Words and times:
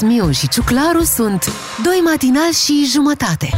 Miu 0.00 0.30
și 0.30 0.48
Ciuclaru 0.48 1.02
sunt 1.14 1.52
Doi 1.82 2.00
matinal 2.04 2.52
și 2.64 2.88
jumătate. 2.92 3.50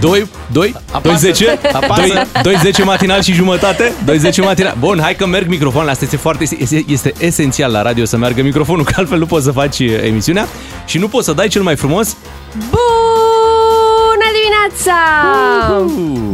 2, 0.00 0.28
2, 0.52 0.74
2, 1.02 1.14
10, 1.16 1.58
2, 1.96 2.26
2, 2.42 2.56
10 2.62 2.82
matinal 2.84 3.22
și 3.22 3.32
jumătate, 3.32 3.92
2, 4.04 4.18
10 4.18 4.40
matinal. 4.40 4.76
Bun, 4.78 5.00
hai 5.02 5.14
că 5.14 5.26
merg 5.26 5.48
microfonul, 5.48 5.88
asta 5.88 6.04
este 6.04 6.16
foarte, 6.16 6.44
este, 6.58 6.84
este 6.88 7.12
esențial 7.18 7.72
la 7.72 7.82
radio 7.82 8.04
să 8.04 8.16
meargă 8.16 8.42
microfonul, 8.42 8.84
că 8.84 8.92
altfel 8.96 9.18
nu 9.18 9.26
poți 9.26 9.44
să 9.44 9.50
faci 9.50 9.78
uh, 9.78 10.02
emisiunea. 10.04 10.48
Și 10.86 10.98
nu 10.98 11.08
poți 11.08 11.24
să 11.24 11.32
dai 11.32 11.48
cel 11.48 11.62
mai 11.62 11.76
frumos. 11.76 12.16
Bună 12.54 14.28
dimineața! 14.38 14.94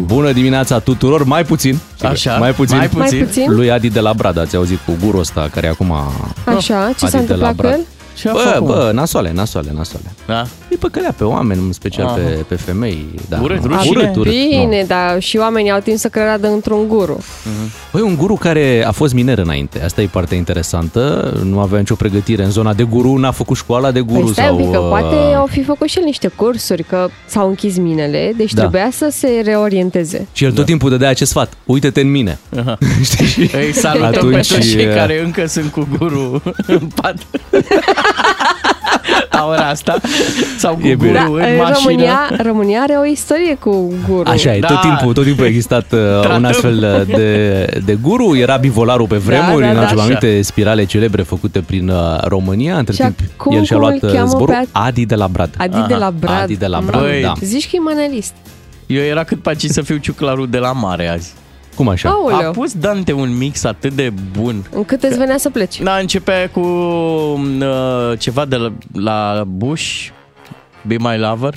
Bună 0.05 0.33
dimineața 0.33 0.79
tuturor, 0.79 1.25
mai 1.25 1.45
puțin, 1.45 1.79
Așa, 2.09 2.37
mai 2.39 2.53
puțin, 2.53 2.77
mai 2.77 2.89
puțin. 2.89 3.17
Mai 3.19 3.27
puțin? 3.27 3.55
lui 3.55 3.71
Adi 3.71 3.89
de 3.91 4.01
la 4.01 4.13
Brad, 4.13 4.39
ați 4.39 4.57
auzit 4.57 4.79
cu 4.87 4.97
gurul 5.05 5.21
ăsta 5.21 5.49
care 5.53 5.67
acum... 5.69 5.95
Așa, 6.45 6.91
ce 6.97 7.05
Adi 7.05 7.09
s-a 7.09 7.09
de 7.09 7.17
la 7.17 7.21
întâmplat 7.21 7.51
cu 7.51 7.57
Brad. 7.57 7.73
el? 7.73 7.81
Ce 8.17 8.29
a 8.29 8.33
Bă, 8.33 8.39
făcut? 8.39 8.67
bă, 8.67 8.91
nasoale, 8.95 9.33
nasoale, 9.33 9.73
nasoale. 9.77 10.13
Da? 10.27 10.47
E 10.75 10.77
păcălea 10.77 11.15
pe 11.17 11.25
oameni, 11.25 11.61
în 11.67 11.73
special 11.73 12.07
Aha. 12.07 12.15
pe, 12.15 12.45
pe 12.49 12.55
femei. 12.55 13.07
Da, 13.29 13.39
Urât, 13.43 13.65
nu. 13.65 13.75
rușine. 13.77 14.01
urât, 14.03 14.17
urât. 14.17 14.33
Bine, 14.33 14.81
nu. 14.81 14.87
dar 14.87 15.21
și 15.21 15.37
oamenii 15.37 15.71
au 15.71 15.79
timp 15.81 15.99
să 15.99 16.09
creadă 16.09 16.49
într-un 16.49 16.89
guru. 16.89 17.19
Băi, 17.93 18.03
un 18.03 18.17
guru 18.17 18.35
care 18.35 18.85
a 18.87 18.91
fost 18.91 19.15
miner 19.15 19.39
înainte. 19.39 19.83
Asta 19.83 20.01
e 20.03 20.07
partea 20.07 20.37
interesantă. 20.37 21.33
Nu 21.45 21.61
avea 21.61 21.79
nicio 21.79 21.95
pregătire 21.95 22.45
în 22.45 22.51
zona 22.51 22.75
de 22.75 22.83
guru, 22.83 23.17
n-a 23.17 23.31
făcut 23.31 23.57
școala 23.57 23.91
de 23.91 24.01
guru 24.01 24.21
Păi 24.25 24.33
stai 24.33 24.45
sau... 24.45 24.57
un 24.57 24.63
pic, 24.63 24.73
că 24.73 24.79
uh, 24.79 24.89
poate 24.89 25.15
au 25.35 25.47
fi 25.47 25.63
făcut 25.63 25.89
și 25.89 25.99
el 25.99 26.05
niște 26.05 26.29
cursuri, 26.29 26.83
că 26.83 27.09
s-au 27.27 27.49
închis 27.49 27.77
minele, 27.77 28.33
deci 28.37 28.53
Da. 28.53 28.61
trebuia 28.61 28.89
să 28.93 29.09
se 29.13 29.41
reorienteze. 29.45 30.27
Și 30.33 30.45
el 30.45 30.53
tot 30.53 30.65
timpul 30.65 30.91
dădea 30.91 31.09
acest 31.09 31.31
sfat. 31.31 31.53
Uite-te 31.65 32.01
în 32.01 32.11
mine. 32.11 32.39
Aha. 32.59 32.79
Știi? 33.11 33.27
Și 33.27 33.41
Îi 33.41 33.73
salutăm 33.73 34.07
atunci, 34.07 34.49
pe 34.49 34.55
toți 34.55 34.71
cei 34.71 34.87
uh, 34.87 34.95
care 34.95 35.23
încă 35.25 35.47
sunt 35.47 35.71
cu 35.73 35.89
guru 35.99 36.43
în 36.67 36.89
pat. 36.95 37.17
La 39.31 39.47
ora 39.47 39.69
asta. 39.69 39.97
Sau 40.59 40.75
cu 40.75 40.87
E 40.87 40.95
bine. 40.95 41.11
guru 41.27 41.39
Da, 41.39 41.47
în 41.47 41.57
mașină. 41.57 41.75
România, 41.85 42.31
România 42.43 42.81
are 42.81 42.93
o 42.93 43.05
istorie 43.05 43.55
cu 43.55 43.93
guru. 44.09 44.29
Așa 44.31 44.55
e, 44.55 44.59
Da. 44.59 44.67
tot 44.67 44.81
timpul, 44.81 45.13
tot 45.13 45.25
timpul 45.25 45.45
a 45.45 45.47
existat 45.47 45.93
uh, 45.93 45.99
un 45.99 46.21
Tratăm. 46.21 46.45
astfel 46.45 47.05
de, 47.07 47.67
de 47.85 47.95
guru. 47.95 48.37
Era 48.37 48.57
bivolarul 48.57 49.07
pe 49.07 49.17
vremuri, 49.17 49.63
da, 49.65 49.69
în 49.71 49.75
da. 49.75 49.85
ceva 49.87 50.01
Așa. 50.01 50.11
aminte 50.11 50.43
spirale 50.43 50.85
celebre 50.85 51.23
făcute 51.23 51.61
prin 51.61 51.89
uh, 51.89 51.97
România. 52.25 52.77
Între 52.77 52.95
Și 52.95 53.01
timp, 53.01 53.19
acum 53.39 53.57
el 53.57 53.65
și-a 53.65 53.77
cum 53.77 53.87
luat 53.87 54.01
îl 54.03 54.09
uh, 54.09 54.15
cheamă 54.15 54.29
zborul 54.29 54.47
pe 54.63 54.69
Adi 54.73 55.07
de 55.07 55.15
la 55.15 55.27
Brad. 55.29 55.51
Adi 55.59 55.77
Aha, 55.77 55.87
de 55.87 55.95
la 55.95 56.11
Brad. 56.11 56.43
Adi 56.43 56.57
de 56.57 56.67
la 56.67 56.81
Brad, 56.87 57.01
Băi, 57.01 57.23
da. 57.23 57.33
Zici 57.41 57.65
că 57.71 57.77
e 57.77 57.79
manelist. 57.79 58.33
Eu 58.87 59.03
era 59.03 59.25
cât 59.25 59.43
paci 59.43 59.65
să 59.65 59.83
fiu 59.83 59.97
ciuclarul 59.97 60.49
de 60.51 60.59
la 60.59 60.73
mare 60.73 61.09
azi. 61.09 61.33
Cum 61.75 61.89
așa? 61.89 62.09
Aoleu, 62.09 62.49
A 62.49 62.51
pus 62.51 62.73
Dante 62.73 63.13
un 63.13 63.37
mix 63.37 63.65
atât 63.65 63.93
de 63.93 64.13
bun. 64.39 64.65
încât 64.75 65.03
îți 65.03 65.19
venea 65.19 65.37
să 65.39 65.51
pleci. 65.51 65.81
Da, 65.83 65.97
începea 65.97 66.49
cu 66.51 66.61
uh, 66.61 68.19
ceva 68.19 68.45
de 68.45 68.57
la, 68.57 68.73
la 68.93 69.45
Bush, 69.47 70.07
Be 70.83 70.97
My 70.99 71.19
Lover. 71.19 71.55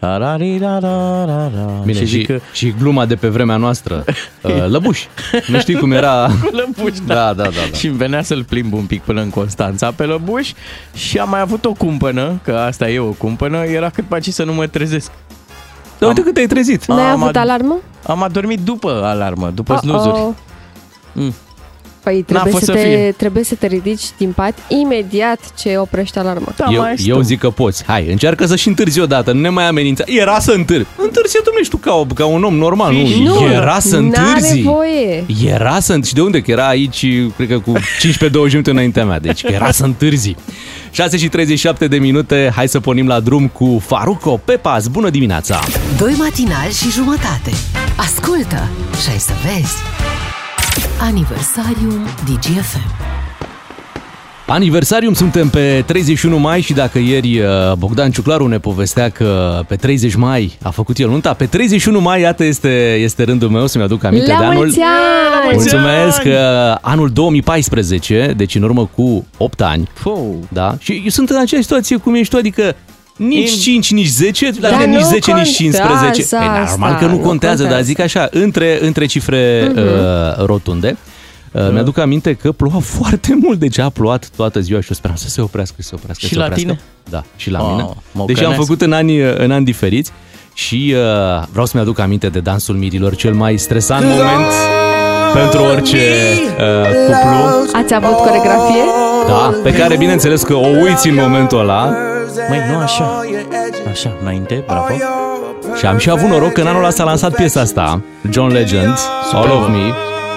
Ra-ra-ri-ra-ra-ra-ra. 0.00 1.82
Bine, 1.84 1.98
și, 1.98 2.04
și 2.06 2.10
zic 2.10 2.26
că 2.26 2.38
și 2.52 2.74
gluma 2.80 3.06
de 3.06 3.14
pe 3.14 3.28
vremea 3.28 3.56
noastră. 3.56 4.04
Uh, 4.42 4.66
lăbuș. 4.68 5.04
Nu 5.46 5.58
știi 5.60 5.74
cum 5.74 5.92
era... 5.92 6.26
Lăbuș, 6.58 6.98
Da, 7.06 7.14
da, 7.14 7.32
da. 7.32 7.48
da. 7.70 7.76
Și 7.76 7.86
îmi 7.86 7.96
venea 7.96 8.22
să-l 8.22 8.44
plimb 8.44 8.72
un 8.72 8.84
pic 8.84 9.02
până 9.02 9.20
în 9.20 9.30
Constanța 9.30 9.90
pe 9.90 10.04
Lăbuș 10.04 10.52
și 10.94 11.18
am 11.18 11.28
mai 11.28 11.40
avut 11.40 11.64
o 11.64 11.72
cumpănă, 11.72 12.40
că 12.44 12.52
asta 12.52 12.90
e 12.90 12.98
o 12.98 13.10
cumpănă, 13.10 13.64
era 13.64 13.90
cât 13.90 14.04
paci 14.04 14.28
să 14.28 14.44
nu 14.44 14.52
mă 14.52 14.66
trezesc. 14.66 15.10
Dar 15.98 16.08
uite 16.08 16.22
cât 16.22 16.34
te-ai 16.34 16.46
trezit. 16.46 16.84
N-ai 16.86 17.04
Am 17.04 17.22
avut 17.22 17.36
ad- 17.36 17.42
alarmă? 17.42 17.76
Am 18.06 18.22
adormit 18.22 18.60
după 18.60 19.00
alarmă, 19.04 19.50
după 19.50 19.72
Oh-oh. 19.72 19.90
snuzuri. 19.90 20.34
Mm. 21.12 21.32
Păi 22.12 22.22
trebuie 22.22 22.52
fost 22.52 22.64
să, 22.64 22.72
să 22.72 22.78
te, 22.78 22.84
fie. 22.84 23.14
trebuie 23.16 23.44
să 23.44 23.54
te 23.54 23.66
ridici 23.66 24.02
din 24.16 24.32
pat 24.32 24.54
imediat 24.68 25.38
ce 25.58 25.76
oprește 25.76 26.18
alarma. 26.18 26.52
Da, 26.56 26.66
eu, 26.72 26.80
mai 26.80 26.94
eu 27.04 27.14
stăm. 27.14 27.22
zic 27.22 27.38
că 27.38 27.50
poți. 27.50 27.84
Hai, 27.84 28.06
încearcă 28.10 28.46
să 28.46 28.56
și 28.56 28.68
întârzi 28.68 29.00
odată. 29.00 29.32
Nu 29.32 29.40
ne 29.40 29.48
mai 29.48 29.68
amenința. 29.68 30.04
Era 30.06 30.38
să 30.40 30.52
întârzi. 30.52 30.86
Întârzi, 30.96 31.34
domnule, 31.44 31.64
și 31.64 31.70
tu 31.70 31.76
ca, 31.76 31.92
o- 31.94 32.04
ca 32.14 32.24
un 32.26 32.44
om 32.44 32.54
normal. 32.54 32.92
Nu, 32.92 33.08
Nu, 33.22 33.52
era 33.52 33.78
să 33.78 33.98
N-are 33.98 34.28
întârzi. 34.34 34.60
voie. 34.62 35.24
Era 35.46 35.80
să 35.80 35.92
întârzi. 35.92 36.08
Și 36.08 36.14
de 36.14 36.20
unde? 36.20 36.40
Că 36.40 36.50
era 36.50 36.66
aici, 36.68 37.06
cred 37.36 37.48
că 37.48 37.58
cu 37.58 37.72
15-20 38.00 38.50
minute 38.50 38.70
înaintea 38.70 39.04
mea. 39.04 39.18
Deci 39.20 39.42
că 39.44 39.52
era 39.52 39.70
să 39.70 39.84
întârzi. 39.84 40.34
6 40.90 41.16
și 41.16 41.28
37 41.28 41.86
de 41.88 41.96
minute. 41.98 42.52
Hai 42.54 42.68
să 42.68 42.80
pornim 42.80 43.06
la 43.06 43.20
drum 43.20 43.48
cu 43.48 43.82
Faruco 43.86 44.40
Pepas. 44.44 44.86
Bună 44.86 45.10
dimineața! 45.10 45.60
Doi 45.98 46.14
matinal 46.18 46.70
și 46.70 46.90
jumătate 46.90 47.50
Ascultă 47.96 48.68
și 49.02 49.08
ai 49.10 49.18
să 49.18 49.32
vezi 49.44 49.74
Aniversariul 51.00 52.00
DGFM 52.24 53.08
Aniversarium 54.46 55.14
suntem 55.14 55.48
pe 55.48 55.82
31 55.86 56.38
mai 56.38 56.60
și 56.60 56.72
dacă 56.72 56.98
ieri 56.98 57.38
uh, 57.38 57.46
Bogdan 57.78 58.10
Ciuclaru 58.10 58.46
ne 58.46 58.58
povestea 58.58 59.08
că 59.08 59.60
pe 59.68 59.76
30 59.76 60.14
mai 60.14 60.58
a 60.62 60.70
făcut 60.70 60.98
el 60.98 61.08
nunta, 61.08 61.34
pe 61.34 61.46
31 61.46 62.00
mai, 62.00 62.20
iată, 62.20 62.44
este, 62.44 62.94
este 62.94 63.22
rândul 63.22 63.48
meu 63.48 63.66
să-mi 63.66 63.84
aduc 63.84 64.04
aminte 64.04 64.30
La 64.32 64.38
de 64.38 64.44
anul... 64.44 64.56
mulți 64.56 64.80
ani! 64.80 65.54
Mulțumesc! 65.54 66.22
Uh, 66.24 66.32
anul 66.80 67.08
2014, 67.08 68.34
deci 68.36 68.54
în 68.54 68.62
urmă 68.62 68.90
cu 68.94 69.26
8 69.36 69.60
ani, 69.60 69.88
Fou. 69.92 70.46
da? 70.48 70.74
Și 70.78 70.92
eu 70.92 71.08
sunt 71.08 71.30
în 71.30 71.36
aceeași 71.40 71.66
situație 71.66 71.96
cum 71.96 72.14
ești 72.14 72.32
tu, 72.32 72.36
adică 72.38 72.74
nici 73.18 73.50
In- 73.52 73.60
5, 73.60 73.90
nici 73.92 74.06
10, 74.06 74.50
dar 74.60 74.70
Dar 74.70 74.84
nici 74.84 74.98
nu 75.00 75.04
10, 75.06 75.32
nici 75.32 75.54
15. 75.56 75.82
contează 75.82 76.36
Păi, 76.36 76.46
normal 76.68 76.92
asta, 76.92 76.98
că 76.98 77.04
nu 77.12 77.16
nu 77.16 77.18
contează, 77.26 77.56
dar 77.62 77.66
contează. 77.72 77.86
zic 77.86 78.00
așa, 78.00 78.28
între, 78.30 78.78
între 78.86 79.06
cifre 79.06 79.72
uh, 79.76 80.44
rotunde. 80.44 80.96
Uh, 81.52 81.68
Mi-aduc 81.72 81.98
aminte 81.98 82.34
că 82.34 82.52
ploua 82.52 82.80
foarte 82.98 83.38
mult, 83.42 83.58
deci 83.58 83.78
a 83.78 83.88
plouat 83.88 84.28
toată 84.36 84.60
ziua 84.60 84.80
și 84.80 84.86
eu 84.90 84.96
speram 84.96 85.16
să 85.16 85.28
se 85.28 85.40
oprească, 85.40 85.74
să 85.78 85.88
se 85.88 85.94
oprească, 85.94 86.20
Și 86.26 86.28
să 86.28 86.34
se 86.34 86.38
la 86.40 86.46
oprească. 86.46 86.66
tine? 86.68 86.80
Da, 87.10 87.24
și 87.36 87.50
la 87.50 87.60
Oh, 87.62 87.68
mine. 87.70 87.82
mă 88.12 88.24
Deși 88.26 88.38
am 88.40 88.44
ocănesc. 88.46 88.60
făcut 88.68 88.82
în 88.82 88.92
ani, 88.92 89.20
în 89.22 89.50
ani 89.50 89.64
diferiți 89.64 90.10
și 90.54 90.94
uh, 90.94 91.46
vreau 91.50 91.66
să-mi 91.66 91.82
aduc 91.82 91.98
aminte 91.98 92.28
de 92.28 92.40
dansul 92.40 92.74
mirilor, 92.74 93.14
cel 93.16 93.34
mai 93.34 93.56
stresant 93.58 94.04
moment 94.04 94.52
pentru 95.34 95.62
orice 95.62 95.96
uh, 95.96 96.88
cuplu. 97.06 97.68
Ați 97.72 97.94
avut 97.94 98.16
coregrafie? 98.16 98.82
Da, 99.26 99.54
pe 99.62 99.72
care 99.72 99.96
bineînțeles 99.96 100.42
că 100.42 100.54
o 100.54 100.66
uiți 100.66 101.08
în 101.08 101.14
momentul 101.14 101.58
ăla 101.60 101.94
Măi, 102.48 102.62
nu 102.70 102.78
așa. 102.78 103.24
Așa, 103.90 104.16
înainte, 104.20 104.64
bravo. 104.66 104.86
și 105.78 105.86
am 105.86 105.98
și 105.98 106.10
avut 106.10 106.28
noroc 106.28 106.52
că 106.52 106.60
în 106.60 106.66
anul 106.66 106.84
ăsta 106.84 107.02
a 107.02 107.06
lansat 107.06 107.34
piesa 107.34 107.60
asta, 107.60 108.00
John 108.30 108.52
Legend, 108.52 108.98
All 109.32 109.50
of 109.50 109.68
Me, 109.68 109.92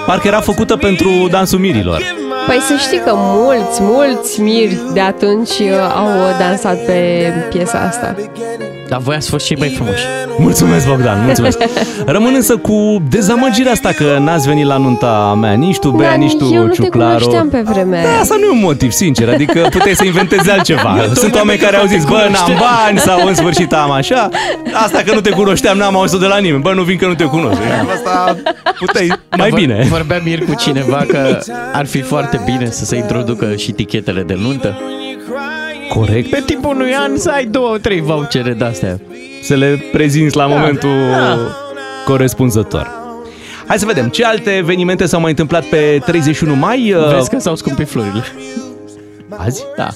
parcă 0.06 0.28
era 0.28 0.40
făcută 0.40 0.76
pentru 0.76 1.28
dansul 1.30 1.60
mirilor. 1.60 2.02
Păi 2.48 2.60
să 2.60 2.74
știi 2.80 3.00
că 3.00 3.12
mulți, 3.16 3.82
mulți 3.82 4.42
miri 4.42 4.82
de 4.94 5.00
atunci 5.00 5.50
uh, 5.50 5.96
au 5.96 6.10
dansat 6.40 6.86
pe 6.86 7.34
piesa 7.50 7.80
asta. 7.80 8.16
Dar 8.92 9.00
voi 9.00 9.16
ați 9.16 9.30
fost 9.30 9.46
cei 9.46 9.56
mai 9.60 9.70
frumoși. 9.76 10.04
Mulțumesc, 10.38 10.88
Bogdan, 10.88 11.24
mulțumesc. 11.26 11.58
Rămân 12.06 12.34
însă 12.36 12.58
cu 12.58 13.04
dezamăgirea 13.10 13.72
asta 13.72 13.90
că 13.92 14.18
n-ați 14.20 14.48
venit 14.48 14.66
la 14.66 14.78
nunta 14.78 15.38
mea, 15.42 15.54
nici 15.54 15.78
tu, 15.80 15.90
Bea, 15.90 16.10
Dar 16.10 16.18
nici 16.18 16.36
tu, 16.36 16.50
eu 16.54 16.62
nu 16.64 16.68
te 16.68 16.74
Ciuclaru. 16.82 17.18
cunoșteam 17.18 17.50
pe 17.50 17.62
vremea 17.66 18.04
Da, 18.04 18.10
aia. 18.10 18.20
asta 18.20 18.36
nu 18.40 18.46
e 18.46 18.50
un 18.50 18.60
motiv, 18.60 18.92
sincer, 18.92 19.30
adică 19.30 19.68
puteai 19.72 19.96
să 19.96 20.06
inventezi 20.06 20.50
altceva. 20.56 20.96
Sunt 21.14 21.36
oameni 21.36 21.60
care 21.60 21.76
au 21.76 21.86
zis, 21.86 22.06
bă, 22.06 22.28
n-am 22.32 22.58
bani 22.60 22.98
sau 23.00 23.28
în 23.28 23.34
sfârșit 23.36 23.74
am 23.74 23.92
așa. 23.92 24.30
Asta 24.86 25.02
că 25.06 25.14
nu 25.14 25.22
te 25.22 25.30
cunoșteam, 25.30 25.78
n-am 25.78 25.96
auzit 25.96 26.20
de 26.20 26.26
la 26.26 26.38
nimeni. 26.38 26.62
Bă, 26.62 26.74
nu 26.74 26.82
vin 26.84 26.98
că 26.98 27.06
nu 27.08 27.14
te 27.14 27.24
cunosc. 27.24 27.60
Asta 27.94 28.36
puteai 28.80 29.12
mai 29.38 29.50
Vor- 29.50 29.60
bine. 29.60 29.86
Vorbeam 29.90 30.22
ieri 30.28 30.46
cu 30.46 30.54
cineva 30.56 31.04
că 31.08 31.40
ar 31.74 31.86
fi 31.86 32.02
foarte 32.02 32.42
bine 32.46 32.70
să 32.72 32.86
se 32.86 32.96
introducă 32.96 33.56
și 33.56 33.72
tichetele 33.72 34.22
de 34.22 34.38
nuntă. 34.42 34.80
Corect. 35.94 36.30
Pe 36.30 36.44
timpul 36.46 36.76
unui 36.76 36.94
an 36.96 37.18
să 37.18 37.30
ai 37.30 37.46
două, 37.46 37.78
trei 37.78 38.02
vouchere 38.02 38.54
de-astea. 38.54 39.00
Să 39.44 39.56
le 39.56 39.84
prezinți 39.92 40.36
la 40.36 40.46
momentul 40.46 40.90
da. 41.12 41.38
corespunzător. 42.06 43.00
Hai 43.68 43.80
să 43.80 43.86
vedem 43.86 44.08
ce 44.10 44.26
alte 44.26 44.50
evenimente 44.56 45.06
s-au 45.06 45.20
mai 45.20 45.30
întâmplat 45.30 45.64
pe 45.64 46.02
31 46.06 46.56
mai. 46.56 46.94
uh, 46.94 47.14
Vezi 47.14 47.30
că 47.30 47.40
s-au 47.40 47.56
scumpit 47.56 47.90
florile. 47.90 48.24
Azi? 49.30 49.64
Da. 49.78 49.88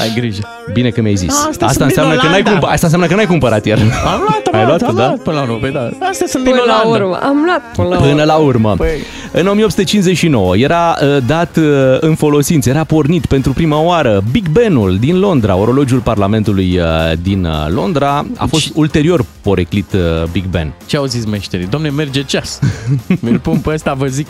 Ai 0.00 0.12
grijă. 0.16 0.42
Bine 0.72 0.88
că 0.88 1.00
mi-ai 1.00 1.14
zis. 1.14 1.30
A, 1.44 1.46
astea 1.48 1.66
Asta 1.66 1.68
sunt 1.68 1.82
înseamnă, 1.84 2.10
din 2.12 2.20
că 2.20 2.26
n-ai 2.26 2.34
Olanda. 2.34 2.50
cumpărat, 2.50 2.74
asta 2.74 2.86
înseamnă 2.86 3.08
că 3.08 3.14
n-ai 3.14 3.26
cumpărat 3.26 3.64
ieri. 3.66 3.80
Am 3.80 3.88
luat, 4.26 4.46
am 4.52 4.58
Ai 4.58 4.66
luat, 4.66 4.80
luat, 4.80 4.90
am 4.90 4.96
da? 4.96 5.06
luat 5.06 5.18
până 5.22 5.36
la 5.36 5.42
urmă, 5.42 5.56
păi 5.60 5.70
da. 5.70 5.88
Astea 6.10 6.26
sunt 6.26 6.44
din 6.44 6.52
Până 6.52 6.64
la 6.66 6.82
Olanda. 6.84 7.04
urmă. 7.04 7.18
Am 7.22 7.42
luat 7.44 7.62
până 7.76 7.88
la 7.88 7.94
urmă. 7.96 8.08
Până 8.10 8.24
la 8.24 8.34
urmă. 8.36 8.74
Păi. 8.76 8.88
În 9.32 9.46
1859 9.46 10.56
era 10.56 10.96
uh, 11.02 11.16
dat 11.26 11.56
uh, 11.56 11.64
în 12.00 12.14
folosință, 12.14 12.68
era 12.68 12.84
pornit 12.84 13.26
pentru 13.26 13.52
prima 13.52 13.80
oară 13.80 14.22
Big 14.30 14.48
Ben-ul 14.48 14.96
din 15.00 15.18
Londra, 15.18 15.56
orologiul 15.56 16.00
Parlamentului 16.00 16.78
uh, 16.78 16.84
din 17.22 17.44
uh, 17.44 17.52
Londra. 17.68 18.26
A 18.36 18.46
fost 18.46 18.70
ulterior 18.74 19.24
poreclit 19.40 19.92
uh, 19.92 20.00
Big 20.32 20.44
Ben. 20.44 20.72
Ce 20.86 20.96
au 20.96 21.04
zis 21.04 21.24
meșterii? 21.24 21.66
Domne, 21.66 21.88
merge 21.88 22.22
ceas. 22.22 22.58
Mi-l 23.20 23.38
pun 23.38 23.58
pe 23.58 23.70
ăsta, 23.74 23.94
vă 23.94 24.06
zic. 24.06 24.26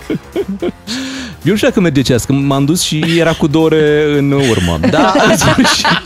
Eu 1.45 1.51
nu 1.51 1.57
știu 1.57 1.69
dacă 1.69 1.81
merge 1.81 2.01
ceas, 2.03 2.25
că 2.25 2.33
m-am 2.33 2.65
dus 2.65 2.83
și 2.83 3.05
era 3.19 3.33
cu 3.33 3.47
două 3.47 3.65
ore 3.65 4.05
în 4.19 4.31
urmă. 4.33 4.79
Da, 4.91 5.13
în 5.31 5.37
sfârșit. 5.37 5.87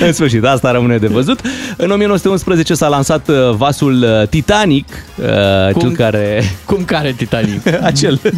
În 0.00 0.12
sfârșit, 0.12 0.44
asta 0.44 0.70
rămâne 0.70 0.98
de 0.98 1.06
văzut. 1.06 1.40
În 1.76 1.90
1911 1.90 2.74
s-a 2.74 2.88
lansat 2.88 3.28
uh, 3.28 3.50
vasul 3.56 4.02
uh, 4.02 4.28
Titanic, 4.28 4.86
uh, 5.16 5.72
Cum? 5.72 5.80
cel 5.80 5.90
care... 5.90 6.42
Cum 6.64 6.84
care 6.84 7.12
Titanic? 7.12 7.60
Acel. 7.82 8.20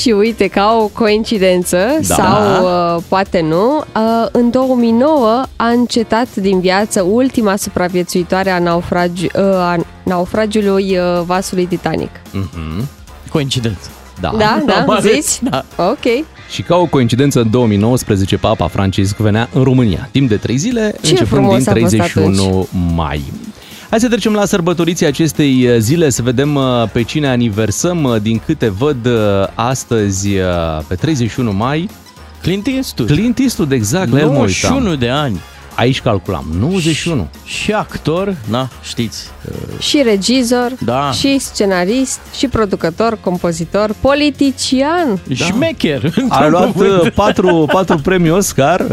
Și 0.00 0.10
uite, 0.10 0.46
ca 0.48 0.78
o 0.82 0.86
coincidență, 0.86 1.76
Da. 2.06 2.14
sau 2.14 2.62
uh, 2.96 3.02
poate 3.08 3.40
nu, 3.40 3.76
uh, 3.76 4.26
în 4.30 4.50
2009 4.50 5.42
a 5.56 5.66
încetat 5.66 6.34
din 6.34 6.60
viață 6.60 7.02
ultima 7.02 7.56
supraviețuitoare 7.56 8.50
a, 8.50 8.58
naufragi, 8.58 9.24
uh, 9.24 9.42
a 9.42 9.76
naufragiului 10.02 10.98
uh, 10.98 11.22
vasului 11.24 11.66
Titanic. 11.66 12.10
Mhm. 12.32 12.88
Coincidență. 13.30 13.90
Da. 14.20 14.32
Da, 14.38 14.62
da, 14.66 14.74
Am 14.74 14.90
ales, 14.90 15.38
zici? 15.38 15.50
da. 15.50 15.64
Ok. 15.76 16.24
Și 16.50 16.62
ca 16.62 16.76
o 16.76 16.86
coincidență, 16.86 17.40
în 17.40 17.50
2019, 17.50 18.36
Papa 18.36 18.66
Francisc 18.68 19.16
venea 19.16 19.48
în 19.52 19.62
România, 19.62 20.08
timp 20.12 20.28
de 20.28 20.36
3 20.36 20.56
zile, 20.56 20.94
Ce 21.02 21.10
începând 21.10 21.28
frumos 21.28 21.64
din 21.64 21.68
a 21.68 21.74
fost 21.80 22.12
31 22.12 22.68
mai. 22.94 23.22
Hai 23.90 24.00
să 24.00 24.08
trecem 24.08 24.32
la 24.32 24.44
sărbătoriții 24.44 25.06
acestei 25.06 25.66
uh, 25.68 25.76
zile, 25.78 26.10
să 26.10 26.22
vedem 26.22 26.54
uh, 26.54 26.62
pe 26.92 27.02
cine 27.02 27.28
aniversăm. 27.28 28.02
Uh, 28.04 28.16
Din 28.22 28.40
câte 28.46 28.68
văd 28.68 29.06
uh, 29.06 29.12
astăzi, 29.54 30.28
uh, 30.28 30.44
pe 30.86 30.94
31 30.94 31.52
mai, 31.52 31.88
Clint 32.42 32.66
Eastwood. 32.66 33.10
Clint 33.10 33.38
Eastwood, 33.38 33.72
exact, 33.72 34.12
la 34.12 34.18
el 34.18 34.26
mă 34.26 34.38
uitam. 34.38 34.70
91 34.70 34.94
de 34.96 35.08
ani. 35.08 35.40
Aici 35.76 36.00
calculam, 36.00 36.44
91. 36.58 37.28
Și 37.44 37.72
actor, 37.72 38.36
na, 38.48 38.68
știți. 38.82 39.26
Și 39.78 40.02
regizor, 40.04 40.72
Da. 40.78 41.10
și 41.12 41.38
scenarist, 41.38 42.20
și 42.36 42.48
producător, 42.48 43.18
compozitor, 43.20 43.94
politician. 44.00 45.20
Da. 45.28 45.34
Șmecher. 45.34 46.12
A 46.28 46.46
luat 46.48 46.74
uh, 46.76 47.12
patru, 47.14 47.66
patru 47.72 47.96
premii 47.96 48.30
Oscar, 48.30 48.80
uh, 48.80 48.88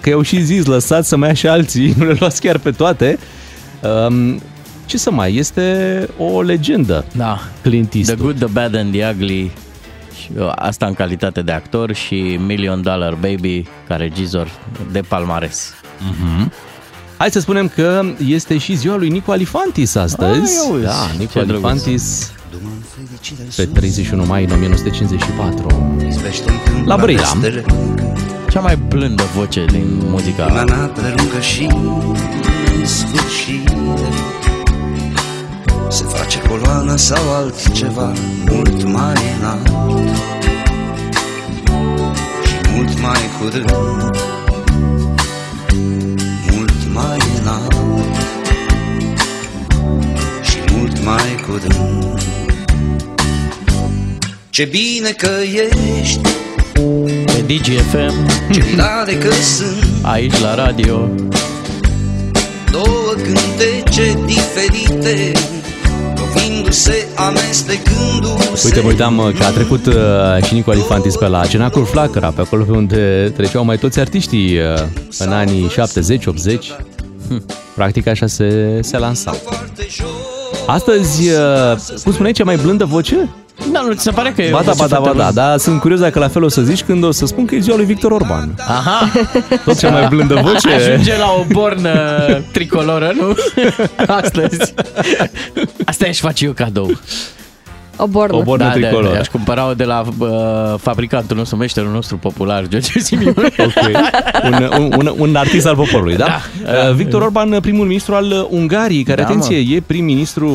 că 0.00 0.08
i-au 0.08 0.22
și 0.22 0.42
zis, 0.42 0.64
lăsați 0.64 1.08
să 1.08 1.16
mai 1.16 1.28
ia 1.28 1.34
și 1.34 1.46
alții, 1.46 1.94
nu 1.98 2.04
le 2.04 2.16
luați 2.18 2.40
chiar 2.40 2.58
pe 2.58 2.70
toate. 2.70 3.18
Um, 4.08 4.40
ce 4.86 4.98
să 4.98 5.10
mai, 5.10 5.34
este 5.34 6.08
o 6.18 6.42
legendă, 6.42 7.04
Da. 7.16 7.38
Clint 7.62 7.88
The 7.90 7.98
Eastwood. 7.98 8.20
Good, 8.20 8.36
The 8.36 8.46
Bad 8.60 8.74
and 8.74 8.92
The 8.92 9.08
Ugly. 9.10 9.50
Și, 10.20 10.28
uh, 10.38 10.52
Asta 10.54 10.86
în 10.86 10.94
calitate 10.94 11.42
de 11.42 11.52
actor 11.52 11.94
și 11.94 12.38
Million 12.46 12.82
Dollar 12.82 13.12
Baby 13.14 13.64
ca 13.88 13.96
regizor 13.96 14.48
de 14.92 15.00
palmares. 15.00 15.74
Hai 17.16 17.30
să 17.30 17.40
spunem 17.40 17.68
că 17.68 18.02
este 18.26 18.58
și 18.58 18.74
ziua 18.74 18.96
lui 18.96 19.08
Nico 19.08 19.32
Alifantis 19.32 19.94
astăzi. 19.94 20.58
Ai, 20.58 20.68
auzi, 20.70 20.84
da, 20.84 20.90
ce 20.90 21.18
Nico 21.18 21.40
drăguț. 21.40 21.64
Alifantis 21.64 22.30
pe 23.56 23.64
31 23.64 24.24
mai 24.26 24.48
1954. 24.52 25.98
La 26.84 26.96
Brăila. 26.96 27.32
Cea 28.50 28.60
mai 28.60 28.76
blândă 28.76 29.22
voce 29.34 29.64
din 29.64 30.02
muzica 30.08 30.46
Mea 30.46 30.90
prelungă 30.94 31.40
și 31.40 31.68
sfârșit 32.84 33.76
Se 35.88 36.04
face 36.04 36.42
coloană 36.48 36.96
sau 36.96 37.34
altceva 37.34 38.12
mult 38.50 38.82
mai 38.82 39.14
înalt 39.38 39.66
Și 42.46 42.70
mult 42.74 43.00
mai 43.00 43.20
curând 43.38 44.35
mai 51.06 51.44
curând 51.46 52.20
Ce 54.50 54.64
bine 54.64 55.10
că 55.10 55.28
ești, 56.00 56.20
pe 57.24 57.44
DGFM, 57.46 58.26
ce 58.52 58.64
mirare 58.70 59.14
că 59.14 59.30
sunt 59.30 59.86
aici 60.02 60.40
la 60.40 60.54
radio. 60.54 61.08
Două 62.70 63.14
cântece 63.14 64.18
diferite 64.26 65.32
Lovindu-se, 66.16 67.06
amestecându-se 67.14 68.66
Uite, 68.66 68.80
mă 68.80 68.88
uitam 68.88 69.18
uh, 69.18 69.34
că 69.38 69.44
a 69.44 69.50
trecut 69.50 69.86
uh, 69.86 69.94
și 70.44 70.54
Nico 70.54 70.70
Alifantis 70.70 71.16
pe 71.16 71.26
la 71.26 71.46
Cenacul 71.46 71.84
Flacăra, 71.84 72.28
pe 72.30 72.40
acolo 72.40 72.64
pe 72.64 72.72
unde 72.72 73.32
treceau 73.36 73.64
mai 73.64 73.78
toți 73.78 74.00
artiștii 74.00 74.58
uh, 74.58 74.64
în 75.18 75.32
anii 75.32 75.70
70-80. 75.70 75.72
Hm, 77.28 77.44
Practic 77.74 78.06
așa 78.06 78.26
se, 78.26 78.78
se 78.82 78.98
lansa. 78.98 79.36
Foarte 80.66 80.92
jos 80.92 81.04
Astăzi, 81.06 81.28
uh, 81.30 82.00
cum 82.02 82.12
spuneai, 82.12 82.32
cea 82.32 82.44
mai 82.44 82.56
blândă 82.56 82.84
voce? 82.84 83.28
Da, 83.72 83.80
nu 83.80 83.92
ți 83.92 84.02
se 84.02 84.10
pare 84.10 84.32
că 84.32 84.42
e 84.42 84.50
Ba 84.50 84.58
o 84.58 84.62
da, 84.62 84.72
voce 84.72 84.82
ba 84.82 84.86
da, 84.88 84.96
ba 84.96 85.02
foarte 85.02 85.18
da, 85.18 85.24
blândă? 85.24 85.40
dar 85.40 85.58
sunt 85.58 85.80
curios 85.80 86.00
dacă 86.00 86.18
la 86.18 86.28
fel 86.28 86.42
o 86.42 86.48
să 86.48 86.62
zici 86.62 86.82
când 86.82 87.04
o 87.04 87.10
să 87.10 87.26
spun 87.26 87.44
că 87.46 87.54
e 87.54 87.58
ziua 87.58 87.76
lui 87.76 87.84
Victor 87.84 88.10
Orban. 88.12 88.54
Aha, 88.68 89.10
Tot 89.64 89.78
cea 89.78 89.90
mai 89.90 90.06
blândă 90.08 90.34
voce. 90.42 90.68
ajunge 90.74 91.16
la 91.18 91.34
o 91.38 91.44
bornă 91.52 91.92
tricoloră, 92.52 93.12
nu? 93.20 93.34
Astăzi. 94.22 94.74
Asta 95.84 96.06
aș 96.08 96.18
face 96.18 96.44
eu 96.44 96.52
cadou. 96.52 96.90
O 97.96 98.06
bornă. 98.06 98.36
O 98.36 98.42
bornă 98.42 98.64
Da, 98.64 98.70
da, 98.70 98.76
tricoloră. 98.86 99.18
aș 99.18 99.26
cumpăra-o 99.28 99.74
de 99.74 99.84
la 99.84 100.04
uh, 100.18 100.28
fabricantul 100.78 101.36
nostru, 101.36 101.56
meșterul 101.56 101.90
nostru 101.92 102.16
popular, 102.16 102.66
George 102.68 102.98
Simion. 102.98 103.34
Ok. 103.38 103.88
Un, 104.44 104.68
un, 104.78 104.92
un, 104.98 105.14
un 105.18 105.34
artist 105.36 105.66
al 105.66 105.76
poporului, 105.76 106.16
da? 106.16 106.26
da. 106.64 106.90
Victor 106.92 107.22
Orban, 107.22 107.60
primul 107.60 107.86
ministru 107.86 108.14
al 108.14 108.24
uh, 108.30 108.46
Ungariei, 108.50 109.02
care, 109.02 109.22
Da, 109.22 109.26
atenție, 109.28 109.56
e 109.56 109.82
prim-ministru, 109.86 110.48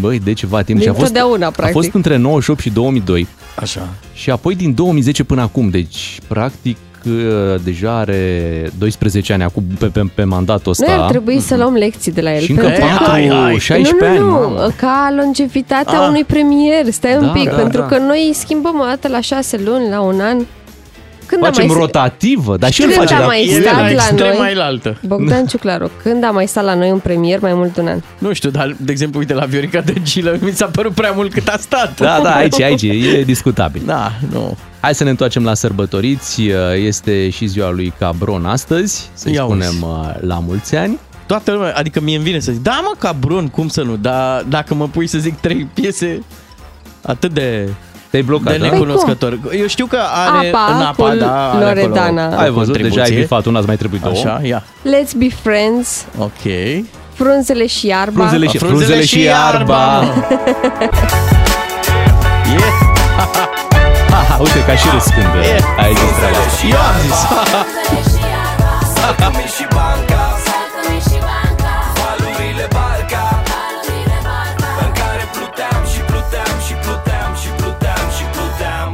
băi, 0.00 0.18
de 0.18 0.32
ceva 0.32 0.62
timp. 0.62 0.80
și 0.80 0.88
a 0.88 0.92
fost, 0.92 1.04
Dintotdeauna, 1.04 1.46
a 1.46 1.50
practic. 1.50 1.74
fost 1.74 1.94
între 1.94 2.16
98 2.16 2.60
și 2.60 2.70
2002 2.70 3.26
Așa. 3.54 3.88
și 4.14 4.30
apoi 4.30 4.54
din 4.54 4.74
2010 4.74 5.24
până 5.24 5.40
acum. 5.40 5.68
Deci, 5.68 6.18
practic, 6.26 6.76
uh, 6.76 6.87
deja 7.64 7.98
are 7.98 8.70
12 8.78 9.32
ani 9.32 9.42
acum 9.42 9.64
pe, 9.78 9.86
pe, 9.86 10.02
pe 10.14 10.24
mandatul 10.24 10.70
ăsta. 10.70 10.84
Noi 10.86 10.96
ar 11.02 11.10
trebui 11.10 11.40
să 11.40 11.56
luăm 11.56 11.74
lecții 11.74 12.12
de 12.12 12.20
la 12.20 12.34
el. 12.34 12.40
Și 12.42 12.50
încă 12.50 12.62
pentru 12.62 12.80
că- 12.82 12.88
4, 12.96 13.04
Hai, 13.10 13.28
hai. 13.28 13.58
16 13.58 13.94
nu, 14.00 14.06
ani. 14.06 14.18
nu, 14.18 14.24
mamă. 14.30 14.60
nu, 14.60 14.72
ca 14.76 15.14
longevitatea 15.16 16.00
Ah. 16.00 16.06
unui 16.08 16.24
premier. 16.24 16.84
Stai 16.90 17.14
un 17.16 17.26
Da, 17.26 17.32
pic, 17.32 17.48
da, 17.50 17.56
pentru 17.56 17.80
da. 17.80 17.86
că 17.86 17.98
noi 17.98 18.30
schimbăm 18.34 18.80
o 18.80 18.84
dată 18.84 19.08
la 19.08 19.20
șase 19.20 19.60
luni, 19.64 19.88
la 19.90 20.00
un 20.00 20.20
an. 20.20 20.36
Când 21.26 21.44
am 21.44 21.52
Facem 21.52 21.66
mai 21.68 21.76
rotativă, 21.80 22.56
dar 22.56 22.70
și 22.70 22.82
el 22.82 22.86
Când 22.88 23.00
face 23.00 23.14
a 23.14 23.18
dar 23.18 23.26
mai 23.26 23.44
cu- 23.54 23.60
stat 23.60 23.74
la 23.74 23.80
la 23.82 23.90
extrema 23.90 24.42
noi. 24.42 24.52
ilaltă. 24.52 24.96
Bogdan 25.06 25.46
Ciuclaru, 25.50 25.90
când 26.02 26.24
a 26.24 26.30
mai 26.30 26.46
stat 26.46 26.64
la 26.64 26.74
noi 26.74 26.90
un 26.90 26.98
premier 26.98 27.40
mai 27.40 27.54
mult 27.54 27.74
de 27.74 27.80
un 27.80 27.86
an? 27.86 28.00
Nu 28.18 28.32
știu, 28.32 28.50
dar, 28.50 28.76
de 28.80 28.92
exemplu, 28.92 29.18
uite, 29.18 29.34
la 29.34 29.44
Viorica 29.44 29.80
Dăncilă 29.80 30.36
mi 30.40 30.50
s-a 30.50 30.66
părut 30.66 30.92
prea 30.92 31.10
mult 31.10 31.32
cât 31.32 31.48
a 31.48 31.56
stat. 31.60 32.00
Da, 32.00 32.20
da, 32.22 32.34
aici, 32.34 32.60
aici, 32.60 32.82
e 32.82 33.22
discutabil. 33.26 33.82
Da, 33.86 34.12
nu. 34.32 34.56
Hai 34.80 34.94
să 34.94 35.04
ne 35.04 35.10
întoarcem 35.10 35.44
la 35.44 35.54
sărbătoriți. 35.54 36.42
Este 36.74 37.30
și 37.30 37.46
ziua 37.46 37.70
lui 37.70 37.92
Cabron 37.98 38.46
astăzi, 38.46 39.10
să-i 39.14 39.32
Ia 39.34 39.42
spunem 39.42 39.68
uzi. 39.68 39.84
uh, 39.84 40.10
la 40.20 40.38
mulți 40.46 40.76
ani. 40.76 40.98
Toată 41.26 41.52
lumea, 41.52 41.72
adică 41.76 42.00
mie 42.00 42.14
îmi 42.16 42.24
vine 42.24 42.38
să 42.40 42.52
zic, 42.52 42.62
da 42.62 42.80
mă, 42.82 42.92
Cabron, 42.98 43.48
cum 43.48 43.68
să 43.68 43.82
nu, 43.82 43.96
dar 43.96 44.44
dacă 44.48 44.74
mă 44.74 44.88
pui 44.88 45.06
să 45.06 45.18
zic 45.18 45.38
trei 45.40 45.68
piese 45.74 46.22
atât 47.02 47.32
de, 47.32 47.68
Te-ai 48.10 48.22
de 48.22 48.28
blocat, 48.28 48.58
da? 48.58 48.64
necunoscător. 48.70 49.38
Eu 49.58 49.66
știu 49.66 49.86
că 49.86 49.98
are 50.26 50.48
Apa 50.48 50.74
în 50.76 50.82
apa, 50.82 51.10
cu 51.10 51.16
da, 51.16 51.50
are 51.50 51.64
Loredana. 51.64 52.24
acolo 52.24 52.40
Ai 52.40 52.48
o 52.48 52.52
văzut, 52.52 52.72
deja 52.72 52.84
ai 52.84 52.90
contribuție. 52.90 53.20
bifat 53.20 53.44
una, 53.46 53.58
îți 53.58 53.66
mai 53.66 53.76
trebuie 53.76 54.00
două. 54.02 54.14
Așa, 54.14 54.40
ia. 54.44 54.62
Let's 54.64 55.16
be 55.16 55.28
friends, 55.42 56.06
Ok. 56.18 56.52
frunzele 57.12 57.66
și 57.66 57.86
iarba. 57.86 58.18
Frunzele 58.26 58.46
și, 58.46 58.58
Frunzele 58.58 58.78
frunzele 58.84 59.00
și 59.02 59.08
și 59.18 59.22
iarba. 59.22 60.02
mă. 64.18 64.24
Yeah. 64.24 64.30
Ha, 64.30 64.36
uite, 64.44 64.60
ca 64.68 64.74
și 64.80 64.86
râs 64.94 65.06
când 65.16 65.32
uh, 65.40 65.54
E. 65.54 65.56
ai 65.84 65.92
zis 66.00 66.12
treaba 66.18 66.40
asta. 66.46 66.66
Eu 66.74 66.80
am 66.90 66.96
zis. 67.04 67.20
Salcă-mi 68.94 69.44
și 69.56 69.64
banca 69.76 70.22
Saltă-mi 70.46 71.00
și 71.08 71.18
banca 71.28 71.72
Valurile 72.00 72.66
barca 72.76 73.22
Valurile 73.50 74.18
barca 74.28 74.68
În 74.84 74.90
care 75.00 75.22
pluteam 75.36 75.80
și 75.92 76.00
pluteam 76.10 76.54
și 76.66 76.74
pluteam 76.84 77.30
și 77.42 77.48
pluteam 77.60 78.04
și 78.16 78.24
pluteam 78.36 78.88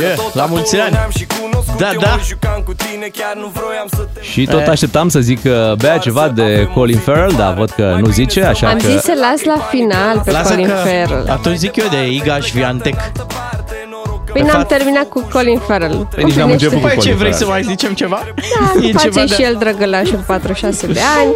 Yeah, 0.00 0.16
la 0.40 0.44
mulți 0.52 0.74
ani. 0.84 0.96
și 1.18 1.24
cunoscut 1.36 1.76
Da, 1.82 1.88
eu 1.96 2.00
da. 2.00 2.10
mă 2.10 2.20
jucam 2.32 2.58
cu 2.68 2.72
tine 2.82 3.06
Chiar 3.18 3.34
nu 3.42 3.48
vroiam 3.56 3.88
să 3.96 4.02
te 4.12 4.20
Și 4.32 4.42
tot 4.54 4.66
așteptam 4.74 5.08
să 5.08 5.20
zic 5.20 5.40
uh, 5.44 5.72
bea 5.82 5.98
ceva 5.98 6.28
de 6.28 6.68
Colin 6.74 6.98
Farrell, 7.06 7.34
dar 7.42 7.52
văd 7.54 7.70
că 7.70 7.96
nu 8.00 8.08
zice, 8.20 8.40
așa 8.44 8.66
Am 8.68 8.78
că... 8.78 8.86
zis 8.88 9.00
să 9.00 9.14
las 9.24 9.40
la 9.54 9.58
final 9.70 10.20
pe 10.24 10.30
Lasă 10.30 10.48
Colin 10.52 10.66
că 10.68 10.74
Farrell. 10.74 11.26
atunci 11.30 11.56
zic 11.56 11.76
eu 11.76 11.86
de 11.90 12.06
Iga 12.10 12.38
Șviantec. 12.40 12.96
Păi 14.32 14.42
n-am 14.42 14.64
terminat 14.68 15.08
cu 15.08 15.28
Colin 15.32 15.58
Farrell. 15.58 16.08
Păi 16.14 16.24
nici 16.24 16.34
n-am 16.34 16.50
Împlinește- 16.50 16.64
început 16.76 16.78
cu 16.80 16.86
Păi 16.86 16.90
ce 16.96 17.00
Colin 17.02 17.16
vrei 17.16 17.32
să 17.32 17.44
Farrell. 17.44 17.64
mai 17.66 17.74
zicem 17.76 17.94
ceva? 17.94 18.20
Da, 18.34 18.86
E 18.88 18.92
face 18.92 19.08
ceva 19.08 19.24
de- 19.26 19.34
și 19.34 19.42
el 19.42 19.56
drăgălașul 19.58 20.24
46 20.26 20.86
de 20.86 21.00
ani. 21.18 21.30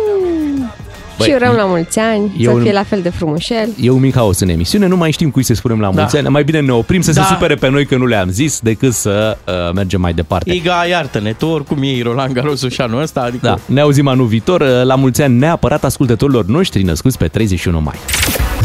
Băi, 1.18 1.26
și 1.26 1.32
urăm 1.34 1.54
la 1.54 1.64
mulți 1.64 1.98
ani, 1.98 2.34
eu 2.38 2.50
să 2.50 2.56
în- 2.56 2.62
fie 2.62 2.72
la 2.72 2.82
fel 2.82 3.00
de 3.02 3.08
frumușel. 3.08 3.68
E 3.80 3.90
un 3.90 4.00
mic 4.00 4.14
haos 4.14 4.40
în 4.40 4.48
emisiune, 4.48 4.86
nu 4.86 4.96
mai 4.96 5.10
știm 5.10 5.30
cui 5.30 5.42
să 5.42 5.54
spunem 5.54 5.80
la 5.80 5.90
mulți 5.90 6.12
Da. 6.12 6.18
ani. 6.18 6.28
Mai 6.28 6.44
bine 6.44 6.60
ne 6.60 6.72
oprim 6.72 7.00
să 7.00 7.12
Da. 7.12 7.22
se 7.22 7.26
supere 7.32 7.54
pe 7.54 7.68
noi 7.70 7.86
că 7.86 7.96
nu 7.96 8.06
le-am 8.06 8.28
zis, 8.30 8.60
decât 8.60 8.92
să 8.92 9.36
uh, 9.46 9.54
mergem 9.74 10.00
mai 10.00 10.12
departe. 10.12 10.52
Iga, 10.54 10.84
iartă-ne, 10.90 11.32
tu 11.32 11.46
oricum 11.46 11.82
iei 11.82 12.02
Roland 12.02 12.32
Garros 12.32 12.68
și 12.68 12.80
anul 12.80 13.02
ăsta, 13.02 13.20
adică... 13.20 13.46
Da, 13.46 13.56
ne 13.74 13.80
auzim 13.80 14.08
anul 14.08 14.26
viitor. 14.26 14.60
Uh, 14.60 14.68
La 14.84 14.94
mulți 14.94 15.22
ani 15.22 15.38
neapărat 15.38 15.84
ascultătorilor 15.84 16.44
noștri 16.44 16.82
născuți 16.82 17.18
pe 17.18 17.28
31 17.28 17.80
mai. 17.80 17.94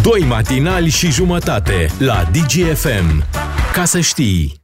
Doi 0.04 0.26
matinali 0.30 0.90
și 0.90 1.12
jumătate 1.12 1.90
la 1.98 2.24
DGFM. 2.32 3.24
Ca 3.74 3.86
să 3.86 4.00
știi... 4.00 4.62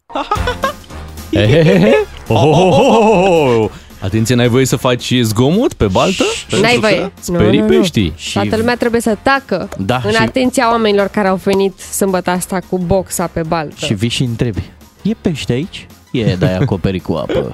Ehehehe. 1.29 1.93
Oh, 2.29 2.43
oh, 2.43 2.77
oh, 2.79 2.87
oh, 2.89 3.57
oh. 3.59 3.69
Atenție, 3.99 4.35
n-ai 4.35 4.47
voie 4.47 4.65
să 4.65 4.75
faci 4.75 5.13
zgomot 5.21 5.73
pe 5.73 5.87
baltă? 5.87 6.23
N-ai 6.49 6.59
Pentru 6.61 6.79
că 6.79 6.87
voie. 6.87 7.11
Sperii 7.19 7.61
peștii. 7.61 8.13
Și- 8.15 8.33
Toată 8.33 8.57
lumea 8.57 8.75
trebuie 8.77 9.01
să 9.01 9.17
tacă 9.21 9.69
Da, 9.77 10.01
în 10.05 10.11
și- 10.11 10.17
atenția 10.17 10.69
oamenilor 10.71 11.07
care 11.07 11.27
au 11.27 11.35
venit 11.35 11.79
sâmbătă 11.79 12.29
asta 12.29 12.59
cu 12.69 12.77
boxa 12.77 13.27
pe 13.27 13.41
baltă. 13.47 13.85
Și 13.85 13.93
vii 13.93 14.09
și 14.09 14.23
întrebi, 14.23 14.61
e 15.01 15.11
pește 15.21 15.53
aici? 15.53 15.87
E, 16.11 16.35
dar 16.35 16.49
e 16.49 16.55
acoperit 16.61 17.03
cu 17.03 17.13
apă. 17.13 17.49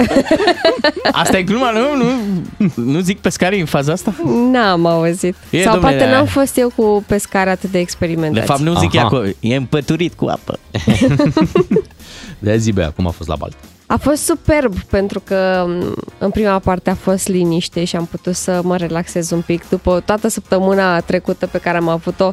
Asta 1.11 1.37
e 1.37 1.43
gluma, 1.43 1.71
nu? 1.71 1.79
Nu, 2.03 2.11
nu 2.91 2.99
zic 2.99 3.19
pescarii 3.19 3.59
în 3.59 3.65
faza 3.65 3.91
asta? 3.91 4.13
N-am 4.51 4.85
auzit. 4.85 5.35
E, 5.49 5.61
Sau 5.63 5.73
domnule, 5.73 5.95
poate 5.95 6.11
n-am 6.11 6.23
da. 6.25 6.29
fost 6.31 6.57
eu 6.57 6.71
cu 6.75 7.03
pescare 7.07 7.49
atât 7.49 7.61
de 7.63 7.69
De 7.71 7.79
experimentați. 7.79 8.45
fapt 8.45 8.59
nu 8.59 8.73
zic 8.79 8.93
e, 8.93 8.99
Aha. 8.99 9.09
aco- 9.23 9.35
e 9.39 9.55
împăturit 9.55 10.13
cu 10.13 10.25
apă. 10.25 10.59
De 12.39 12.57
zi, 12.57 12.71
Bea, 12.71 12.89
cum 12.91 13.07
a 13.07 13.09
fost 13.09 13.29
la 13.29 13.35
baltă? 13.35 13.55
A 13.85 13.97
fost 13.97 14.23
superb 14.23 14.79
pentru 14.79 15.19
că 15.19 15.65
m, 15.67 15.93
în 16.17 16.29
prima 16.29 16.59
parte 16.59 16.89
a 16.89 16.95
fost 16.95 17.27
liniște 17.27 17.83
și 17.83 17.95
am 17.95 18.05
putut 18.05 18.35
să 18.35 18.59
mă 18.63 18.77
relaxez 18.77 19.31
un 19.31 19.41
pic 19.41 19.69
după 19.69 20.01
toată 20.05 20.27
săptămâna 20.27 20.99
trecută 20.99 21.47
pe 21.47 21.57
care 21.57 21.77
am 21.77 21.87
avut-o 21.87 22.31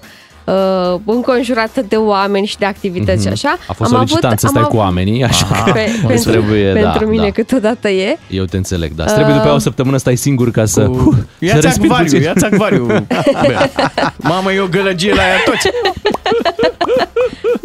uh, 0.94 1.00
înconjurată 1.04 1.82
de 1.88 1.96
oameni 1.96 2.46
și 2.46 2.58
de 2.58 2.64
activități 2.64 3.22
și 3.22 3.28
așa. 3.28 3.54
Mhm. 3.58 3.64
A 3.70 3.72
fost 3.72 3.92
am 3.92 3.96
solicitant 3.96 4.38
să 4.38 4.46
am 4.46 4.52
stai 4.52 4.62
cu 4.62 4.68
avut- 4.68 4.80
oamenii, 4.80 5.24
așa 5.24 5.46
Aha. 5.50 5.64
că 5.64 5.70
Pe, 5.78 5.80
îți 5.90 6.06
pentru, 6.06 6.30
trebuie, 6.30 6.72
pentru 6.72 7.04
da, 7.04 7.10
mine 7.10 7.22
da. 7.24 7.30
câteodată 7.30 7.88
e. 7.88 8.18
Eu 8.30 8.44
te 8.44 8.56
înțeleg, 8.56 8.92
da. 8.94 9.04
Îți 9.04 9.12
trebuie 9.14 9.34
după 9.34 9.46
aia 9.46 9.54
o 9.54 9.58
săptămână 9.58 9.96
stai 9.96 10.16
singur 10.16 10.50
ca 10.50 10.64
să... 10.64 10.84
Cu... 10.86 11.10
să 11.38 11.44
Ia-ți 11.44 11.60
respiri 11.60 11.88
acvariu, 11.92 12.04
puțin. 12.10 12.22
ia-ți 12.22 12.44
acvariu. 12.44 12.86
Bea. 13.48 13.70
Mamă, 14.16 14.52
e 14.52 14.60
o 14.60 14.66
gălăgie 14.66 15.14
la 15.14 15.22
ea 15.22 15.36
toți. 15.44 15.68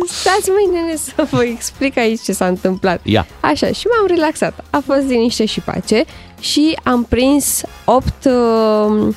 Stați 0.07 0.49
mâine 0.49 0.79
nene, 0.85 0.95
să 0.95 1.27
vă 1.31 1.43
explic 1.43 1.97
aici 1.97 2.21
ce 2.21 2.31
s-a 2.33 2.45
întâmplat. 2.45 2.99
Ia. 3.03 3.27
Așa, 3.39 3.67
și 3.67 3.85
m-am 3.87 4.07
relaxat. 4.07 4.63
A 4.69 4.81
fost 4.85 5.01
liniște 5.07 5.45
și 5.45 5.59
pace 5.59 6.03
și 6.39 6.77
am 6.83 7.03
prins 7.03 7.61
8, 7.85 8.13
uh, 8.25 9.07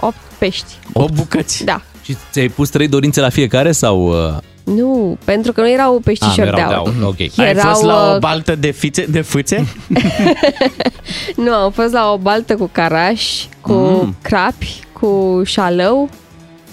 8 0.00 0.14
pești. 0.38 0.78
O 0.92 1.04
bucăți. 1.14 1.64
Da. 1.64 1.82
Și 2.06 2.16
ți-ai 2.32 2.48
pus 2.48 2.68
trei 2.68 2.88
dorințe 2.88 3.20
la 3.20 3.28
fiecare 3.28 3.72
sau... 3.72 4.06
Uh... 4.08 4.36
Nu, 4.64 5.18
pentru 5.24 5.52
că 5.52 5.60
nu 5.60 5.70
erau 5.70 6.00
peștișori 6.04 6.48
Ah, 6.48 6.54
de 6.54 6.60
nu 6.62 6.68
erau 6.68 6.84
aur. 6.84 6.90
de 6.90 6.94
aur, 7.02 7.08
ok. 7.08 7.18
Ai 7.38 7.48
Erau, 7.48 7.70
fost 7.70 7.82
la 7.84 8.10
o 8.10 8.12
uh, 8.14 8.18
baltă 8.18 8.54
de, 8.54 8.70
fițe, 8.70 9.04
de 9.08 9.20
fâțe? 9.20 9.66
Nu, 11.36 11.52
am 11.52 11.70
fost 11.70 11.92
la 11.92 12.12
o 12.12 12.16
baltă 12.18 12.54
cu 12.56 12.68
carași, 12.72 13.48
cu 13.60 13.72
mm. 13.72 14.16
crapi, 14.22 14.80
cu 14.92 15.42
șalău, 15.44 16.08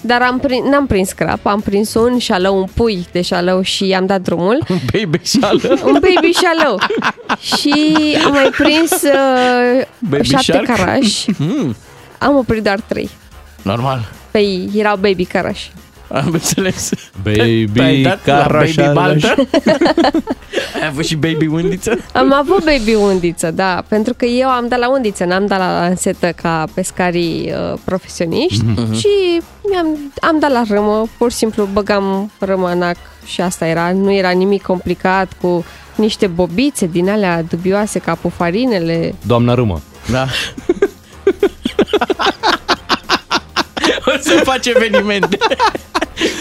dar 0.00 0.22
am 0.22 0.38
prin, 0.38 0.64
n-am 0.70 0.86
prins 0.86 1.12
crap, 1.12 1.46
am 1.46 1.60
prins 1.60 1.94
un 1.94 2.18
șalău, 2.18 2.56
un 2.58 2.66
pui 2.74 3.06
de 3.12 3.22
șalău 3.22 3.62
și 3.62 3.86
i-am 3.86 4.06
dat 4.06 4.20
drumul. 4.20 4.58
Baby 4.92 5.20
șală. 5.24 5.78
Un 5.86 5.92
baby 5.92 6.32
șalău. 6.32 6.78
și 7.40 7.72
am 8.24 8.32
mai 8.32 8.50
prins 8.58 8.90
uh, 9.02 9.84
Baby 9.98 10.28
șapte 10.28 10.52
shark? 10.52 10.66
carași. 10.66 11.26
Mm, 11.38 11.76
Am 12.18 12.36
oprit 12.36 12.62
doar 12.62 12.80
trei. 12.80 13.10
normal. 13.62 14.08
Păi 14.34 14.70
erau 14.76 14.96
baby 14.96 15.24
carași. 15.24 15.72
Am 16.12 16.28
înțeles. 16.32 16.90
Baby, 17.22 17.68
Te-ai 17.74 18.02
dat 18.02 18.26
la 18.26 18.32
caraș, 18.36 18.74
baby 18.74 18.98
araș. 18.98 19.22
baltă? 19.22 19.34
Ai 20.80 20.86
avut 20.88 21.04
și 21.06 21.14
baby 21.14 21.46
undiță? 21.46 21.98
Am 22.12 22.32
avut 22.32 22.64
baby 22.64 22.94
undiță, 22.94 23.50
da, 23.50 23.82
pentru 23.88 24.14
că 24.16 24.24
eu 24.24 24.48
am 24.48 24.68
dat 24.68 24.78
la 24.78 24.90
undiță, 24.90 25.24
n-am 25.24 25.46
dat 25.46 25.58
la 25.58 25.80
lansetă 25.80 26.32
ca 26.42 26.64
pescarii 26.74 27.52
uh, 27.72 27.78
profesioniști 27.84 28.64
Mhm. 28.64 28.94
și 28.94 29.08
mi-am, 29.70 30.12
am 30.20 30.38
dat 30.38 30.50
la 30.50 30.62
râmă, 30.68 31.08
pur 31.18 31.30
și 31.30 31.36
simplu 31.36 31.68
băgam 31.72 32.30
râmă 32.38 32.70
în 32.70 32.82
ac 32.82 32.96
și 33.26 33.40
asta 33.40 33.66
era, 33.66 33.92
nu 33.92 34.12
era 34.12 34.30
nimic 34.30 34.62
complicat 34.62 35.32
cu 35.40 35.64
niște 35.94 36.26
bobițe 36.26 36.86
din 36.86 37.08
alea 37.10 37.42
dubioase 37.42 37.98
ca 37.98 38.14
pufarinele. 38.14 39.14
Doamna 39.26 39.54
Râmă. 39.54 39.80
Da. 40.10 40.26
o 44.06 44.10
să 44.20 44.40
faci 44.44 44.66
evenimente 44.66 45.36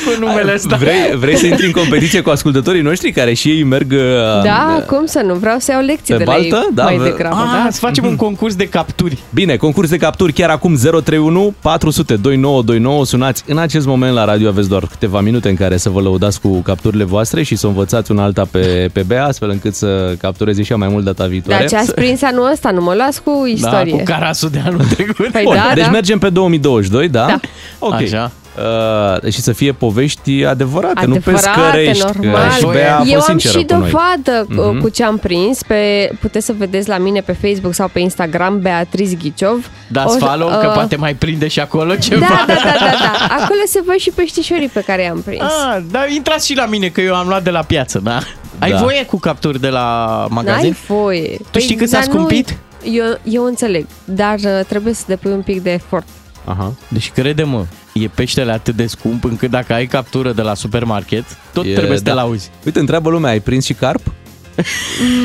cu 0.05 0.19
numele 0.25 0.53
ăsta. 0.55 0.75
Vrei, 0.75 1.15
vrei 1.17 1.35
să 1.35 1.45
intri 1.45 1.65
în 1.65 1.71
competiție 1.71 2.21
cu 2.21 2.29
ascultătorii 2.29 2.81
noștri 2.81 3.11
care 3.11 3.33
și 3.33 3.49
ei 3.49 3.63
merg... 3.63 3.91
uh, 3.91 4.43
Da, 4.43 4.83
cum 4.87 5.05
să 5.05 5.21
nu, 5.25 5.33
vreau 5.33 5.59
să 5.59 5.71
iau 5.71 5.81
lecții 5.81 6.13
Pe 6.13 6.23
de 6.23 6.23
la 6.29 6.35
ei 6.37 6.49
baltă? 6.49 6.67
Da, 6.73 6.83
mai 6.83 6.97
vă- 6.97 7.03
degrabă. 7.03 7.35
Ah, 7.35 7.61
da. 7.63 7.69
să 7.71 7.79
facem 7.79 8.05
un 8.05 8.15
concurs 8.15 8.55
de 8.55 8.67
capturi. 8.67 9.17
Bine, 9.33 9.55
concurs 9.55 9.89
de 9.89 9.97
capturi 9.97 10.33
chiar 10.33 10.49
acum 10.49 10.75
031 10.75 11.53
400 11.61 12.15
2929. 12.15 13.05
Sunați 13.05 13.43
în 13.47 13.57
acest 13.57 13.85
moment 13.85 14.13
la 14.13 14.25
radio, 14.25 14.47
aveți 14.47 14.69
doar 14.69 14.87
câteva 14.87 15.21
minute 15.21 15.49
în 15.49 15.55
care 15.55 15.77
să 15.77 15.89
vă 15.89 16.01
lăudați 16.01 16.41
cu 16.41 16.49
capturile 16.61 17.03
voastre 17.03 17.43
și 17.43 17.55
să 17.55 17.67
învățați 17.67 18.11
una 18.11 18.23
alta 18.23 18.47
pe, 18.51 18.89
pe 18.93 19.03
Bea, 19.07 19.25
astfel 19.25 19.49
încât 19.49 19.75
să 19.75 20.15
captureze 20.21 20.63
și 20.63 20.71
ea 20.71 20.77
mai 20.77 20.87
mult 20.87 21.03
data 21.03 21.25
viitoare. 21.25 21.59
Dar 21.59 21.69
ce 21.69 21.75
ați 21.75 21.93
prins 21.93 22.21
anul 22.21 22.49
ăsta, 22.51 22.71
nu 22.71 22.81
mă 22.81 22.93
luați 22.95 23.23
cu 23.23 23.45
istorie. 23.53 23.91
Da, 23.91 23.97
cu 23.97 24.03
carasul 24.03 24.49
de 24.49 24.61
anul 24.65 24.79
trecut. 24.95 25.27
Păi 25.31 25.41
Bun, 25.43 25.55
da, 25.55 25.71
deci 25.73 25.83
da. 25.85 25.89
mergem 25.91 26.19
pe 26.19 26.29
2022, 26.29 27.09
da? 27.09 27.25
Da. 27.25 27.39
Ok. 27.79 27.93
Așa. 27.93 28.31
Uh, 28.57 29.31
și 29.31 29.41
să 29.41 29.51
fie 29.51 29.71
povești 29.71 30.43
adevărate, 30.45 31.05
nu 31.05 31.13
Adevărate, 31.15 31.49
pescărești. 31.53 32.03
normal. 32.05 32.47
Că 32.49 32.55
și 32.55 32.65
Bea 32.65 32.97
aș 32.97 32.99
fost 32.99 33.11
Eu 33.11 33.17
am 33.19 33.23
sinceră 33.25 33.57
și 33.59 33.65
cu 33.65 33.73
noi. 33.73 33.89
dovadă 33.91 34.45
Mhm. 34.49 34.75
uh 34.75 34.81
cu 34.81 34.89
ce 34.89 35.03
am 35.03 35.17
prins. 35.17 35.63
Pe, 35.63 36.11
puteți 36.19 36.45
să 36.45 36.53
vedeți 36.57 36.87
la 36.89 36.97
mine 36.97 37.21
pe 37.21 37.31
Facebook 37.41 37.73
sau 37.73 37.87
pe 37.93 37.99
Instagram 37.99 38.59
Beatriz 38.59 39.15
Ghiciov. 39.15 39.69
Dați 39.87 40.15
O- 40.15 40.25
follow, 40.25 40.47
că 40.47 40.67
uh, 40.67 40.73
poate 40.73 40.95
mai 40.95 41.13
prinde 41.15 41.47
și 41.47 41.59
acolo 41.59 41.95
ceva. 41.95 42.19
Da, 42.19 42.43
da, 42.47 42.53
da, 42.53 42.73
da, 42.79 42.91
da. 43.27 43.35
Acolo 43.43 43.59
se 43.67 43.81
văd 43.85 43.95
și 43.95 44.09
peștișorii 44.09 44.67
pe 44.67 44.81
care 44.85 45.01
i-am 45.03 45.21
prins. 45.21 45.41
Ah, 45.41 45.77
dar 45.91 46.09
intrați 46.09 46.47
și 46.47 46.55
la 46.55 46.65
mine, 46.65 46.87
că 46.87 47.01
eu 47.01 47.15
am 47.15 47.27
luat 47.27 47.43
de 47.43 47.49
la 47.49 47.61
piață, 47.61 47.99
da? 48.03 48.19
Ai 48.59 48.71
Da. 48.71 48.77
voie 48.77 49.05
cu 49.05 49.19
capturi 49.19 49.59
de 49.61 49.69
la 49.69 49.87
magazin? 50.29 50.61
N-ai 50.61 50.97
voie. 50.97 51.37
Tu 51.51 51.59
știi 51.59 51.75
cât 51.75 51.89
s-a 51.89 52.01
scumpit? 52.01 52.57
Eu, 52.83 53.05
eu 53.23 53.43
înțeleg, 53.45 53.85
dar 54.05 54.35
uh, 54.39 54.59
trebuie 54.67 54.93
să 54.93 55.03
depui 55.07 55.31
un 55.31 55.41
pic 55.41 55.61
de 55.61 55.71
efort. 55.71 56.05
Aha. 56.45 56.73
Deci 56.87 57.11
crede-mă, 57.11 57.65
e 57.93 58.07
peștele 58.07 58.51
atât 58.51 58.75
de 58.75 58.85
scump 58.87 59.23
încât 59.23 59.49
dacă 59.49 59.73
ai 59.73 59.85
captură 59.85 60.31
de 60.31 60.41
la 60.41 60.53
supermarket, 60.53 61.23
tot 61.53 61.65
E, 61.65 61.73
trebuie 61.73 61.97
să 61.97 62.03
te 62.03 62.09
da. 62.09 62.15
lauzi. 62.15 62.49
Uite, 62.65 62.79
întreabă 62.79 63.09
lumea, 63.09 63.31
ai 63.31 63.39
prins 63.39 63.65
și 63.65 63.73
carp? 63.73 64.01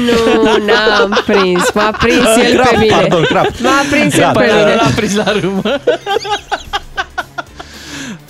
Nu, 0.04 0.64
n-am 0.66 1.22
prins. 1.26 1.70
M-a 1.74 1.90
prins 1.98 2.24
el 2.46 2.52
Crap, 2.54 2.68
pe 2.70 2.76
mine. 2.78 2.94
pardon, 2.96 3.22
crap. 3.22 3.46
M-a 3.62 3.70
prins 3.90 4.14
el 4.14 4.20
Gata. 4.20 4.38
pe 4.40 4.44
mine. 4.46 4.74
L-a 4.74 4.90
prins 4.96 5.14
la 5.14 5.32
râmă. 5.40 5.62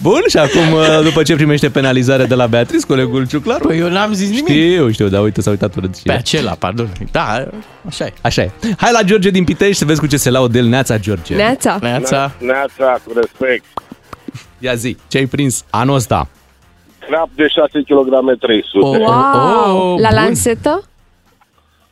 Bun, 0.02 0.20
și 0.28 0.38
acum, 0.38 0.72
uh, 0.72 1.00
după 1.02 1.22
ce 1.22 1.34
primește 1.34 1.70
penalizare 1.70 2.24
de 2.24 2.34
la 2.34 2.46
Beatriz, 2.46 2.84
colegul 2.84 3.26
Ciuclar? 3.26 3.60
Păi 3.60 3.78
eu 3.78 3.88
n-am 3.88 4.12
zis 4.12 4.28
nimic. 4.30 4.48
Știu, 4.48 4.90
știu, 4.90 5.08
dar 5.08 5.22
uite, 5.22 5.40
s-a 5.40 5.50
uitat 5.50 5.74
urât 5.76 5.96
și 5.96 6.02
Pe 6.02 6.12
el. 6.12 6.16
acela, 6.18 6.52
pardon. 6.58 6.88
Da, 7.10 7.44
așa 7.86 8.04
e. 8.04 8.12
Așa 8.22 8.42
e. 8.42 8.50
Hai 8.78 8.90
la 8.92 9.02
George 9.02 9.30
din 9.30 9.44
Pitești 9.44 9.74
să 9.74 9.84
vezi 9.84 10.00
cu 10.00 10.06
ce 10.06 10.16
se 10.16 10.30
laudă 10.30 10.58
el. 10.58 10.66
Neața, 10.66 10.98
George. 10.98 11.34
Neața. 11.34 11.78
Neața. 11.80 12.32
Neața, 12.40 13.00
cu 13.06 13.12
respect. 13.14 13.64
Ia 14.58 14.74
zi, 14.74 14.96
ce 15.08 15.18
ai 15.18 15.26
prins 15.26 15.64
anul 15.70 15.94
ăsta? 15.94 16.28
Crap 17.08 17.28
de 17.34 17.46
6 17.48 17.68
kg 17.82 18.38
300. 18.38 18.78
Oh. 18.86 18.96
Wow! 18.98 19.92
Oh, 19.92 20.00
la 20.00 20.08
bun. 20.08 20.16
lansetă? 20.18 20.82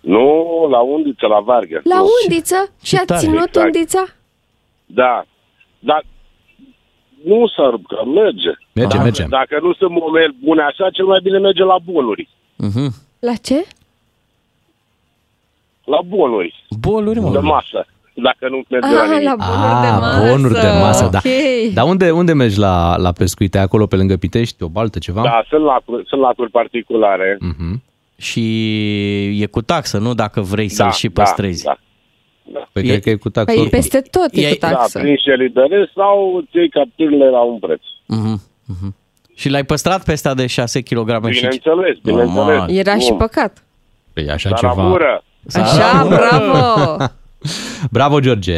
Nu, 0.01 0.27
la 0.71 0.79
undiță, 0.79 1.27
la 1.27 1.41
vargă. 1.41 1.81
La 1.85 1.97
Nu. 1.97 2.07
undiță? 2.23 2.71
Și 2.83 2.97
a 2.97 3.03
tare. 3.07 3.21
ținut 3.21 3.47
Exact. 3.49 3.67
undița? 3.67 4.05
Da. 4.87 5.25
Dar 5.79 6.05
nu 7.31 7.39
s-ar 7.55 7.75
că 7.91 7.99
merge. 8.21 8.53
Merge, 8.73 8.97
Dacă- 8.97 9.03
merge. 9.09 9.25
Dacă 9.39 9.55
nu 9.63 9.73
sunt 9.81 9.91
momenti 10.03 10.37
bune 10.45 10.63
așa, 10.63 10.91
cel 10.97 11.05
mai 11.05 11.21
bine 11.23 11.39
merge 11.39 11.63
la 11.63 11.79
bunuri. 11.85 12.29
Mhm. 12.57 12.95
La 13.29 13.35
ce? 13.47 13.59
La 15.85 16.01
bunuri 16.07 16.65
Boluri, 16.81 17.21
de 17.21 17.39
mă. 17.39 17.41
masă. 17.41 17.87
Dacă 18.15 18.49
nu 18.49 18.63
merge 18.69 18.95
la 18.95 19.03
Ah, 19.03 19.09
nimic. 19.09 19.25
la 19.29 19.35
bonuri 19.37 19.81
de 19.83 19.91
masă. 20.01 20.21
Ah, 20.23 20.31
bonuri 20.31 20.55
de 20.61 20.69
masă, 20.81 21.09
da. 21.13 21.19
Ok. 21.19 21.73
Dar 21.75 21.87
unde, 21.87 22.11
unde 22.11 22.33
mergi 22.33 22.59
la, 22.59 22.97
la 22.97 23.13
pescuit? 23.13 23.55
E 23.55 23.59
acolo 23.59 23.87
pe 23.87 23.97
lângă 23.97 24.17
Pitești, 24.17 24.63
o 24.63 24.69
baltă, 24.69 24.99
ceva? 24.99 25.23
Da, 25.23 25.43
sunt 25.49 25.65
lacuri, 25.65 26.05
sunt 26.07 26.21
lacuri 26.21 26.51
particulare. 26.51 27.37
Mhm. 27.41 27.83
Și 28.19 28.43
e 29.43 29.47
cu 29.47 29.63
taxă, 29.63 29.99
nu? 29.99 30.15
Dacă 30.15 30.41
vrei 30.41 30.69
să-l 30.69 30.87
da, 30.87 30.93
și 30.93 31.09
păstrezi. 31.09 31.65
Da, 31.65 31.71
da. 31.71 31.79
Păi 32.73 32.83
E- 32.83 32.87
cred 32.89 33.03
că 33.03 33.11
e 33.11 33.15
cu 33.15 33.31
taxă 33.31 33.53
Păi 33.53 33.61
oricum. 33.61 33.79
peste 33.79 34.01
tot 34.11 34.29
e 34.33 34.47
E- 34.47 34.51
cu 34.53 34.57
Da, 34.61 34.71
taxă. 34.71 34.99
prin 34.99 35.17
și 35.17 35.31
eliberezi 35.31 35.91
sau 35.95 36.37
îți 36.37 36.57
iei 36.57 36.69
capturile 36.71 37.29
la 37.31 37.41
un 37.43 37.59
preț. 37.59 37.81
Mhm, 38.07 38.41
mhm. 38.67 38.95
Și 39.35 39.49
l-ai 39.49 39.65
păstrat 39.65 40.05
pe 40.05 40.13
ăsta 40.13 40.35
de 40.35 40.47
6 40.47 40.81
kg 40.81 41.09
și... 41.11 41.41
Bineînțeles, 41.41 41.97
bineînțeles. 42.03 42.35
Normal. 42.35 42.71
Era 42.71 42.99
și 42.99 43.09
Bun. 43.09 43.17
păcat. 43.17 43.65
Păi 44.13 44.29
așa 44.31 44.49
Dar 44.49 44.59
ceva. 44.59 44.73
amură. 44.73 45.23
Așa, 45.55 46.07
bravo! 46.09 46.97
Bravo, 47.91 48.21
George! 48.21 48.55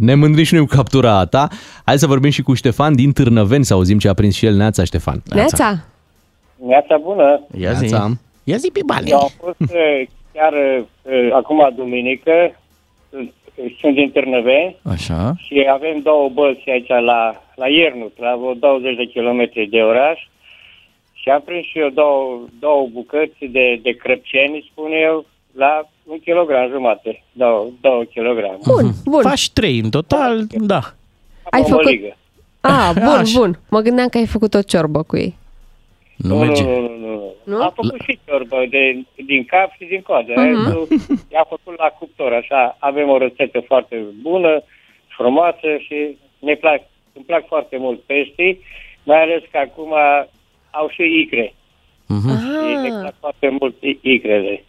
Ne 0.00 0.14
mândrim 0.14 0.44
și 0.44 0.54
noi 0.54 0.66
cu 0.66 0.74
captura 0.76 1.24
ta. 1.24 1.48
Hai 1.84 1.98
să 1.98 2.06
vorbim 2.06 2.30
și 2.30 2.42
cu 2.42 2.54
Ștefan 2.54 2.94
din 2.94 3.12
Târnăveni 3.12 3.64
să 3.64 3.74
auzim 3.74 3.98
ce 3.98 4.08
a 4.08 4.14
prins 4.14 4.34
și 4.34 4.46
el. 4.46 4.54
Neața, 4.54 4.84
Ștefan. 4.84 5.22
Neața, 5.34 5.84
Neața 6.66 6.96
bună! 7.02 7.46
Ia 7.58 7.72
zi. 7.72 7.80
Neața. 7.90 8.10
Ia 8.44 8.56
zi 8.56 8.70
pe 8.72 8.80
bani. 8.86 9.10
Eu 9.10 9.18
am 9.18 9.30
fost 9.40 9.70
eh, 9.72 10.06
chiar 10.32 10.52
eh, 10.52 11.30
acum 11.34 11.72
duminică, 11.76 12.32
sunt- 13.56 13.72
sunt 13.80 13.94
din 13.94 14.10
Târnăveni 14.10 14.76
Așa. 14.82 15.32
și 15.46 15.66
avem 15.72 16.00
două 16.02 16.28
bălți 16.28 16.70
aici 16.70 16.88
la, 16.88 17.42
la 17.54 17.68
Iernut, 17.68 18.12
la 18.18 18.36
vreo 18.36 18.54
20 18.54 18.96
de 18.96 19.04
kilometri 19.04 19.66
de 19.66 19.80
oraș 19.82 20.18
și 21.14 21.28
am 21.28 21.42
prins 21.44 21.64
și 21.66 21.78
eu 21.78 21.88
două, 21.88 22.40
două 22.60 22.88
bucăți 22.92 23.44
de, 23.44 23.78
de 23.82 23.90
crăpceni, 23.90 24.68
spun 24.70 24.90
eu, 24.92 25.26
la 25.52 25.88
un 26.04 26.18
kilogram 26.20 26.70
jumate, 26.70 27.22
două, 27.32 27.66
două 27.80 28.02
kilograme. 28.04 28.58
Bun, 28.66 28.90
bun. 29.04 29.22
Faci 29.22 29.50
trei 29.50 29.78
în 29.78 29.90
total, 29.90 30.46
da. 30.50 30.80
Ai 31.50 31.60
Am 31.60 31.64
o 31.64 31.68
făcut- 31.68 31.84
măligă. 31.84 32.16
Ah, 32.60 32.90
bun, 32.94 33.02
Așa. 33.08 33.38
bun. 33.38 33.58
Mă 33.70 33.80
gândeam 33.80 34.08
că 34.08 34.18
ai 34.18 34.26
făcut 34.26 34.54
o 34.54 34.62
ciorbă 34.62 35.02
cu 35.02 35.16
ei. 35.16 35.34
Nu 36.16 36.28
Nu, 36.28 36.34
nu, 36.34 36.44
merge. 36.44 36.62
nu, 36.62 36.80
nu, 36.80 36.96
nu. 36.98 37.32
Nu? 37.44 37.62
Am 37.62 37.72
făcut 37.74 38.00
și 38.00 38.18
ciorbă 38.26 38.64
de, 38.70 39.02
din 39.26 39.44
cap 39.44 39.72
și 39.78 39.84
din 39.84 40.02
coadă. 40.02 40.32
Mhm. 40.36 40.86
Uh-huh. 40.86 41.32
I-a 41.32 41.44
făcut 41.48 41.78
la 41.78 41.88
cuptor, 41.98 42.32
așa. 42.32 42.76
Avem 42.78 43.08
o 43.08 43.18
rețetă 43.18 43.60
foarte 43.60 44.04
bună, 44.22 44.62
frumoasă 45.16 45.76
și 45.78 46.16
ne 46.38 46.54
plac, 46.54 46.80
îmi 47.12 47.24
plac 47.24 47.46
foarte 47.46 47.76
mult 47.76 48.00
peștii, 48.00 48.60
mai 49.02 49.22
ales 49.22 49.42
că 49.50 49.58
acum 49.58 49.92
au 50.70 50.88
și 50.88 51.02
icre. 51.02 51.54
Mhm. 52.06 52.28
Și 52.38 52.74
ne 52.82 52.88
Ah, 52.94 52.98
plac 53.00 53.14
foarte 53.20 53.48
mult 53.60 53.82
i- 53.82 53.98
icrele. 54.02 54.64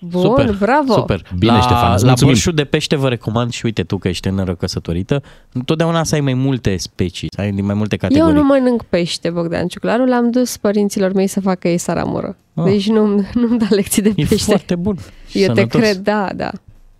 Bun, 0.00 0.22
Super, 0.22 0.52
bravo. 0.58 0.92
Super. 0.92 1.22
Bine, 1.38 1.52
la, 1.52 1.60
Ștefan, 1.60 1.92
îți 1.92 2.02
La 2.02 2.08
mulțumim. 2.08 2.32
borșul 2.32 2.54
de 2.54 2.64
pește 2.64 2.96
vă 2.96 3.08
recomand 3.08 3.50
și 3.52 3.64
uite 3.64 3.82
tu 3.82 3.98
că 3.98 4.08
ești 4.08 4.28
tânără 4.28 4.54
căsătorită, 4.54 5.22
întotdeauna 5.52 6.04
să 6.04 6.14
ai 6.14 6.20
mai 6.20 6.34
multe 6.34 6.76
specii, 6.76 7.28
să 7.34 7.40
ai 7.40 7.52
din 7.52 7.64
mai 7.64 7.74
multe 7.74 7.96
categorii. 7.96 8.28
Eu 8.32 8.36
nu 8.36 8.44
mănânc 8.46 8.82
pește, 8.82 9.30
Bogdan 9.30 9.66
Ciuclaru, 9.66 10.04
l-am 10.04 10.30
dus 10.30 10.56
părinților 10.56 11.12
mei 11.12 11.26
să 11.26 11.40
facă 11.40 11.68
ei 11.68 11.78
saramură. 11.78 12.36
Ah. 12.54 12.64
Deci 12.64 12.88
nu, 12.88 13.06
nu-mi 13.34 13.58
da 13.58 13.66
lecții 13.70 14.02
de 14.02 14.08
E 14.16 14.24
pește. 14.24 14.44
foarte 14.44 14.74
bun. 14.74 14.94
Păi 14.94 15.42
Eu 15.42 15.54
sănătos. 15.54 15.70
te 15.72 15.78
cred, 15.78 15.96
da, 15.96 16.28
da. 16.36 16.50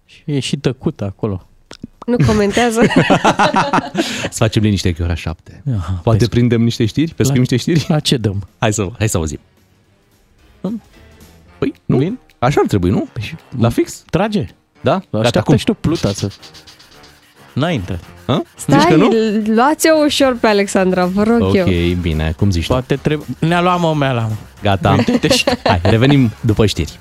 Și 0.05 0.23
e 0.25 0.39
și 0.41 0.57
tăcut 0.57 1.01
acolo. 1.01 1.43
Nu 2.07 2.17
comentează. 2.27 2.81
Să 4.31 4.37
facem 4.37 4.63
liniște 4.63 4.93
că 4.93 5.03
e 5.03 5.05
ora 5.05 5.15
7. 5.15 5.63
Aha, 5.77 6.01
Poate 6.03 6.19
pe- 6.19 6.27
prindem 6.29 6.63
niște 6.63 6.85
știri? 6.87 7.15
Pescuim 7.15 7.39
niște 7.39 7.57
știri? 7.57 7.85
La 7.89 8.01
ce 8.01 8.17
dăm? 8.17 8.49
Hai 8.59 8.73
să, 8.73 8.89
hai 8.99 9.09
să 9.09 9.17
auzim. 9.17 9.39
Hum. 10.61 10.83
Păi, 11.59 11.73
nu? 11.85 11.97
Bine. 11.97 12.19
Așa 12.39 12.61
ar 12.61 12.67
trebui, 12.67 12.91
nu? 12.91 13.09
La 13.61 13.69
fix? 13.69 14.03
Trage. 14.11 14.47
Da? 14.81 14.91
Gata, 14.93 15.07
Așteaptă 15.19 15.39
acum. 15.39 15.57
și 15.57 15.65
tu 15.65 15.75
pluta 15.75 16.13
să... 16.13 16.29
N-ai 17.53 17.75
Ha? 18.27 18.43
Stai, 18.57 18.79
Zici 18.81 18.89
că 18.89 18.97
nu? 18.97 19.09
luați-o 19.55 19.93
ușor 20.05 20.37
pe 20.41 20.47
Alexandra, 20.47 21.05
vă 21.07 21.23
rog 21.23 21.41
Ok, 21.43 21.55
eu. 21.55 21.67
bine, 22.01 22.35
cum 22.37 22.51
zici 22.51 22.67
tu? 22.67 22.73
Poate 22.73 22.97
trebuie... 22.97 23.27
Ne-a 23.39 23.61
luat 23.61 23.81
mă, 23.81 23.95
mi-a 23.99 24.13
luat 24.13 24.29
mă. 24.29 24.35
Gata. 24.63 24.97
Hai, 25.65 25.81
revenim 25.83 26.31
după 26.41 26.67
știri. 26.67 26.99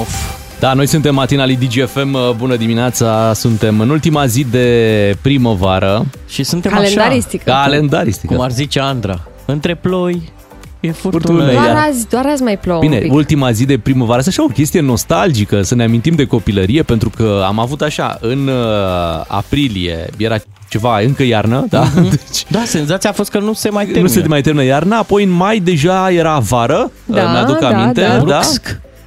Of. 0.00 0.34
Da, 0.60 0.72
noi 0.72 0.86
suntem 0.86 1.14
matinalii 1.14 1.56
DGFM, 1.56 2.36
bună 2.36 2.56
dimineața, 2.56 3.32
suntem 3.32 3.80
în 3.80 3.90
ultima 3.90 4.26
zi 4.26 4.44
de 4.44 5.16
primăvară, 5.22 6.06
Și 6.28 6.42
suntem 6.42 6.70
Calendaristică. 6.72 7.44
calendaristică. 7.50 8.26
așa, 8.26 8.34
cum 8.36 8.44
ar 8.44 8.50
zice 8.50 8.80
Andra. 8.80 9.28
Între 9.44 9.74
ploi 9.74 10.32
e 10.80 10.90
furtună. 10.92 11.22
Furtună, 11.24 11.52
Doar 11.52 11.66
iar- 11.66 11.86
azi, 11.90 12.08
doar 12.08 12.26
azi 12.26 12.42
mai 12.42 12.58
plouă 12.58 12.78
un 12.82 12.88
Bine, 12.88 12.98
pic. 13.00 13.12
ultima 13.12 13.50
zi 13.50 13.64
de 13.64 13.78
primăvară, 13.78 14.20
să 14.22 14.28
așa 14.28 14.42
o 14.44 14.46
chestie 14.46 14.80
nostalgică, 14.80 15.62
să 15.62 15.74
ne 15.74 15.82
amintim 15.84 16.14
de 16.14 16.24
copilărie, 16.24 16.82
pentru 16.82 17.10
că 17.16 17.42
am 17.46 17.58
avut 17.58 17.80
așa, 17.82 18.18
în 18.20 18.46
uh, 18.48 19.24
aprilie, 19.26 20.06
era 20.16 20.36
ceva 20.68 20.98
încă 21.00 21.22
iarnă, 21.22 21.66
da? 21.68 21.84
Deci, 22.10 22.44
Da, 22.48 22.62
senzația 22.64 23.10
a 23.10 23.12
fost 23.12 23.30
că 23.30 23.38
nu 23.38 23.52
se 23.52 23.68
mai 23.70 23.84
termină. 23.84 24.06
nu 24.06 24.12
se 24.20 24.28
mai 24.28 24.40
termină 24.40 24.64
iarna, 24.64 24.98
apoi 24.98 25.22
în 25.24 25.30
mai 25.30 25.58
deja 25.58 26.10
era 26.10 26.38
vară, 26.38 26.90
Da, 27.04 27.22
uh, 27.22 27.28
mi-aduc 27.30 27.58
da, 27.58 27.68
aminte, 27.68 28.00
da. 28.00 28.18
da? 28.18 28.40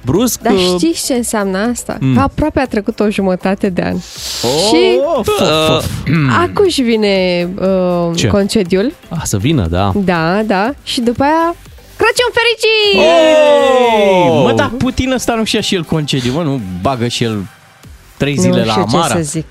Brusc. 0.04 0.40
Brusc. 0.40 0.40
Dar 0.40 0.52
uh, 0.52 0.74
știți 0.78 1.06
ce 1.06 1.14
înseamnă 1.14 1.58
asta? 1.58 1.96
Mm. 2.00 2.14
Că 2.14 2.20
aproape 2.20 2.60
a 2.60 2.66
trecut 2.66 3.00
o 3.00 3.10
jumătate 3.10 3.68
de 3.68 3.82
an. 3.82 3.96
Și 4.68 5.00
Of, 5.16 5.28
of, 5.28 5.40
of. 5.76 5.86
acum 6.42 6.68
și 6.68 6.82
vine 6.82 7.48
uh, 7.60 8.16
Ce? 8.16 8.26
concediul. 8.26 8.92
a, 9.08 9.20
să 9.24 9.36
vină, 9.38 9.66
da. 9.66 9.92
Da, 9.96 10.42
da. 10.46 10.74
Și 10.82 11.00
după 11.00 11.22
aia, 11.22 11.54
Crăciun 11.96 12.32
fericit! 12.32 13.10
Oh! 14.26 14.42
Mă, 14.44 14.52
da, 14.56 14.72
Putin 14.78 15.12
ăsta 15.12 15.34
nu 15.34 15.44
și-a 15.44 15.60
și 15.60 15.74
el 15.74 15.82
concediu, 15.82 16.32
mă, 16.32 16.42
nu 16.42 16.60
bagă 16.80 17.08
și 17.08 17.24
el 17.24 17.44
trei 18.16 18.34
nu 18.34 18.40
zile 18.42 18.64
la 18.64 18.72
știu 18.72 18.84
ce 18.90 18.96
Amara 18.96 19.14
să 19.14 19.20
zic. 19.22 19.44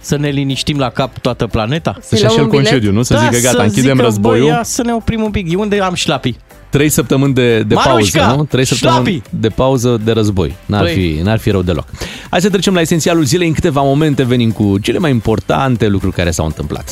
să 0.00 0.16
ne 0.16 0.28
liniștim 0.28 0.78
la 0.78 0.90
cap 0.90 1.18
toată 1.18 1.46
planeta? 1.46 1.96
Să-și 2.00 2.22
luăm 2.22 2.22
ia 2.22 2.28
și 2.28 2.36
el 2.36 2.42
un 2.44 2.50
bilet? 2.50 2.64
concediu, 2.64 2.92
nu? 2.92 3.02
Să 3.02 3.14
da, 3.14 3.20
zică 3.20 3.36
gata, 3.42 3.56
să 3.56 3.62
închidem 3.62 3.90
zică, 3.94 4.02
războiul. 4.04 4.46
Bă, 4.46 4.52
ia 4.52 4.60
să 4.62 4.82
ne 4.82 4.94
oprim 4.94 5.22
un 5.22 5.30
pic. 5.30 5.58
Unde 5.58 5.80
am 5.80 5.94
șlapii? 5.94 6.36
Trei 6.72 6.88
săptămâni 6.88 7.34
de, 7.34 7.62
de 7.62 7.74
Marușca, 7.74 8.20
pauză, 8.20 8.36
nu? 8.36 8.44
Trei 8.44 8.64
săptămâni 8.64 9.02
șlapii. 9.04 9.22
de 9.40 9.48
pauză 9.48 10.00
de 10.04 10.12
război. 10.12 10.54
N-ar 10.66 10.82
Păi. 10.82 10.94
fi, 10.94 11.20
n-ar 11.22 11.38
fi 11.38 11.50
rău 11.50 11.62
deloc. 11.62 11.86
Hai 12.30 12.40
să 12.40 12.50
trecem 12.50 12.74
la 12.74 12.80
esențialul 12.80 13.24
zilei. 13.24 13.46
În 13.48 13.52
câteva 13.54 13.80
momente 13.82 14.22
venim 14.22 14.50
cu 14.50 14.78
cele 14.78 14.98
mai 14.98 15.10
importante 15.10 15.88
lucruri 15.88 16.14
care 16.14 16.30
s-au 16.30 16.46
întâmplat. 16.46 16.90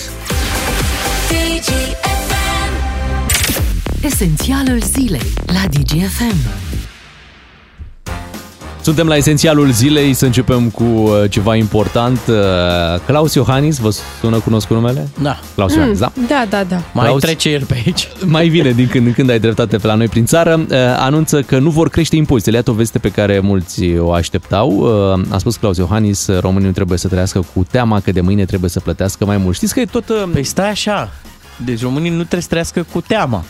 DGFM. 1.28 2.72
Esențialul 4.06 4.78
zilei 4.82 5.32
la 5.46 5.62
DGFM. 5.70 6.69
Suntem 8.82 9.06
la 9.06 9.16
esențialul 9.16 9.70
zilei, 9.70 10.12
să 10.12 10.24
începem 10.24 10.68
cu 10.70 10.82
uh, 10.84 11.12
ceva 11.30 11.56
important. 11.56 12.18
Uh, 12.28 12.34
Claus 13.06 13.34
Iohannis, 13.34 13.78
vă 13.78 13.90
sună 14.20 14.38
cunoscut 14.38 14.76
numele? 14.76 15.08
Da. 15.22 15.38
Claus 15.54 15.74
Iohannis, 15.74 15.98
da? 15.98 16.12
Da, 16.28 16.44
da, 16.50 16.64
da. 16.64 16.76
Mai 16.94 17.04
Claus? 17.06 17.20
trece 17.22 17.48
el 17.50 17.64
pe 17.64 17.82
aici. 17.84 18.08
Mai 18.24 18.48
vine 18.48 18.70
din 18.70 18.86
când 18.88 19.06
în 19.06 19.12
când 19.12 19.30
ai 19.30 19.38
dreptate 19.38 19.76
pe 19.76 19.86
la 19.86 19.94
noi 19.94 20.08
prin 20.08 20.24
țară. 20.26 20.60
Uh, 20.70 20.76
Anunță 20.98 21.42
că 21.42 21.58
nu 21.58 21.70
vor 21.70 21.88
crește 21.88 22.16
impozitele. 22.16 22.56
Iată 22.56 22.70
o 22.70 22.74
veste 22.74 22.98
pe 22.98 23.08
care 23.08 23.38
mulți 23.40 23.84
o 23.98 24.12
așteptau. 24.12 24.70
Uh, 25.18 25.20
A 25.28 25.38
spus 25.38 25.56
Claus 25.56 25.76
Iohannis, 25.76 26.28
românii 26.40 26.66
nu 26.66 26.72
trebuie 26.72 26.98
să 26.98 27.08
trăiască 27.08 27.44
cu 27.54 27.66
teama 27.70 28.00
că 28.00 28.12
de 28.12 28.20
mâine 28.20 28.44
trebuie 28.44 28.70
să 28.70 28.80
plătească 28.80 29.24
mai 29.24 29.36
mult. 29.36 29.54
Știți 29.54 29.74
că 29.74 29.80
e 29.80 29.84
tot... 29.84 30.08
uh, 30.08 30.22
Păi 30.32 30.44
stai 30.44 30.70
așa. 30.70 31.10
Deci 31.64 31.82
românii 31.82 32.10
nu 32.10 32.16
trebuie 32.16 32.40
să 32.42 32.48
trăiască 32.48 32.86
cu 32.92 33.00
teama. 33.00 33.44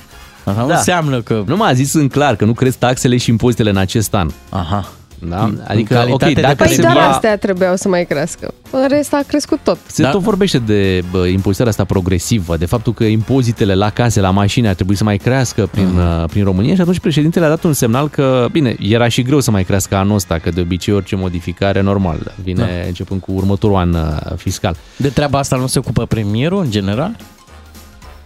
Asta 0.44 0.60
nu 0.60 0.68
Da. 0.68 0.76
înseamnă 0.76 1.20
că... 1.20 1.42
Nu 1.46 1.56
m-a 1.56 1.72
zis 1.72 1.92
în 1.94 2.08
clar 2.08 2.36
că 2.36 2.44
nu 2.44 2.52
cresc 2.52 2.78
taxele 2.78 3.16
și 3.16 3.30
impozitele 3.30 3.70
în 3.70 3.76
acest 3.76 4.14
an. 4.14 4.28
Aha. 4.48 4.88
Da? 5.28 5.50
Adică, 5.66 5.94
calitate 5.94 6.26
ok, 6.26 6.34
de 6.34 6.40
dacă 6.40 6.54
Păi 6.54 6.72
se 6.72 6.80
doar 6.80 6.94
va... 6.94 7.08
astea 7.08 7.38
trebuiau 7.38 7.76
să 7.76 7.88
mai 7.88 8.04
crească. 8.04 8.54
În 8.70 8.88
rest 8.88 9.12
a 9.12 9.20
crescut 9.26 9.58
tot. 9.62 9.78
Se 9.86 10.02
Da. 10.02 10.10
tot 10.10 10.20
vorbește 10.20 10.58
de 10.58 11.02
bă, 11.10 11.26
impozitarea 11.26 11.70
asta 11.70 11.84
progresivă, 11.84 12.56
de 12.56 12.66
faptul 12.66 12.92
că 12.94 13.04
impozitele 13.04 13.74
la 13.74 13.90
case, 13.90 14.20
la 14.20 14.30
mașini 14.30 14.68
ar 14.68 14.74
trebui 14.74 14.94
să 14.94 15.04
mai 15.04 15.16
crească 15.16 15.66
prin, 15.66 15.98
uh. 15.98 16.24
prin 16.28 16.44
România 16.44 16.74
și 16.74 16.80
atunci 16.80 16.98
președintele 16.98 17.44
a 17.44 17.48
dat 17.48 17.64
un 17.64 17.72
semnal 17.72 18.08
că, 18.08 18.48
bine, 18.52 18.76
era 18.78 19.08
și 19.08 19.22
greu 19.22 19.40
să 19.40 19.50
mai 19.50 19.64
crească 19.64 19.96
anul 19.96 20.14
ăsta, 20.14 20.38
că 20.38 20.50
de 20.50 20.60
obicei 20.60 20.94
orice 20.94 21.16
modificare 21.16 21.80
normal 21.80 22.34
vine 22.42 22.62
da. 22.62 22.86
începând 22.86 23.20
cu 23.20 23.32
următorul 23.32 23.76
an 23.76 23.94
uh, 23.94 24.36
fiscal. 24.36 24.76
De 24.96 25.08
treaba 25.08 25.38
asta 25.38 25.56
nu 25.56 25.66
se 25.66 25.78
ocupă 25.78 26.06
premierul 26.06 26.60
în 26.60 26.70
general? 26.70 27.16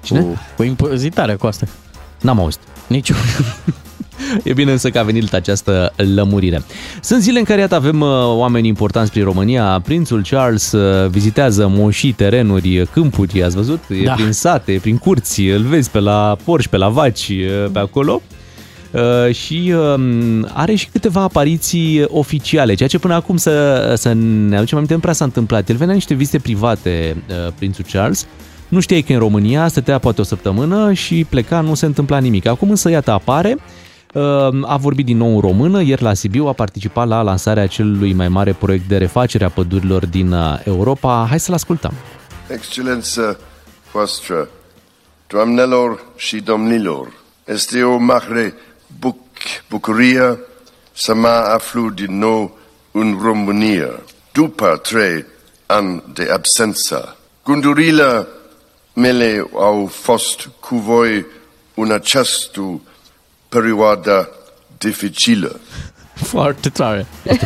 Cine? 0.03 0.21
Cu, 0.21 0.39
cu 0.57 0.63
impozitarea 0.63 1.37
cu 1.37 1.47
asta. 1.47 1.67
N-am 2.21 2.41
auzit. 2.41 2.61
Nici 2.87 3.09
eu. 3.09 3.17
E 4.43 4.53
bine 4.53 4.73
însă 4.73 4.91
că 4.91 4.99
a 4.99 5.03
venit 5.03 5.35
această 5.35 5.93
lămurire. 6.15 6.63
Sunt 7.01 7.23
zile 7.23 7.39
în 7.39 7.45
care 7.45 7.61
iată, 7.61 7.75
avem 7.75 8.01
uh, 8.01 8.09
oameni 8.25 8.69
importanți 8.69 9.11
prin 9.11 9.25
România. 9.25 9.81
Prințul 9.85 10.23
Charles 10.31 10.73
uh, 10.73 11.09
vizitează 11.09 11.69
moșii, 11.69 12.13
terenuri, 12.13 12.87
câmpuri, 12.93 13.43
ați 13.43 13.57
văzut? 13.57 13.83
E 13.89 14.05
Da. 14.05 14.13
prin 14.13 14.33
sate, 14.33 14.79
prin 14.81 14.97
curți, 14.97 15.41
îl 15.41 15.63
vezi 15.63 15.91
pe 15.91 15.99
la 15.99 16.37
porci, 16.45 16.69
pe 16.69 16.77
la 16.77 16.89
vaci, 16.89 17.29
uh, 17.29 17.71
pe 17.73 17.79
acolo. 17.79 18.23
Uh, 18.91 19.35
și 19.35 19.73
um, 19.97 20.49
are 20.53 20.75
și 20.75 20.89
câteva 20.89 21.21
apariții 21.21 22.05
oficiale, 22.09 22.75
ceea 22.75 22.89
ce 22.89 22.99
până 22.99 23.15
acum 23.15 23.37
să, 23.37 23.95
să 23.97 24.13
ne 24.49 24.57
aducem 24.57 24.77
aminte, 24.77 24.95
nu 24.95 25.01
prea 25.01 25.13
s-a 25.13 25.25
întâmplat. 25.25 25.69
El 25.69 25.77
venea 25.77 25.89
în 25.89 25.95
niște 25.95 26.15
vizite 26.15 26.39
private, 26.39 27.17
uh, 27.29 27.53
prințul 27.59 27.85
Charles, 27.93 28.27
nu 28.69 28.81
știai 28.81 29.01
că 29.01 29.13
e 29.13 29.15
în 29.15 29.21
România, 29.21 29.69
stătea 29.69 29.99
poate 29.99 30.21
o 30.21 30.25
săptămână 30.25 30.93
și 30.93 31.27
pleca, 31.29 31.61
nu 31.61 31.75
se 31.75 31.87
întâmpla 31.87 32.19
nimic. 32.19 32.47
Acum 32.47 32.71
însă, 32.71 32.91
iată, 32.91 33.11
apare, 33.11 33.57
uh, 33.57 33.63
a 34.63 34.77
vorbit 34.77 35.05
din 35.05 35.17
nou 35.17 35.35
în 35.35 35.41
română, 35.41 35.83
ieri 35.83 36.03
la 36.03 36.15
Sibiu 36.15 36.47
a 36.47 36.53
participat 36.53 37.09
la 37.09 37.23
lansarea 37.23 37.67
celui 37.67 38.13
mai 38.13 38.29
mare 38.29 38.53
proiect 38.53 38.89
de 38.89 38.97
refacere 38.97 39.45
a 39.45 39.51
pădurilor 39.51 40.07
din 40.07 40.33
uh, 40.33 40.61
Europa. 40.65 41.27
Hai 41.29 41.41
să-l 41.41 41.55
ascultăm. 41.55 41.93
Excelență 42.49 43.41
voastră, 43.93 44.49
doamnelor 45.27 46.05
și 46.17 46.41
domnilor, 46.41 47.13
este 47.45 47.83
o 47.83 47.97
mare 47.97 48.55
buc 48.99 49.17
bucurie 49.71 50.39
să 50.93 51.15
mă 51.15 51.29
aflu 51.29 51.91
din 51.91 52.19
nou 52.19 52.59
în 52.91 53.19
România, 53.23 53.91
după 54.33 54.81
trei 54.83 55.25
ani 55.67 56.03
de 56.15 56.29
absență. 56.33 57.17
Gândurile 57.45 58.27
mele 58.93 59.47
au 59.55 59.87
fost 59.87 60.51
cu 60.61 60.77
voi 60.77 61.27
în 61.75 61.91
această 61.91 62.81
perioadă 63.59 64.29
dificilă. 64.79 65.61
Foarte 66.33 66.69
tare. 66.69 67.07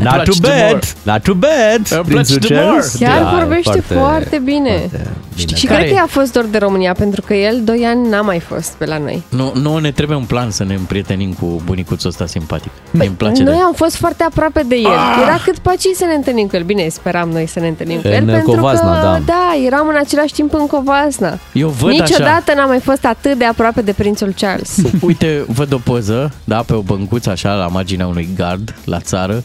Not 0.00 0.24
too 0.24 0.34
bad, 0.40 0.94
not 1.02 1.22
too 1.22 1.34
bad, 1.34 1.76
Îmi 1.76 1.84
place 1.84 2.02
prințul 2.04 2.38
de 2.38 2.54
Charles. 2.54 2.94
Chiar 2.98 3.22
Da, 3.22 3.30
vorbește 3.38 3.70
foarte, 3.70 3.94
foarte 3.94 4.38
bine. 4.38 4.76
foarte 4.78 5.08
bine. 5.44 5.58
Și 5.58 5.66
Care 5.66 5.78
cred 5.78 5.88
că 5.92 5.96
e? 5.96 6.00
i-a 6.00 6.06
fost 6.08 6.32
dor 6.32 6.44
de 6.44 6.58
România, 6.58 6.92
pentru 6.92 7.20
că 7.22 7.34
el 7.34 7.60
doi 7.64 7.84
ani 7.86 8.08
n-a 8.08 8.20
mai 8.20 8.38
fost 8.40 8.72
pe 8.72 8.84
la 8.86 8.98
noi. 8.98 9.22
Nu, 9.28 9.52
nu 9.54 9.78
ne 9.78 9.90
trebuie 9.90 10.16
un 10.16 10.24
plan 10.24 10.50
să 10.50 10.64
ne 10.64 10.74
împrietenim 10.74 11.32
cu 11.32 11.62
bunicuțul 11.64 12.08
ăsta 12.08 12.26
simpatic. 12.26 12.70
Mie 12.90 13.06
îmi 13.06 13.16
place 13.16 13.42
Noi 13.42 13.54
de... 13.54 13.60
am 13.60 13.72
fost 13.72 13.96
foarte 13.96 14.22
aproape 14.24 14.62
de 14.68 14.74
el. 14.76 14.86
Ah! 14.86 15.22
Era 15.22 15.36
cât 15.44 15.58
paci 15.58 15.80
să 15.94 16.04
ne 16.04 16.14
întâlnim 16.14 16.46
cu 16.46 16.56
el. 16.56 16.62
Bine, 16.62 16.88
speram 16.88 17.28
noi 17.28 17.46
să 17.46 17.60
ne 17.60 17.68
întâlnim 17.68 18.00
cu 18.00 18.06
În 18.06 18.12
el. 18.12 18.24
pentru 18.24 18.50
Covasna, 18.50 19.00
că, 19.00 19.06
da. 19.06 19.18
da, 19.24 19.56
eram 19.66 19.88
în 19.88 19.96
același 19.98 20.32
timp 20.32 20.54
în 20.54 20.66
Covasna. 20.66 21.38
Eu 21.52 21.68
văd 21.68 21.90
Niciodată 21.90 22.44
așa. 22.50 22.54
n-am 22.56 22.68
mai 22.68 22.80
fost 22.80 23.04
atât 23.04 23.38
de 23.38 23.44
aproape 23.44 23.82
de 23.82 23.92
prințul 23.92 24.34
Charles. 24.36 24.76
Uite, 25.00 25.44
văd 25.46 25.72
o 25.72 25.78
poză, 25.78 26.32
da, 26.44 26.56
pe 26.56 26.72
o 26.74 26.80
băncuță 26.80 27.30
așa, 27.30 27.52
la 27.54 27.66
marginea 27.66 28.06
unui 28.06 28.28
gard, 28.36 28.74
la 28.84 28.98
țară, 29.00 29.42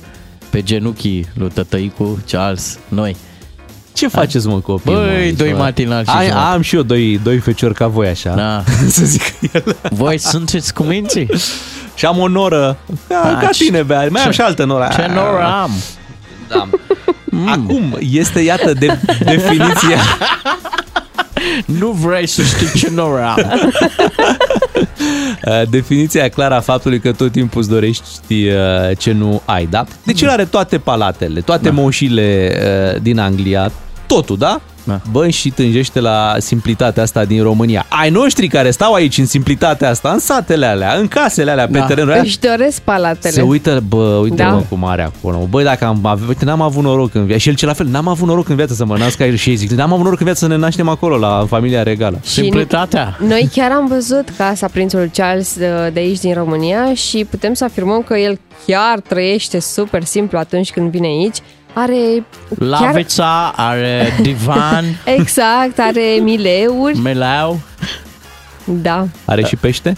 pe 0.49 0.61
genunchii 0.63 1.27
lui 1.33 1.49
tătăicu, 1.49 2.19
Charles, 2.29 2.79
noi. 2.87 3.15
Ce 3.95 4.07
faceți, 4.07 4.47
mă, 4.47 4.59
copii? 4.59 4.93
Băi, 4.93 5.03
mă, 5.03 5.09
aici, 5.11 5.37
doi 5.37 5.51
mă? 5.51 5.57
matinali 5.57 6.05
și 6.05 6.11
Ai, 6.15 6.25
jumătate. 6.27 6.53
Am 6.53 6.61
și 6.61 6.75
eu 6.75 6.81
doi, 6.81 7.19
doi 7.23 7.37
feciori 7.37 7.73
ca 7.73 7.87
voi, 7.87 8.07
așa. 8.07 8.33
Da. 8.35 8.63
să 8.97 9.05
zic 9.05 9.21
el. 9.53 9.75
Voi 9.89 10.17
sunteți 10.17 10.73
cu 10.73 10.83
minții? 10.83 11.29
Și 11.95 12.05
am 12.05 12.17
o 12.19 12.27
noră, 12.27 12.77
ca, 13.07 13.21
Ah, 13.23 13.37
ca 13.45 13.49
ce- 13.51 13.63
tine, 13.63 13.83
Bea. 13.83 14.07
Mai 14.09 14.21
am 14.21 14.27
ce- 14.27 14.33
și 14.35 14.41
altă 14.41 14.63
noră. 14.65 14.87
Ce 14.93 15.05
noră 15.13 15.43
am! 15.61 15.71
Da. 16.47 16.69
Acum, 17.51 17.97
este, 17.99 18.39
iată, 18.39 18.73
de, 18.73 18.99
definiția... 19.25 19.99
Nu 21.65 21.91
vrei 21.91 22.27
să 22.27 22.41
știi 22.41 22.79
ce 22.79 22.89
noră 22.93 23.23
am. 23.25 23.37
Uh, 25.47 25.61
definiția 25.69 26.29
clară 26.29 26.53
a 26.55 26.59
faptului 26.59 26.99
că 26.99 27.11
tot 27.11 27.31
timpul 27.31 27.61
îți 27.61 27.69
dorești 27.69 28.03
uh, 28.47 28.53
ce 28.97 29.11
nu 29.11 29.41
ai, 29.45 29.65
da? 29.69 29.83
Deci 30.03 30.21
el 30.21 30.29
are 30.29 30.45
toate 30.45 30.77
palatele, 30.77 31.41
toate 31.41 31.63
da. 31.63 31.71
moșile 31.71 32.57
uh, 32.95 33.01
din 33.01 33.19
Anglia, 33.19 33.71
totul, 34.07 34.37
da? 34.37 34.61
Da. 34.87 34.99
Bă, 35.11 35.29
și 35.29 35.49
tânjește 35.49 35.99
la 35.99 36.35
simplitatea 36.37 37.03
asta 37.03 37.25
din 37.25 37.43
România. 37.43 37.85
Ai 37.89 38.09
noștri 38.09 38.47
care 38.47 38.71
stau 38.71 38.93
aici 38.93 39.17
în 39.17 39.25
simplitatea 39.25 39.89
asta, 39.89 40.09
în 40.09 40.19
satele 40.19 40.65
alea, 40.65 40.93
în 40.93 41.07
casele 41.07 41.51
alea, 41.51 41.67
pe 41.67 41.77
Da. 41.77 41.85
terenul 41.85 42.09
alea, 42.09 42.21
Își 42.23 42.39
doresc 42.39 42.81
palatele. 42.81 43.33
se 43.33 43.41
uită, 43.41 43.83
bă, 43.87 44.19
uite 44.21 44.35
Da. 44.35 44.49
mă 44.49 44.63
cum 44.69 44.85
are 44.85 45.01
acolo. 45.01 45.47
Băi, 45.49 45.63
dacă 45.63 45.85
am 45.85 46.05
avut, 46.05 46.27
uite, 46.27 46.45
n-am 46.45 46.61
avut 46.61 46.83
noroc 46.83 47.13
în 47.15 47.25
viață. 47.25 47.39
Și 47.41 47.49
el 47.49 47.55
ce 47.55 47.65
la 47.65 47.73
fel, 47.73 47.85
n-am 47.87 48.07
avut 48.07 48.27
noroc 48.27 48.49
în 48.49 48.55
viață 48.55 48.73
să 48.73 48.85
mă 48.85 48.97
nasc 48.97 49.19
aici. 49.19 49.39
Și 49.39 49.49
ei 49.49 49.55
zic, 49.55 49.69
n-am 49.71 49.91
avut 49.93 50.03
noroc 50.03 50.19
în 50.19 50.25
viață 50.25 50.39
să 50.45 50.51
ne 50.51 50.57
naștem 50.57 50.87
acolo, 50.89 51.17
la 51.17 51.45
familia 51.49 51.83
regală. 51.83 52.19
Și 52.23 52.29
Simplitatea. 52.31 53.17
Noi 53.27 53.49
chiar 53.53 53.71
am 53.71 53.87
văzut 53.87 54.29
casa 54.37 54.67
prințului 54.67 55.11
Charles 55.13 55.57
de, 55.57 55.89
de 55.93 55.99
aici 55.99 56.19
din 56.19 56.33
România 56.33 56.93
și 56.93 57.25
putem 57.29 57.53
să 57.53 57.63
afirmăm 57.63 58.01
că 58.01 58.17
el 58.17 58.39
chiar 58.67 58.99
trăiește 58.99 59.59
super 59.59 60.03
simplu 60.03 60.37
atunci 60.37 60.71
când 60.71 60.89
vine 60.91 61.07
aici. 61.07 61.37
Are 61.77 62.25
chiar, 62.59 62.67
Lavița, 62.69 63.53
are 63.55 64.13
divan, 64.21 64.85
exact, 65.19 65.79
are 65.79 66.19
mileuri. 66.21 66.97
melau. 66.97 67.59
Da, 68.65 69.07
Are 69.25 69.43
și 69.43 69.55
pește? 69.55 69.97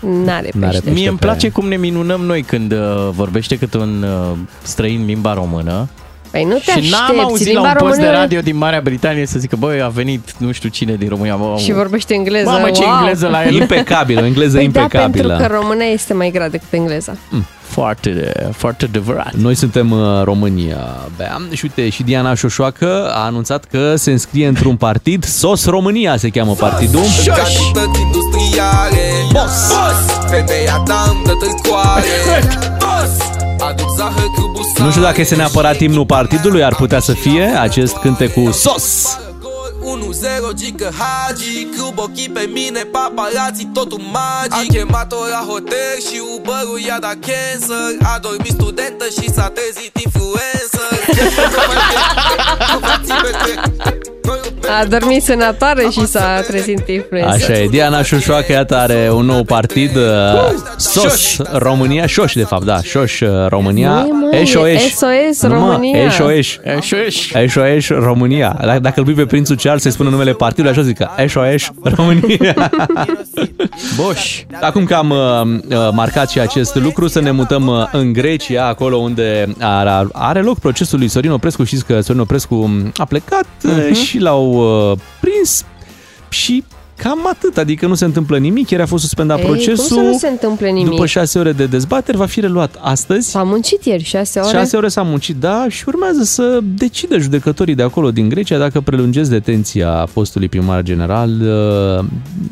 n-are 0.00 0.50
N-are 0.54 0.66
pește. 0.66 0.80
pește. 0.80 0.90
Mie 0.90 1.08
îmi 1.08 1.18
pe- 1.18 1.24
place 1.26 1.48
cum 1.48 1.68
ne 1.68 1.76
minunăm 1.76 2.20
noi 2.20 2.42
când 2.42 2.72
uh, 2.72 3.08
vorbește 3.10 3.58
câte 3.58 3.78
un 3.78 4.02
uh, 4.02 4.36
străin 4.62 5.04
limba 5.04 5.34
română. 5.34 5.88
Păi 6.32 6.44
nu 6.44 6.54
te 6.54 6.60
și 6.60 6.70
aștepți, 6.70 6.90
n-am 6.90 7.20
auzit 7.20 7.46
la 7.46 7.52
limba 7.52 7.68
un 7.68 7.74
post 7.78 7.96
de 7.96 8.02
română 8.02 8.20
radio 8.20 8.40
din 8.40 8.56
Marea 8.56 8.80
Britanie 8.80 9.26
să 9.26 9.38
zică, 9.38 9.56
băi, 9.56 9.82
a 9.82 9.88
venit 9.88 10.34
nu 10.36 10.52
știu 10.52 10.68
cine 10.68 10.94
din 10.94 11.08
România. 11.08 11.36
Bă, 11.36 11.54
și 11.58 11.72
vorbește 11.72 12.14
engleză. 12.14 12.48
Mamă, 12.48 12.70
ce 12.70 12.82
wow. 12.84 12.96
engleză 12.98 13.28
la 13.28 13.46
el. 13.46 13.54
Impecabilă, 13.54 14.20
o 14.20 14.24
engleză 14.24 14.56
Păi 14.56 14.68
da, 14.68 14.80
impecabilă. 14.80 15.34
pentru 15.36 15.46
că 15.46 15.60
româna 15.60 15.84
este 15.84 16.14
mai 16.14 16.30
grea 16.30 16.48
decât 16.48 16.72
engleza. 16.72 17.16
Foarte, 17.60 18.32
foarte 18.56 18.84
adevărat. 18.84 19.32
Noi 19.34 19.54
suntem 19.54 19.90
uh, 19.90 20.22
România, 20.24 20.76
Bea. 21.16 21.40
Și 21.52 21.60
uite, 21.64 21.88
și 21.88 22.02
Diana 22.02 22.34
Șoșoacă 22.34 23.10
a 23.14 23.24
anunțat 23.24 23.64
că 23.64 23.94
se 23.96 24.10
înscrie 24.10 24.46
într-un 24.46 24.76
partid. 24.76 25.24
SOS 25.24 25.66
România 25.66 26.16
se 26.16 26.28
cheamă 26.28 26.52
partidul. 26.52 27.00
Cantități 27.24 28.00
industriale 28.00 29.04
Boss, 29.32 29.72
Boss 29.72 30.30
Femeia 30.30 30.82
ta 30.86 31.14
îmi 31.14 31.24
dă 31.24 32.81
Nu 34.78 34.90
știu 34.90 35.02
dacă 35.02 35.20
este 35.20 35.36
neapărat 35.36 35.80
imnul 35.80 36.06
partidului, 36.06 36.64
ar 36.64 36.74
putea 36.74 37.00
să 37.00 37.12
fie 37.12 37.42
acest 37.42 37.96
cântec 37.96 38.32
cu 38.32 38.50
SOS. 38.50 39.18
1-0 40.50 40.54
Gică 40.54 40.90
Hagi 40.98 41.66
Club 41.76 41.98
ochii 41.98 42.28
pe 42.28 42.48
mine 42.52 42.80
Paparazzi 42.80 43.68
totul 43.72 44.00
magic 44.12 44.52
Am 44.52 44.66
chemat-o 44.66 45.16
la 45.30 45.44
hotel 45.48 45.94
Și 46.08 46.18
Uber-ul 46.36 46.80
i-a 46.86 46.98
dat 46.98 47.16
cancer 47.26 47.96
A 48.02 48.18
dormit 48.18 48.52
studentă 48.52 49.04
și 49.16 49.32
s-a 49.34 49.48
trezit 49.56 49.96
influencer 50.04 50.71
A 54.80 54.84
dormit 54.84 55.22
senatoare 55.22 55.86
și 55.90 56.06
s-a 56.06 56.40
trezit 56.46 56.88
influență. 56.88 57.28
Așa 57.28 57.52
e, 57.52 57.66
Diana 57.66 58.02
Șoșoacă, 58.02 58.52
iată, 58.52 58.76
are 58.76 59.10
un 59.12 59.24
nou 59.24 59.42
partid, 59.44 59.96
uh, 59.96 60.02
SOS 60.76 61.36
România, 61.52 62.06
Șoș, 62.06 62.32
de 62.32 62.42
fapt, 62.42 62.64
da, 62.64 62.82
Șoș 62.82 63.20
uh, 63.20 63.28
România, 63.48 63.90
Nu 63.90 64.06
e, 64.06 64.10
mă, 64.30 64.36
e 64.36 64.40
Eșoeș. 64.40 64.82
SOS 64.82 65.42
Nu, 65.42 65.48
mă, 65.48 65.54
România. 65.54 66.04
Eșoeș. 66.04 66.56
Eșoeș. 66.76 67.30
Eșoeș 67.32 67.88
România. 67.88 68.56
Dacă- 68.64 68.78
Dacă 68.78 68.94
îl 69.00 69.04
pui 69.04 69.14
pe 69.14 69.26
prințul 69.26 69.56
Charles, 69.56 69.82
să-i 69.82 69.90
spună 69.90 70.08
numele 70.08 70.32
partidului, 70.32 70.70
așa 70.70 70.82
zică, 70.82 71.10
Eșoeș 71.16 71.68
România. 71.82 72.70
Boș. 74.04 74.42
Acum 74.60 74.84
că 74.84 74.94
am 74.94 75.10
uh, 75.10 75.76
uh, 75.78 75.88
marcat 75.92 76.30
și 76.30 76.40
acest 76.40 76.74
lucru, 76.74 77.08
să 77.08 77.20
ne 77.20 77.30
mutăm 77.30 77.66
uh, 77.66 77.88
în 77.92 78.12
Grecia, 78.12 78.66
acolo 78.66 78.96
unde 78.96 79.54
are, 79.60 80.06
are 80.12 80.40
loc 80.40 80.58
procesul 80.72 80.98
lui 80.98 81.08
Sorin 81.08 81.30
Oprescu. 81.30 81.64
Știți 81.64 81.84
că 81.84 82.00
Sorin 82.00 82.20
Oprescu 82.20 82.54
um, 82.54 82.92
a 82.96 83.04
plecat 83.04 83.46
uh 83.64 83.96
și 83.96 84.18
l-au 84.18 84.52
uh, 84.90 84.98
prins 85.20 85.64
și 86.28 86.64
cam 86.96 87.18
atât, 87.30 87.56
adică 87.56 87.86
nu 87.86 87.94
se 87.94 88.04
întâmplă 88.04 88.38
nimic, 88.38 88.70
ieri 88.70 88.82
a 88.82 88.86
fost 88.86 89.02
suspendat 89.02 89.38
Ei, 89.38 89.44
procesul. 89.44 89.96
Cum 89.96 90.04
să 90.04 90.10
nu 90.10 90.18
se 90.18 90.28
întâmple 90.28 90.70
nimic? 90.70 90.90
După 90.90 91.06
șase 91.06 91.38
ore 91.38 91.52
de 91.52 91.66
dezbateri 91.66 92.16
va 92.16 92.26
fi 92.26 92.40
reluat 92.40 92.78
astăzi. 92.80 93.30
S-a 93.30 93.42
muncit 93.42 93.84
ieri 93.84 94.02
șase 94.02 94.40
ore. 94.40 94.56
Șase 94.56 94.76
ore 94.76 94.88
s-a 94.88 95.02
muncit, 95.02 95.36
da, 95.36 95.66
și 95.68 95.84
urmează 95.86 96.22
să 96.22 96.60
decidă 96.62 97.18
judecătorii 97.18 97.74
de 97.74 97.82
acolo 97.82 98.10
din 98.10 98.28
Grecia 98.28 98.58
dacă 98.58 98.80
prelungesc 98.80 99.30
detenția 99.30 100.06
fostului 100.12 100.48
primar 100.48 100.82
general 100.82 101.30
uh, 101.30 102.04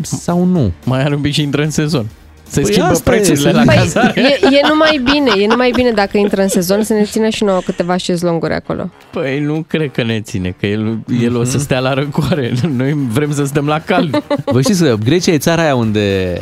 sau 0.03 0.45
nu. 0.45 0.73
Mai 0.85 1.03
are 1.03 1.15
un 1.15 1.21
pic 1.21 1.33
și 1.33 1.43
intră 1.43 1.63
în 1.63 1.71
sezon. 1.71 2.07
Se 2.51 2.61
Păi 2.61 2.73
schimbă 2.73 2.91
asta 2.91 3.11
e, 3.11 3.17
prețurile 3.17 3.51
să- 3.51 3.57
la 3.57 3.63
Păi, 3.65 3.75
cazare. 3.77 4.21
e, 4.21 4.47
e 4.57 4.61
numai 4.69 5.01
bine, 5.13 5.43
e 5.43 5.47
numai 5.47 5.71
bine 5.75 5.91
dacă 5.91 6.19
intră 6.19 6.43
în 6.43 6.49
sezon 6.49 6.83
să 6.85 6.93
ne 6.93 7.03
țină 7.05 7.29
și 7.29 7.45
nouă 7.45 7.61
câteva 7.65 7.97
șezlonguri 7.97 8.53
acolo. 8.55 8.91
Păi 9.11 9.41
nu 9.41 9.65
cred 9.69 9.91
că 9.91 10.03
ne 10.03 10.21
ține, 10.21 10.55
că 10.61 10.67
el, 10.67 10.99
el 11.23 11.37
o 11.37 11.45
să 11.45 11.59
stea 11.59 11.79
la 11.79 11.95
răcoare. 11.95 12.53
Noi 12.77 12.97
vrem 13.09 13.33
să 13.33 13.45
stăm 13.45 13.67
la 13.67 13.81
cald. 13.81 14.23
Vă 14.45 14.61
știți 14.61 14.83
că 14.83 14.97
Grecia 15.05 15.33
e 15.33 15.39
țara 15.39 15.63
aia 15.63 15.75
unde 15.75 16.35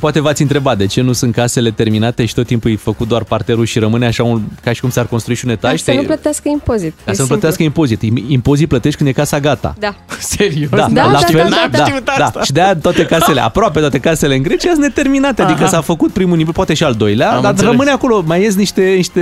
Poate 0.00 0.20
v-ați 0.20 0.42
întrebat 0.42 0.78
de 0.78 0.86
ce 0.86 1.00
nu 1.00 1.12
sunt 1.12 1.34
casele 1.34 1.70
terminate 1.70 2.24
și 2.24 2.34
tot 2.34 2.46
timpul 2.46 2.70
e 2.70 2.76
făcut 2.76 3.08
doar 3.08 3.24
parterul 3.24 3.64
și 3.64 3.78
rămâne 3.78 4.06
așa 4.06 4.22
un, 4.22 4.40
ca 4.64 4.72
și 4.72 4.80
cum 4.80 4.90
s-ar 4.90 5.06
construi 5.06 5.34
și 5.34 5.44
un 5.44 5.50
etaj. 5.50 5.70
Ca 5.82 5.92
să 5.92 5.98
nu 5.98 6.02
plătească 6.06 6.48
impozit. 6.48 6.92
ca 6.92 6.96
e 6.96 7.02
să 7.04 7.08
nu 7.10 7.14
simplu. 7.14 7.34
plătească 7.34 7.62
impozit. 7.62 8.02
Impozit 8.28 8.68
plătești 8.68 8.96
când 8.96 9.08
e 9.08 9.12
casa 9.12 9.40
gata. 9.40 9.74
Da. 9.78 9.94
Serios? 10.18 10.70
Da, 10.70 10.86
Da, 10.92 11.04
la 11.04 11.12
da, 11.12 11.18
fel, 11.18 11.46
da, 11.50 11.68
da, 11.78 11.84
da, 12.04 12.30
da. 12.34 12.42
Și 12.42 12.52
de 12.52 12.60
aia 12.60 12.76
toate 12.76 13.04
casele, 13.04 13.40
aproape 13.40 13.80
toate 13.80 13.98
casele 13.98 14.34
în 14.34 14.42
Grecia 14.42 14.68
sunt 14.70 14.82
neterminate, 14.82 15.42
adică 15.42 15.60
Aha. 15.62 15.68
s-a 15.68 15.80
făcut 15.80 16.12
primul 16.12 16.36
nivel, 16.36 16.52
poate 16.52 16.74
și 16.74 16.84
al 16.84 16.94
doilea, 16.94 17.30
Am 17.34 17.42
dar 17.42 17.50
înțeles. 17.50 17.70
rămâne 17.70 17.90
acolo, 17.90 18.22
mai 18.26 18.42
ies 18.42 18.54
niște, 18.54 18.82
niște 18.96 19.20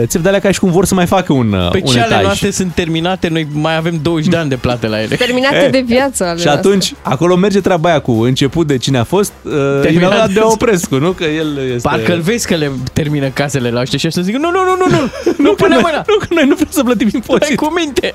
uh, 0.00 0.06
țevi 0.06 0.22
de 0.22 0.28
alea 0.28 0.40
ca 0.40 0.50
și 0.50 0.58
cum 0.58 0.70
vor 0.70 0.84
să 0.84 0.94
mai 0.94 1.06
facă 1.06 1.32
un, 1.32 1.52
uh, 1.52 1.70
Pe 1.70 1.80
un 1.84 1.92
ce 1.92 1.98
ale 2.00 2.12
etaj. 2.12 2.22
noastre 2.24 2.50
sunt 2.50 2.72
terminate, 2.74 3.28
noi 3.28 3.46
mai 3.52 3.76
avem 3.76 3.98
20 4.02 4.28
de 4.30 4.36
ani 4.36 4.48
de 4.48 4.56
plată 4.56 4.86
la 4.86 5.02
ele. 5.02 5.14
Terminate 5.16 5.56
E, 5.64 5.68
de 5.68 5.82
viață 5.86 6.24
ale 6.24 6.40
Și 6.40 6.48
atunci, 6.48 6.94
acolo 7.02 7.36
merge 7.36 7.60
treaba 7.60 7.88
aia 7.88 7.98
cu 8.00 8.12
început 8.12 8.66
de 8.66 8.76
cine 8.76 8.98
a 8.98 9.04
fost, 9.04 9.32
uh, 9.42 9.52
Terminat 9.98 10.10
Terminat 10.10 10.26
de- 10.28 10.32
de 10.32 10.40
Oprescu, 10.52 10.96
nu? 10.96 11.10
Că 11.10 11.24
el 11.24 11.58
este... 11.74 11.88
Parcă 11.88 12.12
îl 12.12 12.20
vezi 12.20 12.46
că 12.46 12.54
le 12.54 12.70
termină 12.92 13.28
casele 13.28 13.70
la 13.70 13.80
ăștia 13.80 13.98
și 13.98 14.10
să 14.10 14.20
zic 14.20 14.34
nu, 14.34 14.50
nu, 14.50 14.58
nu, 14.64 14.86
nu, 14.86 14.96
nu, 14.96 15.10
nu 15.48 15.54
pune 15.54 15.76
mâna. 15.76 16.04
Nu, 16.06 16.16
că 16.18 16.26
noi 16.30 16.44
nu 16.46 16.54
vrem 16.54 16.68
să 16.70 16.82
plătim 16.82 17.08
Dai 17.12 17.22
impozit. 17.26 17.56
cu 17.56 17.72
minte. 17.78 18.14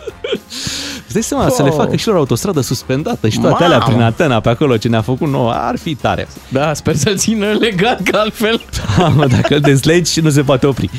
Îți 1.06 1.14
dai 1.14 1.24
seama, 1.24 1.50
să 1.50 1.64
le 1.64 1.70
Oh. 1.70 1.76
facă 1.76 1.96
și 1.96 2.08
lor 2.08 2.16
autostradă 2.16 2.62
suspendată 2.62 3.28
și 3.28 3.40
toate 3.40 3.64
Mamă. 3.64 3.74
alea 3.74 3.86
prin 3.88 4.02
Atena 4.02 4.40
pe 4.40 4.50
acolo 4.50 4.78
ce 4.78 4.88
ne-a 4.88 5.02
făcut 5.02 5.28
nouă, 5.30 5.52
ar 5.56 5.78
fi 5.78 5.96
tare. 5.96 6.28
Da, 6.50 6.74
sper 6.74 6.96
să 6.96 7.14
țină 7.14 7.46
legat, 7.60 8.02
că 8.04 8.18
altfel... 8.18 8.62
Mamă, 8.98 9.26
dacă 9.28 9.54
îl 9.54 9.60
dezlegi 9.60 10.20
nu 10.20 10.30
se 10.30 10.42
poate 10.42 10.66
opri. 10.68 10.90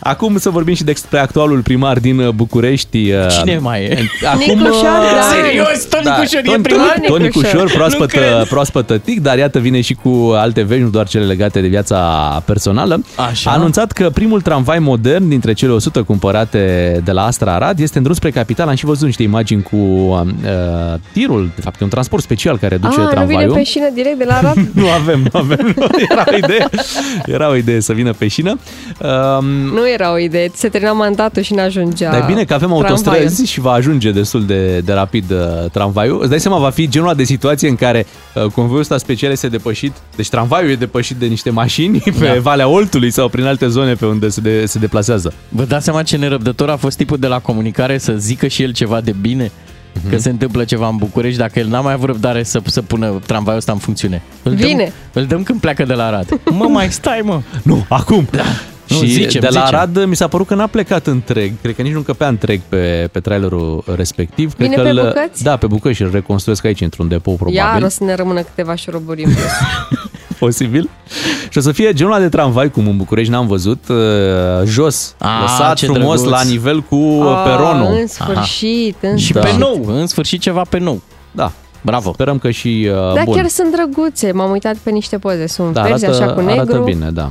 Acum 0.00 0.38
să 0.38 0.50
vorbim 0.50 0.74
și 0.74 0.84
despre 0.84 1.18
actualul 1.18 1.60
primar 1.60 1.98
din 1.98 2.18
uh, 2.18 2.28
București. 2.28 3.10
uh, 3.12 3.26
Cine 3.38 3.58
mai 3.58 3.82
e? 3.84 3.98
Acum, 4.26 4.44
Nicușor, 4.46 4.72
uh, 4.72 5.12
da. 5.14 5.22
Serios, 5.42 5.84
Toni 5.88 6.04
Cușor 6.18 6.40
e 6.44 6.50
Toni- 6.50 6.62
primar? 6.62 6.94
Toni- 6.98 7.06
Toni 7.06 7.22
Nicușor. 7.22 7.50
Cușor, 7.50 7.68
Nu 7.68 7.74
proaspătă, 7.74 8.16
cred. 8.16 8.46
proaspătă 8.48 8.98
tic, 8.98 9.20
dar 9.20 9.38
iată 9.38 9.58
vine 9.58 9.80
și 9.80 9.94
cu 9.94 10.08
alte 10.28 10.62
vești, 10.62 10.82
nu 10.82 10.88
doar 10.88 11.08
cele 11.08 11.24
legate 11.24 11.60
de 11.60 11.66
viața 11.68 11.98
personală. 12.44 13.04
Așa. 13.30 13.50
A 13.50 13.54
anunțat 13.54 13.92
că 13.92 14.10
primul 14.10 14.40
tramvai 14.40 14.78
modern 14.78 15.28
dintre 15.28 15.52
cele 15.52 15.72
100 15.72 16.02
cumpărate 16.02 17.00
de 17.04 17.12
la 17.12 17.24
Astra 17.24 17.54
Arad 17.54 17.78
este 17.78 17.96
în 17.96 18.02
drum 18.02 18.14
spre 18.14 18.30
capital. 18.30 18.68
Am 18.68 18.74
și 18.74 18.84
văzut 18.84 19.06
niște 19.06 19.22
imagini 19.22 19.38
imagini 19.40 19.62
cu 19.62 19.76
uh, 19.76 21.00
tirul, 21.12 21.50
de 21.54 21.60
fapt 21.60 21.80
e 21.80 21.84
un 21.84 21.90
transport 21.90 22.22
special 22.22 22.58
care 22.58 22.76
duce 22.76 22.92
Ah, 22.92 22.96
nu 22.96 23.02
vine 23.02 23.14
tramvaiul. 23.14 23.52
pe 23.54 23.62
șină 23.62 23.88
direct 23.94 24.18
de 24.18 24.24
la 24.24 24.34
Arad? 24.34 24.56
nu 24.82 24.88
avem, 24.88 25.20
nu 25.32 25.40
avem. 25.40 25.74
Era 26.10 26.24
o 26.32 26.36
idee, 26.36 26.66
era 27.26 27.50
o 27.50 27.56
idee 27.56 27.80
să 27.80 27.92
vină 27.92 28.12
pe 28.12 28.28
șină. 28.28 28.58
Um, 29.38 29.44
nu 29.46 29.88
era 29.88 30.12
o 30.12 30.18
idee, 30.18 30.50
se 30.54 30.68
termina 30.68 30.92
mandatul 30.92 31.42
și 31.42 31.54
n-ajungea 31.54 32.10
dar 32.10 32.20
e 32.20 32.24
bine 32.26 32.44
că 32.44 32.54
avem 32.54 32.68
tramvaiul. 32.68 32.96
autostrăzi 32.96 33.46
și 33.46 33.60
va 33.60 33.72
ajunge 33.72 34.10
destul 34.10 34.44
de, 34.46 34.78
de 34.78 34.92
rapid 34.92 35.30
uh, 35.30 35.70
tramvaiul. 35.72 36.18
Îți 36.20 36.30
dai 36.30 36.40
seama, 36.40 36.58
va 36.58 36.70
fi 36.70 36.88
genul 36.88 37.08
ăla 37.08 37.16
de 37.16 37.24
situație 37.24 37.68
în 37.68 37.76
care 37.76 38.06
uh, 38.34 38.42
convoiul 38.44 38.80
ăsta 38.80 38.98
special 38.98 39.30
este 39.30 39.48
depășit, 39.48 39.92
deci 40.16 40.28
tramvaiul 40.28 40.70
e 40.70 40.74
depășit 40.74 41.16
de 41.16 41.26
niște 41.26 41.50
mașini 41.50 41.98
pe 42.18 42.26
Da. 42.26 42.40
Valea 42.40 42.68
Oltului 42.68 43.10
sau 43.10 43.28
prin 43.28 43.44
alte 43.44 43.68
zone 43.68 43.94
pe 43.94 44.06
unde 44.06 44.28
se, 44.28 44.40
de, 44.40 44.66
se 44.66 44.78
deplasează. 44.78 45.32
Vă 45.48 45.64
dați 45.64 45.84
seama 45.84 46.02
ce 46.02 46.16
nerăbdător 46.16 46.70
a 46.70 46.76
fost 46.76 46.96
tipul 46.96 47.18
de 47.18 47.26
la 47.26 47.38
comunicare 47.38 47.98
să 47.98 48.12
zică 48.16 48.46
și 48.46 48.62
el 48.62 48.72
ceva 48.72 49.00
de 49.00 49.14
bine? 49.20 49.50
Că 50.10 50.18
se 50.18 50.28
întâmplă 50.30 50.64
ceva 50.64 50.88
în 50.88 50.96
București 50.96 51.38
dacă 51.38 51.58
el 51.58 51.66
n-a 51.66 51.80
mai 51.80 51.92
avut 51.92 52.06
răbdare 52.06 52.42
să, 52.42 52.60
să 52.66 52.82
pună 52.82 53.20
tramvaiul 53.26 53.58
ăsta 53.58 53.72
în 53.72 53.78
funcțiune. 53.78 54.22
Îl 54.42 54.54
Vine. 54.54 54.82
Dăm, 54.84 55.22
îl 55.22 55.26
dăm 55.28 55.42
când 55.42 55.60
pleacă 55.60 55.84
de 55.84 55.94
la 55.94 56.04
Arad. 56.04 56.40
Mă, 56.58 56.64
mai 56.68 56.92
stai, 56.92 57.20
mă! 57.24 57.40
Nu, 57.62 57.84
acum! 57.88 58.28
Da. 58.30 58.42
Nu, 58.90 58.96
și 58.96 59.06
zicem, 59.06 59.40
de 59.40 59.46
la 59.50 59.60
zicem. 59.60 59.76
Arad 59.76 60.04
mi 60.04 60.16
s-a 60.16 60.28
părut 60.28 60.46
că 60.46 60.54
n-a 60.54 60.66
plecat 60.66 61.06
întreg, 61.06 61.52
cred 61.62 61.74
că 61.74 61.82
nici 61.82 61.92
nu 61.92 61.98
încăpea 61.98 62.28
întreg 62.28 62.60
pe, 62.68 63.08
pe 63.12 63.20
trailerul 63.20 63.84
respectiv. 63.96 64.54
Cred 64.54 64.68
Vine 64.70 64.82
că 64.82 64.88
pe 64.88 64.88
îl- 65.00 65.06
bucăți? 65.14 65.42
Da, 65.42 65.56
pe 65.56 65.66
bucăți 65.66 65.96
și 65.96 66.02
îl 66.02 66.10
reconstruiesc 66.12 66.64
aici 66.64 66.80
într-un 66.80 67.08
depou 67.08 67.34
probabil. 67.34 67.58
Iar 67.58 67.82
o 67.82 67.88
să 67.88 68.04
ne 68.04 68.14
rămână 68.14 68.40
câteva 68.42 68.74
șuruburi 68.74 69.24
în 69.24 69.30
plus. 69.32 69.50
posibil. 70.38 70.90
Și 71.50 71.58
o 71.58 71.60
să 71.60 71.72
fie 71.72 71.92
genul 71.92 72.12
ăla 72.12 72.20
de 72.22 72.28
tramvai, 72.28 72.70
cum 72.70 72.86
în 72.88 72.96
București 72.96 73.32
n-am 73.32 73.46
văzut, 73.46 73.84
uh, 73.88 73.96
jos, 74.64 75.14
Ah, 75.18 75.28
lăsat 75.42 75.76
ce 75.76 75.86
frumos 75.86 76.20
drăguț. 76.22 76.38
la 76.38 76.48
nivel 76.50 76.80
cu 76.80 77.22
Ah, 77.22 77.42
peronul. 77.44 77.96
În 78.00 78.06
sfârșit, 78.06 78.96
în 79.00 79.16
Și 79.16 79.26
sfârșit. 79.26 79.50
pe 79.52 79.58
nou, 79.58 79.84
în 79.86 80.06
sfârșit 80.06 80.40
ceva 80.40 80.62
pe 80.68 80.78
nou. 80.78 81.00
Da. 81.32 81.52
Bravo. 81.82 82.12
Sperăm 82.12 82.38
că 82.38 82.50
și 82.50 82.88
uh, 82.90 83.14
Dar 83.14 83.24
bun. 83.24 83.34
chiar 83.34 83.46
sunt 83.46 83.72
drăguțe, 83.72 84.32
m-am 84.32 84.50
uitat 84.50 84.76
pe 84.76 84.90
niște 84.90 85.18
poze, 85.18 85.46
sunt 85.46 85.72
da, 85.74 85.82
verzi 85.82 86.04
arată, 86.06 86.22
așa 86.22 86.32
cu 86.32 86.40
negru. 86.40 86.52
arată 86.60 86.78
bine, 86.78 87.10
da. 87.10 87.30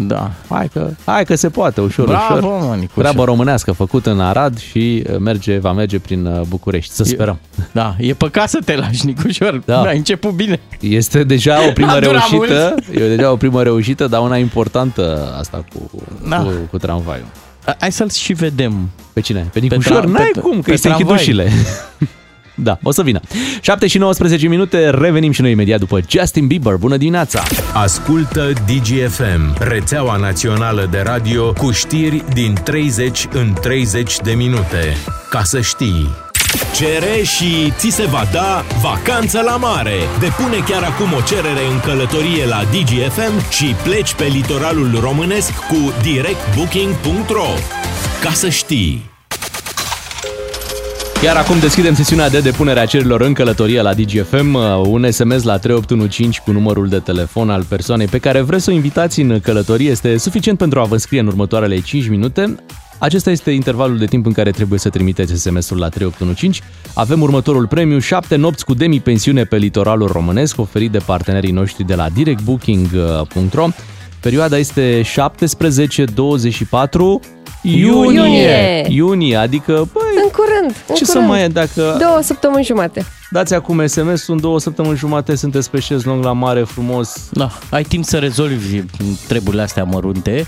Da. 0.00 0.30
Hai 0.48 0.68
că, 0.72 0.90
hai 1.04 1.24
că 1.24 1.34
se 1.34 1.48
poate, 1.48 1.80
ușor, 1.80 2.06
Bravo, 2.06 2.34
ușor. 2.46 2.68
mă, 2.68 2.74
Nicușor. 2.74 3.02
Treabă 3.02 3.24
românească 3.24 3.72
făcută 3.72 4.10
în 4.10 4.20
Arad 4.20 4.58
și 4.58 5.04
uh, 5.10 5.18
merge, 5.18 5.58
va 5.58 5.72
merge 5.72 5.98
prin 5.98 6.26
uh, 6.26 6.40
București. 6.48 6.92
Să 6.94 7.02
E- 7.06 7.08
sperăm. 7.08 7.38
Da, 7.72 7.94
e 7.98 8.14
păcat 8.14 8.48
să 8.48 8.58
te 8.64 8.76
lași, 8.76 9.06
Nicușor. 9.06 9.62
Da. 9.64 9.80
Ai 9.82 9.96
început 9.96 10.30
bine. 10.30 10.60
Este 10.80 11.24
deja 11.24 11.66
o 11.68 11.70
primă 11.72 11.90
A 11.96 12.00
durat 12.00 12.28
reușită, 12.30 12.74
e 12.90 13.16
deja 13.16 13.30
o 13.32 13.36
primă 13.36 13.62
reușită, 13.62 14.06
dar 14.06 14.20
una 14.20 14.36
importantă 14.36 15.34
asta 15.38 15.64
cu, 15.74 15.90
Da. 16.28 16.36
cu, 16.36 16.50
cu 16.70 16.78
tramvaiul. 16.78 17.26
Hai 17.78 17.92
să-l 17.92 18.10
și 18.10 18.32
vedem. 18.32 18.88
Pe 19.12 19.20
cine? 19.20 19.48
Pe 19.52 19.58
Nicușor? 19.58 20.04
tra- 20.04 20.08
N-ai 20.08 20.30
pe- 20.32 20.40
cum, 20.40 20.54
că 20.56 20.60
pe 20.60 20.70
îi 20.70 20.76
se 20.78 20.88
închid 20.88 21.04
tramvai. 21.06 21.24
ușile. 21.26 21.50
Da, 22.62 22.78
o 22.82 22.90
să 22.90 23.02
vină. 23.02 23.20
7 23.60 23.86
și 23.86 23.98
19 23.98 24.48
minute, 24.48 24.90
revenim 24.90 25.32
și 25.32 25.40
noi 25.40 25.50
imediat 25.50 25.78
după 25.78 26.00
Justin 26.08 26.46
Bieber. 26.46 26.74
Bună 26.74 26.96
dimineața! 26.96 27.42
Ascultă 27.72 28.52
DGFM, 28.66 29.56
rețeaua 29.58 30.16
națională 30.16 30.88
de 30.90 31.02
radio 31.04 31.52
cu 31.52 31.70
știri 31.70 32.24
din 32.32 32.56
30 32.64 33.26
în 33.32 33.52
30 33.60 34.16
de 34.22 34.32
minute. 34.32 34.96
Ca 35.30 35.42
să 35.42 35.60
știi. 35.60 36.08
Cere 36.74 37.22
și 37.22 37.72
ți 37.76 37.88
se 37.90 38.06
va 38.06 38.22
da 38.32 38.64
vacanță 38.82 39.40
la 39.40 39.56
mare. 39.56 39.96
Depune 40.20 40.56
chiar 40.68 40.82
acum 40.82 41.12
o 41.12 41.20
cerere 41.20 41.66
în 41.72 41.80
călătorie 41.80 42.46
la 42.46 42.62
DGFM 42.70 43.50
și 43.50 43.74
pleci 43.84 44.14
pe 44.14 44.24
litoralul 44.24 44.98
românesc 45.00 45.52
cu 45.52 45.92
directbooking.ro. 46.02 47.48
Ca 48.22 48.30
să 48.30 48.48
știi. 48.48 49.16
Iar 51.22 51.36
acum 51.36 51.58
deschidem 51.58 51.94
sesiunea 51.94 52.28
de 52.28 52.40
depunere 52.40 52.80
a 52.80 52.86
cererilor 52.86 53.20
în 53.20 53.32
călătorie 53.32 53.80
la 53.80 53.94
DGFM. 53.94 54.54
Un 54.84 55.10
SMS 55.10 55.42
la 55.42 55.58
3815 55.58 56.40
cu 56.44 56.50
numărul 56.50 56.88
de 56.88 56.98
telefon 56.98 57.50
al 57.50 57.64
persoanei 57.64 58.06
pe 58.06 58.18
care 58.18 58.40
vreți 58.40 58.64
să 58.64 58.70
o 58.70 58.74
invitați 58.74 59.20
în 59.20 59.40
călătorie 59.40 59.90
este 59.90 60.16
suficient 60.16 60.58
pentru 60.58 60.80
a 60.80 60.84
vă 60.84 60.96
scrie 60.96 61.20
în 61.20 61.26
următoarele 61.26 61.80
5 61.80 62.08
minute. 62.08 62.54
Acesta 62.98 63.30
este 63.30 63.50
intervalul 63.50 63.98
de 63.98 64.04
timp 64.04 64.26
în 64.26 64.32
care 64.32 64.50
trebuie 64.50 64.78
să 64.78 64.88
trimiteți 64.88 65.34
SMS-ul 65.34 65.78
la 65.78 65.88
3815. 65.88 66.62
Avem 66.94 67.20
următorul 67.20 67.66
premiu, 67.66 67.98
7 67.98 68.36
nopți 68.36 68.64
cu 68.64 68.74
demi-pensiune 68.74 69.44
pe 69.44 69.56
litoralul 69.56 70.08
românesc, 70.08 70.60
oferit 70.60 70.90
de 70.90 70.98
partenerii 70.98 71.52
noștri 71.52 71.84
de 71.84 71.94
la 71.94 72.08
directbooking.ro. 72.08 73.68
Perioada 74.20 74.58
este 74.58 75.02
17-24 75.02 75.06
iunie. 77.62 78.20
Iunie. 78.20 78.84
Iunie, 78.88 79.36
adică, 79.36 79.72
băi, 79.72 80.02
În 80.22 80.28
curând, 80.30 80.76
în 80.88 80.94
ce 80.94 81.04
să 81.04 81.12
curând. 81.12 81.28
mai 81.30 81.42
e 81.42 81.48
dacă... 81.48 81.96
Două 82.00 82.18
săptămâni 82.22 82.64
jumate. 82.64 83.06
Dați 83.30 83.54
acum 83.54 83.86
SMS, 83.86 84.22
sunt 84.22 84.40
două 84.40 84.60
săptămâni 84.60 84.96
jumate, 84.96 85.34
sunteți 85.34 85.70
pe 85.70 85.80
șezlong 85.80 86.24
la 86.24 86.32
mare, 86.32 86.62
frumos. 86.62 87.28
Da, 87.32 87.50
ai 87.70 87.82
timp 87.82 88.04
să 88.04 88.18
rezolvi 88.18 88.82
treburile 89.26 89.62
astea 89.62 89.84
mărunte, 89.84 90.46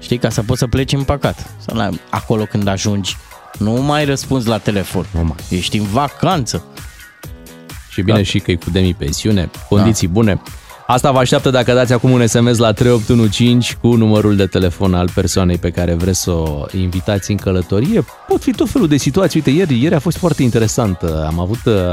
știi, 0.00 0.18
ca 0.18 0.28
să 0.28 0.42
poți 0.42 0.58
să 0.58 0.66
pleci 0.66 0.92
în 0.92 1.02
păcat. 1.02 1.50
Să 1.66 1.70
n-ai- 1.74 2.00
acolo 2.10 2.44
când 2.44 2.66
ajungi, 2.68 3.16
nu 3.58 3.70
mai 3.72 4.04
răspunzi 4.04 4.48
la 4.48 4.58
telefon. 4.58 5.06
Nu 5.10 5.22
mai. 5.24 5.36
Ești 5.48 5.76
în 5.78 5.84
vacanță. 5.92 6.64
Și 7.90 8.02
bine 8.02 8.16
Da. 8.16 8.22
și 8.22 8.38
că 8.38 8.50
e 8.50 8.54
cu 8.54 8.70
demi-pensiune, 8.70 9.50
condiții 9.68 10.08
bune. 10.08 10.40
Asta 10.90 11.10
vă 11.12 11.18
așteaptă 11.18 11.50
dacă 11.50 11.72
dați 11.72 11.92
acum 11.92 12.10
un 12.10 12.26
SMS 12.26 12.58
la 12.58 12.72
3815 12.72 13.74
cu 13.80 13.96
numărul 13.96 14.36
de 14.36 14.46
telefon 14.46 14.94
al 14.94 15.08
persoanei 15.14 15.56
pe 15.56 15.70
care 15.70 15.94
vreți 15.94 16.22
să 16.22 16.30
o 16.30 16.64
invitați 16.76 17.30
în 17.30 17.36
călătorie. 17.36 18.04
Pot 18.28 18.42
fi 18.42 18.50
tot 18.50 18.68
felul 18.68 18.88
de 18.88 18.96
situații. 18.96 19.42
Uite, 19.44 19.58
ieri, 19.58 19.82
ieri 19.82 19.94
a 19.94 19.98
fost 19.98 20.16
foarte 20.16 20.42
interesant. 20.42 21.02
Am 21.26 21.40
avut 21.40 21.64
uh, 21.64 21.92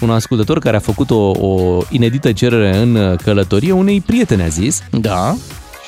un 0.00 0.10
ascultător 0.10 0.58
care 0.58 0.76
a 0.76 0.80
făcut 0.80 1.10
o, 1.10 1.30
o 1.30 1.82
inedită 1.90 2.32
cerere 2.32 2.76
în 2.76 2.94
uh, 2.94 3.18
călătorie 3.18 3.72
unei 3.72 4.00
prietene, 4.00 4.42
a 4.42 4.48
zis. 4.48 4.82
Da. 4.90 5.36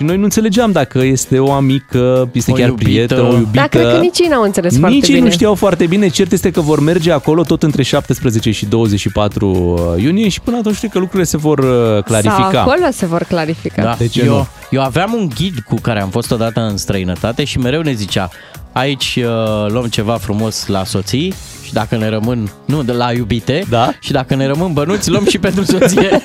Și 0.01 0.07
noi 0.07 0.17
nu 0.17 0.23
înțelegeam 0.25 0.73
dacă 0.73 0.99
este 1.03 1.39
o 1.39 1.53
amică, 1.53 2.29
este 2.33 2.51
O 2.51 2.55
chiar 2.55 2.69
iubită. 2.69 2.89
prietenă, 2.89 3.21
o 3.21 3.33
iubită. 3.33 3.49
Dar 3.53 3.69
cred 3.69 3.91
că 3.93 3.99
nici 3.99 4.19
ei 4.19 4.27
n-au 4.31 4.43
înțeles 4.43 4.79
foarte 4.79 4.95
Nici 4.97 5.09
ei 5.09 5.15
bine. 5.15 5.27
nu 5.27 5.33
știau 5.33 5.55
foarte 5.55 5.87
bine. 5.87 6.09
Cert 6.09 6.33
este 6.33 6.51
că 6.51 6.61
vor 6.61 6.81
merge 6.81 7.13
acolo 7.13 7.43
tot 7.43 7.63
între 7.63 7.83
17 7.83 8.51
și 8.51 8.67
24 8.67 9.79
iunie 10.03 10.29
și 10.29 10.41
până 10.41 10.57
atunci 10.57 10.75
știu 10.77 10.89
că 10.89 10.99
lucrurile 10.99 11.25
se 11.25 11.37
vor 11.37 11.59
uh, 11.59 12.03
clarifica. 12.05 12.51
Sau 12.53 12.61
acolo 12.61 12.87
se 12.93 13.07
vor 13.07 13.23
clarifica. 13.29 13.83
Da. 13.83 13.95
De 13.99 14.07
ce 14.07 14.25
eu, 14.25 14.35
nu? 14.37 14.47
eu 14.71 14.83
aveam 14.83 15.13
un 15.15 15.29
ghid 15.35 15.59
cu 15.69 15.75
care 15.75 16.01
am 16.01 16.09
fost 16.09 16.31
odată 16.31 16.61
în 16.61 16.77
străinătate 16.77 17.45
și 17.45 17.59
mereu 17.59 17.81
ne 17.83 17.93
zicea 17.93 18.29
aici 18.73 19.19
uh, 19.23 19.71
luăm 19.71 19.87
ceva 19.87 20.15
frumos 20.15 20.67
la 20.67 20.85
soții 20.85 21.35
și 21.65 21.73
dacă 21.73 21.97
ne 21.97 22.09
rămân, 22.09 22.51
nu, 22.65 22.83
de 22.83 22.93
la 22.93 23.13
iubite, 23.13 23.65
Da. 23.69 23.91
și 24.01 24.13
dacă 24.13 24.35
ne 24.35 24.47
rămân 24.47 24.73
bănuți, 24.73 25.11
luăm 25.11 25.25
și 25.29 25.39
pentru 25.39 25.65
soție. 25.65 26.09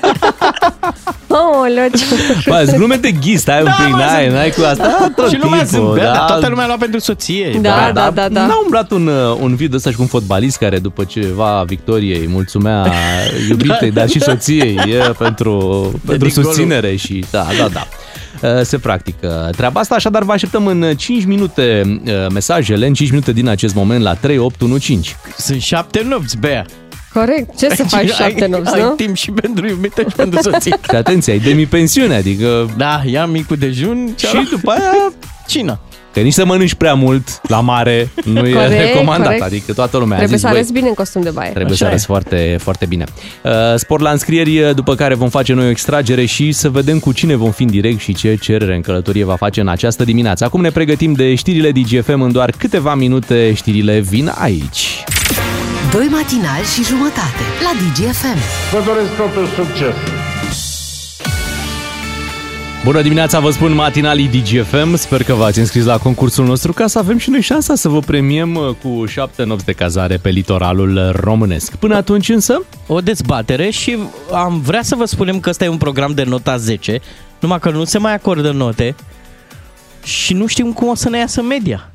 Oh, 1.36 1.90
ce 1.98 2.04
Bă, 2.50 2.62
sunt 2.64 2.76
glume 2.76 2.94
de 2.96 3.10
ghis, 3.10 3.40
stai 3.40 3.62
un 3.62 3.70
pic, 3.84 3.90
mă, 3.94 3.96
n-ai, 3.98 4.22
sunt- 4.24 4.34
n-ai 4.34 4.50
cu 4.50 4.62
asta 4.62 5.12
tot 5.16 5.28
și 5.28 5.38
lumea 5.42 5.64
timpul, 5.64 5.86
zâmbea, 5.86 6.04
da. 6.04 6.12
dar 6.12 6.26
toată 6.26 6.48
lumea 6.48 6.66
lua 6.66 6.76
pentru 6.78 7.00
soție. 7.00 7.58
Da, 7.60 7.90
da, 7.94 8.10
da, 8.14 8.28
da. 8.28 8.46
N-a 8.46 8.58
umblat 8.62 8.90
un, 8.90 9.06
uh, 9.06 9.36
un 9.40 9.54
video 9.54 9.76
ăsta 9.76 9.90
și 9.90 9.96
cu 9.96 10.02
un 10.02 10.08
fotbalist 10.08 10.56
care 10.56 10.78
după 10.78 11.04
ceva 11.04 11.62
victoriei 11.66 12.26
mulțumea 12.28 12.86
iubitei, 13.48 13.90
dar 13.90 14.08
și 14.08 14.20
soției 14.20 14.74
e 14.86 14.96
pentru, 15.24 15.58
pentru 16.06 16.28
golul. 16.34 16.44
susținere 16.44 16.96
și 16.96 17.24
da, 17.30 17.46
da, 17.58 17.68
da. 17.68 17.86
Uh, 18.48 18.62
Se 18.62 18.78
practică 18.78 19.50
treaba 19.56 19.80
asta, 19.80 19.94
așadar 19.94 20.22
vă 20.22 20.32
așteptăm 20.32 20.66
în 20.66 20.94
5 20.96 21.24
minute 21.24 21.82
uh, 22.06 22.12
mesajele, 22.32 22.86
în 22.86 22.94
5 22.94 23.10
minute 23.10 23.32
din 23.32 23.48
acest 23.48 23.74
moment 23.74 24.02
la 24.02 24.14
3815. 24.14 25.16
Sunt 25.42 25.60
șapte 25.60 26.04
nopți, 26.08 26.36
Bea. 26.38 26.64
Corect. 27.18 27.58
Ce 27.58 27.68
să 27.68 27.84
faci 27.84 28.00
Ai- 28.00 28.06
șapte 28.06 28.46
nopți, 28.46 28.74
ai 28.74 28.80
nu? 28.82 28.88
timp 28.88 29.16
și 29.16 29.30
pentru 29.30 29.66
iubite 29.66 30.00
și 30.08 30.16
pentru 30.16 30.40
soție. 30.42 30.78
Și 30.90 30.96
atenție, 30.96 31.32
ai 31.32 31.38
demi-pensiune, 31.38 32.14
adică 32.14 32.70
Da, 32.76 33.00
ia 33.04 33.26
micul 33.26 33.56
dejun 33.56 34.14
și 34.16 34.48
după 34.50 34.70
aia 34.70 35.12
cina. 35.46 35.78
Că 36.12 36.22
nici 36.22 36.32
să 36.32 36.44
mănânci 36.44 36.74
prea 36.74 36.94
mult 36.94 37.40
la 37.48 37.60
mare 37.60 38.08
nu 38.24 38.46
e 38.46 38.52
Corect, 38.52 38.70
recomandat, 38.80 39.26
corect. 39.26 39.42
adică 39.42 39.72
toată 39.72 39.96
lumea 39.98 40.16
Trebuie 40.16 40.34
a 40.34 40.38
zis, 40.38 40.40
să 40.40 40.46
"Băi, 40.50 40.56
arăți 40.56 40.72
bine 40.72 40.88
în 40.88 40.94
costum 40.94 41.22
de 41.22 41.30
baie. 41.30 41.50
Trebuie 41.50 41.72
Așa 41.72 41.84
să 41.84 41.84
arăți 41.86 42.02
e. 42.02 42.06
foarte, 42.06 42.56
foarte 42.60 42.86
bine. 42.86 43.04
Uh, 43.42 43.50
Sport 43.74 44.02
la 44.02 44.10
înscrieri, 44.10 44.74
după 44.74 44.94
care 44.94 45.14
vom 45.14 45.28
face 45.28 45.52
noi 45.52 45.66
o 45.66 45.70
extragere 45.70 46.24
și 46.24 46.52
să 46.52 46.68
vedem 46.70 46.98
cu 46.98 47.12
cine 47.12 47.34
vom 47.34 47.50
fi 47.50 47.62
în 47.62 47.68
direct 47.70 48.00
și 48.00 48.14
ce 48.14 48.34
cerere 48.40 48.74
în 48.74 48.80
călătorie 48.80 49.24
va 49.24 49.36
face 49.36 49.60
în 49.60 49.68
această 49.68 50.04
dimineață. 50.04 50.44
Acum 50.44 50.60
ne 50.60 50.70
pregătim 50.70 51.12
de 51.12 51.34
știrile 51.34 51.70
DGFM 51.70 52.20
în 52.20 52.32
doar 52.32 52.50
câteva 52.58 52.94
minute. 52.94 53.52
Știrile 53.54 54.00
vin 54.00 54.32
aici. 54.38 55.04
Doi 55.92 56.06
matinali 56.06 56.64
și 56.64 56.84
jumătate 56.84 57.42
la 57.62 57.70
DGFM. 57.80 58.38
Vă 58.72 58.82
doresc 58.86 59.16
totul 59.16 59.46
succes! 59.46 59.94
Bună 62.84 63.02
dimineața, 63.02 63.40
vă 63.40 63.50
spun 63.50 63.74
matinalii 63.74 64.28
DGFM. 64.28 64.94
Sper 64.94 65.22
că 65.22 65.34
v-ați 65.34 65.58
înscris 65.58 65.84
la 65.84 65.98
concursul 65.98 66.44
nostru 66.44 66.72
ca 66.72 66.86
să 66.86 66.98
avem 66.98 67.18
și 67.18 67.30
noi 67.30 67.40
șansa 67.40 67.74
să 67.74 67.88
vă 67.88 67.98
premiem 67.98 68.54
uh, 68.54 68.74
cu 68.82 69.06
șapte 69.06 69.44
nopți 69.44 69.64
de 69.64 69.72
cazare 69.72 70.16
pe 70.16 70.28
litoralul 70.28 71.12
românesc. 71.20 71.74
Până 71.76 71.94
atunci 71.96 72.28
însă, 72.28 72.62
o 72.86 73.00
dezbatere 73.00 73.70
și 73.70 73.98
am 74.32 74.60
vrea 74.60 74.82
să 74.82 74.94
vă 74.94 75.04
spunem 75.04 75.40
că 75.40 75.50
ăsta 75.50 75.64
e 75.64 75.68
un 75.68 75.76
program 75.76 76.12
de 76.12 76.22
nota 76.22 76.56
10, 76.56 77.00
numai 77.40 77.58
că 77.58 77.70
nu 77.70 77.84
se 77.84 77.98
mai 77.98 78.14
acordă 78.14 78.50
note 78.50 78.94
și 80.02 80.34
nu 80.34 80.46
știm 80.46 80.72
cum 80.72 80.88
o 80.88 80.94
să 80.94 81.08
ne 81.08 81.18
iasă 81.18 81.42
media. 81.42 81.90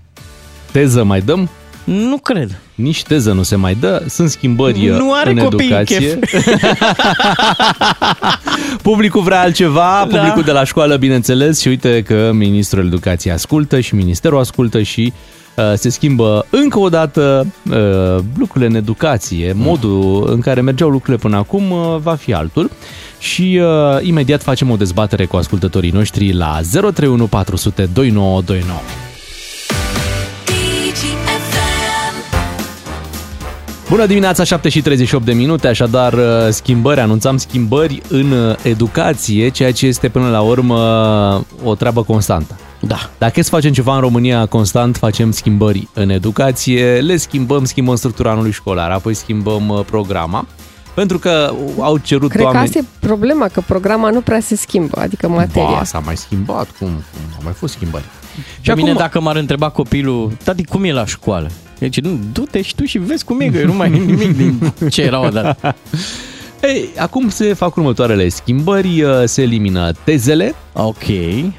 teză 0.72 1.04
mai 1.04 1.22
dăm? 1.22 1.50
Nu 1.84 2.17
cred. 2.17 2.60
Nici 2.76 3.04
teză 3.04 3.32
nu 3.32 3.44
se 3.44 3.56
mai 3.56 3.78
dă, 3.80 4.04
sunt 4.10 4.30
schimbări 4.30 4.89
uh, 4.89 4.98
Nu 4.98 5.13
are 5.13 5.30
în 5.30 5.38
copii, 5.38 5.65
educație. 5.65 6.20
Publicul 8.82 9.22
vrea 9.22 9.41
altceva, 9.41 10.06
Da. 10.10 10.17
publicul 10.17 10.44
de 10.44 10.52
la 10.52 10.63
școală, 10.63 10.96
bineînțeles, 10.96 11.60
și 11.60 11.67
uite 11.67 12.02
că 12.02 12.32
Ministrul 12.34 12.86
Educației 12.86 13.34
ascultă 13.34 13.80
și 13.80 13.96
Ministerul 13.96 14.39
ascultă 14.39 14.82
și 14.82 15.13
uh, 15.56 15.63
se 15.76 15.89
schimbă 15.89 16.46
încă 16.50 16.80
o 16.80 16.89
dată 16.89 17.48
uh, 17.72 18.24
lucrurile 18.38 18.70
în 18.70 18.76
educație, 18.76 19.54
modul 19.56 20.30
în 20.32 20.39
care 20.39 20.62
mergeau 20.62 20.89
lucrurile 20.89 21.17
până 21.22 21.38
acum 21.38 21.72
uh, 21.72 21.96
va 22.02 22.15
fi 22.15 22.34
altul. 22.34 22.72
Și 23.20 23.60
uh, 23.62 23.98
imediat 24.02 24.44
facem 24.44 24.70
o 24.70 24.76
dezbatere 24.76 25.26
cu 25.26 25.36
ascultătorii 25.36 25.91
noștri 25.91 26.34
la 26.34 26.60
031 26.72 27.26
400 27.26 27.89
2929. 27.94 28.80
Bună 33.92 34.06
dimineața, 34.06 34.44
7 34.44 34.70
și 34.70 34.82
38 34.82 35.26
de 35.26 35.34
minute, 35.34 35.68
așadar 35.68 36.14
uh, 36.14 36.22
schimbări, 36.50 37.00
anunțam 37.00 37.38
schimbări 37.38 38.02
în 38.08 38.32
uh, 38.32 38.56
educație, 38.64 39.50
ceea 39.50 39.72
ce 39.72 39.86
este 39.86 40.10
până 40.10 40.30
la 40.30 40.42
urmă 40.42 40.78
o 41.64 41.76
treabă 41.76 42.04
constantă. 42.04 42.56
Da. 42.80 43.10
Dacă 43.18 43.40
e 43.40 43.44
să 43.44 43.50
facem 43.50 43.72
ceva 43.72 43.96
în 43.96 44.02
România 44.02 44.46
constant, 44.46 44.98
facem 44.98 45.32
schimbări 45.32 45.88
în 45.94 46.10
educație, 46.10 47.00
le 47.00 47.18
schimbăm, 47.18 47.66
schimbăm 47.66 47.96
structura 47.96 48.32
anului 48.32 48.52
școlar, 48.52 48.92
apoi 48.92 49.14
schimbăm 49.14 49.70
uh, 49.70 49.80
programa, 49.86 50.48
pentru 50.94 51.20
că 51.20 51.54
au 51.80 51.98
cerut 51.98 52.30
Cred 52.30 52.42
că 52.42 52.48
oameni... 52.48 52.66
asta 52.66 52.78
e 52.78 53.08
problema, 53.08 53.48
că 53.48 53.62
programa 53.68 54.10
nu 54.10 54.22
prea 54.22 54.40
se 54.40 54.56
schimbă, 54.56 55.00
adică 55.02 55.28
materia. 55.28 55.70
Ba, 55.70 55.84
s-a 55.84 56.00
mai 56.00 56.18
schimbat, 56.18 56.68
cum, 56.80 56.88
cum 56.88 57.22
au 57.36 57.42
mai 57.44 57.54
fost 57.54 57.74
schimbări. 57.74 58.04
Și 58.62 58.72
mine 58.72 58.94
dacă 58.94 59.20
m-ar 59.20 59.36
întreba 59.36 59.70
copilul, 59.70 60.32
tati, 60.44 60.66
cum 60.66 60.84
e 60.84 60.92
la 60.92 61.06
școală? 61.06 61.50
Deci, 61.82 62.00
nu, 62.00 62.20
du-te 62.34 62.62
și 62.62 62.76
tu 62.76 62.84
și 62.86 62.98
vezi 62.98 63.24
cum 63.24 63.39
e, 63.39 63.46
că 63.48 63.58
eu 63.58 63.65
nu 63.65 63.74
mai 63.74 63.88
e 63.94 63.98
nimic 63.98 64.38
din 64.38 64.74
ce 64.89 65.02
era 65.02 65.26
odată. 65.26 65.76
Ei, 66.63 66.89
acum 66.98 67.30
se 67.30 67.54
fac 67.54 67.76
următoarele 67.76 68.30
schimbări, 68.30 69.02
uh, 69.02 69.12
se 69.26 69.41
elimină 69.41 69.91
tezele. 70.04 70.54
Ok. 70.74 71.04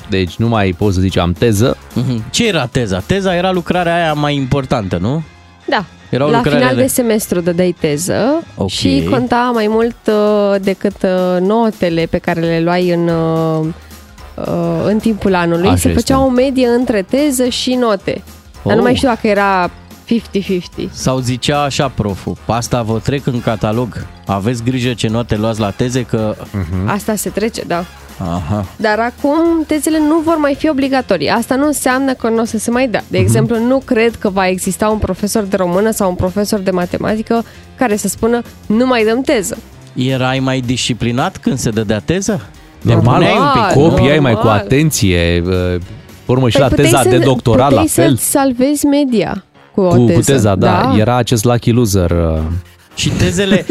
Deci 0.08 0.36
nu 0.36 0.48
mai 0.48 0.74
poți 0.78 0.94
să 0.94 1.00
zici 1.00 1.16
am 1.18 1.32
teză. 1.32 1.76
Mhm. 1.94 2.24
Ce 2.30 2.46
era 2.46 2.66
teza? 2.66 2.98
Teza 3.06 3.34
era 3.36 3.50
lucrarea 3.52 3.94
aia 3.94 4.12
mai 4.12 4.34
importantă, 4.34 4.98
nu? 5.00 5.22
Da. 5.68 5.84
Erau 6.10 6.28
la 6.30 6.36
lucrările 6.36 6.60
final 6.62 6.76
de- 6.76 6.82
de 6.82 6.86
semestru 6.88 7.40
dădeai 7.40 7.74
teză 7.80 8.42
Ok. 8.56 8.68
și 8.68 9.06
conta 9.10 9.50
mai 9.54 9.66
mult 9.68 9.96
uh, 10.06 10.60
decât 10.60 11.02
uh, 11.02 11.40
notele 11.40 12.06
pe 12.10 12.18
care 12.18 12.40
le 12.40 12.60
luai 12.60 12.90
în, 12.90 13.08
uh, 13.08 13.66
uh, 14.34 14.84
în 14.86 14.98
timpul 14.98 15.34
anului. 15.34 15.66
Așa 15.68 15.76
Se 15.76 15.88
este. 15.88 16.00
făcea 16.00 16.24
o 16.24 16.28
medie 16.28 16.66
între 16.66 17.02
teză 17.02 17.48
și 17.48 17.74
note. 17.74 18.22
Dar 18.64 18.72
nu 18.74 18.78
Oh. 18.80 18.84
mai 18.86 18.94
știu 18.94 19.08
dacă 19.08 19.26
era 19.26 19.70
50-50. 20.06 20.90
Sau 20.90 21.18
zicea 21.18 21.62
așa 21.62 21.88
proful, 21.88 22.36
asta 22.46 22.82
vă 22.82 22.98
trec 22.98 23.26
în 23.26 23.40
catalog, 23.40 24.06
aveți 24.26 24.62
grijă 24.62 24.92
ce 24.94 25.08
note 25.08 25.36
luați 25.36 25.60
la 25.60 25.70
teze 25.70 26.02
că... 26.02 26.34
Mhm. 26.52 26.88
Asta 26.88 27.14
se 27.14 27.30
trece, 27.30 27.62
da. 27.66 27.84
Aha. 28.18 28.64
Dar 28.76 28.98
acum 28.98 29.64
tezele 29.66 29.98
nu 29.98 30.18
vor 30.24 30.36
mai 30.36 30.54
fi 30.54 30.68
obligatorii. 30.68 31.28
Asta 31.28 31.54
nu 31.54 31.66
înseamnă 31.66 32.12
că 32.12 32.28
nu 32.28 32.40
o 32.40 32.44
să 32.44 32.58
se 32.58 32.70
mai 32.70 32.88
dea. 32.88 33.04
De 33.08 33.16
Mhm. 33.18 33.26
exemplu, 33.26 33.58
nu 33.58 33.78
cred 33.84 34.14
că 34.16 34.28
va 34.30 34.48
exista 34.48 34.88
un 34.88 34.98
profesor 34.98 35.42
de 35.42 35.56
română 35.56 35.90
sau 35.90 36.08
un 36.08 36.14
profesor 36.14 36.58
de 36.60 36.70
matematică 36.70 37.44
care 37.76 37.96
să 37.96 38.08
spună 38.08 38.42
nu 38.66 38.86
mai 38.86 39.04
dăm 39.04 39.20
teză. 39.22 39.56
Erai 39.94 40.38
mai 40.38 40.60
disciplinat 40.60 41.36
când 41.36 41.58
se 41.58 41.70
dădea 41.70 41.98
teză? 42.00 42.40
Normal, 42.80 43.14
Puneai 43.14 43.36
un 43.38 43.46
pic. 43.52 43.82
copiii 43.82 44.10
ai 44.10 44.18
mai 44.18 44.32
cu 44.32 44.38
normal. 44.38 44.56
atenție, 44.58 45.42
uh, 45.46 45.80
urmă 46.26 46.48
și 46.48 46.56
Păi 46.56 46.62
la 46.62 46.68
puteai 46.68 46.88
teza 46.90 47.02
să- 47.02 47.08
de 47.08 47.18
doctorat 47.18 47.70
la 47.70 47.80
puteai 47.80 47.88
fel. 47.88 48.08
să-ți 48.08 48.30
salvezi 48.30 48.86
media 48.86 49.44
cu 49.74 49.80
o 49.80 49.88
Cu, 49.88 50.04
teză. 50.06 50.18
cu 50.18 50.20
teza, 50.24 50.54
da, 50.54 50.94
era 50.98 51.16
acest 51.16 51.44
lucky 51.44 51.70
loser. 51.70 52.10
uh, 52.10 52.38
Și 52.94 53.08
tezele, 53.08 53.66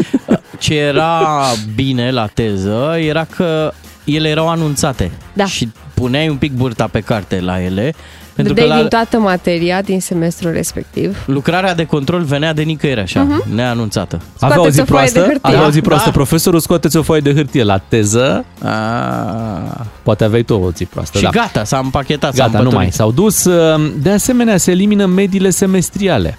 ce 0.58 0.74
era 0.78 1.42
bine 1.74 2.10
la 2.10 2.26
teză, 2.26 2.96
era 2.98 3.24
că 3.24 3.72
ele 4.04 4.28
erau 4.28 4.48
anunțate. 4.48 5.10
Da. 5.32 5.44
Și 5.46 5.68
puneai 5.94 6.28
un 6.28 6.36
pic 6.36 6.52
burta 6.52 6.86
pe 6.86 7.00
carte 7.00 7.40
la 7.40 7.62
ele. 7.62 7.94
Pentru 8.34 8.52
Dădeai 8.54 8.68
că 8.68 8.74
la 8.74 8.80
din 8.80 8.88
toată 8.88 9.18
materia 9.18 9.82
din 9.82 10.00
semestrul 10.00 10.52
respectiv. 10.52 11.22
lucrarea 11.26 11.74
de 11.74 11.84
control 11.84 12.22
venea 12.22 12.52
de 12.52 12.62
nicăieri 12.62 13.00
așa, 13.00 13.22
Mhm. 13.22 13.54
neanunțată. 13.54 14.20
Avea 14.40 14.60
o 14.60 14.68
zi 14.68 14.76
Scoateți 14.76 14.80
o 14.80 14.84
foaie 14.84 15.06
de 15.06 15.12
proastă, 15.12 15.30
hârtie. 15.32 15.54
avea 15.56 15.66
o 15.66 15.70
zi 15.70 15.80
Da, 15.80 15.86
proastă. 15.86 16.06
da. 16.08 16.12
Profesorul 16.14 16.60
scoateți 16.60 16.96
o 16.96 17.02
foaie 17.02 17.20
de 17.20 17.34
hârtie 17.34 17.62
la 17.62 17.78
teză. 17.88 18.44
A, 18.62 19.86
Poate 20.02 20.24
aveai 20.24 20.42
tu 20.42 20.54
o 20.54 20.70
zi 20.70 20.84
proastă, 20.84 21.18
și 21.18 21.24
da. 21.24 21.30
gata, 21.30 21.64
s-a 21.64 21.78
împachetat, 21.78 22.34
s-a 22.34 22.44
Gata, 22.46 22.56
nu 22.58 22.70
mai. 22.70 22.70
împăturit. 22.72 22.92
S-au 22.94 23.12
dus. 23.12 23.44
uh, 23.44 23.90
De 24.02 24.10
asemenea, 24.10 24.56
se 24.56 24.70
elimină 24.70 25.06
mediile 25.06 25.50
semestriale. 25.50 26.38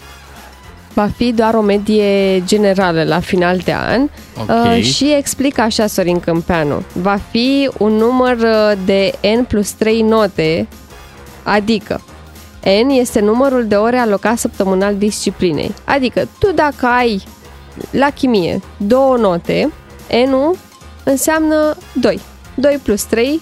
Va 0.93 1.09
fi 1.17 1.31
doar 1.31 1.53
o 1.53 1.61
medie 1.61 2.43
generală 2.45 3.03
la 3.03 3.19
final 3.19 3.57
de 3.63 3.73
an 3.73 4.01
Ok. 4.41 4.49
uh, 4.77 4.83
și 4.83 5.13
explică 5.17 5.61
așa 5.61 5.87
Sorin 5.87 6.19
Câmpeanu. 6.19 6.83
Va 6.93 7.19
fi 7.31 7.69
un 7.77 7.91
număr 7.93 8.35
uh, 8.39 8.71
de 8.85 9.11
N 9.39 9.43
plus 9.43 9.71
3 9.71 10.01
note, 10.01 10.67
adică 11.43 12.01
N 12.85 12.89
este 12.89 13.19
numărul 13.19 13.67
de 13.67 13.75
ore 13.75 13.97
alocat 13.97 14.37
săptămânal 14.37 14.95
disciplinei. 14.95 15.73
Adică 15.83 16.27
tu 16.39 16.51
dacă 16.51 16.85
ai 16.85 17.23
la 17.91 18.09
chimie 18.09 18.61
două 18.77 19.17
note, 19.17 19.71
N-ul 20.27 20.57
înseamnă 21.03 21.75
2. 21.93 22.19
2 22.55 22.79
plus 22.83 23.03
3 23.03 23.41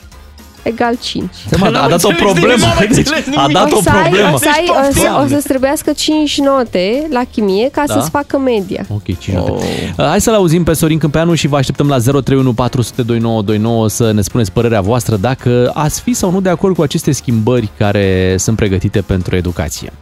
egal 0.63 0.97
5. 1.01 1.29
Seama, 1.49 1.79
a 1.79 1.87
dat 1.87 2.03
o 2.03 2.09
problemă. 2.17 2.65
Deci, 2.95 3.07
a 3.35 3.47
dat 3.51 3.71
o 3.71 3.77
o 3.77 3.81
să 3.81 3.89
ai, 3.89 4.01
problemă. 4.01 4.33
o, 4.33 4.37
să 4.37 4.49
ai, 4.57 4.65
o, 4.89 4.93
să, 4.93 5.21
o 5.23 5.27
să-ți 5.27 5.47
trebuiască 5.47 5.91
5 5.91 6.37
note 6.37 7.07
la 7.09 7.21
chimie 7.31 7.69
ca 7.71 7.83
Da. 7.87 7.93
să-ți 7.93 8.09
facă 8.09 8.37
media. 8.37 8.85
Ok, 8.89 9.17
5 9.19 9.37
oh. 9.37 9.59
Hai 9.97 10.21
să-l 10.21 10.33
auzim 10.33 10.63
pe 10.63 10.73
Sorin 10.73 10.97
Câmpeanu 10.97 11.33
și 11.33 11.47
vă 11.47 11.57
așteptăm 11.57 11.87
la 11.87 11.97
031 11.97 12.53
400 12.53 13.01
2929 13.01 13.89
să 13.89 14.11
ne 14.11 14.21
spuneți 14.21 14.51
părerea 14.51 14.81
voastră 14.81 15.15
dacă 15.15 15.71
ați 15.73 16.01
fi 16.01 16.13
sau 16.13 16.31
nu 16.31 16.41
de 16.41 16.49
acord 16.49 16.75
cu 16.75 16.81
aceste 16.81 17.11
schimbări 17.11 17.69
care 17.77 18.35
sunt 18.37 18.55
pregătite 18.55 19.01
pentru 19.01 19.35
educație. 19.35 19.93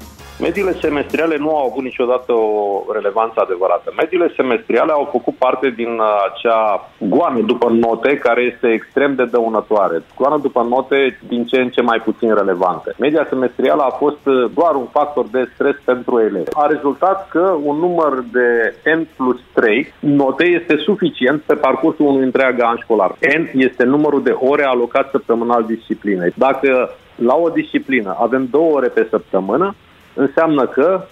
Mediile 0.41 0.73
semestriale 0.81 1.37
nu 1.37 1.55
au 1.55 1.65
avut 1.69 1.83
niciodată 1.83 2.31
o 2.33 2.83
relevanță 2.93 3.39
adevărată. 3.39 3.93
Mediile 3.97 4.33
semestriale 4.35 4.91
au 4.91 5.07
făcut 5.11 5.35
parte 5.35 5.69
din 5.69 5.91
uh, 5.99 6.05
acea 6.29 6.89
goană 6.97 7.39
după 7.39 7.69
note 7.69 8.17
care 8.17 8.41
este 8.41 8.67
extrem 8.67 9.15
de 9.15 9.25
dăunătoare. 9.25 10.03
Goană 10.15 10.37
după 10.41 10.61
note 10.69 11.19
din 11.27 11.45
ce 11.45 11.59
în 11.59 11.69
ce 11.69 11.81
mai 11.81 12.01
puțin 12.01 12.33
relevante. 12.35 12.95
Media 12.99 13.25
semestrială 13.29 13.81
a 13.81 13.89
fost 13.89 14.25
uh, 14.25 14.51
doar 14.53 14.75
un 14.75 14.87
factor 14.91 15.25
de 15.31 15.49
stres 15.53 15.75
pentru 15.85 16.19
elevi. 16.19 16.49
A 16.53 16.65
rezultat 16.65 17.27
că 17.29 17.55
un 17.63 17.77
număr 17.77 18.23
de 18.31 18.75
N 18.97 19.07
plus 19.15 19.39
3 19.53 19.93
note 19.99 20.45
este 20.45 20.75
suficient 20.77 21.41
pe 21.41 21.55
parcursul 21.55 22.05
unui 22.05 22.23
întreg 22.23 22.61
an 22.61 22.77
școlar. 22.81 23.11
N 23.37 23.49
este 23.53 23.83
numărul 23.83 24.23
de 24.23 24.35
ore 24.39 24.63
alocat 24.63 25.09
săptămânal 25.09 25.63
disciplinei. 25.63 26.33
Dacă 26.35 26.89
la 27.15 27.35
o 27.35 27.49
disciplină 27.49 28.17
avem 28.19 28.47
două 28.51 28.75
ore 28.75 28.87
pe 28.87 29.07
săptămână, 29.09 29.75
înseamnă 30.13 30.67
că 30.67 31.05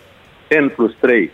N 0.62 0.68
plus 0.76 0.94
3, 1.00 1.32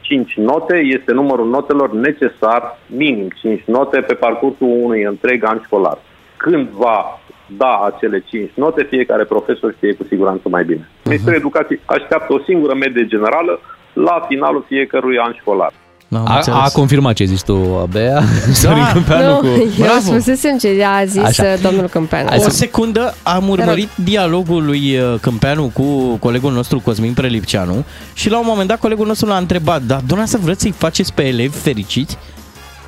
5 0.00 0.34
note, 0.36 0.76
este 0.76 1.12
numărul 1.12 1.48
notelor 1.48 1.92
necesar, 1.92 2.78
minim 2.86 3.28
5 3.40 3.62
note, 3.64 4.00
pe 4.00 4.14
parcursul 4.14 4.66
unui 4.82 5.02
întreg 5.02 5.44
an 5.44 5.60
școlar. 5.64 5.98
Când 6.36 6.68
va 6.68 7.20
da 7.46 7.90
acele 7.94 8.24
5 8.26 8.50
note, 8.54 8.82
fiecare 8.82 9.24
profesor 9.24 9.72
știe 9.72 9.94
cu 9.94 10.04
siguranță 10.04 10.48
mai 10.48 10.64
bine. 10.64 10.88
Ministerul 11.04 11.38
Educației 11.38 11.80
așteaptă 11.84 12.32
o 12.32 12.38
singură 12.38 12.74
medie 12.74 13.06
generală 13.06 13.60
la 13.92 14.24
finalul 14.28 14.64
fiecărui 14.66 15.18
an 15.18 15.34
școlar. 15.38 15.72
A, 16.12 16.42
a 16.46 16.68
confirmat 16.72 17.14
ce 17.14 17.24
zici 17.24 17.42
tu, 17.42 17.88
Bea? 17.90 18.22
Sorin 18.52 18.90
Câmpeanu 18.92 19.32
nu, 19.32 19.38
cu... 19.38 19.46
eu 19.78 20.00
spusesem 20.00 20.58
ce 20.58 20.84
a 20.84 21.04
zis 21.04 21.22
Așa. 21.22 21.42
Așa. 21.42 21.56
domnul 21.62 21.88
Câmpeanu. 21.88 22.44
O 22.44 22.48
secundă, 22.48 23.14
am 23.22 23.48
urmărit 23.48 23.88
dialogul 24.04 24.64
lui 24.64 24.98
uh, 24.98 25.14
Câmpeanu 25.20 25.70
cu 25.74 26.16
colegul 26.16 26.52
nostru 26.52 26.80
Cosmin 26.80 27.12
Prelipceanu 27.12 27.84
și 28.12 28.30
la 28.30 28.38
un 28.38 28.44
moment 28.48 28.68
dat 28.68 28.78
colegul 28.78 29.06
nostru 29.06 29.26
l-a 29.26 29.36
întrebat, 29.36 29.82
da, 29.82 29.96
dumneavoastră 29.96 30.38
vreți 30.42 30.60
să-i 30.60 30.74
faceți 30.76 31.12
pe 31.12 31.22
elevi 31.26 31.56
fericiți? 31.56 32.16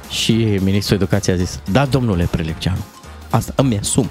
Și 0.09 0.33
ministrul 0.61 0.97
educației 0.97 1.35
a 1.35 1.39
zis, 1.39 1.61
da, 1.71 1.85
domnule 1.85 2.29
Prelipceanu, 2.31 2.85
asta 3.31 3.53
îmi 3.57 3.79
asum. 3.79 4.11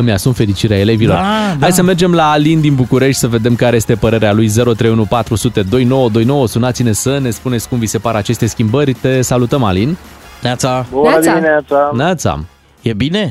Îmi 0.00 0.12
asum 0.12 0.32
fericirea 0.32 0.78
elevilor. 0.78 1.14
Da, 1.16 1.22
Hai 1.22 1.56
da. 1.58 1.68
să 1.68 1.82
mergem 1.82 2.12
la 2.14 2.30
Alin 2.30 2.60
din 2.60 2.74
București 2.74 3.20
să 3.20 3.28
vedem 3.28 3.54
care 3.54 3.76
este 3.76 3.94
părerea 3.94 4.32
lui 4.32 4.48
031 4.48 5.04
400 5.04 5.62
2929. 5.62 6.46
Sunați-ne 6.46 6.92
să 6.92 7.18
ne 7.18 7.30
spuneți 7.30 7.68
cum 7.68 7.78
vi 7.78 7.86
se 7.86 7.98
par 7.98 8.14
aceste 8.14 8.46
schimbări. 8.46 8.92
Te 8.92 9.20
salutăm, 9.20 9.62
Alin. 9.62 9.96
Neața. 10.42 10.86
Bună 10.90 11.08
Neața. 11.08 11.32
dimineața. 11.32 11.90
Neața. 11.94 12.38
E 12.82 12.92
bine? 12.92 13.24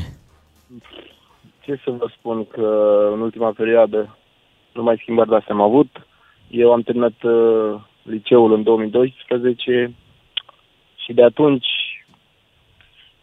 Ce 1.61 1.79
să 1.83 1.91
vă 1.99 2.05
spun 2.17 2.45
că 2.45 2.67
în 3.13 3.21
ultima 3.21 3.51
perioadă 3.57 4.17
nu 4.73 4.83
mai 4.83 4.99
schimbări 5.01 5.29
de 5.29 5.35
astea 5.35 5.55
am 5.55 5.61
avut. 5.61 5.89
Eu 6.49 6.71
am 6.71 6.81
terminat 6.81 7.17
uh, 7.23 7.79
liceul 8.03 8.53
în 8.53 8.63
2012 8.63 9.93
și 11.05 11.13
de 11.13 11.23
atunci 11.23 11.67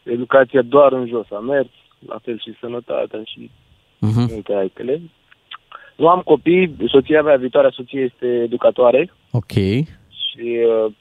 educația 0.02 0.62
doar 0.62 0.92
în 0.92 1.06
jos 1.06 1.26
a 1.30 1.38
mers, 1.38 1.68
la 2.08 2.18
fel 2.22 2.38
și 2.38 2.56
sănătatea 2.60 3.20
și 3.24 3.50
Mhm. 3.98 4.28
multe 4.32 4.52
altele. 4.54 5.00
Nu 5.96 6.08
am 6.08 6.20
copii, 6.20 6.76
soția 6.86 7.22
mea, 7.22 7.36
viitoarea 7.36 7.70
soție, 7.74 8.00
este 8.00 8.26
educatoare 8.26 9.12
Ok. 9.30 9.52
și 9.52 10.40
uh, 10.84 10.92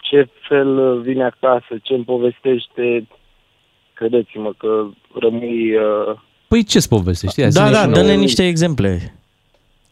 ce 0.00 0.28
fel 0.48 1.00
vine 1.00 1.24
acasă, 1.24 1.74
ce 1.82 1.94
îmi 1.94 2.04
povestește, 2.04 3.06
credeți-mă 3.94 4.52
că 4.58 4.86
rămâi... 5.14 5.74
Uh, 5.76 6.16
Păi 6.48 6.64
ce-ți 6.64 6.88
povestești? 6.88 7.40
Ia, 7.40 7.44
Da, 7.44 7.50
zi-ne 7.50 7.70
da, 7.70 7.78
și 7.80 7.88
nouă. 7.88 7.94
dă-ne 7.96 8.14
niște 8.14 8.46
exemple. 8.46 9.14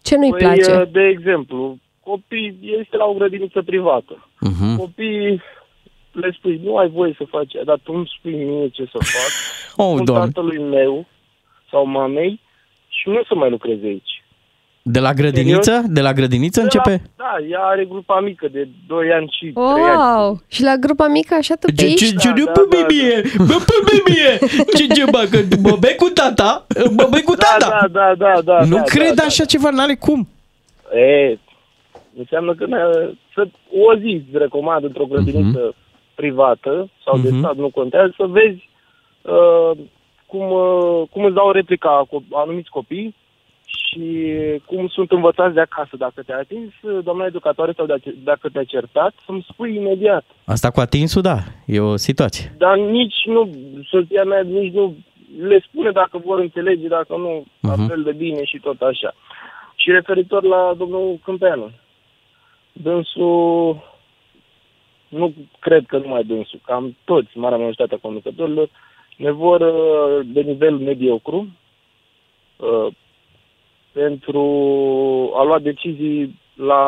Ce 0.02 0.16
nu-i 0.16 0.30
păi, 0.30 0.38
place? 0.40 0.72
uh, 0.80 0.88
de 0.92 1.00
exemplu, 1.06 1.78
copii, 2.00 2.58
este 2.80 2.96
la 2.96 3.04
o 3.04 3.12
grădiniță 3.12 3.62
privată. 3.62 4.28
Mhm. 4.40 4.76
Copiii 4.76 5.40
le 6.20 6.34
spui, 6.38 6.60
nu 6.64 6.76
ai 6.76 6.88
voie 6.88 7.14
să 7.18 7.24
faci, 7.30 7.54
aia, 7.54 7.64
dar 7.64 7.78
tu 7.82 7.92
îmi 7.94 8.10
spui 8.18 8.34
mie 8.44 8.68
ce 8.68 8.82
să 8.84 8.98
fac. 9.14 9.30
Oh, 9.86 9.92
Spun 9.92 10.04
Doamne. 10.04 10.24
tatălui 10.26 10.58
meu 10.58 11.06
sau 11.70 11.86
mamei 11.86 12.40
și 12.88 13.08
nu 13.08 13.20
să 13.28 13.34
mai 13.34 13.50
lucreze 13.50 13.86
aici. 13.86 14.22
De 14.82 14.98
la 15.00 15.12
grădiniță? 15.12 15.82
De 15.86 16.00
la 16.00 16.12
grădiniță 16.12 16.60
începe? 16.60 16.90
De 16.90 17.00
La, 17.16 17.24
da, 17.38 17.46
ea 17.50 17.60
are 17.60 17.84
grupa 17.84 18.20
mică 18.20 18.48
de 18.52 18.68
2 18.86 19.12
ani 19.12 19.34
și 19.38 19.46
3 19.52 19.64
ani. 19.64 19.96
Wow! 19.96 20.40
Și 20.48 20.62
la 20.62 20.76
grupa 20.76 21.06
mică 21.08 21.34
așa 21.34 21.54
tu 21.54 21.66
pe 21.66 21.72
Ce, 21.72 21.86
ce, 21.94 22.14
ce, 22.14 22.28
nu 22.28 22.44
pe 22.68 22.84
mie, 22.88 23.22
bă, 23.36 23.56
pe 23.66 24.02
mie, 24.10 24.38
ce, 24.76 24.86
ce, 24.86 25.04
bă, 25.10 25.26
că 25.30 25.38
mă 25.62 25.76
bei 25.80 25.94
cu 25.96 26.08
tata, 26.08 26.66
mă 26.96 27.06
bei 27.10 27.22
cu 27.22 27.34
tata. 27.34 27.68
Da, 27.68 27.86
da, 27.92 28.14
da, 28.14 28.40
da. 28.44 28.64
Nu 28.64 28.76
da, 28.76 28.82
cred 28.82 29.14
da, 29.14 29.22
așa 29.22 29.44
ceva, 29.44 29.70
n-are 29.70 29.94
cum. 29.94 30.28
E, 30.94 31.38
înseamnă 32.18 32.54
că 32.54 32.66
ne- 32.66 33.12
să 33.34 33.48
o 33.88 33.94
zi 33.98 34.22
îți 34.28 34.38
recomand 34.38 34.84
într-o 34.84 35.04
grădiniță 35.04 35.74
privată 36.22 36.88
sau 37.04 37.18
de 37.18 37.28
Mhm. 37.30 37.38
stat, 37.38 37.56
nu 37.56 37.68
contează, 37.70 38.12
să 38.16 38.26
vezi 38.26 38.68
uh, 39.22 39.70
cum, 40.26 40.50
uh, 40.50 41.02
cum 41.10 41.24
îți 41.24 41.34
dau 41.34 41.50
replica 41.50 42.04
cu 42.10 42.24
anumiți 42.32 42.70
copii 42.70 43.14
și 43.64 44.02
cum 44.66 44.88
sunt 44.88 45.10
învățați 45.10 45.54
de 45.54 45.60
acasă. 45.60 45.96
Dacă 45.96 46.22
te-a 46.26 46.38
atins, 46.38 46.72
doamna 47.02 47.24
educatoare, 47.24 47.72
sau 47.76 47.86
dacă- 47.86 48.14
dacă 48.24 48.48
te-a 48.52 48.64
certat, 48.64 49.12
să-mi 49.26 49.46
spui 49.50 49.74
imediat. 49.76 50.24
Asta 50.44 50.70
cu 50.70 50.80
atinsul, 50.80 51.22
da, 51.22 51.38
e 51.66 51.80
o 51.80 51.96
situație. 51.96 52.54
Dar 52.58 52.76
nici 52.76 53.20
nu, 53.26 53.50
soția 53.90 54.24
mea 54.24 54.40
nici 54.42 54.72
nu 54.72 54.94
le 55.48 55.58
spune 55.68 55.90
dacă 55.90 56.18
vor 56.24 56.38
înțelege, 56.38 56.86
dacă 56.88 57.16
nu, 57.16 57.44
la 57.60 57.74
Mhm. 57.76 57.86
fel 57.86 58.02
de 58.02 58.12
bine 58.12 58.44
și 58.44 58.58
tot 58.58 58.80
așa. 58.80 59.14
Și 59.74 59.90
referitor 59.90 60.42
la 60.42 60.74
domnul 60.78 61.18
Câmpeanu, 61.24 61.70
dânsul, 62.72 63.76
nu 65.08 65.32
cred 65.58 65.86
că 65.86 65.98
numai 65.98 66.24
dânsul, 66.24 66.60
cam 66.64 66.96
toți, 67.04 67.38
marea 67.38 67.56
majoritatea 67.56 67.98
conducătorilor, 68.00 68.68
ne 69.16 69.30
vor 69.30 69.60
uh, 69.60 70.26
de 70.26 70.40
nivel 70.40 70.76
mediocru 70.76 71.48
uh, 72.56 72.92
pentru 73.92 74.42
a 75.36 75.42
lua 75.42 75.58
decizii 75.58 76.40
la, 76.54 76.82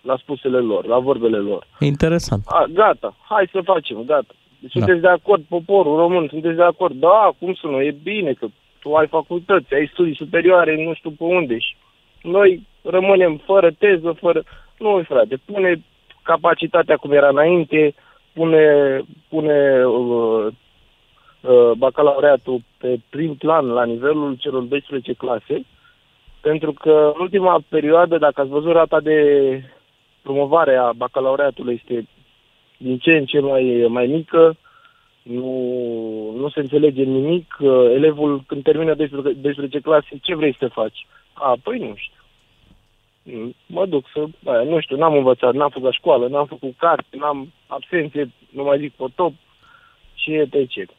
la 0.00 0.16
spusele 0.16 0.58
lor, 0.58 0.86
la 0.86 0.98
vorbele 0.98 1.36
lor. 1.36 1.66
Interesant. 1.80 2.42
A, 2.46 2.64
gata, 2.72 3.16
hai 3.28 3.48
să 3.52 3.60
facem, 3.60 4.02
gata. 4.06 4.34
Sunteți 4.68 5.00
de 5.00 5.08
acord, 5.08 5.42
poporul 5.48 5.96
român, 5.96 6.28
sunteți 6.28 6.56
de 6.56 6.62
acord? 6.62 6.94
Da, 6.94 7.34
cum 7.38 7.54
să 7.54 7.66
nu, 7.66 7.82
e 7.82 7.96
bine 8.02 8.32
că 8.32 8.46
tu 8.80 8.94
ai 8.94 9.06
facultăți, 9.06 9.74
ai 9.74 9.90
studii 9.92 10.16
superioare, 10.16 10.84
nu 10.84 10.94
știu 10.94 11.10
pe 11.10 11.24
unde 11.24 11.58
și 11.58 11.76
noi 12.22 12.66
rămânem 12.82 13.36
fără 13.36 13.70
teză, 13.78 14.12
fără... 14.20 14.42
Nu, 14.78 15.02
frate, 15.02 15.36
pune 15.44 15.82
capacitatea 16.22 16.96
cum 16.96 17.12
era 17.12 17.28
înainte, 17.28 17.94
pune, 18.32 19.00
pune 19.28 19.84
uh, 19.84 20.46
uh, 21.40 21.70
bacalaureatul 21.76 22.60
pe 22.78 23.00
prim 23.10 23.34
plan 23.34 23.66
la 23.66 23.84
nivelul 23.84 24.36
celor 24.38 24.62
12 24.62 25.12
clase, 25.12 25.64
pentru 26.40 26.72
că 26.72 27.12
în 27.14 27.20
ultima 27.20 27.62
perioadă, 27.68 28.18
dacă 28.18 28.40
ați 28.40 28.50
văzut 28.50 28.72
rata 28.72 29.00
de 29.00 29.18
promovare 30.22 30.76
a 30.76 30.92
bacalaureatului 30.92 31.80
este 31.82 32.08
din 32.76 32.98
ce 32.98 33.10
în 33.10 33.24
ce 33.24 33.40
mai, 33.40 33.86
mai 33.88 34.06
mică, 34.06 34.56
nu, 35.22 36.34
nu 36.36 36.48
se 36.48 36.60
înțelege 36.60 37.02
nimic. 37.02 37.56
Uh, 37.60 37.90
Elevul, 37.94 38.42
când 38.46 38.62
termină 38.62 38.94
12, 38.94 39.40
12 39.40 39.80
clase, 39.80 40.08
ce 40.22 40.34
vrei 40.34 40.56
să 40.58 40.68
faci? 40.68 41.06
A, 41.32 41.54
păi 41.62 41.78
nu 41.78 41.92
știu. 41.96 42.21
Mm, 43.22 43.54
Mă 43.66 43.86
duc 43.86 44.04
să, 44.14 44.50
aia, 44.50 44.62
nu 44.62 44.80
știu, 44.80 44.96
n-am 44.96 45.14
învățat, 45.14 45.52
n-am 45.54 45.68
făcut 45.68 45.84
la 45.84 45.92
școală, 45.92 46.28
n-am 46.28 46.46
făcut 46.46 46.74
carte, 46.78 47.16
n-am 47.16 47.52
absențe, 47.66 48.32
nu 48.50 48.62
mai 48.62 48.78
zic 48.78 48.92
potop 48.92 49.32
și 50.14 50.32
etc. 50.32 50.90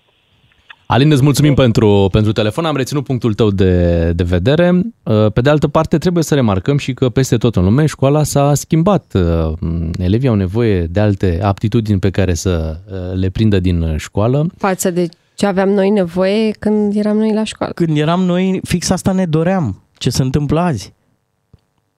Alin, 0.86 1.12
îți 1.12 1.24
mulțumim 1.24 1.54
pentru, 1.54 2.08
pentru 2.12 2.32
telefon, 2.32 2.66
am 2.66 2.76
reținut 2.76 3.04
punctul 3.04 3.34
tău 3.34 3.50
de, 3.50 4.12
de 4.12 4.24
vedere. 4.24 4.82
Uh, 5.04 5.32
Pe 5.34 5.42
de 5.42 5.50
altă 5.50 5.68
parte, 5.68 5.98
trebuie 5.98 6.24
să 6.24 6.36
remarcăm 6.36 6.78
și 6.78 6.94
că 6.94 7.10
peste 7.10 7.38
tot 7.38 7.56
în 7.56 7.64
lume 7.64 7.86
școala 7.86 8.24
s-a 8.24 8.54
schimbat. 8.54 9.14
Uh, 9.14 9.54
Elevii 9.98 10.28
au 10.28 10.36
nevoie 10.36 10.82
de 10.84 11.00
alte 11.00 11.40
aptitudini 11.44 12.00
pe 12.00 12.10
care 12.10 12.34
să 12.34 12.78
uh, 12.86 13.20
le 13.20 13.30
prindă 13.30 13.60
din 13.60 13.96
școală. 13.98 14.46
Față 14.58 14.92
de 14.92 15.10
ce 15.36 15.46
aveam 15.46 15.70
noi 15.70 15.90
nevoie 15.90 16.52
când 16.52 16.96
eram 16.96 17.18
noi 17.18 17.34
la 17.34 17.44
școală. 17.44 17.72
Când 17.76 17.98
eram 17.98 18.22
noi, 18.24 18.60
fix 18.64 18.90
asta 18.90 19.12
ne 19.12 19.26
doream. 19.26 19.82
Ce 19.98 20.10
se 20.10 20.22
întâmplă 20.22 20.60
azi? 20.60 20.94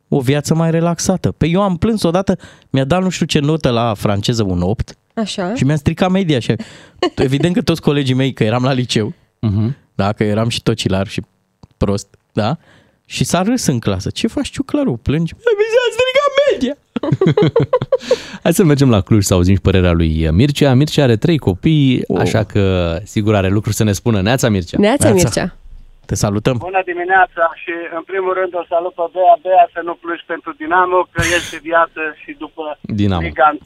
O 0.08 0.20
viață 0.20 0.56
mai 0.56 0.72
relaxată. 0.72 1.32
Pe 1.32 1.48
eu 1.48 1.62
am 1.62 1.78
plâns 1.78 2.04
odată, 2.04 2.38
mi-a 2.70 2.84
dat 2.84 3.02
nu 3.02 3.10
știu 3.10 3.26
ce 3.26 3.40
notă 3.40 3.70
la 3.70 3.94
franceză, 3.94 4.44
un 4.44 4.62
8, 4.62 4.98
Așa? 5.14 5.56
și 5.56 5.64
mi-a 5.64 5.76
stricat 5.76 6.12
media. 6.12 6.40
Și 6.40 6.56
evident 7.16 7.54
că 7.54 7.62
toți 7.62 7.82
colegii 7.82 8.16
mei, 8.16 8.34
că 8.34 8.44
eram 8.44 8.64
la 8.64 8.72
liceu, 8.72 9.14
uh-huh. 9.14 9.74
da, 9.96 10.14
că 10.14 10.24
eram 10.24 10.50
și 10.50 10.64
tocilar 10.64 11.08
și 11.08 11.22
prost, 11.78 12.08
da, 12.34 12.58
și 13.06 13.24
s-a 13.24 13.42
râs 13.42 13.66
în 13.66 13.80
clasă. 13.80 14.10
Ce 14.10 14.28
faci, 14.28 14.50
ciuclaru? 14.50 15.00
Plângi? 15.02 15.34
Mi 15.34 15.66
s-a 15.74 15.86
stricat 15.92 16.32
media! 16.52 16.78
Hai 18.44 18.54
să 18.54 18.64
mergem 18.64 18.90
la 18.90 19.02
Cluj 19.02 19.24
să 19.24 19.34
auzim 19.34 19.54
și 19.54 19.62
părerea 19.62 19.92
lui 19.92 20.30
Mircea. 20.32 20.74
Mircea 20.74 21.04
are 21.04 21.16
trei 21.16 21.38
copii, 21.38 22.04
oh. 22.08 22.20
așa 22.20 22.44
că 22.44 22.98
sigur 23.04 23.36
are 23.36 23.50
lucruri 23.50 23.76
să 23.76 23.84
ne 23.84 23.92
spună. 23.92 24.22
Neața 24.22 24.50
Mircea! 24.50 24.78
Neața, 24.80 25.14
Mircea! 25.14 25.56
Te 26.10 26.16
salutăm! 26.16 26.56
Bună 26.58 26.82
dimineața 26.92 27.44
și 27.62 27.74
în 27.98 28.04
primul 28.12 28.34
rând 28.40 28.52
o 28.62 28.64
salut 28.74 28.94
pe 29.00 29.06
Bea. 29.14 29.36
Bea 29.42 29.66
să 29.74 29.82
nu 29.88 29.94
plângi 30.02 30.24
pentru 30.34 30.52
Dinamo, 30.62 31.00
că 31.14 31.22
este 31.38 31.58
viață 31.70 32.02
și 32.22 32.32
după 32.44 32.64
Dinamo. 32.82 33.22
Liga 33.22 33.58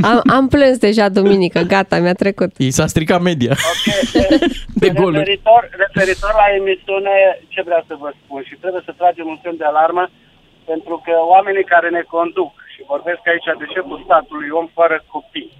1. 0.00 0.10
Am, 0.10 0.18
am 0.36 0.44
plâns 0.54 0.76
deja 0.78 1.06
duminică, 1.08 1.60
gata, 1.74 1.96
mi-a 1.98 2.18
trecut. 2.24 2.50
I 2.56 2.70
s-a 2.78 2.86
stricat 2.86 3.20
media. 3.30 3.54
Ok, 3.72 3.86
de, 4.12 4.26
de 4.82 4.88
goluri. 5.00 5.18
referitor, 5.18 5.62
referitor 5.84 6.32
la 6.42 6.46
emisiune, 6.60 7.14
ce 7.52 7.60
vreau 7.68 7.82
să 7.88 7.94
vă 8.02 8.10
spun 8.20 8.40
și 8.48 8.54
trebuie 8.62 8.82
să 8.84 8.92
tragem 9.00 9.26
un 9.26 9.38
semn 9.42 9.56
de 9.62 9.68
alarmă 9.72 10.04
pentru 10.70 10.94
că 11.04 11.14
oamenii 11.34 11.66
care 11.74 11.88
ne 11.98 12.04
conduc 12.14 12.52
și 12.72 12.80
vorbesc 12.92 13.22
aici 13.32 13.48
de 13.60 13.66
șeful 13.74 14.02
statului, 14.06 14.48
om 14.60 14.68
fără 14.78 14.96
copii, 15.14 15.52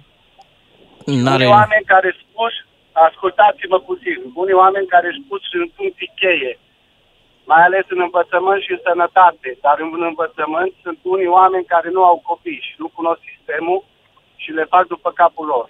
N-are... 1.23 1.45
unii 1.45 1.57
oameni 1.59 1.91
care 1.93 2.09
spus, 2.23 2.53
ascultați-mă 3.07 3.79
puțin, 3.79 4.17
unii 4.33 4.61
oameni 4.63 4.87
care 4.87 5.19
spus 5.23 5.41
în 5.51 5.69
funcții 5.75 6.11
cheie, 6.15 6.59
mai 7.51 7.63
ales 7.63 7.85
în 7.87 8.01
învățământ 8.07 8.61
și 8.61 8.71
în 8.71 8.81
sănătate, 8.83 9.57
dar 9.61 9.79
în 9.79 10.03
învățământ 10.11 10.71
sunt 10.83 10.99
unii 11.01 11.27
oameni 11.39 11.71
care 11.73 11.89
nu 11.89 12.03
au 12.03 12.17
copii 12.29 12.65
și 12.67 12.73
nu 12.77 12.87
cunosc 12.87 13.21
sistemul 13.35 13.83
și 14.35 14.51
le 14.51 14.63
fac 14.63 14.87
după 14.87 15.11
capul 15.11 15.45
lor. 15.45 15.67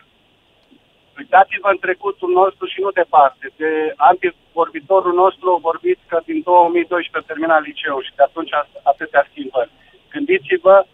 Uitați-vă 1.17 1.69
în 1.71 1.77
trecutul 1.77 2.32
nostru 2.41 2.65
și 2.65 2.80
nu 2.82 2.91
departe. 2.91 3.51
De 3.55 3.93
antivorbitorul 3.95 5.13
nostru 5.13 5.47
a 5.51 5.65
vorbit 5.69 5.99
că 6.07 6.17
din 6.25 6.41
2012 6.41 7.17
a 7.17 7.30
terminat 7.32 7.61
liceu 7.61 7.97
și 8.01 8.15
de 8.15 8.23
atunci 8.23 8.53
atâtea 8.84 9.27
schimbări. 9.30 9.71
Gândiți-vă 10.09 10.86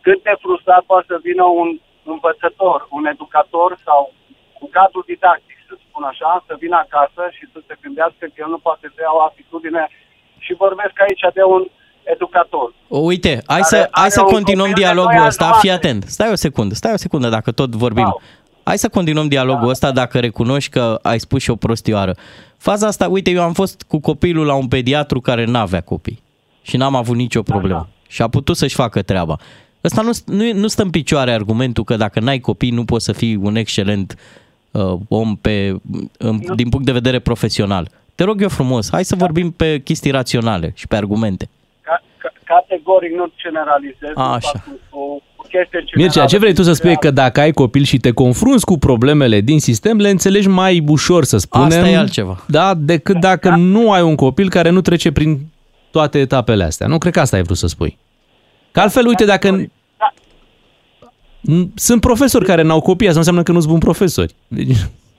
cât 0.00 0.22
de 0.22 0.34
frustrat 0.42 0.82
poate 0.84 1.06
să 1.08 1.18
vină 1.22 1.44
un 1.44 1.80
învățător, 2.04 2.86
un 2.90 3.04
educator 3.06 3.70
sau 3.84 4.12
un 4.60 4.68
cadru 4.70 5.02
didactic, 5.06 5.51
să 5.51 5.51
spun 5.92 6.04
așa, 6.12 6.30
să 6.48 6.54
vină 6.62 6.76
acasă 6.84 7.22
și 7.36 7.44
să 7.52 7.58
se 7.68 7.74
gândească 7.82 8.24
că 8.32 8.38
el 8.44 8.50
nu 8.54 8.60
poate 8.66 8.86
să 8.94 8.98
ia 9.06 9.12
o 9.18 9.22
atitudine 9.30 9.82
și 10.44 10.52
vorbesc 10.64 10.96
aici 11.06 11.24
de 11.38 11.44
un 11.54 11.62
educator. 12.14 12.68
Uite, 13.12 13.32
hai 13.52 13.62
Care 13.62 13.72
să, 13.72 13.76
hai 13.76 14.04
are 14.04 14.16
să 14.18 14.22
un 14.24 14.32
continuăm 14.36 14.68
copil 14.68 14.78
de 14.78 14.84
dialogul 14.84 15.16
doi 15.16 15.22
ani 15.22 15.32
ăsta, 15.32 15.44
jumate. 15.44 15.62
fii 15.62 15.76
atent. 15.78 16.00
Stai 16.16 16.30
o 16.36 16.38
secundă, 16.46 16.72
stai 16.80 16.92
o 16.98 17.02
secundă 17.04 17.28
dacă 17.36 17.50
tot 17.60 17.70
vorbim. 17.84 18.08
Hai 18.68 18.78
să 18.84 18.88
continuăm 18.96 19.28
dialogul 19.28 19.68
ăsta 19.74 19.88
dacă 20.02 20.16
recunoști 20.28 20.70
că 20.70 20.84
ai 21.02 21.20
spus 21.26 21.40
și 21.42 21.50
o 21.54 21.56
prostioară. 21.64 22.12
Faza 22.68 22.86
asta, 22.86 23.04
uite, 23.08 23.30
eu 23.30 23.42
am 23.42 23.54
fost 23.62 23.76
cu 23.82 23.98
copilul 24.00 24.46
la 24.46 24.54
un 24.54 24.68
pediatru 24.68 25.20
care 25.20 25.44
n-avea 25.44 25.80
copii 25.80 26.22
și 26.62 26.76
n-am 26.76 26.94
avut 26.94 27.16
nicio 27.16 27.42
problemă. 27.42 27.88
Și 28.08 28.22
a 28.22 28.28
putut 28.28 28.56
să-și 28.56 28.74
facă 28.74 29.02
treaba. 29.02 29.36
Ăsta 29.84 30.02
nu, 30.02 30.10
nu, 30.26 30.52
nu 30.52 30.66
stă 30.66 30.82
în 30.82 30.90
picioare 30.90 31.32
argumentul 31.32 31.84
că 31.84 31.96
dacă 31.96 32.20
n-ai 32.20 32.38
copii 32.38 32.70
nu 32.70 32.84
poți 32.84 33.04
să 33.04 33.12
fii 33.12 33.36
un 33.36 33.56
excelent 33.56 34.14
uh, 34.16 34.41
om 35.08 35.36
pe, 35.36 35.76
în, 36.18 36.40
din 36.54 36.68
punct 36.68 36.86
de 36.86 36.92
vedere 36.92 37.18
profesional. 37.18 37.88
Te 38.14 38.24
rog 38.24 38.42
eu 38.42 38.48
frumos, 38.48 38.90
hai 38.90 39.04
să 39.04 39.16
vorbim 39.16 39.50
pe 39.50 39.80
chestii 39.84 40.10
raționale 40.10 40.72
și 40.74 40.86
pe 40.86 40.96
argumente. 40.96 41.48
Ca, 41.80 42.02
ca, 42.16 42.32
categoric 42.44 43.12
nu 43.12 43.32
generalizez, 43.36 44.10
nu 44.14 44.22
Așa. 44.22 44.50
fac 44.52 44.68
o, 44.90 44.98
o 45.36 45.42
chestie 45.42 45.68
generală. 45.70 45.96
Mircea, 45.96 46.24
ce 46.24 46.38
vrei 46.38 46.54
tu 46.54 46.62
să 46.62 46.72
spui 46.72 46.90
e 46.90 46.94
că 46.94 47.10
dacă 47.10 47.40
ai 47.40 47.52
copil 47.52 47.82
și 47.82 47.98
te 47.98 48.10
confrunți 48.10 48.64
cu 48.64 48.78
problemele 48.78 49.40
din 49.40 49.60
sistem, 49.60 49.98
le 49.98 50.08
înțelegi 50.08 50.48
mai 50.48 50.84
ușor, 50.88 51.24
să 51.24 51.36
spunem. 51.36 51.66
Asta 51.66 51.88
e 51.88 51.96
altceva. 51.96 52.44
Da, 52.48 52.74
decât 52.74 53.16
dacă 53.16 53.50
nu 53.50 53.92
ai 53.92 54.02
un 54.02 54.14
copil 54.14 54.48
care 54.48 54.70
nu 54.70 54.80
trece 54.80 55.12
prin 55.12 55.38
toate 55.90 56.18
etapele 56.18 56.64
astea. 56.64 56.86
Nu 56.86 56.98
cred 56.98 57.12
că 57.12 57.20
asta 57.20 57.36
ai 57.36 57.42
vrut 57.42 57.56
să 57.56 57.66
spui. 57.66 57.98
Că 58.70 58.80
altfel, 58.80 59.06
uite, 59.06 59.24
dacă... 59.24 59.66
N- 61.50 61.68
Sunt 61.74 62.00
profesori 62.08 62.44
care 62.50 62.62
n-au 62.62 62.80
copii, 62.90 63.06
asta 63.08 63.18
înseamnă 63.24 63.42
că 63.42 63.52
nu 63.52 63.58
sunt 63.60 63.70
buni 63.74 63.86
profesori. 63.88 64.32
Deci, 64.58 64.76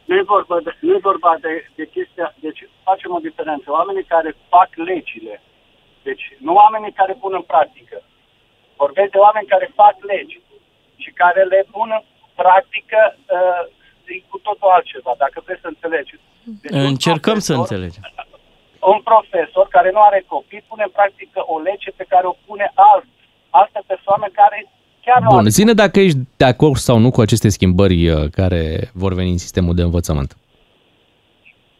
Nu 0.09 0.13
e 0.21 0.31
vorba 0.35 0.55
de, 0.65 0.71
nu 0.87 0.91
e 0.97 1.07
vorba 1.11 1.31
de, 1.45 1.51
de 1.79 1.85
chestia, 1.95 2.27
deci 2.45 2.61
facem 2.87 3.11
o 3.17 3.25
diferență. 3.27 3.65
Oamenii 3.79 4.05
care 4.15 4.29
fac 4.53 4.69
legile, 4.91 5.33
deci 6.07 6.23
nu 6.45 6.51
oamenii 6.61 6.93
care 6.99 7.13
pun 7.23 7.31
în 7.39 7.45
practică. 7.53 7.97
Vorbesc 8.83 9.09
de 9.11 9.17
oameni 9.27 9.47
care 9.53 9.67
fac 9.81 9.95
legi 10.11 10.37
și 11.03 11.09
care 11.21 11.41
le 11.53 11.59
pun 11.75 11.89
în 11.97 12.03
practică 12.41 12.99
uh, 13.37 13.61
e 14.13 14.23
cu 14.31 14.37
totul 14.47 14.69
altceva, 14.75 15.11
dacă 15.23 15.37
vreți 15.45 15.61
să 15.65 15.69
înțelegeți. 15.71 16.23
Deci 16.61 16.71
un 16.79 16.85
Încercăm 16.93 17.39
să 17.39 17.53
profesor- 17.53 17.61
înțelegem. 17.61 18.03
Un 18.93 19.01
profesor 19.11 19.65
care 19.77 19.89
nu 19.95 20.01
are 20.09 20.19
copii 20.33 20.67
pune 20.69 20.83
în 20.87 20.93
practică 20.99 21.39
o 21.53 21.55
lege 21.69 21.89
pe 21.99 22.05
care 22.13 22.25
o 22.31 22.35
pune 22.47 22.67
alt, 22.91 23.07
altă 23.61 23.79
persoană 23.91 24.27
care 24.41 24.59
chiar 25.05 25.19
nu 25.21 25.29
bun, 25.29 25.39
are 25.39 25.49
zine 25.59 25.73
dacă 25.83 25.97
ești 25.99 26.19
de 26.41 26.47
acord 26.53 26.79
sau 26.87 26.97
nu 27.03 27.09
cu 27.15 27.21
aceste 27.21 27.49
schimbări 27.57 27.99
uh, 28.09 28.29
care 28.39 28.61
vor 29.01 29.11
veni 29.19 29.31
în 29.35 29.41
sistemul 29.45 29.75
de 29.79 29.83
învățământ. 29.89 30.31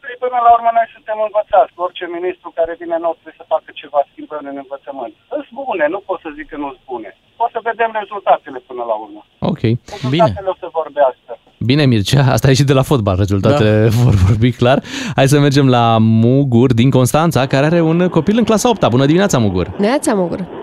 Păi, 0.01 0.15
Până 0.24 0.38
la 0.45 0.51
urmă 0.57 0.69
noi 0.78 0.88
suntem 0.95 1.17
învățați. 1.28 1.71
Orice 1.86 2.05
ministru 2.17 2.47
care 2.59 2.74
vine 2.82 2.97
nou 3.05 3.13
trebuie 3.17 3.39
să 3.41 3.51
facă 3.53 3.69
ceva 3.82 3.99
schimbări 4.11 4.43
în 4.53 4.57
învățământ. 4.63 5.13
Sunt 5.32 5.45
bune, 5.59 5.86
nu 5.95 5.99
pot 6.07 6.19
să 6.26 6.30
zic 6.38 6.47
că 6.51 6.57
nu 6.63 6.69
sunt 6.76 6.86
bune. 6.93 7.09
O 7.43 7.47
să 7.53 7.59
vedem 7.69 7.91
rezultatele 8.01 8.59
până 8.69 8.84
la 8.91 8.95
urmă. 9.03 9.21
Ok. 9.51 9.61
Rezultatele 9.93 10.49
o 10.53 10.57
să 10.63 10.67
vorbească. 10.80 11.32
Bine, 11.69 11.84
Mircea, 11.91 12.24
asta 12.36 12.47
e 12.49 12.59
și 12.61 12.69
de 12.71 12.76
la 12.80 12.86
fotbal, 12.89 13.15
rezultatele 13.24 13.76
da. 13.88 13.95
vor 14.03 14.15
vorbi 14.28 14.49
clar. 14.61 14.78
Hai 15.17 15.28
să 15.34 15.38
mergem 15.45 15.67
la 15.78 15.86
Mugur 16.26 16.69
din 16.82 16.89
Constanța, 16.97 17.41
care 17.53 17.65
are 17.65 17.82
un 17.91 17.99
copil 18.17 18.36
în 18.38 18.47
clasa 18.49 18.69
8 18.69 18.88
Bună 18.95 19.05
dimineața, 19.05 19.38
Mugur! 19.45 19.67
Neața, 19.78 20.13
Mugur. 20.13 20.62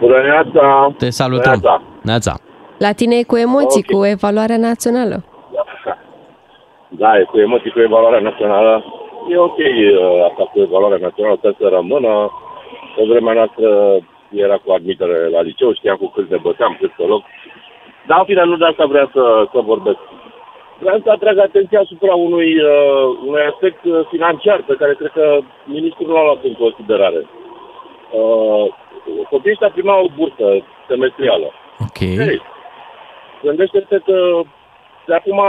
Bună 0.00 0.16
dimineața! 0.16 0.94
Te 0.98 1.10
salutăm! 1.10 1.58
Neața! 2.02 2.34
La 2.78 2.92
tine 2.92 3.14
e 3.16 3.30
cu 3.32 3.36
emoții, 3.36 3.82
cu 3.82 4.04
evaluarea 4.04 4.56
națională. 4.56 5.16
Da, 6.88 7.18
e 7.18 7.22
cu 7.22 7.38
emoții, 7.38 7.70
cu 7.70 7.80
evaluarea 7.80 8.20
națională. 8.20 8.84
E 9.28 9.36
ok 9.36 9.58
uh, 9.58 10.24
asta 10.28 10.42
cu 10.52 10.60
evaluarea 10.60 10.98
națională, 11.06 11.36
trebuie 11.36 11.68
să 11.68 11.74
rămână. 11.74 12.12
Pe 12.96 13.02
vremea 13.08 13.32
noastră 13.32 13.68
era 14.30 14.56
cu 14.64 14.72
admitere 14.72 15.28
la 15.28 15.40
liceu, 15.40 15.72
știam 15.72 15.96
cu 15.96 16.08
cât 16.08 16.30
ne 16.30 16.36
băteam, 16.36 16.76
cât 16.80 16.92
să 16.96 17.02
loc. 17.06 17.22
Dar, 18.06 18.18
în 18.18 18.24
fine, 18.24 18.44
nu 18.44 18.56
de 18.56 18.64
asta 18.64 18.84
vreau 18.84 19.08
să, 19.12 19.22
să 19.52 19.58
vorbesc. 19.60 19.98
Vreau 20.78 21.00
să 21.04 21.10
atrag 21.10 21.38
atenția 21.38 21.80
asupra 21.80 22.14
unui, 22.14 22.50
uh, 22.72 23.18
unui 23.26 23.42
aspect 23.50 23.84
uh, 23.84 24.06
financiar 24.10 24.62
pe 24.66 24.74
care 24.78 24.94
cred 24.94 25.10
că 25.14 25.38
ministrul 25.64 26.06
nu 26.06 26.14
l-a 26.14 26.22
luat 26.22 26.42
în 26.42 26.54
considerare. 26.54 27.26
Uh, 28.20 28.66
copiii 29.30 29.52
ăștia 29.54 29.70
primau 29.70 30.04
o 30.04 30.12
bursă 30.16 30.46
semestrială. 30.88 31.48
Ok. 31.86 31.98
Hey, 31.98 32.40
gândește-te 33.42 33.98
că 34.08 34.40
de 35.06 35.14
acum 35.14 35.40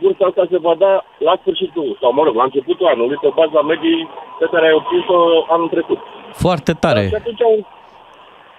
bursa 0.00 0.24
asta 0.26 0.46
se 0.50 0.58
va 0.58 0.74
da 0.74 1.04
la 1.18 1.34
sfârșitul, 1.40 1.96
sau 2.00 2.12
mă 2.12 2.22
rog, 2.24 2.34
la 2.36 2.42
începutul 2.42 2.86
anului, 2.86 3.18
pe 3.20 3.30
baza 3.34 3.60
medii 3.60 4.08
pe 4.38 4.46
care 4.52 4.66
ai 4.66 4.72
obținut-o 4.72 5.18
anul 5.54 5.68
trecut. 5.68 5.98
Foarte 6.32 6.72
tare. 6.72 7.02
Și 7.08 7.14
atunci 7.14 7.40
un, 7.54 7.60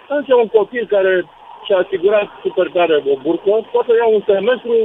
atunci 0.09 0.27
un 0.43 0.47
copil 0.47 0.85
care 0.95 1.25
și-a 1.65 1.77
asigurat 1.77 2.27
super 2.41 2.67
tare 2.73 2.95
o 3.13 3.15
bursă, 3.25 3.49
poate 3.71 3.91
ia 3.99 4.07
un 4.17 4.23
semestru 4.25 4.75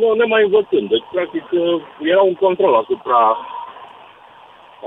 nu, 0.00 0.12
nemai 0.12 0.42
învățând. 0.42 0.88
Deci, 0.88 1.06
practic, 1.12 1.44
uh, 1.52 1.82
era 2.12 2.20
un 2.20 2.34
control 2.34 2.74
asupra 2.74 3.20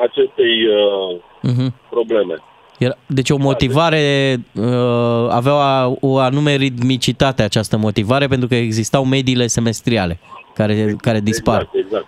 acestei 0.06 0.56
uh, 0.68 1.18
Mhm. 1.42 1.68
probleme. 1.90 2.36
Era, 2.80 2.96
deci 3.06 3.30
o 3.30 3.38
motivare, 3.38 4.36
uh, 4.56 5.28
avea 5.30 5.88
o, 5.88 5.96
o 6.00 6.18
anume 6.18 6.56
ritmicitate 6.56 7.44
această 7.44 7.78
motivare 7.78 8.28
pentru 8.28 8.48
că 8.48 8.56
existau 8.56 9.04
mediile 9.06 9.48
semestriale 9.48 10.20
care, 10.54 10.96
care 11.02 11.20
dispar. 11.20 11.62
Exact, 11.62 11.76
exact. 11.76 12.08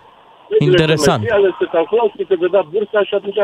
Interesant. 0.58 1.22
Semestriale 1.22 1.56
se 1.58 1.68
calculau, 1.72 2.12
se 2.16 2.24
te 2.24 2.34
vedea 2.34 2.66
bursa 2.70 3.02
și 3.02 3.14
atunci 3.14 3.38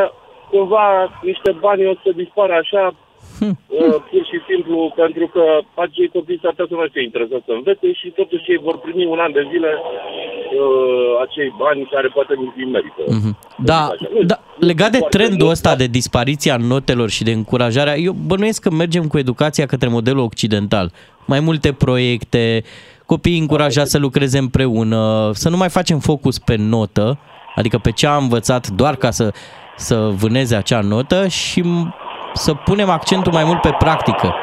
cumva 0.50 1.18
niște 1.22 1.56
bani 1.60 1.86
o 1.86 1.94
să 2.02 2.10
dispară 2.14 2.52
așa, 2.52 2.94
Hm. 2.94 3.07
Uh, 3.40 3.96
pur 4.10 4.22
și 4.30 4.38
simplu, 4.48 4.92
pentru 5.02 5.26
că 5.34 5.42
acei 5.84 6.08
copii 6.16 6.40
s-ar 6.42 6.50
putea 6.50 6.66
să 6.68 6.74
nu 6.74 6.88
fie 6.92 7.02
interesați 7.08 7.44
să 7.48 7.52
învețe 7.52 7.92
și 8.00 8.08
totuși 8.20 8.50
ei 8.52 8.60
vor 8.68 8.76
primi 8.78 9.04
un 9.14 9.18
an 9.18 9.32
de 9.32 9.42
zile 9.52 9.70
uh, 9.76 11.12
acei 11.24 11.54
bani 11.62 11.88
care 11.94 12.08
poate 12.16 12.32
nu 12.36 12.52
îi 12.56 12.64
merită. 12.76 13.02
Mhm. 13.06 13.30
Da, 13.70 13.82
da, 14.26 14.36
legat 14.58 14.90
de 14.90 15.06
trendul 15.08 15.48
ăsta 15.48 15.76
de 15.76 15.86
dispariția 15.86 16.56
notelor 16.56 17.08
și 17.10 17.22
de 17.24 17.32
încurajarea, 17.32 17.96
eu 17.96 18.12
bănuiesc 18.26 18.62
că 18.62 18.70
mergem 18.70 19.04
cu 19.06 19.18
educația 19.18 19.66
către 19.66 19.88
modelul 19.88 20.24
occidental. 20.24 20.92
Mai 21.26 21.40
multe 21.40 21.72
proiecte, 21.72 22.62
copiii 23.06 23.38
încurajați 23.38 23.90
să 23.90 23.98
lucreze 23.98 24.38
împreună, 24.38 25.30
să 25.32 25.48
nu 25.48 25.56
mai 25.56 25.68
facem 25.68 25.98
focus 25.98 26.38
pe 26.38 26.56
notă, 26.58 27.18
adică 27.54 27.78
pe 27.78 27.92
ce 27.92 28.06
a 28.06 28.16
învățat 28.16 28.68
doar 28.68 28.96
ca 28.96 29.10
să, 29.10 29.32
să 29.76 29.96
vâneze 29.96 30.54
acea 30.56 30.80
notă 30.80 31.26
și 31.26 31.60
m- 31.62 32.06
să 32.32 32.54
punem 32.54 32.90
accentul 32.90 33.32
mai 33.32 33.44
mult 33.44 33.60
pe 33.60 33.74
practică. 33.78 34.34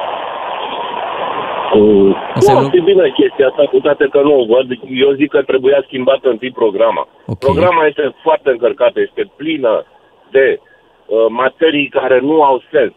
Uh, 1.73 2.15
Înseamnă- 2.33 2.69
nu, 2.73 2.77
e 2.77 2.81
bine 2.81 3.09
chestia 3.09 3.47
asta, 3.47 3.63
cu 3.71 3.79
toate 3.79 4.07
că 4.11 4.21
nu 4.21 4.39
o 4.39 4.45
văd. 4.45 4.67
Eu 4.89 5.11
zic 5.11 5.29
că 5.29 5.41
trebuia 5.41 5.83
schimbată 5.85 6.29
întâi 6.29 6.51
programa. 6.51 7.07
Okay. 7.25 7.35
Programa 7.39 7.85
este 7.85 8.15
foarte 8.21 8.49
încărcată, 8.49 8.99
este 8.99 9.31
plină 9.35 9.85
de 10.31 10.59
uh, 10.59 11.25
materii 11.29 11.87
care 11.87 12.19
nu 12.19 12.43
au 12.43 12.61
sens. 12.71 12.93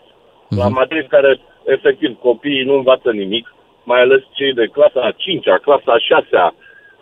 La 0.48 0.68
materii 0.68 1.06
care, 1.06 1.40
efectiv, 1.64 2.18
copiii 2.20 2.64
nu 2.64 2.74
învață 2.74 3.10
nimic, 3.10 3.54
mai 3.84 4.00
ales 4.00 4.22
cei 4.32 4.52
de 4.52 4.66
clasa 4.66 5.00
a 5.00 5.12
5-a, 5.12 5.58
clasa 5.62 5.92
a 5.92 5.98
6-a, 6.08 6.54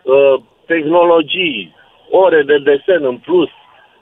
uh, 0.02 0.34
tehnologii, 0.66 1.74
ore 2.10 2.42
de 2.42 2.58
desen 2.58 3.04
în 3.04 3.16
plus, 3.16 3.48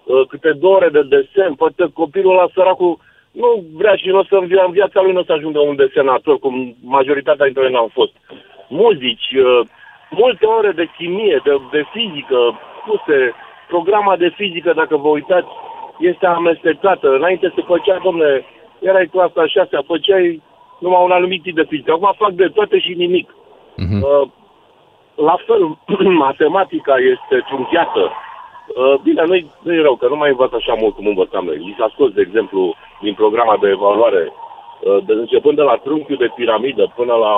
uh, 0.05 0.27
câte 0.29 0.53
două 0.53 0.75
ore 0.75 0.89
de 0.89 1.03
desen, 1.03 1.55
poate 1.55 1.91
copilul 1.95 2.33
ăla 2.39 2.47
săracul 2.55 2.99
nu 3.41 3.65
vrea 3.81 3.95
și 3.95 4.09
nu 4.09 4.19
o 4.19 4.25
să 4.25 4.35
în 4.35 4.47
via- 4.47 4.67
în 4.67 4.73
viața 4.73 5.01
lui 5.03 5.13
nu 5.13 5.21
o 5.21 5.25
să 5.25 5.33
ajungă 5.33 5.61
un 5.61 5.77
desenator, 5.77 6.39
cum 6.39 6.77
majoritatea 6.83 7.45
dintre 7.45 7.63
noi 7.63 7.73
n-am 7.73 7.89
fost. 7.93 8.13
Muzici, 8.69 9.31
uh, 9.37 9.61
multe 10.11 10.47
ore 10.47 10.71
de 10.71 10.87
chimie, 10.97 11.41
de, 11.45 11.53
de 11.71 11.85
fizică, 11.93 12.61
puse, 12.87 13.35
programa 13.69 14.17
de 14.17 14.29
fizică, 14.29 14.73
dacă 14.73 14.97
vă 14.97 15.09
uitați, 15.09 15.49
este 15.99 16.27
amestecată. 16.27 17.15
Înainte 17.15 17.53
se 17.55 17.63
făcea, 17.63 17.99
domne, 18.03 18.45
erai 18.81 19.07
clasa 19.07 19.41
a 19.43 19.47
șasea, 19.47 19.83
făceai 19.87 20.43
numai 20.79 21.05
un 21.05 21.11
anumit 21.11 21.43
tip 21.43 21.55
de 21.55 21.67
fizică. 21.69 21.93
Acum 21.93 22.15
fac 22.17 22.31
de 22.31 22.49
toate 22.49 22.79
și 22.79 22.93
nimic. 22.95 23.35
Uh, 24.03 24.29
la 25.15 25.37
fel, 25.47 25.79
matematica 26.27 26.95
este 26.97 27.45
trunchiată. 27.49 28.13
Uh, 28.81 28.95
Bine, 29.07 29.23
nu-i, 29.31 29.45
nu-i 29.67 29.85
rău, 29.87 29.95
că 29.97 30.07
nu 30.09 30.17
mai 30.21 30.31
învăț 30.35 30.53
așa 30.61 30.75
mult 30.83 30.95
cum 30.95 31.07
învățam 31.07 31.45
noi. 31.45 31.59
Li 31.67 31.79
s-a 31.79 31.89
scos, 31.95 32.11
de 32.19 32.23
exemplu, 32.27 32.61
din 33.05 33.15
programa 33.23 33.57
de 33.63 33.69
evaluare, 33.77 34.23
uh, 34.33 34.99
de, 35.07 35.13
începând 35.23 35.57
de 35.61 35.65
la 35.71 35.77
trunchiul 35.85 36.23
de 36.25 36.35
piramidă 36.37 36.85
până 36.99 37.15
la 37.25 37.33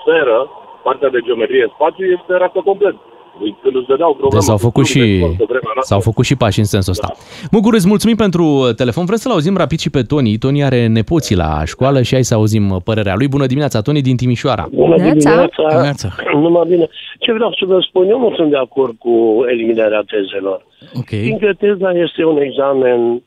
sferă, 0.00 0.38
partea 0.86 1.10
de 1.14 1.24
geometrie 1.26 1.72
spațiu 1.74 2.04
este 2.16 2.32
rată 2.42 2.60
complet. 2.70 2.96
Deci, 3.42 3.54
Când 3.62 3.74
îți 3.76 3.86
dădeau 3.92 4.12
programa... 4.20 4.40
Deci 4.40 4.48
s-au 4.50 4.60
cu 4.60 4.66
făcut, 4.68 4.84
trunchi 4.84 4.98
de 4.98 5.14
și, 5.14 5.18
sport 5.20 5.36
pe 5.42 5.50
vremea 5.52 5.72
noastră, 5.74 5.94
s-au 5.94 6.00
făcut 6.08 6.24
și 6.24 6.36
pași 6.42 6.58
în 6.58 6.68
sensul 6.74 6.92
ăsta. 6.96 7.08
Mugur, 7.54 7.72
îți 7.74 7.88
mulțumim 7.92 8.18
pentru 8.24 8.44
uh, 8.44 8.74
telefon. 8.82 9.04
Vrem 9.04 9.20
să-l 9.24 9.36
auzim 9.36 9.56
rapid 9.56 9.78
și 9.84 9.90
pe 9.90 10.02
Toni. 10.10 10.38
Toni 10.44 10.64
are 10.68 10.80
nepoții 10.86 11.36
la 11.44 11.50
școală 11.72 11.98
și 12.02 12.14
hai 12.14 12.30
să 12.30 12.34
auzim 12.34 12.64
uh, 12.70 12.76
părerea 12.88 13.14
lui. 13.20 13.28
Bună 13.28 13.46
dimineața, 13.46 13.80
Toni 13.80 14.08
din 14.08 14.16
Timișoara. 14.16 14.64
Bună 14.70 14.96
dimineața! 14.96 16.08
Numai 16.44 16.66
bine. 16.68 16.86
Ce 17.18 17.32
vreau 17.32 17.52
să 17.58 17.64
vă 17.66 17.78
spun, 17.88 18.08
eu 18.08 18.18
nu 18.18 18.32
sunt 18.36 18.50
de 18.50 18.56
acord 18.56 18.94
cu 18.98 19.44
eliminarea 19.52 20.02
tezelor. 20.12 20.60
Okay. 20.94 21.20
Fiindcă 21.22 21.52
teza 21.58 21.90
este 21.90 22.24
un 22.24 22.40
examen 22.40 23.22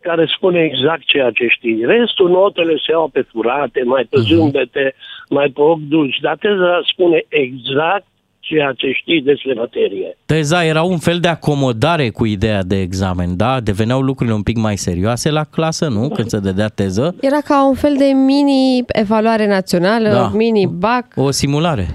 care 0.00 0.24
spune 0.36 0.60
exact 0.62 1.02
ceea 1.06 1.30
ce 1.30 1.46
știi. 1.48 1.84
Restul 1.84 2.30
notele 2.30 2.72
se 2.76 2.90
iau 2.90 3.08
pe 3.08 3.22
furate, 3.32 3.82
mai 3.84 4.04
pe 4.10 4.16
zâmbete, 4.20 4.94
mai 5.28 5.48
pe 5.48 5.60
ochi 5.60 5.80
dulci, 5.88 6.18
dar 6.20 6.36
teza 6.36 6.80
spune 6.92 7.24
exact 7.28 8.06
ceea 8.40 8.72
ce 8.76 8.90
știi 8.92 9.22
despre 9.22 9.52
materie. 9.52 10.16
Teza 10.26 10.64
era 10.64 10.82
un 10.82 10.98
fel 10.98 11.18
de 11.20 11.28
acomodare 11.28 12.10
cu 12.10 12.24
ideea 12.24 12.62
de 12.62 12.80
examen, 12.80 13.36
da? 13.36 13.60
Deveneau 13.60 14.00
lucrurile 14.00 14.34
un 14.36 14.42
pic 14.42 14.56
mai 14.56 14.76
serioase 14.76 15.30
la 15.30 15.44
clasă, 15.44 15.88
nu? 15.88 16.08
Când 16.08 16.28
se 16.28 16.38
dădea 16.38 16.68
teză. 16.68 17.16
Era 17.20 17.40
ca 17.44 17.66
un 17.68 17.74
fel 17.74 17.94
de 17.98 18.04
mini-evaluare 18.04 19.46
națională, 19.46 20.08
Da. 20.08 20.30
mini-bac. 20.34 21.06
O 21.16 21.30
simulare. 21.30 21.86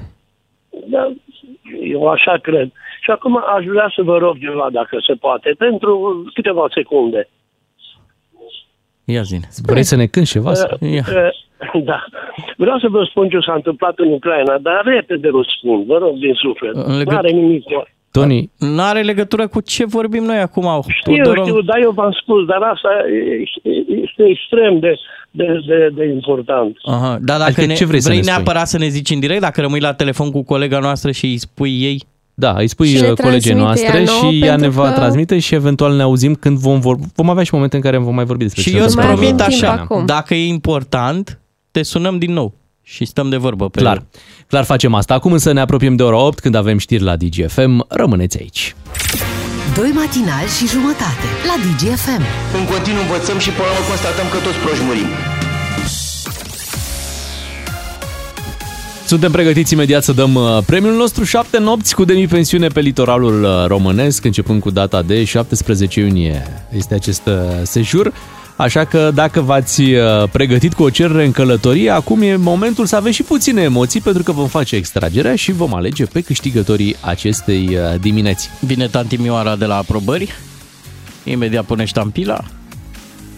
Da, 0.90 1.12
eu 1.84 2.08
așa 2.08 2.40
cred. 2.42 2.72
Și 3.10 3.16
acum 3.16 3.36
aș 3.58 3.66
vrea 3.66 3.92
să 3.96 4.02
vă 4.02 4.18
rog 4.18 4.36
ceva, 4.40 4.68
dacă 4.72 4.96
se 5.08 5.14
poate, 5.14 5.56
pentru 5.58 5.92
câteva 6.34 6.66
secunde. 6.74 7.30
Ia 9.06 9.22
zine. 9.22 9.48
Vrei 9.66 9.84
să 9.84 9.96
ne 9.96 10.06
cânti 10.06 10.30
ceva? 10.30 10.52
Uh, 10.52 10.80
uh, 10.80 11.84
Da. 11.84 12.04
Vreau 12.58 12.80
să 12.80 12.88
vă 12.90 13.04
spun 13.10 13.30
ce 13.30 13.38
s-a 13.46 13.54
întâmplat 13.54 13.94
în 13.98 14.12
Ucraina, 14.12 14.58
dar 14.58 14.82
repede 14.86 15.30
răspund, 15.38 15.86
vă 15.86 15.98
rog 15.98 16.14
din 16.18 16.34
suflet. 16.34 16.74
În 16.76 16.98
legăt- 16.98 17.12
Nu 17.12 17.18
are 17.18 17.32
nimic 17.32 17.64
cu... 17.64 17.88
Tony, 18.12 18.52
Nu 18.58 18.82
are 18.82 19.02
legătură 19.02 19.48
cu 19.48 19.62
ce 19.62 19.86
vorbim 19.86 20.24
noi 20.24 20.38
acum. 20.38 20.82
Știu, 20.88 21.16
Tudorov. 21.16 21.46
știu, 21.46 21.62
dar 21.62 21.78
eu 21.82 21.92
v-am 21.92 22.12
spus, 22.22 22.46
dar 22.46 22.62
asta 22.62 22.90
e- 23.08 24.02
este 24.02 24.24
extrem 24.26 24.80
de, 24.80 24.94
de, 25.32 25.46
de, 25.68 25.90
de 25.94 26.06
important. 26.06 26.78
Aha, 26.84 27.18
dar 27.22 27.38
dacă 27.38 27.44
Adică 27.52 27.66
ne, 27.66 27.74
ce 27.74 27.86
vrei 27.86 28.00
să 28.00 28.08
vrei 28.08 28.20
ne 28.20 28.24
spui? 28.26 28.36
neapărat 28.36 28.68
să 28.68 28.78
ne 28.78 28.88
zici 28.88 29.10
în 29.10 29.20
direct, 29.20 29.42
dacă 29.42 29.62
rămâi 29.62 29.80
la 29.80 29.94
telefon 29.94 30.32
cu 30.32 30.44
colega 30.44 30.80
noastră 30.80 31.12
și 31.12 31.26
îi 31.26 31.38
spui 31.38 31.82
ei? 31.82 32.02
Da, 32.40 32.54
îi 32.58 32.68
spui 32.68 32.88
Și 32.88 33.02
ne 33.02 33.08
uh, 33.10 33.14
colegii 33.14 33.52
transmite 33.52 33.54
noastre 33.54 33.98
ea 33.98 34.04
nouă, 34.20 34.32
și 34.32 34.40
ea 34.44 34.56
ne 34.56 34.62
pentru 34.62 34.82
va 34.82 34.88
că- 34.88 34.96
transmite 34.96 35.40
și 35.40 35.56
eventual 35.56 35.96
ne 35.96 36.02
auzim 36.02 36.36
când 36.36 36.58
vom 36.58 36.80
vorbi. 36.80 37.06
Vom 37.16 37.30
avea 37.30 37.44
și 37.44 37.54
momente 37.54 37.76
în 37.76 37.82
care 37.82 37.98
vom 37.98 38.16
mai 38.16 38.26
vorbi 38.26 38.44
despre 38.44 38.62
Și 38.62 38.70
ce 38.70 38.78
eu 38.78 38.84
îți 38.84 38.96
întâmplă. 38.96 39.16
promit 39.18 39.42
avem 39.42 39.50
timp 39.58 39.64
așa, 39.70 39.82
acum. 39.82 40.06
dacă 40.06 40.34
e 40.34 40.48
important, 40.48 41.40
te 41.72 41.84
sunăm 41.84 42.18
din 42.18 42.34
nou 42.34 42.54
și 42.84 43.06
stăm 43.06 43.30
de 43.30 43.36
vorbă 43.38 43.70
pe 43.70 43.80
Clar, 43.80 44.04
clar 44.48 44.64
facem 44.64 44.94
asta. 44.94 45.14
Acum 45.14 45.32
însă 45.32 45.52
ne 45.52 45.60
apropiem 45.60 45.96
de 45.96 46.04
ora 46.04 46.18
8 46.18 46.40
când 46.40 46.56
avem 46.56 46.78
știri 46.78 47.04
la 47.04 47.16
DGFM. 47.16 47.86
Rămâneți 47.90 48.38
aici. 48.40 48.76
Doi 49.76 49.92
matinali 49.96 50.50
și 50.58 50.68
jumătate 50.68 51.26
la 51.50 51.56
DGFM. 51.66 52.24
În 52.58 52.64
continuu 52.74 53.02
învățăm 53.02 53.38
și 53.40 53.50
până 53.50 53.68
la 53.68 53.74
urmă 53.74 53.88
constatăm 53.88 54.26
că 54.34 54.38
toți 54.48 54.58
proști 54.64 54.84
murim. 54.88 55.10
Suntem 59.10 59.32
pregătiți 59.32 59.74
imediat 59.74 60.04
să 60.04 60.12
dăm 60.12 60.36
uh, 60.36 60.58
premiul 60.66 60.96
nostru 60.96 61.24
7 61.24 61.58
nopți 61.58 61.96
cu 61.96 62.06
demi-pensiune 62.06 62.68
pe 62.68 62.80
litoralul 62.80 63.44
uh, 63.44 63.66
românesc, 63.68 64.26
începând 64.26 64.62
cu 64.62 64.70
data 64.70 65.02
de 65.02 65.24
17 65.24 66.00
iunie. 66.00 66.66
Este 66.76 66.94
acest 66.94 67.22
uh, 67.28 67.34
sejur. 67.64 68.14
Așa 68.56 68.86
că 68.86 69.12
dacă 69.14 69.42
v-ați 69.42 69.82
uh, 69.82 70.30
pregătit 70.32 70.74
cu 70.74 70.84
o 70.84 70.90
cerere 70.90 71.26
în 71.26 71.32
călătorie, 71.32 71.90
acum 71.90 72.22
e 72.22 72.36
momentul 72.36 72.86
să 72.86 72.96
aveți 72.96 73.16
și 73.16 73.24
puține 73.24 73.62
emoții 73.62 74.02
pentru 74.02 74.24
că 74.24 74.32
vom 74.32 74.48
face 74.48 74.76
extragerea 74.76 75.36
și 75.36 75.52
vom 75.52 75.74
alege 75.74 76.06
pe 76.06 76.22
câștigătorii 76.22 76.96
acestei 77.02 77.68
uh, 77.72 78.00
dimineți. 78.00 78.50
Vine 78.60 78.88
tanti 78.88 79.16
Mioara 79.16 79.56
de 79.56 79.66
la 79.66 79.76
aprobări, 79.76 80.34
imediat 81.24 81.66
pune 81.66 81.86
ștampila, 81.86 82.44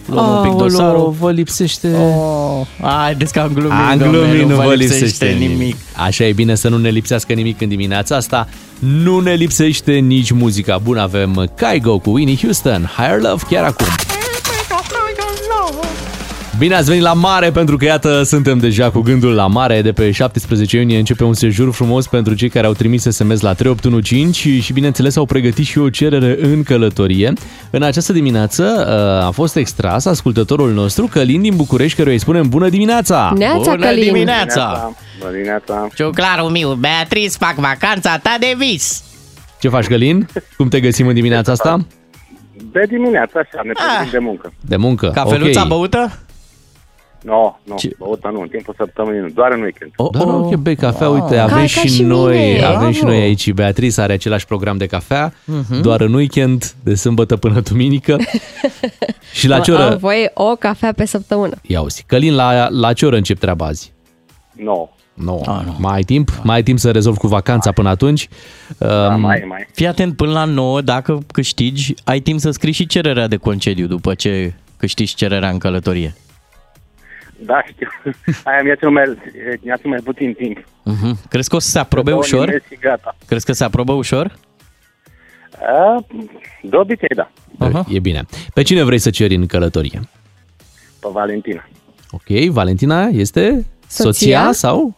luăm 0.06 0.28
un 0.36 0.42
pic 0.42 0.50
Aoleu, 0.50 0.68
dosarul. 0.68 1.14
vă 1.18 1.30
lipsește... 1.30 1.88
Oh, 1.96 2.66
haideți 2.80 3.32
că 3.32 3.40
am 3.40 3.50
glumit, 3.52 3.72
Am 3.90 3.98
domnule, 3.98 4.26
glumit, 4.28 4.48
nu 4.48 4.54
vă 4.62 4.74
lipsește 4.74 5.04
lipsește 5.04 5.26
nimic. 5.38 5.58
nimic. 5.58 5.76
Așa 5.96 6.24
e 6.24 6.32
bine 6.32 6.54
să 6.54 6.68
nu 6.68 6.76
ne 6.78 6.88
lipsească 6.88 7.32
nimic 7.32 7.60
în 7.60 7.68
dimineața 7.68 8.16
asta. 8.16 8.48
Nu 8.78 9.20
ne 9.20 9.32
lipsește 9.32 9.92
nici 9.92 10.30
muzica 10.30 10.78
bună. 10.78 11.00
Avem 11.00 11.50
Kygo 11.56 11.98
cu 11.98 12.10
Winnie 12.10 12.36
Houston, 12.40 12.90
Higher 12.96 13.20
Love 13.20 13.42
chiar 13.48 13.64
acum. 13.64 13.86
Bine 16.62 16.74
ați 16.74 16.88
venit 16.88 17.02
la 17.02 17.12
mare 17.12 17.50
pentru 17.50 17.76
că 17.76 17.84
iată 17.84 18.22
suntem 18.22 18.58
deja 18.58 18.90
cu 18.90 19.00
gândul 19.00 19.34
la 19.34 19.46
mare. 19.46 19.82
De 19.82 19.92
pe 19.92 20.10
17 20.10 20.76
iunie 20.78 20.98
începe 20.98 21.24
un 21.24 21.34
sejur 21.34 21.72
frumos 21.72 22.06
pentru 22.06 22.34
cei 22.34 22.48
care 22.48 22.66
au 22.66 22.72
trimis 22.72 23.02
SMS 23.02 23.40
la 23.40 23.52
3815 23.52 24.62
și 24.62 24.72
bineînțeles 24.72 25.16
au 25.16 25.24
pregătit 25.24 25.64
și 25.64 25.78
o 25.78 25.90
cerere 25.90 26.36
în 26.40 26.62
călătorie. 26.62 27.32
În 27.70 27.82
această 27.82 28.12
dimineață 28.12 28.86
uh, 29.20 29.26
a 29.26 29.30
fost 29.30 29.56
extras 29.56 30.04
ascultătorul 30.04 30.72
nostru 30.72 31.06
Călin 31.06 31.42
din 31.42 31.56
București 31.56 31.96
căruia 31.96 32.14
îi 32.14 32.20
spunem 32.20 32.48
bună 32.48 32.68
dimineața! 32.68 33.32
Neața, 33.36 33.58
Bună 33.70 33.86
Călin. 33.86 34.12
dimineața! 34.12 34.92
Bună 35.18 35.32
dimineața! 35.32 35.88
Ciuclarul 35.94 36.50
meu, 36.50 36.72
Beatriz, 36.72 37.36
fac 37.36 37.54
vacanța 37.54 38.18
ta 38.22 38.36
de 38.40 38.54
vis! 38.58 39.02
Ce 39.60 39.68
faci, 39.68 39.86
Călin? 39.86 40.28
Cum 40.56 40.68
te 40.68 40.80
găsim 40.80 41.06
în 41.06 41.14
dimineața 41.14 41.52
asta? 41.52 41.86
De 42.72 42.84
dimineața, 42.88 43.40
așa, 43.40 43.60
ne 43.64 43.72
Ah. 43.74 43.84
pregătim 43.96 44.10
de 44.10 44.18
muncă. 44.18 44.52
De 44.60 44.76
muncă. 44.76 45.10
Cafeluța 45.14 45.62
ok. 45.62 45.68
băută? 45.68 46.18
Nu, 47.22 47.58
nu, 47.64 47.74
băută 47.98 48.30
nu, 48.32 48.40
în 48.40 48.48
timpul 48.48 48.74
săptămânii, 48.76 49.32
doar 49.32 49.52
în 49.52 49.60
weekend. 49.62 49.92
Oh, 49.96 50.08
Da, 50.12 50.18
nu, 50.24 50.36
ok, 50.46 50.54
bei 50.54 50.76
cafea, 50.76 51.08
uite, 51.08 51.34
Ca- 51.34 51.42
avem 51.42 51.56
ca 51.56 51.64
și, 51.66 51.88
și 51.88 52.02
noi, 52.02 52.36
mine. 52.52 52.64
avem 52.64 52.90
și 52.90 52.98
Bravo. 53.00 53.14
noi 53.14 53.24
aici. 53.24 53.52
Beatrice 53.52 54.00
are 54.00 54.12
același 54.12 54.46
program 54.46 54.76
de 54.76 54.86
cafea, 54.86 55.32
Mhm. 55.44 55.80
doar 55.80 56.00
în 56.00 56.14
weekend, 56.14 56.74
de 56.82 56.94
sâmbătă 56.94 57.36
până 57.36 57.60
duminică. 57.60 58.16
și 59.32 59.48
la 59.48 59.60
ce 59.60 59.70
Am 59.72 59.86
oră? 59.86 59.96
voie 59.96 60.30
o 60.34 60.54
cafea 60.58 60.92
pe 60.92 61.04
săptămână. 61.06 61.56
Ia 61.62 61.80
uzi, 61.80 62.04
Călin, 62.06 62.34
la, 62.34 62.68
la 62.70 62.92
ce 62.92 63.06
oră 63.06 63.16
încep 63.16 63.38
treaba 63.38 63.66
azi? 63.66 63.92
Nu, 64.52 64.90
No. 65.14 65.38
nu. 65.44 65.76
Mai 65.78 65.94
ai 65.94 66.02
timp? 66.02 66.30
Mai 66.42 66.56
ai 66.56 66.62
timp 66.62 66.78
să 66.78 66.90
rezolvi 66.90 67.18
cu 67.18 67.26
vacanța 67.26 67.72
până 67.72 67.88
atunci? 67.88 68.28
da, 68.78 69.12
Um, 69.14 69.20
mai, 69.20 69.44
mai. 69.48 69.66
Fii 69.74 69.86
atent, 69.86 70.16
până 70.16 70.32
la 70.32 70.44
9, 70.44 70.80
dacă 70.80 71.18
câștigi, 71.32 71.94
ai 72.04 72.20
timp 72.20 72.40
să 72.40 72.50
scrii 72.50 72.72
și 72.72 72.86
cererea 72.86 73.26
de 73.26 73.36
concediu 73.36 73.86
după 73.86 74.14
ce 74.14 74.54
câștigi 74.76 75.14
cererea 75.14 75.48
în 75.48 75.58
călătorie. 75.58 76.14
Da, 77.44 77.62
știu. 77.68 77.88
Aia 78.50 78.62
mi-a 78.62 78.74
ținut 78.76 78.92
mai, 78.92 79.04
mi-a 79.62 79.76
ținut 79.76 79.84
mai 79.84 80.00
puțin 80.04 80.32
timp. 80.34 80.58
Uh-huh. 80.58 81.28
Crezi 81.28 81.48
că 81.48 81.56
o 81.56 81.58
să 81.58 81.68
se 81.70 81.78
aprobe 81.78 82.10
Două 82.10 82.22
ușor? 82.22 82.44
nimeri 82.44 82.64
Și 82.68 82.76
gata. 82.80 83.16
Crezi 83.26 83.44
că 83.44 83.52
se 83.52 83.64
aprobă 83.64 83.92
ușor? 83.92 84.36
A, 85.60 86.04
de 86.62 86.76
obicei, 86.76 87.08
da. 87.16 87.30
Aha. 87.58 87.84
E 87.88 87.98
bine. 87.98 88.24
Pe 88.54 88.62
cine 88.62 88.82
vrei 88.82 88.98
să 88.98 89.10
ceri 89.10 89.34
în 89.34 89.46
călătorie? 89.46 90.00
Pe 91.00 91.08
Valentina, 91.12 91.68
Ok, 92.10 92.48
Valentina 92.50 93.06
este 93.06 93.66
soția, 93.86 94.38
Soția? 94.44 94.52
sau 94.52 94.96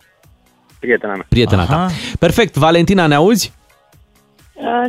prietena 0.78 1.12
mea. 1.14 1.26
prietena 1.28 1.62
Aha. 1.62 1.74
ta? 1.86 1.92
Perfect, 2.18 2.54
Valentina, 2.56 3.06
ne 3.06 3.14
auzi? 3.14 3.52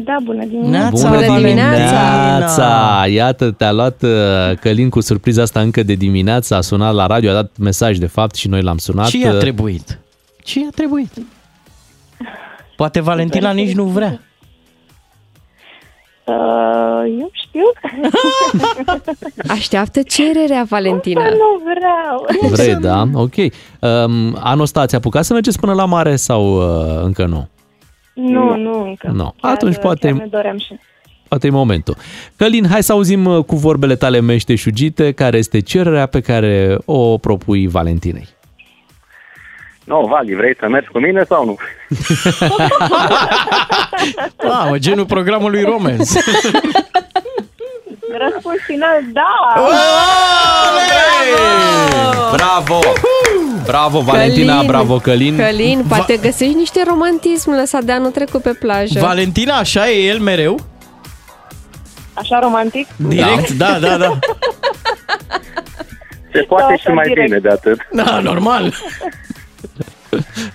Da, 0.04 0.18
bună 0.24 0.46
dimineața. 0.46 0.78
Neața, 0.90 1.08
Bună 1.10 1.10
Valentina! 1.26 1.38
dimineața! 1.72 3.04
Iată, 3.10 3.52
te-a 3.52 3.72
luat 3.72 4.04
uh, 4.04 4.58
Călin 4.62 4.90
cu 4.90 5.02
surpriza 5.02 5.42
asta 5.42 5.60
încă 5.60 5.84
de 5.84 5.94
dimineață, 5.94 6.56
a 6.56 6.62
sunat 6.62 6.94
la 6.94 7.06
radio, 7.06 7.30
a 7.30 7.34
dat 7.34 7.52
mesaj 7.60 7.98
de 7.98 8.06
fapt 8.06 8.36
și 8.36 8.48
noi 8.48 8.62
l-am 8.62 8.78
sunat. 8.78 9.08
Ce 9.08 9.18
i-a 9.18 9.32
Uh, 9.32 9.38
trebuit? 9.38 10.00
Ce 10.44 10.60
i-a 10.60 10.70
trebuit? 10.76 11.12
Poate 12.76 13.02
Valentina 13.02 13.52
nici 13.52 13.74
nu 13.76 13.84
vrea. 13.84 14.20
Uh, 16.24 17.04
eu 17.20 17.30
știu. 17.34 17.64
Așteaptă 19.56 20.02
cererea, 20.02 20.66
Valentina. 20.70 21.22
Dar 21.22 21.32
nu 21.32 21.62
vreau. 21.64 22.50
Vrei, 22.52 22.76
da? 22.76 23.04
Ok. 23.14 23.36
Um, 23.36 24.38
anul 24.40 24.62
ăsta 24.62 24.80
ați 24.80 24.96
apucat 24.96 25.24
să 25.26 25.34
mergeți 25.34 25.60
până 25.60 25.74
la 25.74 25.86
mare 25.86 26.16
sau 26.16 26.56
uh, 26.56 27.02
încă 27.04 27.26
nu? 27.26 27.48
Nu, 28.16 28.56
nu 28.56 28.84
încă. 28.84 29.08
Nu. 29.14 29.34
Chiar- 29.42 29.52
Atunci 29.54 29.78
poate- 29.78 30.08
Chiar 30.08 30.18
ne 30.18 30.26
doream 30.26 30.58
și. 30.58 30.80
Poate 31.28 31.48
e 31.48 31.50
momentul. 31.50 31.96
Călin, 32.36 32.68
hai 32.70 32.84
să 32.84 32.92
auzim 32.92 33.26
uh, 33.26 33.44
cu 33.44 33.56
vorbele 33.56 33.96
tale 33.96 34.20
meșteșugite 34.20 35.12
care 35.12 35.38
este 35.38 35.60
cererea 35.60 36.06
pe 36.06 36.22
care 36.22 36.78
o 36.86 37.18
propui 37.18 37.68
Valentinei. 37.68 38.28
Nu, 39.84 40.06
Vali, 40.10 40.36
vrei 40.36 40.56
să 40.60 40.68
mergi 40.68 40.88
cu 40.90 41.00
mine 41.00 41.24
sau 41.24 41.46
nu? 41.46 41.56
Mamă, 44.48 44.78
genul 44.78 45.06
programului 45.06 45.62
Romans. 45.64 46.14
Răspuns 48.18 48.58
final, 48.66 49.00
da! 49.14 49.54
Bravo! 52.36 52.80
Bravo, 52.80 52.80
Valentina, 54.00 54.54
Călin, 54.54 54.68
bravo, 54.68 54.98
Călin. 54.98 55.38
Călin, 55.38 55.84
poate 55.88 56.18
găsești 56.22 56.54
niște 56.54 56.82
romantism 56.88 57.52
lăsat 57.52 57.84
de 57.84 57.92
anul 57.92 58.12
trecut 58.12 58.42
pe 58.42 58.54
plajă. 58.60 59.00
Valentina, 59.00 59.56
așa 59.58 59.90
e 59.90 60.08
el 60.08 60.20
mereu? 60.20 60.60
Așa 62.14 62.40
romantic? 62.40 62.88
Direct, 62.96 63.50
da, 63.50 63.78
da, 63.82 63.98
da. 63.98 64.20
Se 66.34 66.42
poate 66.48 66.66
Da, 66.70 66.76
și 66.76 66.88
mai 66.88 67.08
direct. 67.08 67.28
bine 67.28 67.40
de 67.40 67.50
atât. 67.50 67.78
Da, 67.92 68.20
normal. 68.20 68.74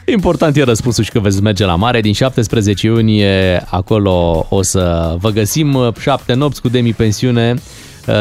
Important 0.05 0.57
e 0.57 0.63
răspunsul 0.63 1.05
și 1.05 1.11
că 1.11 1.19
veți 1.19 1.43
merge 1.43 1.65
la 1.65 1.75
mare. 1.75 2.01
Din 2.01 2.13
17 2.13 2.87
iunie 2.87 3.63
acolo 3.71 4.47
o 4.49 4.63
să 4.63 5.15
vă 5.19 5.31
găsim 5.31 5.93
șapte 6.01 6.35
nopți 6.35 6.61
cu 6.61 6.69
demi-pensiune. 6.69 7.53
Uh, 7.55 7.61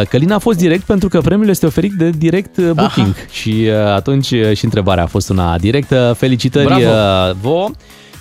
Călin 0.09 0.31
a 0.31 0.37
fost 0.37 0.57
direct 0.57 0.83
pentru 0.83 1.09
că 1.09 1.21
premiul 1.21 1.49
este 1.49 1.65
oferit 1.65 1.91
de 1.93 2.09
direct 2.09 2.57
uh, 2.57 2.69
booking 2.73 3.07
Aha. 3.07 3.25
și 3.31 3.67
uh, 3.67 3.73
atunci 3.93 4.31
uh, 4.31 4.55
și 4.55 4.63
întrebarea 4.63 5.03
a 5.03 5.07
fost 5.07 5.29
una 5.29 5.57
directă. 5.57 6.15
Felicitări 6.17 6.65
Bravo. 6.65 6.81
uh, 6.81 7.35
vouă 7.41 7.69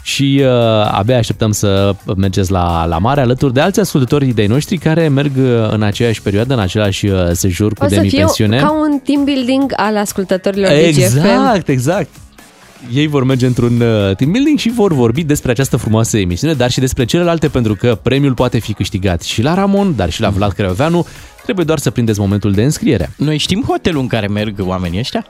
și 0.03 0.41
uh, 0.43 0.49
abia 0.91 1.17
așteptăm 1.17 1.53
să 1.53 1.95
mergeți 2.17 2.51
la, 2.51 2.85
la 2.85 2.99
mare 2.99 3.21
alături 3.21 3.53
de 3.53 3.61
alți 3.61 3.81
ascultători 3.81 4.27
de 4.27 4.47
noștri 4.47 4.77
care 4.79 5.09
merg 5.09 5.33
uh, 5.37 5.45
în 5.71 5.83
aceeași 5.83 6.23
perioadă, 6.23 6.55
în 6.55 6.61
același 6.61 7.07
uh, 7.07 7.21
sejur 7.33 7.73
cu 7.73 7.85
O 7.85 7.89
să 7.89 7.95
fie 7.95 8.01
demi-pensiune. 8.09 8.59
ca 8.59 8.71
un 8.73 8.99
team 9.05 9.25
building 9.25 9.73
al 9.77 9.97
ascultătorilor 9.97 10.69
DGFM. 10.71 11.17
Exact, 11.17 11.69
exact. 11.69 12.09
Ei 12.95 13.07
vor 13.07 13.25
merge 13.25 13.47
într-un 13.47 13.81
uh, 13.81 14.17
team 14.17 14.31
building 14.31 14.59
și 14.59 14.71
vor 14.71 14.93
vorbi 14.93 15.25
despre 15.25 15.51
această 15.51 15.77
frumoasă 15.77 16.19
emisiune, 16.19 16.53
dar 16.55 16.71
și 16.71 16.81
despre 16.81 17.05
celelalte, 17.05 17.49
pentru 17.49 17.75
că 17.75 17.99
premiul 18.03 18.35
poate 18.35 18.59
fi 18.59 18.73
câștigat 18.73 19.23
și 19.23 19.43
la 19.43 19.55
Ramon, 19.55 19.97
dar 19.97 20.11
și 20.11 20.21
la 20.21 20.29
Vlad 20.29 20.53
Creoveanu. 20.53 21.07
Trebuie 21.49 21.69
doar 21.69 21.79
să 21.79 21.91
prindeți 21.91 22.21
momentul 22.21 22.53
de 22.53 22.63
înscriere. 22.63 23.11
Noi 23.17 23.37
știm 23.39 23.63
hotelul 23.67 24.01
în 24.01 24.07
care 24.07 24.27
merg 24.27 24.55
oamenii 24.61 24.99
ăștia? 24.99 25.27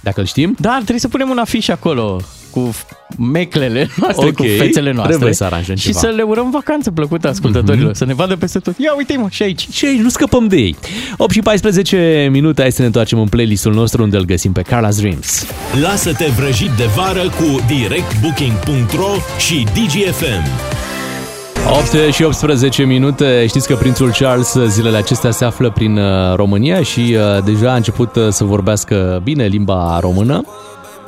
Dacă 0.00 0.20
îl 0.20 0.26
știm? 0.26 0.56
Da, 0.58 0.74
trebuie 0.76 0.98
să 1.00 1.08
punem 1.08 1.28
un 1.30 1.38
afiș 1.38 1.68
acolo 1.68 2.20
cu 2.50 2.74
meclele 3.18 3.88
noastre, 4.00 4.26
Ok, 4.26 4.34
cu 4.36 4.42
fețele 4.58 4.90
noastre. 4.92 5.08
trebuie 5.14 5.34
să 5.34 5.44
aranjăm 5.44 5.74
Și 5.74 5.86
ceva. 5.86 5.98
să 5.98 6.06
le 6.06 6.22
urăm 6.22 6.50
vacanță 6.50 6.90
plăcută 6.90 7.28
ascultătorilor, 7.28 7.88
Mhm. 7.88 7.96
să 7.96 8.04
ne 8.04 8.14
vadă 8.14 8.36
peste 8.36 8.58
tot. 8.58 8.78
Ia 8.78 8.94
uite 8.96 9.16
mă, 9.16 9.26
și 9.30 9.42
aici. 9.42 9.68
Și 9.72 9.84
aici 9.84 10.00
nu 10.00 10.08
scăpăm 10.08 10.48
de 10.48 10.56
ei. 10.56 10.76
8 11.16 11.32
și 11.32 11.40
14 11.40 12.28
minute, 12.30 12.60
hai 12.62 12.72
să 12.72 12.80
ne 12.80 12.86
întoarcem 12.86 13.18
în 13.18 13.28
playlistul 13.28 13.72
nostru 13.74 14.02
unde 14.02 14.16
îl 14.16 14.24
găsim 14.24 14.52
pe 14.52 14.62
Carla's 14.62 14.96
Dreams. 14.96 15.46
Lasă-te 15.80 16.24
vrăjit 16.26 16.70
de 16.70 16.84
vară 16.96 17.22
cu 17.22 17.60
directbooking.ro 17.66 19.10
și 19.38 19.64
DGFM. 19.74 20.48
8 21.68 22.12
și 22.12 22.22
18 22.22 22.82
minute. 22.84 23.46
Știți 23.46 23.68
că 23.68 23.74
prințul 23.74 24.10
Charles 24.18 24.56
zilele 24.66 24.96
acestea 24.96 25.30
se 25.30 25.44
află 25.44 25.70
prin 25.70 25.96
uh, 25.96 26.34
România 26.34 26.82
și 26.82 27.16
uh, 27.16 27.44
deja 27.44 27.72
a 27.72 27.74
început 27.74 28.16
uh, 28.16 28.28
să 28.28 28.44
vorbească 28.44 29.20
bine 29.24 29.46
limba 29.46 29.98
română. 30.00 30.44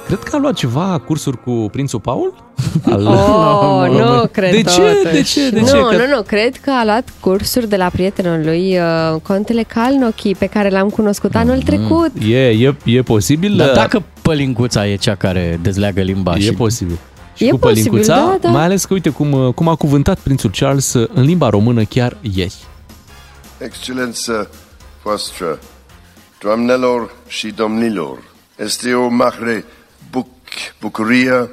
Cred 0.07 0.18
că 0.18 0.36
a 0.36 0.38
luat 0.38 0.55
ceva 0.55 1.03
cursuri 1.07 1.42
cu 1.42 1.68
prințul 1.72 2.00
Paul? 2.00 2.34
Al... 2.92 3.07
Oh, 3.07 3.88
nu, 3.98 4.26
cred 4.32 4.50
De 4.50 4.62
ce? 4.62 4.80
totuși. 4.80 5.12
De 5.14 5.22
ce? 5.22 5.50
De 5.50 5.61
nu, 5.61 5.66
ce? 5.66 5.72
Că- 5.72 5.96
nu, 5.96 6.14
nu, 6.16 6.22
cred 6.26 6.57
că 6.57 6.70
a 6.80 6.84
luat 6.84 7.09
cursuri 7.20 7.68
de 7.68 7.76
la 7.76 7.88
prietenul 7.92 8.40
lui, 8.44 8.78
uh, 8.78 9.20
contele 9.22 9.62
Calnochi, 9.62 10.34
pe 10.38 10.46
care 10.46 10.68
l-am 10.68 10.88
cunoscut 10.88 11.34
anul 11.34 11.62
trecut. 11.62 12.11
E, 12.28 12.48
e, 12.48 12.74
e 12.84 13.03
posibil. 13.03 13.57
Dar 13.57 13.68
uh, 13.68 13.74
dacă 13.74 14.03
pălincuța 14.22 14.86
e 14.86 14.96
cea 14.96 15.14
care 15.14 15.59
dezleagă 15.62 16.00
limba 16.00 16.34
E 16.36 16.40
și... 16.40 16.53
posibil. 16.53 16.98
Și 17.35 17.45
E 17.45 17.51
cu 17.51 17.59
posibil, 17.59 17.91
pălincuța, 17.91 18.14
da, 18.14 18.39
da. 18.41 18.49
mai 18.49 18.64
ales 18.64 18.85
că 18.85 18.93
uite 18.93 19.11
cum, 19.11 19.33
uh, 19.33 19.55
cum 19.55 19.68
a 19.68 19.74
cuvântat 19.74 20.18
prințul 20.18 20.51
Charles 20.51 20.93
uh, 20.93 21.09
în 21.14 21.22
limba 21.22 21.49
română 21.49 21.85
chiar 21.85 22.16
ieri. 22.20 22.55
Excelență 23.59 24.51
voastră, 25.03 25.59
doamnelor 26.41 27.14
și 27.26 27.47
domnilor, 27.47 28.18
este 28.57 28.95
o 28.95 29.09
mare 29.09 29.64
buc 30.11 30.26
bucurie 30.80 31.51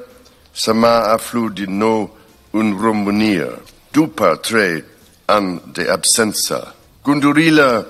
să 0.50 0.72
mă 0.72 0.86
aflu 0.86 1.48
din 1.48 1.76
nou 1.76 2.16
în 2.50 2.78
România, 2.80 3.48
după 3.90 4.38
trei 4.40 4.84
ani 5.24 5.62
de 5.72 5.88
absență. 5.92 6.74
Gândurile 7.02 7.86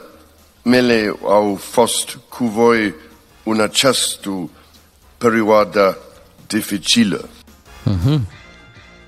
mele 0.62 1.16
au 1.22 1.58
fost 1.60 2.18
cu 2.28 2.44
voi 2.44 2.94
în 3.44 3.60
această 3.60 4.50
perioadă 5.18 5.98
dificilă. 6.46 7.28
Mhm. 8.04 8.26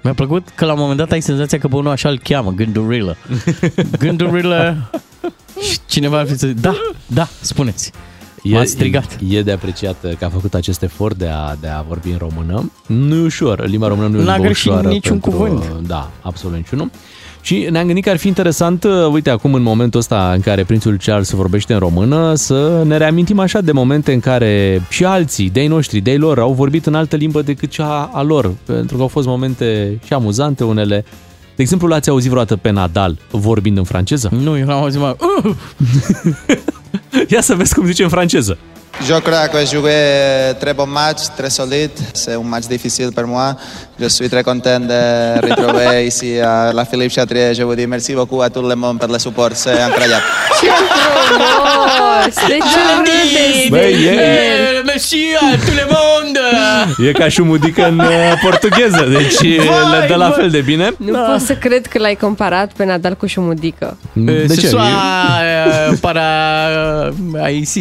Mi-a 0.03 0.15
plăcut 0.15 0.49
că 0.55 0.65
la 0.65 0.73
un 0.73 0.79
moment 0.79 0.99
dat 0.99 1.11
ai 1.11 1.21
senzația 1.21 1.59
că 1.59 1.69
pe 1.69 1.75
unul 1.77 1.91
așa 1.91 2.09
îl 2.09 2.19
cheamă, 2.19 2.51
Gândurilă. 2.53 3.17
Gândurilă... 3.99 4.91
și 5.71 5.79
cineva 5.87 6.19
ar 6.19 6.27
fi 6.27 6.39
să 6.39 6.47
da, 6.47 6.75
da, 7.07 7.29
spuneți. 7.41 7.93
M-a 8.43 8.65
strigat. 8.65 9.19
E 9.29 9.43
de 9.43 9.53
apreciat 9.53 9.97
uh, 10.05 10.13
că 10.19 10.25
a 10.25 10.29
făcut 10.29 10.55
acest 10.55 10.83
efort 10.83 11.17
de 11.17 11.27
a, 11.29 11.57
de 11.61 11.69
a 11.69 11.83
vorbi 11.83 12.11
în 12.11 12.17
română. 12.19 12.73
Nu 12.87 13.15
e 13.17 13.25
ușor, 13.25 13.67
limba 13.67 13.89
română 13.89 14.09
nu 14.09 14.19
e 14.19 14.21
o 14.21 14.25
N-a 14.25 14.31
limbă 14.33 14.45
greșit 14.47 14.71
ușoară. 14.71 14.89
niciun 14.89 15.21
cuvânt. 15.21 15.65
Da, 15.87 16.11
absolut 16.21 16.57
niciunul. 16.57 16.91
Și 17.43 17.67
ne-am 17.71 17.87
gândit 17.87 18.05
că 18.05 18.11
ar 18.11 18.17
fi 18.17 18.27
interesant, 18.27 18.85
uh, 18.85 19.07
uite, 19.13 19.31
acum 19.31 19.55
în 19.55 19.63
momentul 19.63 20.01
ăsta 20.01 20.33
în 20.35 20.41
care 20.41 20.65
prințul 20.65 20.97
Charles 21.05 21.31
vorbește 21.31 21.73
în 21.73 21.79
română, 21.79 22.35
să 22.35 22.83
ne 22.87 22.97
reamintim 22.97 23.39
așa 23.39 23.61
de 23.61 23.73
momente 23.73 24.13
în 24.13 24.21
care 24.21 24.83
și 24.89 25.05
alții, 25.05 25.51
de-ai 25.51 25.67
noștri, 25.67 26.01
de-ai 26.01 26.19
lor, 26.19 26.39
au 26.39 26.53
vorbit 26.53 26.87
în 26.87 26.95
altă 26.95 27.17
limbă 27.17 27.43
decât 27.43 27.71
cea 27.71 28.11
a 28.13 28.23
lor. 28.23 28.55
Pentru 28.67 28.97
că 28.97 29.03
au 29.03 29.09
fost 29.09 29.27
momente 29.27 29.99
și 30.05 30.13
amuzante 30.13 30.65
unele. 30.65 31.05
De 31.57 31.63
exemplu, 31.63 31.89
l-ați 31.89 32.09
auzit 32.09 32.31
vreodată 32.31 32.57
pe 32.57 32.71
Nadal 32.71 33.19
vorbind 33.31 33.79
în 33.79 33.85
franceză? 33.85 34.29
Nu, 34.43 34.59
eu 34.59 34.67
l-am 34.67 34.83
auzit 34.83 35.01
mai... 35.01 35.17
Ia 37.33 37.41
să 37.41 37.55
vezi 37.55 37.75
cum 37.75 37.87
zice 37.87 38.03
în 38.03 38.09
franceză. 38.09 38.59
Je 39.05 39.21
crois 39.21 39.49
que 39.49 39.59
je 39.65 39.67
joué 39.77 40.55
très 40.61 40.75
bon 40.75 40.87
match, 40.87 41.23
très 41.37 41.51
solide. 41.51 41.91
C'est 42.15 42.35
un 42.35 42.43
match 42.43 42.67
difficile 42.69 43.11
pour 43.13 43.27
moi. 43.27 43.57
Je 43.99 44.07
suis 44.09 44.29
très 44.29 44.45
content 44.45 44.79
de 44.79 45.41
retrouver 45.49 46.07
ici 46.07 46.39
à 46.39 46.73
la 46.73 46.85
Philippe 46.85 47.11
Chatrier. 47.13 47.53
Je 47.55 47.63
vous 47.65 47.75
dis 47.75 47.87
merci 47.87 48.15
beaucoup 48.15 48.41
à 48.43 48.49
tout 48.49 48.63
le 48.63 48.75
monde 48.77 48.99
pour 49.01 49.09
le 49.09 49.19
support. 49.19 49.51
C'est 49.55 49.81
incroyable. 49.81 50.23
Ce 50.61 50.67
frumos! 50.67 52.35
De 52.49 52.59
ce 52.73 52.79
râdeți 52.97 53.69
Băi, 53.71 53.93
de 53.97 54.11
e- 54.11 54.77
el? 54.77 54.83
Messia, 54.85 55.39
tout 55.65 55.75
le 55.75 55.87
monde! 55.95 56.41
E 57.09 57.13
ca 57.13 57.29
șumudică 57.29 57.87
în 57.89 57.99
uh, 57.99 58.33
portugheză, 58.43 59.07
deci 59.19 59.57
Vai, 59.57 60.01
le 60.01 60.07
dă 60.09 60.15
la 60.15 60.29
bă. 60.29 60.35
fel 60.35 60.51
de 60.51 60.61
bine. 60.61 60.91
Nu 60.97 61.19
pot 61.31 61.41
să 61.41 61.55
cred 61.55 61.87
că 61.87 61.99
l-ai 61.99 62.15
comparat 62.15 62.71
pe 62.77 62.85
Nadal 62.85 63.15
cu 63.15 63.27
șumudică. 63.27 63.97
De 64.13 64.47
Ce 64.55 64.61
ce? 64.61 64.67
soa, 64.67 64.83
uh, 65.91 65.97
para 66.01 66.23
aici... 67.43 67.69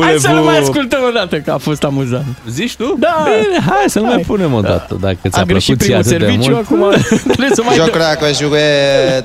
Hai 0.00 0.14
să 0.18 0.28
nu 0.28 0.42
mai 0.44 0.58
ascultăm 0.58 0.98
o 1.08 1.10
dată, 1.10 1.36
că 1.36 1.50
a 1.50 1.56
fost 1.58 1.84
amuzant. 1.84 2.24
Zici 2.50 2.74
tu? 2.76 2.96
Da. 2.98 3.26
Bine, 3.42 3.60
hai 3.66 3.84
să-l 3.86 4.02
mai 4.02 4.22
punem 4.26 4.52
o 4.54 4.60
dată, 4.60 4.96
dacă 5.00 5.16
ți-a 5.28 5.40
A 5.40 5.44
greșit 5.44 5.76
plăcut 5.76 6.04
ție 6.04 6.16
primul 6.16 6.30
atât 6.30 6.42
de 6.42 6.42
serviciu, 6.42 6.50
mult. 6.50 6.94
acum 6.96 7.20
trebuie 7.22 7.50
să 7.54 7.62
mai 7.64 7.74
Je 7.74 7.80
dăm. 7.80 7.88
crois 7.88 8.14
que 8.20 8.26
je 8.32 8.44
joué 8.44 8.60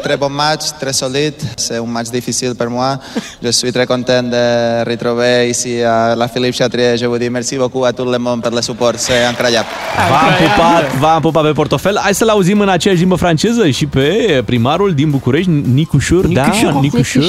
très 0.04 0.18
bon 0.18 0.34
match, 0.36 0.66
très 0.82 0.96
solide. 0.98 1.36
C'est 1.64 1.80
un 1.86 1.92
match 1.92 2.10
difficile 2.10 2.54
pour 2.60 2.70
moi. 2.70 3.00
Je 3.44 3.50
suis 3.60 3.72
très 3.72 3.86
content 3.94 4.26
de 4.36 4.44
retrouver 4.92 5.48
ici 5.54 5.74
à 5.96 6.16
la 6.16 6.28
Philippe 6.34 6.56
Chatrier. 6.60 6.92
Je 7.02 7.06
vous 7.06 7.18
dis 7.24 7.30
merci 7.30 7.56
beaucoup 7.56 7.84
à 7.90 7.92
tout 7.98 8.10
le 8.16 8.18
monde 8.18 8.42
pour 8.42 8.54
le 8.56 8.62
support. 8.62 8.94
C'est 9.06 9.22
incroyable. 9.32 9.68
V-am 10.12 10.34
pupat, 10.42 11.00
v-am 11.00 11.22
pupat 11.22 11.44
pe 11.44 11.52
portofel. 11.52 11.98
Hai 12.02 12.14
să-l 12.14 12.30
auzim 12.30 12.60
în 12.60 12.70
aceeași 12.70 13.00
limbă 13.00 13.16
franceză 13.16 13.70
și 13.70 13.86
pe 13.86 14.42
primarul 14.46 14.92
din 14.94 15.10
București, 15.10 15.50
Nicușor. 15.74 16.26
Da, 16.28 16.50
Nicușor. 16.82 17.24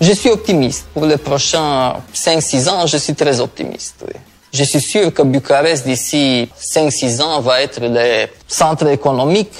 Je 0.00 0.14
suis 0.14 0.32
optimiste. 0.32 0.82
Pour 0.92 1.06
les 1.06 1.18
prochains 1.20 1.96
5-6 2.16 2.68
ans, 2.68 2.86
je 2.86 2.96
suis 2.96 3.14
très 3.14 3.40
optimiste. 3.40 3.96
oui. 4.06 4.14
Je 4.58 4.64
suis 4.64 4.80
sûr 4.80 5.12
que 5.12 5.22
Bucarest, 5.22 5.84
d'ici 5.86 6.48
5-6 6.58 7.20
ans, 7.20 7.40
va 7.40 7.60
être 7.60 7.78
le 7.82 8.26
centre 8.48 8.86
économique, 8.88 9.52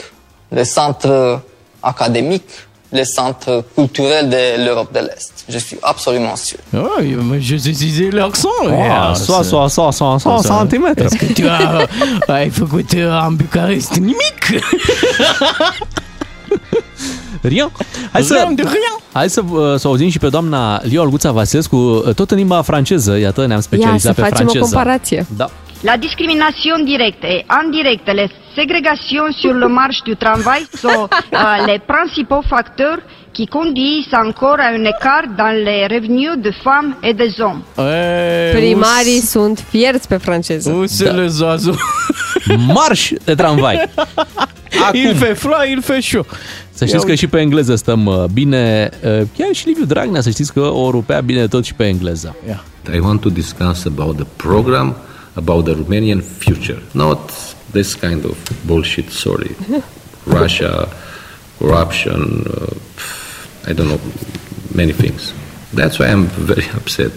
le 0.51 0.65
centre 0.65 1.41
académique, 1.83 2.49
le 2.93 3.05
centre 3.05 3.65
culturel 3.75 4.31
de 4.31 4.65
l'Europe 4.65 4.93
de 4.95 5.01
l'Est. 5.01 5.33
Je 5.49 5.59
suis 5.59 5.79
absolument 5.83 6.37
sûr. 6.37 6.59
Oh, 6.73 7.01
eu- 7.03 7.41
je 7.41 7.57
sais 7.59 8.11
l'accent. 8.11 8.49
Ah, 8.71 9.13
soa, 9.15 9.43
soa, 9.45 9.69
soa, 9.69 9.93
soa, 9.93 10.19
soa, 10.19 10.43
santimetru. 10.43 11.05
Est-ce 11.05 11.17
que 11.19 11.33
tu 11.33 11.47
as, 11.49 11.87
ai 12.29 12.49
făcut 12.49 12.93
uh, 12.93 13.25
în 13.29 13.37
Bucarest 13.37 13.93
nimic? 13.95 14.41
Rien. 17.43 17.73
Hai 18.13 18.23
să, 18.23 18.35
Rien 18.35 18.55
de 18.55 18.63
rien. 18.63 18.97
hai 19.13 19.31
să, 19.31 19.41
uh, 19.51 19.75
să 19.77 19.87
o 19.89 19.91
auzim 19.91 20.09
și 20.09 20.19
pe 20.19 20.29
doamna 20.29 20.81
Lio 20.83 21.01
Alguța 21.03 21.31
Vasescu, 21.33 21.77
uh, 21.77 22.15
tot 22.15 22.31
în 22.31 22.37
limba 22.37 22.63
franceză. 22.63 23.19
Iată, 23.19 23.41
ne-am 23.41 23.51
Ia 23.51 23.61
să 23.61 23.69
specializat 23.71 24.15
pe 24.15 24.21
facem 24.21 24.37
franceză. 24.37 24.65
o 24.65 24.69
comparație. 24.69 25.27
Da. 25.37 25.51
La 25.81 25.97
discrimination 25.97 26.85
directe 26.85 27.27
et 27.27 27.45
indirecte, 27.65 28.11
les 28.13 28.31
ségrégations 28.55 29.31
sur 29.43 29.55
le 29.55 29.67
marché 29.69 30.01
du 30.05 30.15
travail 30.17 30.63
sont 30.85 31.03
euh, 31.11 31.67
les 31.67 31.81
principaux 31.93 32.45
facteurs 32.55 33.01
qui 33.35 33.47
conduisent 33.59 34.15
encore 34.27 34.59
à 34.67 34.69
un 34.79 34.85
écart 34.95 35.27
dans 35.43 35.55
les 35.67 35.83
revenus 35.95 36.35
de 36.47 36.53
femmes 36.65 36.93
et 37.09 37.15
des 37.23 37.33
hommes. 37.43 37.63
Primarii 38.53 39.21
sunt 39.21 39.65
fierți 39.69 40.09
pe 40.09 40.17
franceză. 40.17 40.71
Usele 40.71 41.27
zoazu. 41.27 41.75
Marș 42.75 43.11
de 43.25 43.35
tramvai. 43.35 43.83
Il 44.93 45.15
fait 45.15 45.39
froid, 45.39 45.65
il 45.71 45.81
fait 45.83 46.03
chaud. 46.11 46.27
Să 46.77 46.85
știți 46.85 47.07
că 47.07 47.15
și 47.15 47.27
pe 47.27 47.39
engleză 47.39 47.75
stăm 47.75 48.07
uh, 48.07 48.25
bine. 48.33 48.91
Uh, 49.05 49.23
Chiar 49.37 49.49
și 49.53 49.67
Liviu 49.67 49.85
Dragnea, 49.85 50.21
să 50.21 50.31
știți 50.31 50.53
că 50.53 50.61
o 50.61 50.91
rupea 50.91 51.21
bine 51.21 51.47
tot 51.47 51.65
și 51.65 51.75
pe 51.75 51.87
engleză. 51.87 52.37
I 52.95 52.99
want 52.99 53.21
to 53.21 53.29
discuss 53.29 53.85
about 53.85 54.17
the 54.17 54.27
program, 54.37 54.97
about 55.33 55.65
the 55.65 55.75
Romanian 55.75 56.23
future, 56.39 56.83
not 56.91 57.31
this 57.71 57.95
kind 57.95 58.25
of 58.25 58.37
bullshit 58.67 59.11
story. 59.11 59.57
Russia, 60.41 60.89
corruption, 61.59 62.47
uh, 62.61 63.71
I 63.71 63.75
don't 63.75 63.87
know, 63.87 64.01
many 64.75 64.93
things. 64.93 65.33
That's 65.75 65.99
why 65.99 66.07
I'm 66.07 66.27
very 66.45 66.69
upset. 66.81 67.11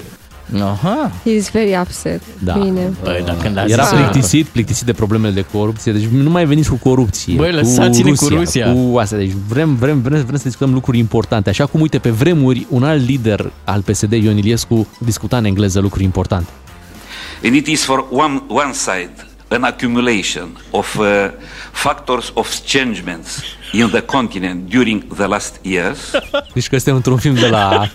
Aha. 0.62 1.12
He's 1.22 1.52
very 1.52 1.78
upset. 1.82 2.22
Da. 2.44 2.54
Bine. 2.54 2.94
Băi, 3.04 3.24
dacă 3.26 3.50
n-ați 3.50 3.72
Era 3.72 3.84
zis- 3.84 3.98
plictisit, 4.00 4.46
plictisit 4.46 4.86
de 4.86 4.94
problemele 4.94 5.34
de 5.34 5.46
corupție, 5.52 5.92
deci 5.92 6.06
nu 6.06 6.30
mai 6.30 6.46
veniți 6.46 6.70
cu 6.70 6.76
corupție. 6.76 7.36
Băi, 7.36 7.50
cu 7.50 7.56
lăsați-ne 7.56 8.12
cu 8.12 8.28
Rusia. 8.28 8.74
Cu 8.74 8.98
astea, 8.98 9.18
deci 9.18 9.32
vrem, 9.48 9.76
vrem, 9.76 10.02
vrem, 10.02 10.24
vrem 10.26 10.38
să 10.38 10.44
discutăm 10.44 10.74
lucruri 10.74 10.98
importante. 10.98 11.50
Așa 11.50 11.66
cum, 11.66 11.82
uite, 11.82 11.98
pe 11.98 12.10
vremuri, 12.10 12.66
un 12.70 12.84
alt 12.84 13.06
lider 13.08 13.52
al 13.64 13.82
PSD, 13.82 14.12
Ion 14.12 14.38
Iliescu, 14.38 14.88
discuta 15.00 15.38
în 15.38 15.46
engleză 15.46 15.80
lucruri 15.80 16.04
importante. 16.04 16.50
And 17.44 17.56
it 17.56 17.68
is 17.68 17.84
for 17.84 18.06
one, 18.12 18.42
one 18.48 18.72
side 18.74 19.12
an 19.48 19.64
accumulation 19.64 20.58
of 20.72 20.98
uh, 20.98 21.06
factors 21.72 22.32
of 22.34 22.56
changements 22.72 23.38
in 23.72 23.90
the 23.90 24.02
continent 24.02 24.70
during 24.70 25.04
the 25.16 25.26
last 25.26 25.56
years. 25.62 25.98
Deci 26.54 26.68
că 26.68 26.76
suntem 26.76 26.96
într-un 26.96 27.18
film 27.18 27.34
de 27.36 27.48
la... 27.48 27.70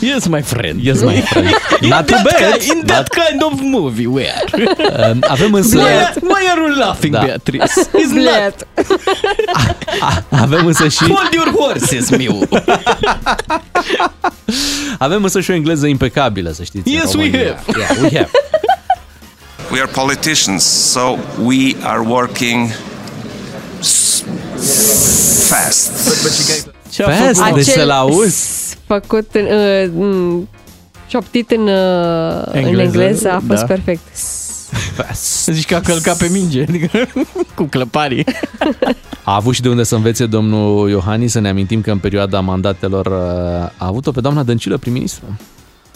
Yes, 0.00 0.26
my 0.26 0.40
friend. 0.42 0.82
Yes, 0.84 1.00
my 1.02 1.20
friend. 1.20 1.46
Not 1.80 2.06
too 2.06 2.16
In 2.16 2.22
that 2.24 2.40
bad. 2.40 2.56
ki- 2.58 2.68
In 2.74 2.82
that 2.86 3.08
kind 3.08 3.42
of 3.42 3.52
movie 3.60 4.06
we 4.06 4.24
are. 4.30 5.10
Um, 5.10 5.18
Avem 5.28 5.52
însă... 5.54 5.76
Why, 5.78 5.84
why 6.22 6.48
are 6.50 6.60
you 6.60 6.76
laughing, 6.78 7.12
Da. 7.12 7.20
Beatrice? 7.24 7.64
It's 7.64 8.12
not. 8.14 8.66
Avem 10.28 10.66
însă 10.66 10.88
și... 10.88 10.98
Hold 11.12 11.32
your 11.32 11.50
horses, 11.58 12.10
miu. 12.10 12.38
Avem 14.98 15.22
însă 15.22 15.40
și 15.40 15.50
o 15.50 15.54
engleză 15.54 15.86
impecabilă, 15.86 16.50
să 16.50 16.62
știți. 16.62 16.88
în 16.88 16.94
Yes, 16.94 17.14
we 17.14 17.24
România. 17.24 17.54
have. 17.66 17.78
Yeah, 17.78 17.90
we 18.02 18.08
have. 18.18 18.30
We 19.70 19.80
are 19.80 19.90
politicians, 19.92 20.64
so 20.90 21.16
we 21.44 21.74
are 21.82 22.00
working 22.06 22.68
s- 24.58 25.46
fast. 25.48 25.90
Fast, 26.96 27.52
deci 27.54 27.64
să-l 27.66 27.90
auzi. 27.90 28.76
făcut 28.86 29.34
în, 29.34 29.44
uh, 29.44 29.90
m, 29.94 30.48
șoptit 31.08 31.50
în, 31.50 31.60
uh, 31.60 32.42
în 32.44 32.64
Engleză, 32.64 32.82
engleză 32.82 33.30
a 33.30 33.42
fost 33.46 33.60
da. 33.60 33.66
perfect. 33.66 34.00
Fast. 34.96 35.44
Zici 35.52 35.66
că 35.66 35.74
a 35.74 35.80
călcat 35.80 36.16
pe 36.16 36.28
minge, 36.32 36.62
adică 36.68 36.98
cu 37.56 37.62
clăparii. 37.64 38.24
A 39.24 39.34
avut 39.34 39.54
și 39.54 39.60
de 39.62 39.68
unde 39.68 39.82
să 39.82 39.94
învețe 39.94 40.26
domnul 40.26 40.90
Iohannis, 40.90 41.32
să 41.32 41.40
ne 41.40 41.48
amintim 41.48 41.80
că 41.80 41.90
în 41.90 41.98
perioada 41.98 42.40
mandatelor 42.40 43.06
uh, 43.06 43.12
a 43.76 43.86
avut-o 43.86 44.10
pe 44.10 44.20
doamna 44.20 44.42
Dăncilă 44.42 44.76
prim-ministru. 44.76 45.24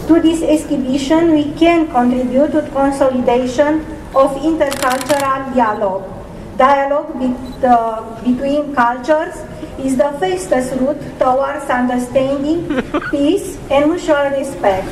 To 0.06 0.14
this 0.14 0.38
exhibition, 0.56 1.22
we 1.38 1.44
can 1.60 1.80
contribute 1.92 2.48
to 2.52 2.58
the 2.58 2.72
consolidation 2.72 3.72
of 4.12 4.30
intercultural 4.44 5.40
dialogue. 5.54 6.04
Dialogue 6.56 7.10
with, 7.20 7.64
uh, 7.64 8.00
between 8.24 8.62
cultures 8.74 9.34
is 9.84 9.92
the 9.96 10.10
fastest 10.20 10.70
route 10.80 11.02
towards 11.18 11.64
understanding, 11.80 12.58
peace, 13.12 13.48
and 13.70 13.82
mutual 13.90 14.26
respect. 14.38 14.84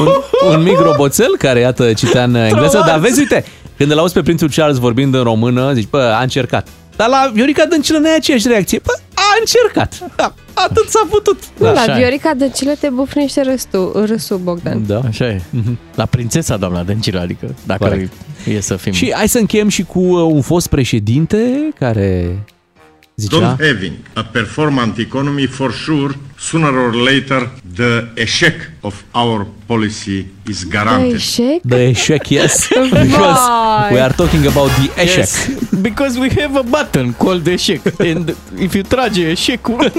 un, 0.00 0.08
un 0.50 0.62
mic 0.62 0.78
roboțel 0.78 1.36
care, 1.38 1.60
iată, 1.60 1.92
citea 1.92 2.22
în 2.22 2.34
engleză, 2.34 2.82
dar 2.86 2.98
vezi, 2.98 3.18
uite, 3.18 3.44
când 3.76 3.90
îl 3.90 3.98
auzi 3.98 4.12
pe 4.12 4.22
prințul 4.22 4.50
Charles 4.54 4.78
vorbind 4.78 5.14
în 5.14 5.22
română, 5.22 5.72
zici, 5.72 5.88
bă, 5.88 6.14
a 6.18 6.22
încercat. 6.22 6.68
Dar 6.96 7.08
la 7.08 7.30
Viorica 7.32 7.64
Dăncilă 7.64 7.98
nu 7.98 8.08
e 8.08 8.14
aceeași 8.14 8.48
reacție. 8.48 8.80
Bă, 8.84 8.92
a 9.14 9.36
încercat. 9.38 10.10
Da, 10.16 10.34
atât 10.54 10.88
s-a 10.88 11.06
putut. 11.10 11.38
Nu, 11.58 11.72
la 11.72 11.94
Viorica 11.96 12.34
Dăncilă 12.34 12.72
te 12.80 12.88
bufnește 12.88 13.42
râsul, 13.42 14.04
râsul 14.06 14.36
Bogdan. 14.36 14.86
Da. 14.86 15.00
Așa 15.08 15.24
e. 15.24 15.40
La 15.94 16.06
prințesa 16.06 16.56
doamna 16.56 16.82
Dăncilă, 16.82 17.20
adică 17.20 17.54
dacă 17.66 17.84
Corect. 17.84 18.12
E 18.46 18.60
să 18.60 18.76
fim... 18.76 18.92
Și 18.92 19.12
hai 19.14 19.28
să 19.28 19.38
încheiem 19.38 19.68
și 19.68 19.82
cu 19.82 20.00
uh, 20.00 20.32
un 20.32 20.40
fost 20.40 20.66
președinte 20.66 21.68
care 21.78 22.38
zicea... 23.14 23.56
Don't 23.56 23.66
having 23.66 23.92
a 24.12 24.22
performant 24.22 24.98
economy 24.98 25.46
for 25.46 25.72
sure, 25.72 26.16
sooner 26.50 26.72
or 26.84 26.94
later, 26.94 27.50
the 27.74 28.04
eșec 28.14 28.54
of 28.80 28.94
our 29.12 29.46
policy 29.66 30.26
is 30.48 30.64
guaranteed. 30.70 31.14
eșec? 31.14 31.60
The 31.68 31.88
eșec, 31.88 32.28
yes. 32.28 32.68
Because 33.02 33.40
we 33.90 34.00
are 34.00 34.12
talking 34.16 34.46
about 34.46 34.68
the 34.70 35.02
eșec. 35.02 35.16
Yes, 35.16 35.48
because 35.80 36.18
we 36.18 36.28
have 36.40 36.58
a 36.58 36.62
button 36.62 37.14
called 37.18 37.46
eșec. 37.46 37.80
And 37.98 38.36
if 38.58 38.74
you 38.74 38.82
trage 38.88 39.20
eșecul, 39.28 39.92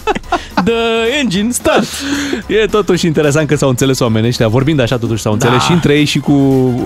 the 0.64 1.18
engine 1.20 1.50
starts. 1.50 1.88
E 2.46 2.66
totuși 2.66 3.06
interesant 3.06 3.48
că 3.48 3.56
s-au 3.56 3.68
înțeles 3.68 3.98
oamenii 4.00 4.28
ăștia, 4.28 4.48
vorbind 4.48 4.80
așa 4.80 4.98
totuși 4.98 5.22
s-au 5.22 5.32
înțeles 5.32 5.58
Da. 5.58 5.64
și 5.64 5.72
între 5.72 5.94
ei 5.98 6.04
și 6.04 6.18
cu 6.18 6.32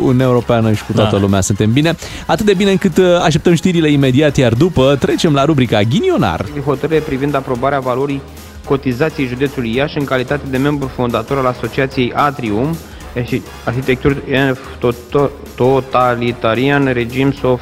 Uniunea 0.02 0.26
Europeană 0.26 0.72
și 0.72 0.84
cu 0.84 0.92
toată 0.92 1.14
Da. 1.16 1.20
lumea 1.22 1.40
suntem 1.40 1.72
bine. 1.72 1.96
Atât 2.26 2.46
de 2.46 2.54
bine 2.54 2.70
încât 2.70 2.96
uh, 2.96 3.04
așteptăm 3.22 3.54
știrile 3.54 3.90
imediat, 3.90 4.36
iar 4.36 4.52
după 4.52 4.96
trecem 5.00 5.32
la 5.34 5.44
rubrica 5.44 5.82
Ghinionar. 5.82 6.44
hotărâre 6.64 6.98
privind 7.00 7.34
aprobarea 7.34 7.78
valorii 7.80 8.20
cotizației 8.66 9.26
județului 9.26 9.74
Iași 9.74 9.98
în 9.98 10.04
calitate 10.04 10.42
de 10.50 10.56
membru 10.56 10.88
fondator 10.94 11.38
al 11.38 11.46
Asociației 11.46 12.12
Atrium, 12.14 12.76
arhi- 13.16 13.42
Arhitecturi 13.64 14.22
and 14.36 14.58
Toto- 14.78 15.30
Totalitarian 15.56 16.84
Regimes 16.92 17.36
of 17.42 17.60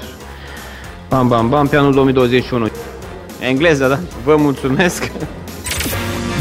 Bam 1.09 1.29
Bam 1.29 1.49
Bam 1.49 1.67
pe 1.67 1.77
anul 1.77 1.93
2021. 1.93 2.69
Engleză, 3.41 3.89
da? 3.89 3.99
Vă 4.25 4.37
mulțumesc! 4.37 5.11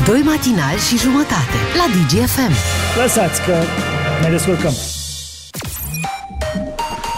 Doi 0.05 0.21
matinali 0.25 0.79
și 0.89 0.97
jumătate 0.97 1.57
la 1.77 1.85
DGFM. 1.93 2.51
Lăsați 3.01 3.41
că 3.41 3.53
ne 4.23 4.29
descurcăm. 4.29 4.73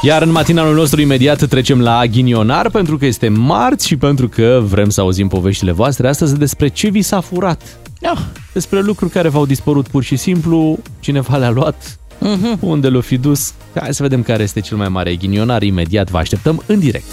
Iar 0.06 0.22
în 0.22 0.32
matinalul 0.32 0.76
nostru 0.76 1.02
imediat 1.02 1.46
trecem 1.48 1.82
la 1.82 2.06
ghinionar 2.06 2.70
pentru 2.70 2.98
că 2.98 3.06
este 3.06 3.28
marți 3.30 3.88
și 3.88 3.96
pentru 3.98 4.28
că 4.28 4.62
vrem 4.64 4.90
să 4.90 5.02
auzim 5.02 5.28
poveștile 5.28 5.72
voastre 5.72 6.08
astăzi 6.08 6.38
despre 6.38 6.68
ce 6.68 6.90
vi 6.90 7.02
s-a 7.02 7.20
furat. 7.20 7.62
Da. 8.00 8.14
Despre 8.54 8.82
lucruri 8.82 9.12
care 9.12 9.30
v-au 9.30 9.46
dispărut 9.46 9.88
pur 9.88 10.04
și 10.04 10.16
simplu, 10.16 10.78
cineva 11.00 11.38
le-a 11.38 11.50
luat, 11.50 12.00
Mhm. 12.20 12.58
unde 12.60 12.88
l-o 12.88 13.02
fi 13.02 13.18
dus. 13.18 13.54
Hai 13.80 13.94
să 13.94 14.04
vedem 14.04 14.24
care 14.24 14.44
este 14.44 14.60
cel 14.60 14.78
mai 14.78 14.90
mare 14.90 15.16
ghinionar. 15.16 15.62
Imediat 15.64 16.10
vă 16.10 16.18
așteptăm 16.18 16.64
în 16.66 16.80
direct. 16.80 17.06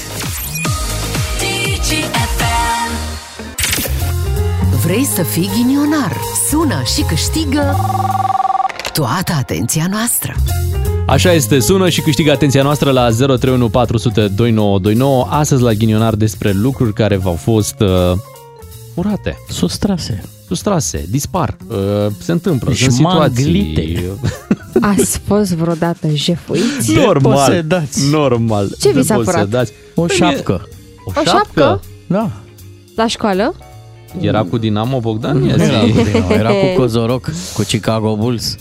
Vrei 4.84 5.04
să 5.04 5.22
fii 5.22 5.50
ghinionar? 5.54 6.16
Sună 6.50 6.82
și 6.94 7.02
câștigă 7.02 7.76
toată 8.92 9.32
atenția 9.38 9.86
noastră. 9.90 10.34
Așa 11.12 11.32
este, 11.32 11.58
sună 11.60 11.88
și 11.88 12.00
câștigă 12.00 12.30
atenția 12.30 12.62
noastră 12.62 12.90
la 12.90 13.08
031 13.10 13.68
400 13.68 14.20
2929. 14.28 15.26
Astăzi 15.30 15.62
la 15.62 15.72
ghinionar 15.72 16.14
despre 16.14 16.52
lucruri 16.52 16.92
care 16.92 17.16
v-au 17.16 17.34
fost 17.34 17.74
uh, 17.80 18.12
furate. 18.94 19.38
Sustrase. 19.48 20.22
Sustrase, 20.46 21.06
dispar, 21.10 21.56
uh, 21.68 21.76
se 22.18 22.32
întâmplă, 22.32 22.72
sunt 22.74 22.92
Șmanglite. 22.92 23.80
situații... 23.80 24.10
Ați 24.98 25.18
fost 25.26 25.52
vreodată 25.52 26.08
jefuiți? 26.14 26.94
Normal, 26.94 27.50
Deposedați. 27.50 28.10
normal. 28.10 28.68
Ce 28.80 28.90
vi 28.92 29.02
s-a 29.02 29.14
furat? 29.14 29.34
Deposedați. 29.34 29.72
O 29.94 30.02
Păi 30.02 30.16
șapcă. 30.16 30.68
O 31.04 31.12
O 31.20 31.22
șapcă? 31.24 31.80
Da. 32.06 32.30
La 32.96 33.06
școală? 33.06 33.54
Era 34.20 34.42
cu 34.42 34.58
Dinamo 34.58 35.00
Bogdan? 35.00 35.42
Ia 35.44 35.54
Era 35.58 35.84
zi. 35.84 35.92
cu, 35.92 36.02
Dinamo, 36.02 36.32
era 36.32 36.50
cu 36.50 36.66
Kozoroc, 36.80 37.30
cu 37.54 37.62
Chicago 37.62 38.16
Bulls. 38.16 38.56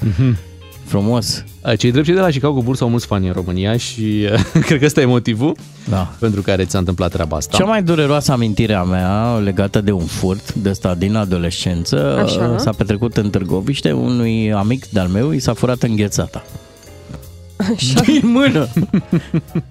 Frumos. 0.91 1.43
A, 1.61 1.75
Cei 1.75 1.91
drept, 1.91 2.05
cei 2.05 2.15
de 2.15 2.21
la 2.21 2.27
Chicago 2.29 2.61
Bulls 2.61 2.81
au 2.81 2.89
mulți 2.89 3.05
fani 3.05 3.27
în 3.27 3.33
România 3.33 3.77
și 3.77 4.27
uh, 4.31 4.61
cred 4.65 4.79
că 4.79 4.85
ăsta 4.85 5.01
e 5.01 5.05
motivul 5.05 5.55
Da. 5.89 6.13
pentru 6.19 6.41
care 6.41 6.65
ți-a 6.65 6.79
întâmplat 6.79 7.11
treaba 7.11 7.37
asta. 7.37 7.57
Cea 7.57 7.63
mai 7.65 7.83
dureroasă 7.83 8.31
amintire 8.31 8.73
a 8.73 8.83
mea 8.83 9.33
legată 9.37 9.81
de 9.81 9.91
un 9.91 10.05
furt 10.05 10.53
de 10.53 10.69
ăsta 10.69 10.95
din 10.95 11.15
adolescență 11.15 12.21
Așa. 12.23 12.57
s-a 12.57 12.71
petrecut 12.71 13.17
în 13.17 13.29
Târgoviște, 13.29 13.91
unui 13.91 14.53
amic 14.53 14.85
de-al 14.89 15.07
meu 15.07 15.31
i 15.31 15.39
s-a 15.39 15.53
furat 15.53 15.81
înghețata. 15.83 16.43
Așa. 17.75 18.01
Din 18.01 18.21
mână! 18.23 18.67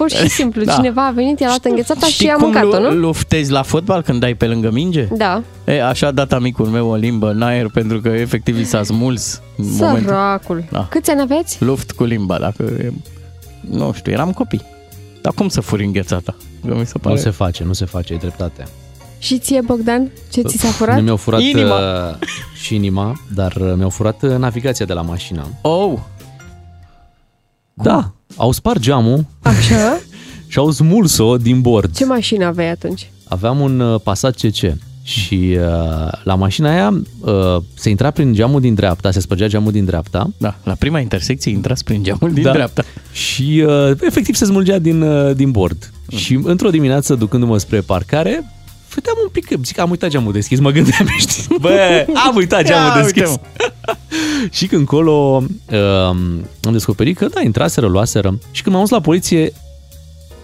Pur 0.00 0.10
și 0.10 0.28
simplu, 0.28 0.64
Da. 0.64 0.72
cineva 0.74 1.06
a 1.06 1.10
venit, 1.10 1.40
i-a 1.40 1.46
luat 1.46 1.64
înghețata 1.64 2.06
și 2.06 2.12
Știi 2.12 2.28
a 2.28 2.34
cum 2.34 2.42
mâncat-o, 2.42 2.82
lu- 2.82 2.90
nu? 2.92 2.98
luftezi 2.98 3.50
la 3.50 3.62
fotbal 3.62 4.02
când 4.02 4.20
dai 4.20 4.34
pe 4.34 4.46
lângă 4.46 4.70
minge? 4.70 5.08
Da. 5.16 5.42
E, 5.64 5.82
așa 5.84 6.06
a 6.06 6.10
dat 6.10 6.32
amicul 6.32 6.66
meu 6.66 6.88
o 6.88 6.94
limbă 6.94 7.30
în 7.30 7.42
aer 7.42 7.68
pentru 7.72 8.00
că 8.00 8.08
efectiv 8.08 8.58
i 8.58 8.64
s-a 8.64 8.82
smuls 8.82 9.40
în 9.56 9.64
momentul. 9.78 10.02
Săracul. 10.08 10.64
Da. 10.70 10.86
Câți 10.90 11.10
ani 11.10 11.20
aveți? 11.20 11.62
Luft 11.64 11.90
cu 11.92 12.04
limba, 12.04 12.38
dacă... 12.38 12.62
e- 12.62 12.92
Nu 13.60 13.92
știu, 13.92 14.12
eram 14.12 14.32
copii. 14.32 14.62
Dar 15.20 15.32
cum 15.32 15.48
să 15.48 15.60
furi 15.60 15.84
înghețata? 15.84 16.34
Că 16.66 16.74
mi 16.74 16.86
se 16.86 16.98
pare... 16.98 17.14
Nu 17.14 17.20
se 17.20 17.30
face, 17.30 17.64
nu 17.64 17.72
se 17.72 17.84
face, 17.84 18.12
e 18.12 18.16
dreptate. 18.16 18.66
Și 19.18 19.38
ție, 19.38 19.60
Bogdan? 19.60 20.10
Ce 20.32 20.42
ți 20.42 20.58
s-a 20.58 20.68
furat? 20.68 20.96
Nu 20.96 21.02
mi-au 21.02 21.16
furat 21.16 21.40
Inima. 21.40 21.74
uh, 21.78 22.14
și 22.62 22.74
inima, 22.74 23.20
dar 23.34 23.56
uh, 23.60 23.72
mi-au 23.76 23.90
furat 23.90 24.22
uh, 24.22 24.30
navigația 24.36 24.86
de 24.86 24.92
la 24.92 25.02
mașină. 25.02 25.46
Oh! 25.62 25.92
Da, 27.74 28.12
au 28.36 28.52
spart 28.52 28.80
geamul 28.80 29.24
Așa? 29.42 30.00
și 30.50 30.58
au 30.58 30.70
smuls-o 30.70 31.36
din 31.36 31.60
bord. 31.60 31.96
Ce 31.96 32.04
mașină 32.04 32.44
aveai 32.44 32.70
atunci? 32.70 33.10
Aveam 33.28 33.60
un 33.60 33.80
uh, 33.80 34.00
Passat 34.02 34.34
CC 34.34 34.74
și 35.02 35.56
uh, 35.58 36.12
la 36.24 36.34
mașina 36.34 36.70
aia 36.70 37.02
uh, 37.20 37.62
se 37.74 37.88
intra 37.90 38.10
prin 38.10 38.32
geamul 38.32 38.60
din 38.60 38.74
dreapta, 38.74 39.10
se 39.10 39.20
spărgea 39.20 39.46
geamul 39.46 39.72
din 39.72 39.84
dreapta. 39.84 40.30
Da, 40.36 40.54
la 40.64 40.74
prima 40.74 40.98
intersecție 41.00 41.50
intrați 41.52 41.84
prin 41.84 42.02
geamul 42.02 42.32
din 42.32 42.42
Da. 42.42 42.52
dreapta. 42.52 42.84
Și 43.12 43.64
uh, 43.66 43.90
efectiv 44.00 44.34
se 44.34 44.44
smulgea 44.44 44.78
din, 44.78 45.02
uh, 45.02 45.34
din 45.36 45.50
bord. 45.50 45.90
Și 46.16 46.40
într-o 46.44 46.70
dimineață, 46.70 47.14
ducându-mă 47.14 47.58
spre 47.58 47.80
parcare, 47.80 48.52
vedeam 48.94 49.16
un 49.22 49.28
pic, 49.32 49.48
zic, 49.64 49.78
am 49.78 49.90
uitat 49.90 50.10
geamul 50.10 50.32
deschis, 50.32 50.58
mă 50.60 50.70
gândeam, 50.70 51.06
știi, 51.18 51.56
bă, 51.60 52.06
am 52.26 52.36
uitat 52.36 52.62
geamul 52.64 52.96
Ia 52.96 53.02
deschis. 53.02 53.28
uite, 53.28 53.40
și 54.56 54.66
când 54.66 54.86
colo 54.86 55.12
um, 55.12 55.46
am 56.64 56.72
descoperit 56.72 57.16
că, 57.16 57.26
da, 57.26 57.40
intraseră, 57.40 57.86
luaseră. 57.86 58.38
Și 58.50 58.62
când 58.62 58.74
m-am 58.74 58.84
dus 58.84 58.92
la 58.94 59.00
poliție, 59.00 59.52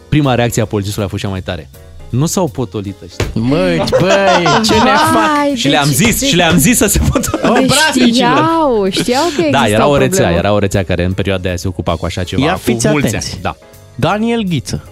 prima 0.08 0.34
reacție 0.34 0.62
a 0.62 0.66
polițistului 0.66 1.06
a 1.06 1.10
fost 1.10 1.22
cea 1.22 1.28
mai 1.28 1.42
tare. 1.42 1.68
Nu 2.08 2.26
s-au 2.26 2.48
potolit 2.48 2.94
ăștia. 3.04 3.26
Măi, 3.34 3.82
băi, 4.00 4.44
ce 4.64 4.74
ne 4.74 4.90
fac? 4.90 5.12
Vai, 5.12 5.52
Și 5.56 5.68
le-am 5.68 5.88
deci- 5.88 5.94
zis, 5.96 6.22
și 6.22 6.36
le-am 6.36 6.58
zis 6.58 6.76
să 6.76 6.86
se 6.86 6.98
potolească. 7.10 7.60
Deci 7.94 8.06
știau, 8.14 8.86
știau 8.90 9.22
că 9.24 9.40
exista 9.40 9.50
Da, 9.50 9.68
era 9.68 9.86
o 9.86 9.96
rețea, 9.96 10.16
problemă. 10.16 10.36
era 10.38 10.52
o 10.52 10.58
rețea 10.58 10.82
care 10.84 11.04
în 11.04 11.12
perioada 11.12 11.48
aia 11.48 11.56
se 11.56 11.68
ocupa 11.68 11.96
cu 11.96 12.04
așa 12.04 12.22
ceva. 12.24 12.44
Ia 12.44 12.52
cu 12.52 12.58
fiți 12.58 12.88
mulți 12.88 13.06
atenți. 13.06 13.30
ani. 13.32 13.42
Da. 13.42 13.56
Daniel 13.94 14.42
Ghiță, 14.42 14.84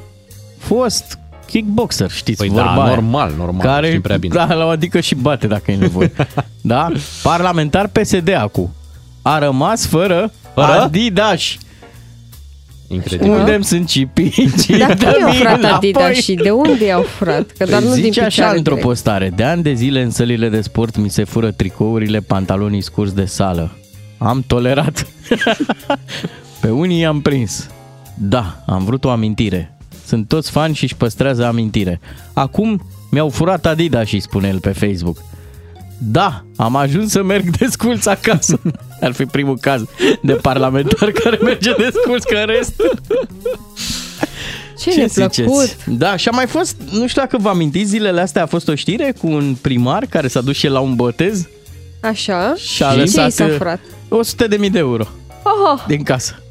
fost 0.58 1.18
kickboxer, 1.46 2.10
știți, 2.10 2.38
Păi 2.38 2.48
vorba 2.48 2.74
da, 2.74 2.82
aia. 2.82 2.94
normal, 2.94 3.32
normal, 3.36 3.60
care, 3.66 3.88
știm 3.88 4.00
prea 4.00 4.16
bine. 4.16 4.34
Da, 4.34 4.54
la 4.54 4.68
adică 4.68 5.00
și 5.00 5.14
bate 5.14 5.46
dacă 5.46 5.70
e 5.70 5.76
nevoie. 5.76 6.12
da? 6.60 6.88
Parlamentar 7.22 7.88
PSD 7.88 8.34
acum. 8.34 8.70
A 9.22 9.38
rămas 9.38 9.86
fără, 9.86 10.32
Fără? 10.54 10.66
Adidas. 10.80 11.40
Incredibil. 12.88 13.32
Unde 13.32 13.58
sunt 13.62 13.88
cipicii? 13.88 14.78
Dar 14.78 14.96
cum 14.96 15.06
i-au 15.20 15.32
furat 15.32 15.60
Dă-mi 15.60 15.72
Adidas 15.72 16.02
înapoi. 16.02 16.14
și 16.20 16.34
de 16.34 16.50
unde 16.50 16.84
i-au 16.86 17.02
furat? 17.02 17.50
Că 17.58 17.64
doar 17.64 17.80
Păi 17.80 17.88
nu 17.88 17.94
din 17.94 18.02
zice 18.04 18.18
așa 18.20 18.28
picioare 18.28 18.56
într-o 18.56 18.72
direct. 18.74 18.88
postare. 18.88 19.32
De 19.36 19.42
ani 19.44 19.62
de 19.62 19.72
zile 19.72 20.02
în 20.02 20.10
sălile 20.10 20.48
de 20.48 20.60
sport 20.60 20.96
mi 20.96 21.08
se 21.10 21.24
fură 21.24 21.50
tricourile, 21.50 22.20
pantalonii 22.20 22.80
scurs 22.82 23.12
de 23.12 23.24
sală. 23.24 23.76
Am 24.18 24.44
tolerat. 24.46 25.06
Pe 26.60 26.68
unii 26.70 26.98
i-am 27.00 27.20
prins. 27.20 27.68
Da, 28.14 28.62
am 28.66 28.84
vrut 28.84 29.04
o 29.04 29.10
amintire. 29.10 29.73
Sunt 30.06 30.28
toți 30.28 30.50
fani 30.50 30.74
și 30.74 30.84
își 30.84 30.94
păstrează 30.96 31.44
amintire. 31.44 32.00
Acum 32.32 32.86
mi-au 33.10 33.28
furat 33.28 33.66
Adidas 33.66 34.06
și 34.06 34.20
spune 34.20 34.48
el 34.48 34.58
pe 34.60 34.70
Facebook. 34.70 35.16
Da, 35.98 36.44
am 36.56 36.76
ajuns 36.76 37.10
să 37.10 37.22
merg 37.22 37.56
desculț 37.56 38.06
acasă. 38.06 38.60
Ar 39.00 39.12
fi 39.12 39.24
primul 39.24 39.58
caz 39.58 39.82
de 40.22 40.32
parlamentar 40.32 41.10
care 41.10 41.38
merge 41.42 41.72
desculț, 41.78 42.24
că 42.24 42.36
în 42.36 42.46
rest... 42.46 42.72
Ce, 44.78 44.94
neplăcut. 44.94 45.84
Da, 45.86 46.16
și 46.16 46.28
a 46.28 46.30
mai 46.30 46.46
fost, 46.46 46.76
nu 46.90 47.06
știu 47.06 47.22
dacă 47.22 47.38
vă 47.40 47.48
amintiți, 47.48 47.88
zilele 47.88 48.20
astea 48.20 48.42
a 48.42 48.46
fost 48.46 48.68
o 48.68 48.74
știre 48.74 49.14
cu 49.20 49.26
un 49.26 49.56
primar 49.60 50.04
care 50.08 50.28
s-a 50.28 50.40
dus 50.40 50.56
și 50.56 50.66
el 50.66 50.72
la 50.72 50.80
un 50.80 50.94
botez 50.94 51.46
Așa. 52.00 52.54
și 52.56 52.82
a 52.82 52.88
Ce 52.88 52.92
și 52.94 52.98
lăsat 52.98 53.32
s-a 53.32 53.48
furat? 53.56 53.80
100 54.08 54.46
de 54.46 54.56
mii 54.56 54.70
de 54.70 54.78
euro 54.78 55.06
Oh, 55.42 55.84
din 55.86 56.02
casă. 56.02 56.42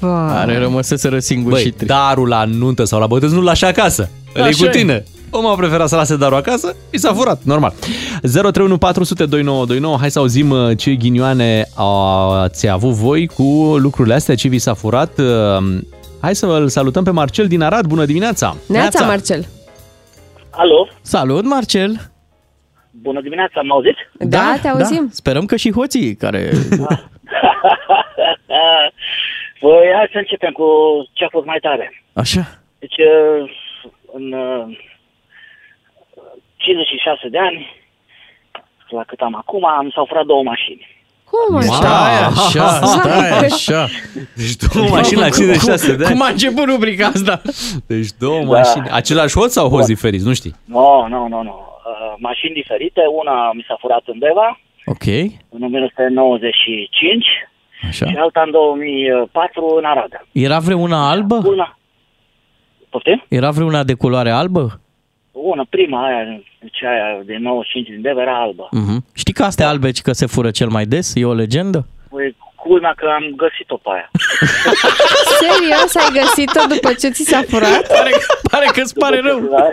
Vai. 0.00 0.36
Are 0.36 0.58
rămăseseră 0.58 1.18
singur 1.18 1.56
și 1.56 1.62
Băi, 1.62 1.72
trist. 1.72 1.90
darul 1.90 2.28
la 2.28 2.44
nuntă 2.44 2.84
sau 2.84 3.00
la 3.00 3.06
botez 3.06 3.32
nu-l 3.32 3.44
lași 3.44 3.64
acasă. 3.64 4.10
Îl 4.34 4.42
Așa 4.42 4.50
iei 4.50 4.58
cu 4.58 4.64
e. 4.64 4.80
tine. 4.80 5.04
Omul 5.30 5.50
a 5.50 5.54
preferat 5.54 5.88
să 5.88 5.96
lase 5.96 6.16
darul 6.16 6.36
acasă, 6.36 6.76
i 6.90 6.98
s-a 6.98 7.12
furat, 7.12 7.40
normal. 7.42 7.72
031 8.20 8.78
400 8.78 9.24
2929, 9.26 9.96
hai 10.00 10.10
să 10.10 10.18
auzim 10.18 10.50
uh, 10.50 10.76
ce 10.76 10.94
ghinioane 10.94 11.64
ați 12.42 12.68
avut 12.68 12.90
voi 12.90 13.26
cu 13.26 13.42
lucrurile 13.78 14.14
astea, 14.14 14.34
ce 14.34 14.48
vi 14.48 14.58
s-a 14.58 14.74
furat. 14.74 15.18
Uh, 15.18 15.78
Hai 16.20 16.34
să 16.34 16.46
îl 16.46 16.68
salutăm 16.68 17.04
pe 17.04 17.10
Marcel 17.10 17.46
din 17.46 17.62
Arad, 17.62 17.86
bună 17.86 18.04
dimineața! 18.04 18.56
Neața, 18.68 19.06
Marcel. 19.06 19.46
Alo, 20.50 20.88
Salut, 21.00 21.44
Marcel! 21.44 22.12
bună 23.02 23.20
dimineața, 23.20 23.60
mă 23.60 23.74
auziți? 23.74 23.98
Da, 24.18 24.56
te 24.62 24.68
auzim. 24.68 25.04
Da. 25.04 25.10
Sperăm 25.10 25.44
că 25.44 25.56
și 25.56 25.72
hoții 25.72 26.14
care... 26.14 26.50
Păi, 29.60 29.90
hai 29.94 30.08
să 30.12 30.18
începem 30.18 30.52
cu 30.52 30.64
ce 31.12 31.24
a 31.24 31.28
fost 31.30 31.46
mai 31.46 31.58
tare. 31.60 32.02
Așa. 32.12 32.42
Deci, 32.78 32.96
uh, 32.98 33.50
în 34.12 34.32
uh, 34.32 34.78
56 36.56 37.28
de 37.28 37.38
ani, 37.38 37.70
la 38.88 39.04
cât 39.04 39.20
am 39.20 39.34
acum, 39.34 39.64
am 39.66 39.90
s-au 39.94 40.04
furat 40.04 40.24
două 40.24 40.42
mașini. 40.42 40.92
Cum 41.30 41.56
așa? 41.56 41.72
Stai 41.74 42.22
așa, 42.26 42.68
stai 42.68 43.28
așa. 43.38 43.86
Deci 44.36 44.54
două 44.74 44.88
mașini 44.88 45.20
la 45.20 45.28
56 45.28 45.96
de 45.96 46.04
ani. 46.04 46.12
Cum 46.14 46.22
a 46.22 46.28
început 46.28 46.64
rubrica 46.64 47.06
asta? 47.06 47.42
Deci 47.86 48.08
două 48.18 48.38
Da. 48.38 48.44
mașini. 48.58 48.88
Același 48.90 49.34
hoț 49.38 49.52
sau 49.52 49.68
hoți 49.68 49.86
Da. 49.88 49.94
diferiți? 49.94 50.26
Nu 50.26 50.34
știi. 50.34 50.54
Nu, 50.64 51.06
nu, 51.08 51.28
nu, 51.28 51.42
nu. 51.42 51.54
Uh, 51.90 52.14
mașini 52.18 52.54
diferite. 52.54 53.00
Una 53.20 53.52
mi 53.52 53.64
s-a 53.68 53.76
furat 53.80 54.02
în 54.06 54.18
Deva, 54.18 54.58
Ok, 54.86 55.06
în 55.48 55.62
1995, 55.62 57.26
așa. 57.88 58.06
și 58.06 58.16
alta 58.16 58.42
în 58.44 58.50
2004 58.50 59.74
în 59.78 59.84
Arad. 59.84 60.26
Era 60.32 60.58
vreuna 60.58 61.10
albă? 61.10 61.42
Una. 61.46 61.78
Poftim? 62.90 63.24
Era 63.28 63.50
vreuna 63.50 63.82
de 63.84 63.94
culoare 63.94 64.30
albă? 64.30 64.80
Una, 65.32 65.64
prima 65.70 66.06
aia, 66.06 66.42
cea 66.72 66.88
aia 66.90 67.20
de 67.24 67.36
95 67.40 67.88
din 67.88 68.00
Deva 68.02 68.20
era 68.20 68.40
albă. 68.40 68.68
Mhm. 68.70 69.04
Știi 69.14 69.32
că 69.32 69.42
astea 69.42 69.68
albe 69.68 69.90
ci 69.90 70.00
că 70.02 70.12
se 70.12 70.26
fură 70.26 70.50
cel 70.50 70.68
mai 70.68 70.84
des? 70.84 71.12
E 71.14 71.24
o 71.24 71.32
legendă? 71.32 71.86
Păi, 72.10 72.36
culmea 72.54 72.92
că 72.96 73.06
am 73.14 73.24
găsit-o 73.36 73.76
pe 73.76 73.88
aia. 73.92 74.10
Serios, 75.40 75.94
ai 75.94 76.10
găsit-o 76.20 76.62
după 76.74 76.92
ce 76.92 77.08
ți 77.08 77.22
s-a 77.30 77.42
furat? 77.48 77.86
Pare, 77.96 78.10
pare 78.50 78.66
că 78.74 78.80
îți 78.80 78.94
pare 78.94 79.20
rău. 79.20 79.40
Da, 79.40 79.64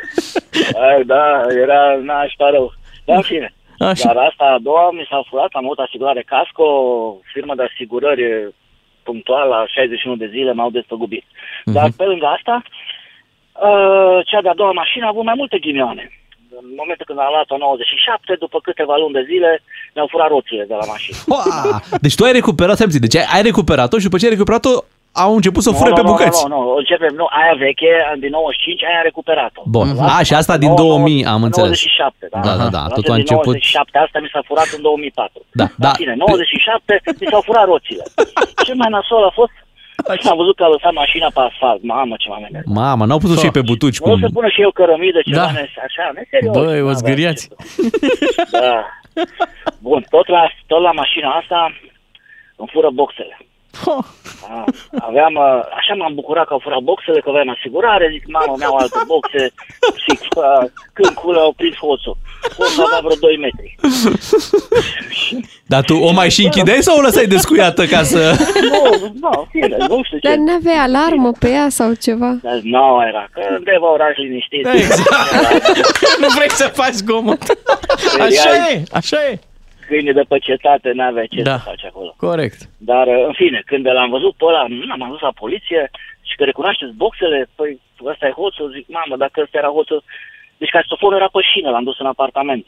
Ai, 0.88 1.04
da 1.04 1.24
era 1.64 1.82
n-aș 2.02 2.34
sta 2.34 2.50
rău. 2.52 2.74
Dar 3.06 3.16
în 3.16 3.22
fine. 3.22 3.54
Așa. 3.86 4.14
Dar 4.14 4.24
asta 4.30 4.44
a 4.46 4.60
doua 4.60 4.92
mi 4.92 5.08
s-a 5.10 5.24
furat, 5.30 5.50
am 5.54 5.64
avut 5.66 5.80
asigurare 5.80 6.24
casco, 6.34 6.66
firmă 7.34 7.56
de 7.56 7.64
asigurări 7.64 8.54
punctual 9.04 9.48
la 9.50 9.64
61 9.68 10.16
de 10.16 10.28
zile 10.36 10.52
m-au 10.54 10.70
despăgubit. 10.70 11.26
Mhm. 11.66 11.74
Dar 11.76 11.88
pe 11.98 12.04
lângă 12.04 12.26
asta, 12.38 12.56
uh, 13.68 14.18
cea 14.26 14.42
de-a 14.42 14.54
doua 14.62 14.72
mașină 14.72 15.06
a 15.06 15.08
avut 15.14 15.24
mai 15.24 15.34
multe 15.38 15.58
ghinioane. 15.60 16.06
În 16.62 16.68
momentul 16.82 17.06
când 17.06 17.20
am 17.20 17.32
luat-o 17.36 17.58
97, 17.58 18.36
după 18.40 18.60
câteva 18.68 18.96
luni 18.98 19.14
de 19.14 19.24
zile, 19.32 19.64
mi-au 19.96 20.08
furat 20.12 20.30
roțile 20.30 20.64
de 20.72 20.74
la 20.82 20.86
mașină. 20.94 21.18
Ua! 21.28 21.44
Deci 22.06 22.16
tu 22.16 22.24
ai 22.24 22.32
recuperat, 22.32 22.76
stai 22.76 22.86
puțin, 22.88 23.02
deci 23.08 23.16
ai- 23.18 23.30
ai 23.36 23.42
recuperat-o 23.50 23.98
și 23.98 24.04
după 24.04 24.18
ce 24.18 24.26
ai 24.26 24.32
recuperat-o, 24.36 24.74
au 25.24 25.32
început 25.36 25.62
să 25.64 25.70
o 25.70 25.72
Nu, 25.72 25.78
fure 25.78 25.90
nu, 25.90 25.96
pe 25.96 26.02
nu, 26.02 26.10
bucăți. 26.12 26.40
Nu, 26.48 26.56
nu, 26.56 26.62
nu, 26.64 26.76
începem, 26.82 27.14
nu, 27.22 27.26
aia 27.40 27.54
veche, 27.66 27.92
din 28.24 28.30
95, 28.30 28.84
aia 28.84 28.98
am 28.98 29.08
recuperat-o. 29.10 29.62
Bun. 29.76 29.88
La- 29.96 30.16
A, 30.18 30.24
și 30.28 30.34
asta 30.34 30.56
din 30.64 30.76
2000, 30.76 31.26
am 31.34 31.44
înțeles. 31.50 31.70
97, 31.70 32.28
da. 32.34 32.40
Da, 32.48 32.54
da, 32.62 32.68
da, 32.78 32.82
La 32.88 32.94
totul 32.98 33.12
a 33.14 33.18
din 33.20 33.26
început. 33.26 33.54
97, 33.56 33.98
asta 34.06 34.18
mi 34.24 34.30
s-a 34.34 34.42
furat 34.50 34.70
în 34.76 34.82
2004. 34.82 35.46
Da, 35.60 35.64
În 35.64 35.70
da. 35.86 35.92
fine, 36.00 36.14
97, 36.18 37.02
mi 37.22 37.28
s-au 37.32 37.42
furat 37.48 37.66
roțile. 37.74 38.04
Ce 38.66 38.74
mai 38.82 38.90
nasol 38.96 39.24
a 39.32 39.34
fost? 39.42 39.54
Am 40.32 40.38
văzut 40.42 40.56
că 40.56 40.64
a 40.64 40.68
lăsat 40.76 40.94
mașina 41.04 41.28
pe 41.36 41.42
asfalt. 41.50 41.82
Mamă, 41.84 42.16
ce 42.22 42.28
m-am 42.30 42.44
enervat. 42.50 42.74
Mama, 42.82 43.04
n-au 43.06 43.18
pus-o 43.24 43.36
și 43.40 43.46
ei 43.46 43.58
pe 43.60 43.68
butuci 43.72 44.00
Nu 44.00 44.06
cum... 44.06 44.20
să 44.26 44.30
pună 44.38 44.48
și 44.56 44.62
eu 44.66 44.72
cărămidă, 44.80 45.20
ceva, 45.30 45.46
Da. 45.46 45.52
ne, 45.52 45.64
așa, 45.88 46.06
neserios. 46.18 46.54
Băi, 46.58 46.66
o 46.66 46.70
N-aveam 46.70 46.94
zgâriați. 47.02 47.42
ce- 47.48 47.56
Da. 48.52 48.78
Bun, 49.88 50.02
tot 50.10 50.28
la, 50.28 50.42
tot 50.72 50.82
la 50.88 50.92
mașina 50.92 51.30
asta 51.42 51.60
îmi 52.56 52.70
fură 52.74 52.90
boxele. 53.00 53.36
Da. 53.86 54.64
Aveam, 55.08 55.34
uh, 55.36 55.60
așa 55.80 55.94
m-am 55.98 56.14
bucurat 56.14 56.46
că 56.48 56.54
au 56.54 56.64
furat 56.64 56.80
boxele, 56.80 57.20
că 57.20 57.30
aveam 57.30 57.50
asigurare, 57.50 58.10
zic, 58.12 58.24
mamă, 58.28 58.54
mi-au 58.58 58.76
alte 58.76 59.00
boxe 59.06 59.44
și 60.04 60.12
uh, 60.36 60.64
când 60.94 61.14
culă 61.22 61.40
au 61.40 61.54
prins 61.60 61.76
hoțul. 61.76 62.18
Hoțul 62.58 62.84
avea 62.84 63.02
vreo 63.04 63.16
2 63.20 63.38
metri. 63.46 63.76
Dar 65.66 65.84
tu 65.84 65.96
o 65.96 66.12
mai 66.12 66.30
și 66.30 66.44
închideai 66.44 66.82
sau 66.82 66.98
o 66.98 67.02
lăsai 67.02 67.26
descuiată 67.26 67.86
ca 67.86 68.04
să... 68.04 68.22
nu, 68.72 69.12
nu, 69.24 69.48
fine, 69.52 69.78
nu 69.88 70.04
știu 70.04 70.18
ce. 70.18 70.28
Dar 70.28 70.38
n-aveai 70.38 70.78
alarmă 70.78 71.32
pe 71.40 71.50
ea 71.50 71.70
sau 71.70 71.94
ceva? 71.94 72.38
Dar 72.42 72.60
nu 72.64 73.04
era, 73.08 73.28
că 73.34 73.42
undeva 73.58 73.92
oraș 73.92 74.16
liniștit. 74.18 74.68
Exact. 74.74 75.10
nu 76.22 76.28
vrei 76.36 76.50
să 76.50 76.72
faci 76.74 76.94
zgomot. 76.94 77.44
Așa 78.20 78.50
e, 78.72 78.84
așa 78.92 79.18
e. 79.30 79.40
Câine 79.92 80.12
de 80.12 80.26
pe 80.32 80.38
cetate, 80.38 80.90
n-avea 80.92 81.26
ce 81.26 81.42
Da. 81.42 81.58
să 81.58 81.70
faci 81.72 81.86
acolo. 81.86 82.14
Corect. 82.18 82.60
Dar, 82.78 83.08
uh, 83.08 83.26
în 83.30 83.34
fine, 83.42 83.62
când 83.66 83.86
l-am 83.86 84.10
văzut 84.10 84.34
pe 84.36 84.46
ăla, 84.46 84.64
m, 84.68 85.02
am 85.02 85.10
dus 85.10 85.20
la 85.20 85.40
poliție 85.44 85.82
și 86.30 86.36
că 86.36 86.44
recunoașteți 86.44 87.00
boxele, 87.04 87.40
păi 87.56 87.80
ăsta 88.12 88.28
e 88.28 88.40
hoțul, 88.42 88.72
zic, 88.76 88.86
mamă, 88.88 89.16
dacă 89.18 89.42
ăsta 89.42 89.58
era 89.58 89.68
hoțul... 89.78 90.04
Deci 90.58 90.76
castofonul 90.78 91.18
era 91.18 91.30
pe 91.32 91.40
șină, 91.54 91.70
l-am 91.70 91.84
dus 91.84 92.00
în 92.00 92.06
apartament. 92.06 92.66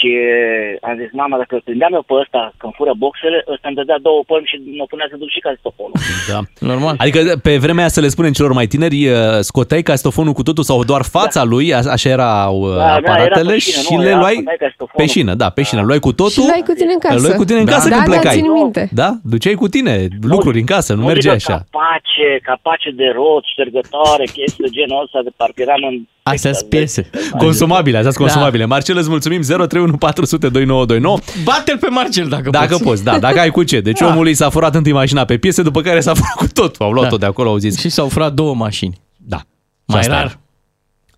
Și 0.00 0.10
uh, 0.26 0.88
am 0.88 0.96
zis, 1.00 1.10
mama, 1.22 1.36
dacă 1.42 1.52
îl 1.54 1.62
prindeam 1.68 1.92
eu 1.98 2.04
pe 2.10 2.14
ăsta 2.22 2.42
când 2.60 2.72
fură 2.78 2.92
boxele, 3.04 3.38
ăsta 3.52 3.66
îmi 3.68 3.76
dădea 3.80 3.98
două 4.08 4.20
pălmi 4.30 4.48
și 4.50 4.56
mă 4.80 4.84
punea 4.92 5.06
să 5.10 5.16
duc 5.22 5.30
și 5.36 5.40
castofonul. 5.48 5.96
Da. 6.32 6.40
Normal. 6.70 6.94
Adică 7.02 7.20
pe 7.46 7.52
vremea 7.64 7.82
aia 7.84 7.96
să 7.96 8.00
le 8.00 8.08
spunem 8.14 8.32
celor 8.38 8.52
mai 8.58 8.66
tineri, 8.74 9.00
uh, 9.08 9.16
scoteai 9.50 9.82
castofonul 9.92 10.32
cu 10.38 10.42
totul 10.48 10.64
sau 10.70 10.84
doar 10.90 11.02
fața 11.18 11.42
lui, 11.52 11.66
a- 11.74 11.90
așa 11.96 12.08
erau 12.16 12.54
uh, 12.60 12.68
Da, 12.70 12.76
da, 12.76 12.94
aparatele 12.94 13.40
era 13.40 13.50
pe 13.50 13.58
șină, 13.66 13.82
și 13.86 13.94
nu, 13.94 14.00
le 14.02 14.08
era 14.08 14.18
luai 14.22 14.34
puneai 14.34 14.56
castofonul. 14.66 15.00
pe 15.00 15.06
șină, 15.14 15.32
da, 15.42 15.48
pe 15.56 15.62
șină. 15.62 15.80
Luai 15.88 15.98
cu 16.06 16.12
totul, 16.12 16.42
Și 16.42 16.48
luai 16.50 16.62
cu 16.68 16.72
tine 16.80 16.92
în 16.96 16.98
casă. 17.04 17.14
îl 17.16 17.20
luai 17.24 17.36
cu 17.40 17.44
tine 17.48 17.58
în 17.58 17.64
Da. 17.70 17.72
casă 17.74 17.88
Da, 17.88 17.94
când 17.96 18.06
da, 18.06 18.12
plecai. 18.12 18.36
țin 18.40 18.50
minte. 18.60 18.82
Da, 19.02 19.08
duceai 19.32 19.54
cu 19.62 19.68
tine 19.68 19.94
lucruri 20.32 20.58
în 20.62 20.68
casă, 20.74 20.90
nu 20.94 21.04
mergea 21.04 21.34
zică 21.36 21.52
așa. 21.52 21.56
Capace, 21.70 22.28
capace 22.50 22.90
de 23.00 23.06
rot, 23.18 23.44
ștergătoare, 23.52 24.24
chestii 24.36 24.64
de 24.66 24.70
genul 24.76 25.02
ăsta, 25.04 25.18
de 25.26 25.30
parcă 25.36 25.60
eram 25.66 25.82
în... 25.90 25.96
Astea 26.22 26.52
sunt 26.52 26.68
piese. 26.68 27.10
Consumabile, 27.38 27.96
astea 27.96 28.10
sunt 28.12 28.24
Da. 28.24 28.30
consumabile. 28.32 28.64
Marcel, 28.64 28.96
îți 28.96 29.08
mulțumim 29.08 29.40
031 29.42 29.96
400 29.96 30.48
2929. 30.48 31.18
Bate-l 31.44 31.78
pe 31.78 31.88
Marcel 31.88 32.28
dacă, 32.28 32.50
Dacă 32.50 32.66
poți. 32.68 32.82
poți, 32.82 33.04
da, 33.04 33.18
dacă 33.18 33.38
ai 33.40 33.50
cu 33.50 33.62
ce. 33.62 33.80
Deci 33.80 33.98
Da. 33.98 34.06
omul 34.06 34.28
i 34.28 34.34
s-a 34.34 34.48
furat 34.50 34.74
întâi 34.74 34.92
mașina 34.92 35.24
pe 35.24 35.36
piese, 35.38 35.62
după 35.62 35.80
care 35.80 36.00
s-a 36.00 36.14
furat 36.14 36.34
cu 36.36 36.46
tot. 36.52 36.76
Au 36.78 36.90
luat-o 36.92 37.16
de 37.16 37.26
acolo, 37.26 37.48
au 37.50 37.56
zis. 37.56 37.78
Și 37.78 37.88
s-au 37.88 38.08
furat 38.08 38.32
două 38.32 38.54
mașini. 38.54 39.00
Da. 39.16 39.38
Mai 39.84 39.98
asta 40.00 40.12
rar. 40.12 40.20
era. 40.24 40.34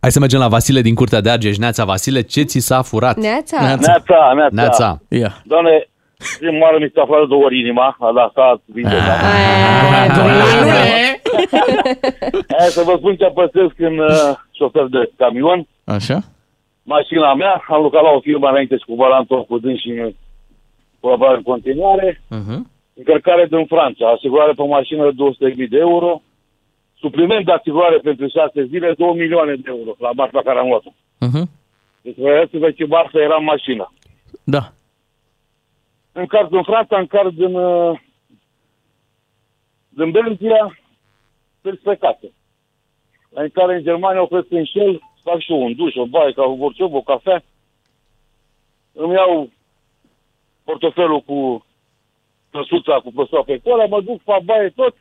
Hai 0.00 0.12
să 0.12 0.18
mergem 0.18 0.38
la 0.40 0.48
Vasile 0.48 0.80
din 0.80 0.94
Curtea 0.94 1.20
de 1.20 1.30
Argeș. 1.30 1.57
Neața, 1.57 1.84
Vasile, 1.84 2.20
ce 2.20 2.42
ți 2.42 2.59
s-a 2.59 2.82
furat? 2.82 3.16
Neața. 3.16 3.61
Neața, 3.61 3.92
neața. 4.34 4.48
Neața. 4.50 5.00
Ia. 5.09 5.42
Doamne, 5.44 5.70
prima 6.39 6.59
oară 6.64 6.79
mi 6.79 6.91
s-a 6.95 7.05
furat 7.07 7.27
două 7.27 7.45
ori 7.45 7.59
inima, 7.59 7.97
a 7.99 8.11
lăsat 8.11 8.61
vindecat. 8.64 9.20
Hai 12.59 12.68
să 12.77 12.83
vă 12.83 12.95
spun 12.97 13.16
ce 13.16 13.25
apăsesc 13.25 13.75
în 13.79 13.99
uh, 13.99 14.33
șofer 14.57 14.87
de 14.87 15.11
camion. 15.16 15.66
Așa? 15.85 16.18
Mașina 16.83 17.35
mea, 17.35 17.64
am 17.68 17.83
lucrat 17.83 18.03
la 18.03 18.11
o 18.11 18.20
firmă 18.20 18.49
înainte 18.49 18.77
și 18.77 18.85
cu 18.85 18.95
Valantor 18.95 19.45
cu 19.45 19.59
dâns 19.59 19.81
și 19.81 19.89
în 19.89 20.12
colaborare 21.01 21.37
în 21.37 21.43
continuare. 21.43 22.09
Uh-huh. 22.14 22.61
Încărcare 22.95 23.47
din 23.51 23.66
Franța, 23.66 24.05
asigurare 24.09 24.53
pe 24.53 24.62
mașină 24.62 25.11
de 25.11 25.53
200.000 25.64 25.68
de 25.68 25.79
euro, 25.79 26.23
supliment 26.99 27.45
de 27.45 27.53
asigurare 27.53 27.99
pentru 27.99 28.27
6 28.29 28.64
zile, 28.64 28.95
2 28.97 29.14
milioane 29.14 29.55
de 29.55 29.68
euro 29.75 29.91
la 29.99 30.11
marfa 30.14 30.43
care 30.43 30.59
am 30.59 30.68
luat-o. 30.68 30.93
Uh-huh. 31.27 31.45
Deci 32.03 32.16
vreau 32.16 32.70
ce 32.70 32.85
marfă 32.87 33.18
era 33.18 33.37
în 33.39 33.45
mașină. 33.45 33.93
Da. 34.45 34.73
Încarc 36.12 36.48
din 36.48 36.62
Franța, 36.62 36.98
încarc 36.98 37.30
din, 37.30 37.54
uh, 37.54 38.00
din 39.88 40.10
Belgia, 40.10 40.76
pe 41.60 41.76
spre 41.78 41.96
casă. 41.96 42.26
La 43.28 43.42
intrare 43.42 43.74
în 43.74 43.82
Germania 43.82 44.22
opresc 44.22 44.46
în 44.50 44.64
șel, 44.64 45.00
fac 45.22 45.40
și 45.40 45.52
eu 45.52 45.62
un 45.62 45.74
duș, 45.74 45.94
o 45.94 46.06
baie, 46.06 46.32
ca 46.32 46.42
o 46.42 46.56
borciov, 46.56 46.94
o 46.94 47.02
cafea. 47.02 47.44
Îmi 48.92 49.12
iau 49.12 49.50
portofelul 50.64 51.20
cu 51.20 51.66
căsuța, 52.50 53.00
cu 53.00 53.12
păsua 53.12 53.42
pe 53.42 53.60
cola, 53.64 53.86
mă 53.86 54.00
duc, 54.00 54.22
fac 54.22 54.42
baie 54.42 54.68
tot, 54.68 54.94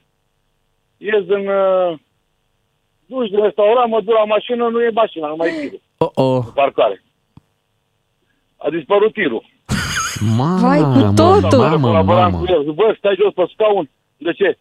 ies 0.97 1.23
din 1.23 1.47
uh, 1.47 1.99
duș, 3.05 3.29
din 3.29 3.41
restaurant, 3.41 3.89
mă 3.89 4.01
duc 4.01 4.13
la 4.13 4.23
mașină, 4.23 4.67
nu 4.67 4.81
e 4.83 4.89
mașina, 4.89 5.27
nu 5.27 5.35
mai 5.35 5.47
e 5.49 5.59
tirul, 5.59 5.81
Oh-oh. 5.97 6.43
parcare. 6.53 7.03
A 8.57 8.69
dispărut 8.69 9.13
tirul. 9.13 9.45
Vai, 10.63 10.79
cu 10.79 10.85
Mamă, 10.87 11.13
totul. 11.23 11.59
mamă, 11.59 11.87
Colaboram 11.87 12.31
mamă. 12.31 12.37
cu 12.45 12.51
el. 12.53 12.63
Zic, 12.63 12.73
bă, 12.79 12.93
stai 12.97 13.15
jos 13.21 13.33
pe 13.33 13.45
scaun. 13.53 13.85
De 14.17 14.31
ce? 14.39 14.57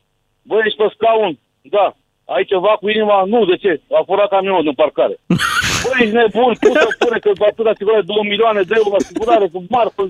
Bă, 0.48 0.56
ești 0.64 0.78
pe 0.82 0.86
scaun. 0.94 1.38
Da. 1.76 1.86
Ai 2.34 2.44
ceva 2.44 2.72
cu 2.80 2.88
inima? 2.88 3.24
Nu, 3.32 3.44
de 3.44 3.56
ce? 3.56 3.80
A 3.98 4.02
furat 4.06 4.28
camionul 4.28 4.62
din 4.62 4.72
parcare. 4.82 5.14
Bă, 5.84 5.90
ești 6.02 6.14
nebun, 6.18 6.52
tu 6.60 6.68
să 6.84 6.88
pune 6.98 7.18
că 7.24 7.30
atât 7.50 7.64
de 7.64 7.70
asigurare 7.70 8.02
2 8.02 8.16
milioane 8.32 8.62
de 8.70 8.74
euro 8.82 8.94
asigurare 9.00 9.46
cu 9.52 9.58
marfă. 9.74 10.02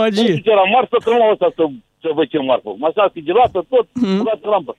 Magie. 0.00 0.22
Nu 0.22 0.28
știu 0.28 0.44
ce 0.46 0.50
era 0.56 0.66
marfă, 0.76 0.96
că 1.04 1.10
nu 1.10 1.18
la 1.18 1.30
ăsta 1.34 1.48
să, 1.56 1.64
să 2.02 2.08
văd 2.16 2.26
ce 2.28 2.38
marfă. 2.38 2.70
Mașina 2.84 3.10
sigilată, 3.14 3.58
tot, 3.72 3.86
Mhm. 3.94 4.06
mm. 4.16 4.22
la 4.28 4.50
lampă. 4.54 4.72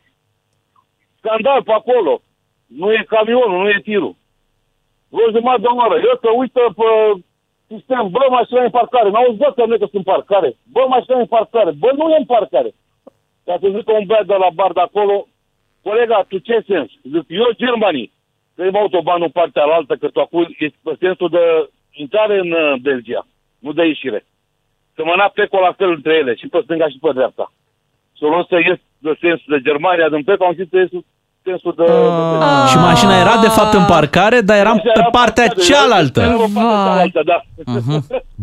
Scandal 1.19 1.59
pe 1.63 1.71
acolo. 1.81 2.13
Nu 2.81 2.87
e 2.93 3.11
camionul, 3.15 3.59
nu 3.63 3.69
e 3.69 3.79
tirul. 3.89 4.15
Vreo 5.13 5.27
jumătate 5.35 5.61
de 5.61 5.67
oră. 5.85 5.95
Eu 6.09 6.15
să 6.23 6.29
uită 6.41 6.61
pe 6.79 6.87
sistem, 7.67 8.09
bă, 8.09 8.25
mașina 8.29 8.61
e 8.61 8.63
în 8.63 8.77
parcare. 8.79 9.09
N-auzi, 9.09 9.37
bă, 9.37 9.51
că 9.55 9.65
nu 9.65 9.73
e 9.73 9.77
că 9.77 9.87
sunt 9.91 10.05
în 10.05 10.13
parcare. 10.13 10.55
Bă, 10.71 10.85
mașina 10.89 11.17
e 11.17 11.19
în 11.19 11.33
parcare. 11.37 11.71
Bă, 11.71 11.91
nu 11.95 12.09
e 12.09 12.17
în 12.17 12.25
parcare. 12.25 12.71
Ca 13.45 13.57
să 13.61 13.67
zică 13.75 13.91
un 13.91 14.05
băiat 14.05 14.25
de 14.25 14.33
la 14.33 14.49
bar 14.53 14.71
de 14.71 14.79
acolo, 14.79 15.27
colega, 15.81 16.25
tu 16.27 16.37
ce 16.37 16.63
sens? 16.67 16.89
Zic, 17.03 17.25
eu 17.27 17.49
Germanii. 17.63 18.11
Că 18.55 18.63
e 18.63 18.69
autobanul 18.73 19.23
în 19.23 19.29
partea 19.39 19.63
alaltă, 19.63 19.95
că 19.95 20.07
tu 20.09 20.19
acum 20.19 20.55
ești 20.57 20.77
pe 20.83 20.95
sensul 20.99 21.29
de 21.29 21.69
intrare 21.91 22.39
în 22.39 22.51
uh, 22.51 22.73
Belgia, 22.81 23.27
nu 23.59 23.71
de 23.73 23.85
ieșire. 23.85 24.25
Să 24.95 25.03
mă 25.03 25.31
plecul 25.33 25.59
la 25.59 25.71
fel 25.71 25.89
între 25.89 26.13
ele, 26.13 26.35
și 26.35 26.47
pe 26.47 26.61
stânga 26.63 26.87
și 26.89 26.97
pe 27.01 27.11
dreapta. 27.13 27.53
Să 28.17 28.25
o 28.25 28.29
luăm 28.29 28.45
să 28.49 28.55
ies 28.55 28.79
de 28.97 29.17
sensul 29.19 29.57
de 29.57 29.69
Germania, 29.69 30.09
din 30.09 30.23
plecul, 30.23 30.45
am 30.45 30.53
zis 30.53 30.69
să 30.69 30.77
ies 30.77 31.03
sensul 31.45 31.73
de... 31.77 31.85
Ah. 32.39 32.67
Și 32.69 32.77
mașina 32.77 33.19
era 33.19 33.35
de 33.41 33.47
fapt 33.47 33.73
în 33.73 33.85
parcare, 33.85 34.41
dar 34.41 34.57
eram 34.57 34.81
pe 34.93 35.07
partea 35.11 35.47
cealaltă. 35.47 36.21
Da. 37.25 37.43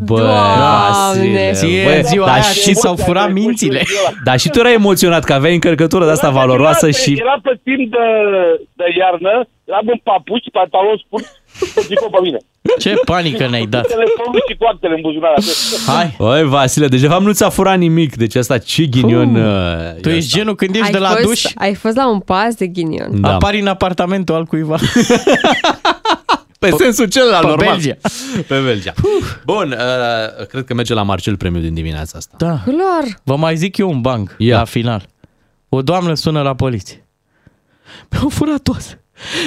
Bă, 0.08 0.20
Vasile, 0.58 1.52
Ție 1.52 1.84
bă, 1.84 2.00
ziua 2.02 2.26
dar 2.26 2.34
aia 2.34 2.42
și, 2.42 2.60
ți 2.60 2.80
s-au 2.80 2.96
furat 2.96 3.32
mințile. 3.32 3.82
dar 4.24 4.38
și 4.38 4.48
tu 4.48 4.58
erai 4.58 4.72
emoționat 4.72 5.24
că 5.24 5.32
aveai 5.32 5.54
încărcătură 5.54 6.04
de 6.04 6.10
asta 6.10 6.30
valoroasă 6.30 6.90
și... 6.90 7.10
Era 7.20 7.38
pe 7.42 7.60
timp 7.62 7.90
de, 7.90 8.06
de 8.72 8.84
iarnă, 8.98 9.46
eram 9.64 9.86
în 9.86 10.00
papuci, 10.02 10.50
pantaloni 10.52 11.02
scurți, 11.06 11.30
zic 11.80 11.98
pe 12.10 12.18
mine. 12.22 12.38
Ce 12.78 12.94
panică 13.04 13.48
ne-ai 13.48 13.66
dat. 13.66 13.86
Telefonul 13.86 14.42
și 14.50 14.56
coartele 14.58 14.94
în 14.94 15.00
buzunar. 15.00 15.34
Hai. 15.86 16.14
Băi, 16.18 16.44
Vasile, 16.48 16.88
deci 16.88 17.00
de 17.00 17.06
fapt 17.06 17.22
nu 17.22 17.32
ți-a 17.32 17.48
furat 17.48 17.78
nimic, 17.78 18.16
deci 18.16 18.34
asta 18.34 18.58
ce 18.58 18.84
ghinion... 18.84 19.34
uh, 19.34 20.00
Tu 20.00 20.08
ești 20.08 20.30
genul 20.30 20.54
când 20.54 20.74
ești 20.74 20.86
ai 20.86 20.92
de 20.92 20.98
la 20.98 21.08
fost, 21.08 21.22
duș, 21.24 21.44
Ai 21.54 21.74
fost 21.74 21.96
la 21.96 22.08
un 22.10 22.20
pas 22.20 22.54
de 22.54 22.66
ghinion. 22.66 23.20
Da. 23.20 23.34
apari 23.34 23.60
în 23.60 23.66
apartamentul 23.66 24.34
al 24.34 24.44
cuiva. 24.44 24.76
Pe 26.58 26.70
sensul 26.78 27.06
celălalt, 27.08 27.42
pe 27.42 27.48
normal. 27.48 27.68
Belgia. 27.68 27.94
Pe 28.46 28.60
Belgia. 28.60 28.92
Bun, 29.44 29.76
uh, 29.78 30.46
cred 30.46 30.64
că 30.64 30.74
merge 30.74 30.94
la 30.94 31.02
Marcel 31.02 31.36
premiul 31.36 31.62
din 31.62 31.74
dimineața 31.74 32.18
asta. 32.18 32.34
Da. 32.38 32.58
Clar. 32.64 33.20
Vă 33.22 33.36
mai 33.36 33.56
zic 33.56 33.76
eu 33.76 33.90
un 33.90 34.00
banc 34.00 34.34
Ia. 34.38 34.56
la 34.56 34.64
final. 34.64 35.06
O 35.68 35.82
doamnă 35.82 36.14
sună 36.14 36.42
la 36.42 36.54
poliție. 36.54 37.06
Mi-au 38.10 38.28
furat 38.28 38.58
toate. 38.62 39.02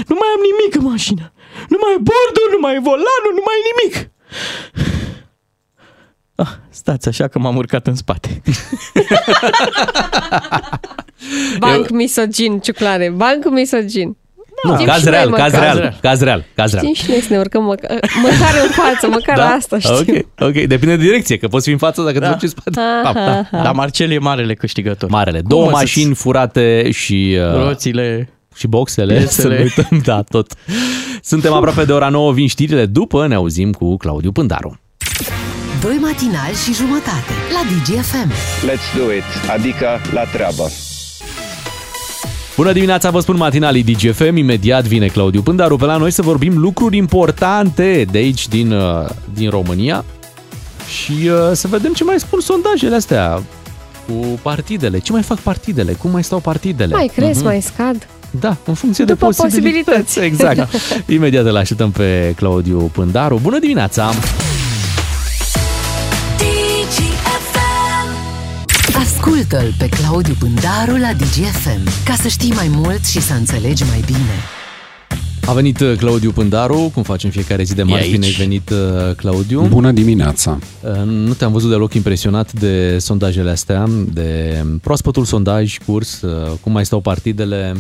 Nu 0.08 0.16
mai 0.20 0.28
am 0.36 0.42
nimic 0.42 0.76
în 0.76 0.92
mașină. 0.92 1.32
Nu 1.70 1.78
mai 1.82 1.92
e 1.98 2.02
bordul, 2.10 2.48
nu 2.52 2.58
mai 2.62 2.74
e 2.76 2.80
volanul, 2.92 3.32
nu 3.38 3.44
mai 3.48 3.56
e 3.60 3.64
nimic. 3.72 4.10
Ah, 6.36 6.52
stați 6.70 7.08
așa 7.08 7.28
că 7.28 7.40
m-am 7.40 7.56
urcat 7.56 7.88
în 7.88 7.96
spate. 7.96 8.42
Banc 11.60 11.90
misogin, 11.90 12.60
ciuclare. 12.60 13.10
Banc 13.16 13.50
misogin. 13.50 14.18
Nu, 14.64 14.74
Știm 14.74 14.86
caz 14.86 15.00
și 15.00 15.10
real, 15.10 15.30
noi 15.30 15.40
caz 15.40 15.52
măcar. 15.54 15.76
real, 15.76 15.98
caz 16.02 16.22
real, 16.22 16.46
caz 16.56 16.72
real. 16.72 16.84
Știm 16.84 16.94
și 16.96 17.10
noi 17.10 17.20
să 17.20 17.28
ne 17.34 17.40
urcăm 17.40 17.64
măcar, 17.64 18.00
măcar 18.22 18.54
în 18.64 18.70
față, 18.72 19.08
măcar 19.08 19.40
asta 19.40 19.80
știm. 19.80 20.16
Ok, 20.40 20.48
ok, 20.48 20.54
depinde 20.54 20.96
de 20.96 21.04
direcție, 21.04 21.38
că 21.38 21.48
poți 21.48 21.66
fi 21.66 21.72
în 21.72 21.78
față 21.78 22.02
dacă 22.02 22.14
te 22.14 22.20
Da. 22.26 22.32
duci 22.32 22.42
în 22.42 22.48
spate. 22.50 22.80
Aha, 22.80 23.14
Da, 23.14 23.26
da. 23.26 23.38
aha. 23.40 23.64
Dar 23.64 23.74
Marcel 23.74 24.12
e 24.12 24.18
marele 24.18 24.54
câștigător. 24.54 25.10
Marele. 25.10 25.40
Cum 25.40 25.48
Două 25.50 25.62
o 25.62 25.66
să-ți- 25.66 25.76
mașini 25.78 26.16
furate 26.16 26.92
și... 26.92 27.38
Uh, 27.40 27.64
Roțile. 27.66 28.30
Și 28.56 28.68
boxele, 28.68 29.16
Piesele. 29.18 29.42
să 29.42 29.48
nu 29.48 29.64
uităm, 29.64 30.02
da, 30.14 30.22
tot. 30.22 30.54
Suntem 31.24 31.54
aproape 31.54 31.84
de 31.86 31.92
ora 31.92 32.10
9, 32.10 32.32
vin 32.34 32.48
știrile, 32.48 32.86
după 32.86 33.28
ne 33.28 33.36
auzim 33.36 33.72
cu 33.72 33.98
Claudiu 33.98 34.32
Pândaru. 34.32 34.80
Doi 35.82 35.98
matinali 36.02 36.56
și 36.66 36.74
jumătate 36.74 37.32
la 37.54 37.62
DGFM. 37.70 38.32
Let's 38.68 38.98
do 38.98 39.14
it, 39.14 39.50
adică 39.58 39.88
la 40.14 40.24
treabă. 40.24 40.70
Bună 42.56 42.72
dimineața, 42.72 43.10
vă 43.10 43.20
spun 43.20 43.38
matinalii 43.38 43.84
DGFM, 43.84 44.36
imediat 44.36 44.84
vine 44.86 45.08
Claudiu 45.08 45.42
Pândaru 45.42 45.76
pe 45.78 45.86
la 45.86 45.98
noi 45.98 46.12
să 46.12 46.22
vorbim 46.22 46.58
lucruri 46.58 46.98
importante 46.98 48.06
de 48.12 48.18
aici 48.18 48.48
din, 48.48 48.72
uh, 48.72 49.10
din 49.34 49.50
România 49.50 50.06
și 51.04 51.12
uh, 51.12 51.52
să 51.54 51.68
vedem 51.68 51.94
ce 51.94 52.04
mai 52.04 52.20
spun 52.20 52.40
sondajele 52.40 52.96
astea 52.96 53.42
cu 54.08 54.40
partidele. 54.42 55.00
Ce 55.00 55.12
mai 55.12 55.22
fac 55.22 55.40
partidele? 55.40 55.94
Cum 55.94 56.12
mai 56.12 56.24
stau 56.24 56.40
partidele? 56.40 56.94
Mai 56.96 57.12
cresc, 57.16 57.36
Mhm. 57.36 57.46
mai 57.46 57.62
scad. 57.62 58.08
Da, 58.40 58.58
în 58.66 58.74
funcție 58.74 59.04
După 59.06 59.26
de 59.30 59.36
posibilități. 59.36 59.96
posibilități. 59.96 60.20
Exact. 60.20 60.74
Imediat 61.10 61.46
îl 61.46 61.56
așteptăm 61.56 61.92
pe 61.92 62.34
Claudiu 62.36 62.78
Pândaru. 62.94 63.40
Bună 63.42 63.60
dimineața! 63.60 64.12
Ascultă-l 69.02 69.74
pe 69.78 69.90
Claudiu 69.90 70.34
Pândaru 70.40 70.96
la 70.98 71.14
DGFM 71.18 72.04
ca 72.06 72.14
să 72.22 72.28
știi 72.28 72.52
mai 72.56 72.68
mult 72.72 73.06
și 73.06 73.22
să 73.22 73.34
înțelegi 73.34 73.84
mai 73.84 74.04
bine. 74.06 74.36
A 75.48 75.54
venit 75.54 75.80
uh, 75.80 75.94
Claudiu 75.98 76.32
Pândaru, 76.32 76.92
cum 76.94 77.04
facem 77.04 77.30
fiecare 77.30 77.64
zi 77.64 77.76
de 77.76 77.84
marți, 77.84 78.04
aici. 78.04 78.12
bine 78.14 78.26
ai 78.26 78.32
venit 78.32 78.70
uh, 78.70 79.16
Claudiu. 79.16 79.62
Bună 79.62 79.92
dimineața! 79.92 80.60
Uh, 80.82 80.92
Nu 81.06 81.34
te-am 81.34 81.52
văzut 81.52 81.70
deloc 81.70 81.94
impresionat 81.94 82.52
de 82.54 82.98
sondajele 83.00 83.50
astea, 83.50 83.86
de 84.14 84.64
proaspătul 84.82 85.26
sondaj 85.26 85.78
curs, 85.86 86.22
uh, 86.22 86.52
cum 86.62 86.72
mai 86.72 86.86
stau 86.86 87.00
partidele. 87.00 87.74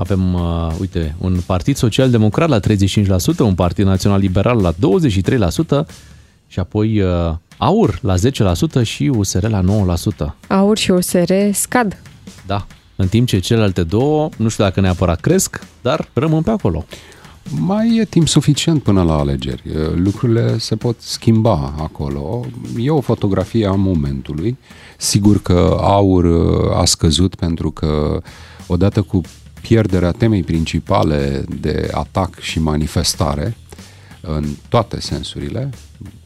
Avem, 0.00 0.34
uh, 0.34 0.72
uite, 0.80 1.14
un 1.18 1.40
partid 1.46 1.76
social-democrat 1.76 2.48
la 2.48 2.60
35%, 2.60 2.62
un 3.38 3.54
partid 3.54 3.84
național-liberal 3.84 4.60
la 4.60 4.72
23% 4.72 5.86
și 6.46 6.58
apoi 6.58 7.00
uh, 7.00 7.34
AUR 7.56 7.98
la 8.02 8.14
10% 8.14 8.82
și 8.82 9.10
USR 9.14 9.48
la 9.48 9.62
9%. 10.22 10.34
Aur 10.48 10.78
și 10.78 10.90
USR 10.90 11.32
scad. 11.52 12.02
Da, 12.46 12.66
în 12.96 13.08
timp 13.08 13.26
ce 13.26 13.38
celelalte 13.38 13.82
două, 13.82 14.28
nu 14.36 14.48
știu 14.48 14.64
dacă 14.64 14.80
neapărat 14.80 15.20
cresc, 15.20 15.66
dar 15.82 16.08
rămân 16.12 16.42
pe 16.42 16.50
acolo. 16.50 16.84
Mai 17.58 17.96
e 17.96 18.04
timp 18.04 18.28
suficient 18.28 18.82
până 18.82 19.02
la 19.02 19.18
alegeri. 19.18 19.62
Lucrurile 19.94 20.58
se 20.58 20.76
pot 20.76 21.00
schimba 21.00 21.74
acolo. 21.78 22.44
E 22.78 22.90
o 22.90 23.00
fotografie 23.00 23.66
a 23.66 23.72
momentului. 23.72 24.58
Sigur 24.98 25.42
că 25.42 25.76
aur 25.80 26.26
a 26.74 26.84
scăzut 26.84 27.34
pentru 27.34 27.70
că 27.70 28.22
odată 28.66 29.02
cu 29.02 29.20
pierderea 29.60 30.10
temei 30.10 30.42
principale 30.42 31.44
de 31.60 31.88
atac 31.92 32.38
și 32.38 32.60
manifestare, 32.60 33.56
în 34.20 34.44
toate 34.68 35.00
sensurile, 35.00 35.70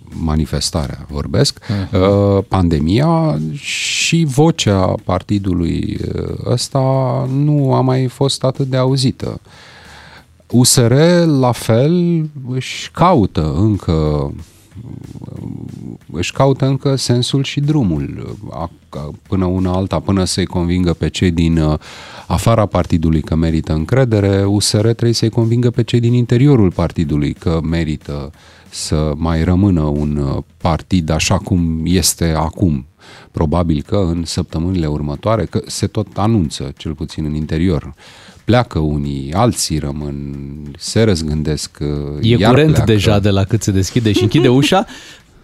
manifestarea 0.09 1.07
vorbesc, 1.11 1.59
uh, 1.93 2.45
pandemia 2.49 3.39
și 3.55 4.25
vocea 4.29 4.95
partidului 5.05 5.99
uh, 6.15 6.35
ăsta 6.45 6.81
nu 7.31 7.75
a 7.75 7.81
mai 7.81 8.07
fost 8.07 8.45
atât 8.45 8.67
de 8.67 8.77
auzită. 8.77 9.41
USR, 10.51 10.93
la 11.25 11.53
fel, 11.53 12.25
își 12.49 12.91
caută 12.91 13.55
încă 13.57 14.33
își 16.13 16.33
caută 16.33 16.67
încă 16.67 16.97
sensul 16.97 17.43
și 17.43 17.61
drumul 17.61 18.37
a- 18.51 18.71
a- 18.89 19.11
până 19.29 19.45
una 19.45 19.73
alta, 19.73 20.01
până 20.01 20.25
să-i 20.25 20.47
convingă 20.47 20.93
pe 20.93 21.09
cei 21.09 21.31
din 21.31 21.59
uh, 21.59 21.79
afara 22.27 22.67
partidului 22.67 23.21
că 23.21 23.35
merită 23.35 23.73
încredere, 23.73 24.45
USR 24.45 24.81
trebuie 24.81 25.13
să-i 25.13 25.31
convingă 25.31 25.71
pe 25.71 25.83
cei 25.83 26.01
din 26.01 26.13
interiorul 26.13 26.73
partidului 26.73 27.33
că 27.33 27.61
merită 27.63 28.31
să 28.71 29.13
mai 29.17 29.45
rămână 29.45 29.81
un 29.81 30.17
uh, 30.17 30.43
partid 30.57 31.11
așa 31.11 31.39
cum 31.39 31.81
este 31.85 32.25
acum. 32.25 32.87
Probabil 33.31 33.83
că 33.83 33.97
în 33.97 34.25
săptămânile 34.25 34.87
următoare, 34.87 35.45
că 35.45 35.63
se 35.67 35.87
tot 35.87 36.07
anunță, 36.15 36.73
cel 36.77 36.95
puțin 36.95 37.25
în 37.25 37.35
interior, 37.35 37.95
pleacă 38.45 38.79
unii, 38.79 39.33
alții 39.33 39.79
rămân, 39.79 40.35
se 40.79 41.03
răzgândesc, 41.03 41.79
uh, 41.81 41.89
E 42.23 42.37
iar 42.37 42.51
curent 42.51 42.73
pleacă. 42.73 42.93
deja 42.93 43.19
de 43.19 43.31
la 43.31 43.45
cât 43.45 43.63
se 43.63 43.71
deschide 43.71 44.13
și 44.13 44.23
închide 44.23 44.49
ușa. 44.61 44.87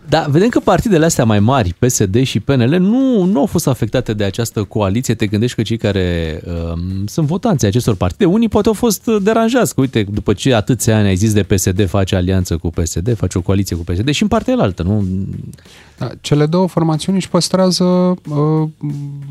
Dar 0.08 0.26
vedem 0.30 0.48
că 0.48 0.60
partidele 0.60 1.04
astea 1.04 1.24
mai 1.24 1.40
mari, 1.40 1.74
PSD 1.78 2.22
și 2.22 2.40
PNL, 2.40 2.76
nu, 2.78 3.24
nu 3.24 3.38
au 3.38 3.46
fost 3.46 3.66
afectate 3.66 4.12
de 4.12 4.24
această 4.24 4.62
coaliție. 4.62 5.14
Te 5.14 5.26
gândești 5.26 5.56
că 5.56 5.62
cei 5.62 5.76
care 5.76 6.40
um, 6.72 7.06
sunt 7.06 7.26
votanții 7.26 7.66
acestor 7.66 7.94
partide, 7.94 8.24
unii 8.24 8.48
poate 8.48 8.68
au 8.68 8.74
fost 8.74 9.04
deranjați. 9.22 9.74
Că, 9.74 9.80
uite, 9.80 10.06
după 10.12 10.32
ce 10.32 10.54
atâția 10.54 10.96
ani 10.98 11.08
ai 11.08 11.16
zis 11.16 11.32
de 11.32 11.42
PSD, 11.42 11.86
face 11.88 12.16
alianță 12.16 12.56
cu 12.56 12.70
PSD, 12.70 13.16
face 13.16 13.38
o 13.38 13.40
coaliție 13.40 13.76
cu 13.76 13.84
PSD 13.84 14.10
și 14.10 14.22
în 14.22 14.28
partea 14.28 14.54
altă, 14.58 14.82
nu? 14.82 15.04
Da, 16.00 16.10
cele 16.20 16.46
două 16.46 16.66
formațiuni 16.66 17.18
își 17.18 17.28
păstrează 17.28 17.84
uh, 17.84 18.68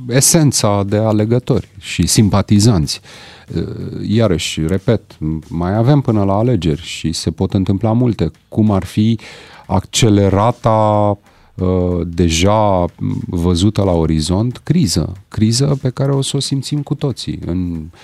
esența 0.08 0.84
de 0.84 0.98
alegători 0.98 1.68
și 1.80 2.08
simpatizanți. 2.08 3.02
Uh, 3.56 3.64
iarăși, 4.08 4.68
repet, 4.68 5.02
mai 5.48 5.76
avem 5.76 6.02
până 6.02 6.24
la 6.24 6.34
alegeri 6.34 6.82
și 6.82 7.12
se 7.12 7.32
pot 7.32 7.54
întâmpla 7.54 7.92
multe, 7.92 8.32
cum 8.50 8.72
ar 8.72 8.84
fi 8.84 9.20
accelerata 9.68 11.18
uh, 11.56 11.68
deja 12.08 12.86
văzută 13.28 13.84
la 13.84 13.92
orizont 13.92 14.58
criză. 14.58 15.14
Criză 15.28 15.78
pe 15.82 15.90
care 15.90 16.12
o 16.12 16.22
să 16.22 16.38
o 16.38 16.40
simțim 16.40 16.82
cu 16.82 16.96
toții 16.96 17.40
în 17.46 17.72
uh, 17.72 18.00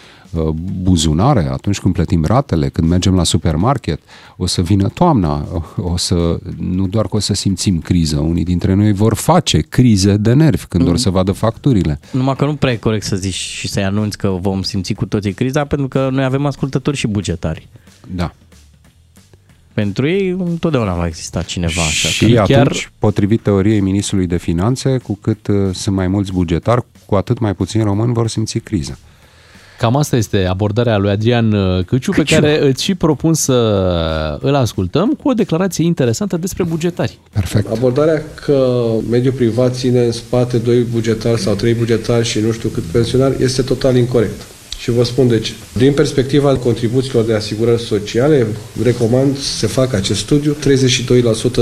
buzunare, 0.82 1.48
atunci 1.52 1.80
când 1.80 1.94
plătim 1.94 2.26
ratele, 2.26 2.70
când 2.70 2.88
mergem 2.88 3.16
la 3.16 3.24
supermarket, 3.24 4.00
o 4.38 4.46
să 4.46 4.62
vină 4.62 4.88
toamna, 4.88 5.48
o 5.78 5.98
să, 5.98 6.40
nu 6.60 6.88
doar 6.88 7.08
că 7.08 7.16
o 7.16 7.20
să 7.20 7.34
simțim 7.34 7.80
criză, 7.80 8.20
unii 8.20 8.44
dintre 8.44 8.74
noi 8.74 8.94
vor 8.94 9.14
face 9.14 9.60
crize 9.60 10.18
de 10.18 10.34
nervi 10.34 10.66
când 10.66 10.84
mm. 10.84 10.90
or 10.90 10.98
să 10.98 11.10
vadă 11.10 11.32
facturile. 11.32 12.00
Numai 12.12 12.36
că 12.36 12.46
nu 12.46 12.56
prea 12.56 12.72
e 12.72 12.76
corect 12.76 13.06
să 13.06 13.16
zici 13.16 13.34
și 13.34 13.68
să-i 13.68 13.84
anunți 13.84 14.18
că 14.18 14.38
vom 14.42 14.62
simți 14.62 14.94
cu 14.94 15.06
toții 15.06 15.34
criza, 15.34 15.66
pentru 15.66 15.88
că 15.88 16.10
noi 16.12 16.24
avem 16.24 16.46
ascultători 16.46 16.98
și 16.98 17.08
bugetari. 17.08 17.68
Da. 18.16 18.34
Pentru 19.74 20.08
ei 20.08 20.30
întotdeauna 20.30 20.94
va 20.94 21.08
exista 21.08 21.42
cineva 21.42 21.82
așa. 21.82 22.08
Și 22.08 22.34
că 22.34 22.40
atunci, 22.40 22.58
chiar 22.58 22.92
potrivit 23.00 23.42
teoriei 23.42 23.80
Ministrului 23.80 24.28
de 24.28 24.38
Finanțe, 24.38 24.98
cu 24.98 25.18
cât 25.22 25.48
uh, 25.48 25.56
sunt 25.74 25.96
mai 25.96 26.08
mulți 26.08 26.32
bugetari, 26.32 26.86
cu 27.06 27.16
atât 27.16 27.40
mai 27.40 27.54
puțini 27.54 27.84
români 27.84 28.14
vor 28.14 28.28
simți 28.28 28.60
criza. 28.60 28.98
Cam 29.78 29.96
asta 29.96 30.16
este 30.16 30.46
abordarea 30.46 30.98
lui 30.98 31.10
Adrian 31.10 31.52
uh, 31.52 31.84
Câciu, 31.86 32.12
pe 32.12 32.18
Câciu. 32.18 32.34
care 32.34 32.68
îți 32.68 32.84
și 32.84 32.96
propun 32.96 33.34
să 33.34 33.54
îl 34.42 34.56
ascultăm 34.56 35.18
cu 35.22 35.30
o 35.30 35.34
declarație 35.34 35.86
interesantă 35.86 36.38
despre 36.38 36.64
bugetari. 36.64 37.20
Perfect. 37.34 37.72
Abordarea 37.72 38.22
că 38.46 38.86
mediul 39.10 39.34
privat 39.34 39.76
ține 39.76 40.06
în 40.06 40.12
spate 40.12 40.58
doi 40.58 40.82
bugetari 40.82 41.40
sau 41.40 41.54
trei 41.54 41.74
bugetari 41.74 42.26
și 42.26 42.40
nu 42.40 42.52
știu 42.52 42.70
cât 42.70 42.84
pensionari 42.84 43.44
este 43.44 43.62
total 43.62 43.96
incorrect. 43.96 44.42
Și 44.80 44.92
vă 44.92 45.04
spun 45.04 45.28
de 45.28 45.40
ce. 45.40 45.52
Din 45.78 45.94
perspectiva 45.94 46.56
contribuțiilor 46.56 47.24
de 47.24 47.34
asigurări 47.34 47.82
sociale, 47.82 48.48
recomand 48.84 49.38
să 49.38 49.58
se 49.58 49.68
facă 49.68 49.96
acest 49.96 50.20
studiu. 50.20 50.56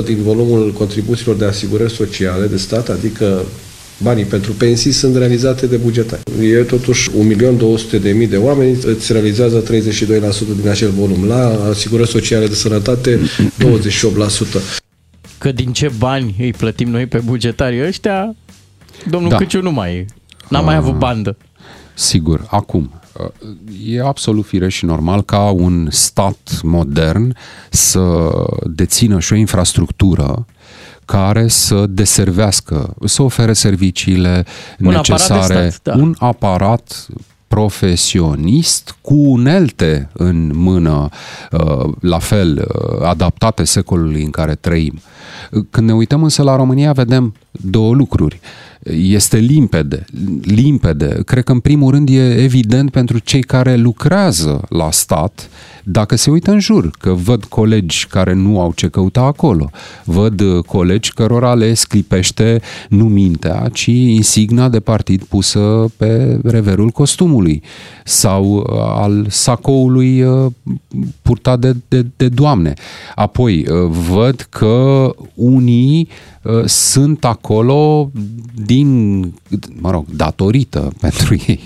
32% 0.01 0.05
din 0.05 0.17
volumul 0.23 0.71
contribuțiilor 0.71 1.35
de 1.35 1.45
asigurări 1.45 1.93
sociale 1.93 2.47
de 2.47 2.57
stat, 2.57 2.89
adică 2.89 3.45
banii 4.03 4.23
pentru 4.23 4.51
pensii, 4.51 4.91
sunt 4.91 5.15
realizate 5.15 5.65
de 5.67 5.75
bugetari. 5.75 6.21
E 6.41 6.63
totuși 6.63 7.09
1.200.000 7.09 8.29
de 8.29 8.37
oameni, 8.37 8.77
îți 8.85 9.11
realizează 9.11 9.63
32% 9.63 9.67
din 10.61 10.69
acel 10.69 10.89
volum. 10.89 11.25
La 11.27 11.69
asigurări 11.69 12.09
sociale 12.09 12.47
de 12.47 12.55
sănătate, 12.55 13.19
28%. 13.63 14.81
că 15.37 15.51
din 15.51 15.71
ce 15.73 15.91
bani 15.97 16.35
îi 16.39 16.51
plătim 16.51 16.89
noi 16.89 17.05
pe 17.05 17.17
bugetarii 17.17 17.85
ăștia, 17.85 18.35
domnul 19.09 19.29
Da. 19.29 19.35
da. 19.37 19.43
Câciu 19.43 19.61
nu 19.61 19.71
mai 19.71 20.05
n-a 20.49 20.61
mai 20.61 20.75
avut 20.75 20.97
bandă. 20.97 21.37
Sigur, 21.93 22.45
acum, 22.49 23.01
e 23.85 24.01
absolut 24.01 24.45
firesc 24.45 24.75
și 24.75 24.85
normal 24.85 25.21
ca 25.21 25.49
un 25.49 25.87
stat 25.91 26.59
modern 26.63 27.35
să 27.69 28.31
dețină 28.63 29.19
și 29.19 29.33
o 29.33 29.35
infrastructură 29.35 30.45
care 31.05 31.47
să 31.47 31.85
deservească, 31.89 32.93
să 33.05 33.23
ofere 33.23 33.53
serviciile 33.53 34.45
Un 34.79 34.95
aparat 34.95 35.05
de 35.05 35.11
necesare, 35.11 35.69
stat, 35.69 35.95
da. 35.95 36.01
un 36.01 36.15
aparat 36.19 37.07
profesionist 37.47 38.95
cu 39.01 39.13
unelte 39.13 40.09
în 40.13 40.51
mână, 40.53 41.09
uh, 41.51 41.93
la 41.99 42.19
fel, 42.19 42.67
uh, 42.67 43.05
adaptate 43.07 43.63
secolului 43.63 44.23
în 44.23 44.29
care 44.29 44.55
trăim. 44.55 45.01
Când 45.69 45.87
ne 45.87 45.93
uităm 45.93 46.23
însă 46.23 46.43
la 46.43 46.55
România, 46.55 46.91
vedem 46.91 47.33
două 47.51 47.93
lucruri. 47.93 48.39
Este 48.91 49.37
limpede, 49.37 50.05
limpede. 50.41 51.21
Cred 51.25 51.43
că 51.43 51.51
în 51.51 51.59
primul 51.59 51.91
rând 51.91 52.09
e 52.09 52.43
evident 52.43 52.91
pentru 52.91 53.19
cei 53.19 53.41
care 53.41 53.75
lucrează 53.75 54.61
la 54.69 54.91
stat, 54.91 55.49
dacă 55.83 56.15
se 56.15 56.29
uită 56.29 56.51
în 56.51 56.59
jur, 56.59 56.91
că 56.99 57.11
văd 57.11 57.43
colegi 57.43 58.07
care 58.09 58.33
nu 58.33 58.59
au 58.59 58.71
ce 58.75 58.87
căuta 58.87 59.21
acolo, 59.21 59.69
văd 60.03 60.39
uh, 60.39 60.63
colegi 60.63 61.13
cărora 61.13 61.53
le 61.53 61.73
sclipește 61.73 62.61
nu 62.89 63.05
mintea, 63.05 63.69
ci 63.73 63.85
insigna 63.85 64.69
de 64.69 64.79
partid 64.79 65.23
pusă 65.23 65.85
pe 65.97 66.39
reverul 66.43 66.89
costumului 66.89 67.61
sau 68.05 68.53
uh, 68.53 68.63
al 68.77 69.25
sacoului 69.29 70.21
uh, 70.21 70.51
purtat 71.21 71.59
de, 71.59 71.75
de, 71.87 72.05
de 72.17 72.27
doamne. 72.27 72.73
Apoi, 73.15 73.65
uh, 73.69 73.89
văd 74.09 74.47
că 74.49 75.09
unii 75.33 76.07
uh, 76.41 76.65
sunt 76.65 77.25
acolo 77.25 78.11
din, 78.65 78.72
mă 79.81 79.91
rog, 79.91 80.05
datorită 80.09 80.93
pentru 81.01 81.35
ei, 81.47 81.59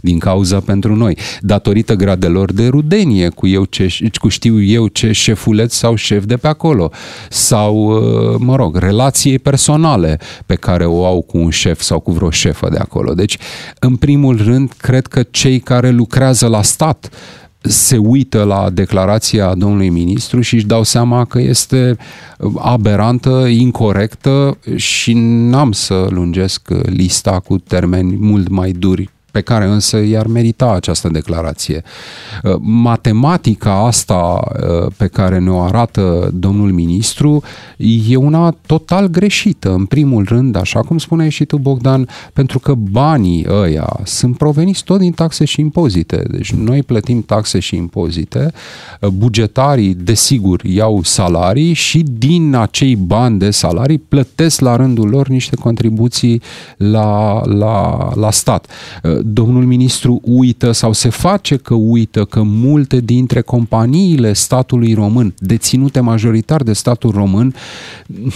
din 0.00 0.18
cauza 0.18 0.60
pentru 0.60 0.94
noi, 0.94 1.18
datorită 1.40 1.94
gradelor 1.94 2.52
de 2.52 2.66
rudenie 2.66 3.28
cu, 3.28 3.46
eu 3.46 3.64
ce, 3.64 3.96
cu 4.20 4.28
știu 4.28 4.62
eu 4.62 4.86
ce 4.86 5.12
șefuleț 5.12 5.74
sau 5.74 5.94
șef 5.94 6.24
de 6.24 6.36
pe 6.36 6.48
acolo, 6.48 6.90
sau, 7.30 7.76
uh, 7.76 8.36
mă 8.38 8.56
rog, 8.56 8.76
relației 8.76 9.38
personale 9.38 10.18
pe 10.46 10.54
care 10.54 10.86
o 10.86 11.04
au 11.04 11.22
cu 11.22 11.38
un 11.38 11.50
șef 11.50 11.80
sau 11.80 12.00
cu 12.00 12.12
vreo 12.12 12.30
șefă 12.30 12.68
de 12.68 12.78
acolo. 12.78 13.14
Deci, 13.14 13.38
în 13.78 13.96
primul 13.96 14.36
rând, 14.36 14.72
cred 14.76 15.06
că 15.06 15.22
cei 15.30 15.58
care 15.58 15.90
lucrează 15.90 16.46
la 16.46 16.62
stat 16.62 17.10
se 17.60 17.96
uită 17.96 18.42
la 18.42 18.70
declarația 18.70 19.54
domnului 19.54 19.88
ministru 19.88 20.40
și 20.40 20.54
își 20.54 20.66
dau 20.66 20.82
seama 20.82 21.24
că 21.24 21.40
este 21.40 21.96
aberantă, 22.58 23.46
incorrectă 23.48 24.58
și 24.74 25.12
n-am 25.14 25.72
să 25.72 26.06
lungesc 26.10 26.68
lista 26.82 27.40
cu 27.40 27.58
termeni 27.58 28.16
mult 28.16 28.48
mai 28.48 28.70
duri 28.70 29.10
pe 29.36 29.42
care 29.42 29.64
însă 29.64 29.96
i-ar 29.96 30.26
merita 30.26 30.72
această 30.72 31.08
declarație. 31.08 31.82
Matematica 32.60 33.86
asta 33.86 34.40
pe 34.96 35.06
care 35.06 35.38
ne-o 35.38 35.60
arată 35.60 36.30
domnul 36.34 36.72
ministru 36.72 37.42
e 38.08 38.16
una 38.16 38.56
total 38.66 39.06
greșită. 39.06 39.72
În 39.72 39.84
primul 39.84 40.24
rând, 40.28 40.56
așa 40.56 40.80
cum 40.80 40.98
spuneai 40.98 41.30
și 41.30 41.44
tu, 41.44 41.58
Bogdan, 41.58 42.08
pentru 42.32 42.58
că 42.58 42.74
banii 42.74 43.46
ăia 43.48 44.00
sunt 44.04 44.36
proveniți 44.36 44.84
tot 44.84 44.98
din 44.98 45.12
taxe 45.12 45.44
și 45.44 45.60
impozite. 45.60 46.22
Deci 46.30 46.52
noi 46.52 46.82
plătim 46.82 47.22
taxe 47.22 47.58
și 47.58 47.76
impozite, 47.76 48.52
bugetarii, 49.12 49.94
desigur, 49.94 50.64
iau 50.64 51.02
salarii 51.02 51.72
și 51.72 52.04
din 52.18 52.54
acei 52.54 52.96
bani 52.96 53.38
de 53.38 53.50
salarii 53.50 53.98
plătesc 53.98 54.60
la 54.60 54.76
rândul 54.76 55.08
lor 55.08 55.28
niște 55.28 55.56
contribuții 55.56 56.42
la, 56.76 57.40
la, 57.44 58.08
la 58.14 58.30
stat. 58.30 58.66
Domnul 59.28 59.64
ministru 59.64 60.20
uită 60.24 60.72
sau 60.72 60.92
se 60.92 61.08
face 61.08 61.56
că 61.56 61.74
uită 61.74 62.24
că 62.24 62.42
multe 62.42 63.00
dintre 63.00 63.40
companiile 63.40 64.32
statului 64.32 64.94
român, 64.94 65.34
deținute 65.38 66.00
majoritar 66.00 66.62
de 66.62 66.72
statul 66.72 67.10
român, 67.10 67.54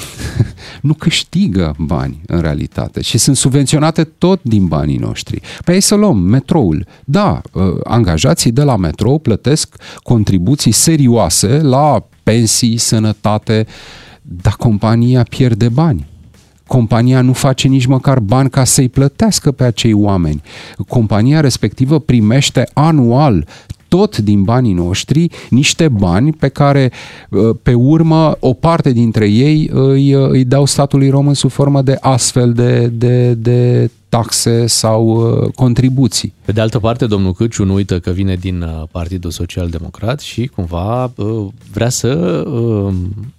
nu 0.89 0.95
câștigă 0.95 1.75
bani 1.79 2.21
în 2.27 2.41
realitate 2.41 3.01
și 3.01 3.19
sunt 3.19 3.37
subvenționate 3.37 4.05
tot 4.05 4.41
din 4.43 4.67
banii 4.67 4.97
noștri. 4.97 5.41
Păi 5.41 5.73
hai 5.73 5.83
să 5.83 5.95
luăm 5.95 6.19
metroul. 6.19 6.87
Da, 7.05 7.41
angajații 7.85 8.53
de 8.53 8.63
la 8.63 8.77
metrou 8.77 9.19
plătesc 9.19 9.75
contribuții 10.03 10.73
serioase 10.73 11.61
la 11.61 12.07
pensii, 12.23 12.77
sănătate, 12.77 13.67
dar 14.23 14.55
compania 14.59 15.23
pierde 15.23 15.69
bani 15.69 16.09
compania 16.71 17.21
nu 17.21 17.33
face 17.33 17.69
nici 17.69 17.87
măcar 17.87 18.21
bani 18.21 18.51
ca 18.51 18.65
să-i 18.65 18.89
plătească 18.89 19.53
pe 19.53 19.65
acei 19.65 19.93
oameni. 19.93 20.43
Compania 20.89 21.41
respectivă 21.41 21.99
primește 21.99 22.69
anual 22.73 23.47
tot 23.89 24.17
din 24.17 24.43
banii 24.43 24.73
noștri 24.73 25.31
niște 25.49 25.89
bani 25.89 26.33
pe 26.33 26.49
care 26.49 26.93
pe 27.63 27.75
urmă 27.75 28.37
o 28.41 28.53
parte 28.53 28.93
dintre 28.93 29.29
ei 29.29 29.71
îi, 29.73 30.11
îi 30.11 30.45
dau 30.45 30.65
statului 30.65 31.09
român 31.09 31.35
sub 31.35 31.51
formă 31.51 31.83
de 31.83 31.97
astfel 32.01 32.53
de, 32.53 32.87
de, 32.87 33.35
de 33.35 33.91
taxe 34.11 34.67
sau 34.67 35.07
uh, 35.07 35.53
contribuții. 35.55 36.33
Pe 36.45 36.53
de 36.53 36.61
altă 36.61 36.79
parte, 36.79 37.07
domnul 37.07 37.33
Câciu 37.33 37.65
nu 37.65 37.75
uită 37.75 38.01
că 38.01 38.11
vine 38.11 38.35
din 38.35 38.63
uh, 38.63 38.83
Partidul 38.91 39.31
Social 39.31 39.69
Democrat 39.69 40.21
și 40.21 40.47
cumva 40.47 41.13
uh, 41.17 41.47
vrea 41.73 41.89
să 41.89 42.09
uh, 42.49 42.95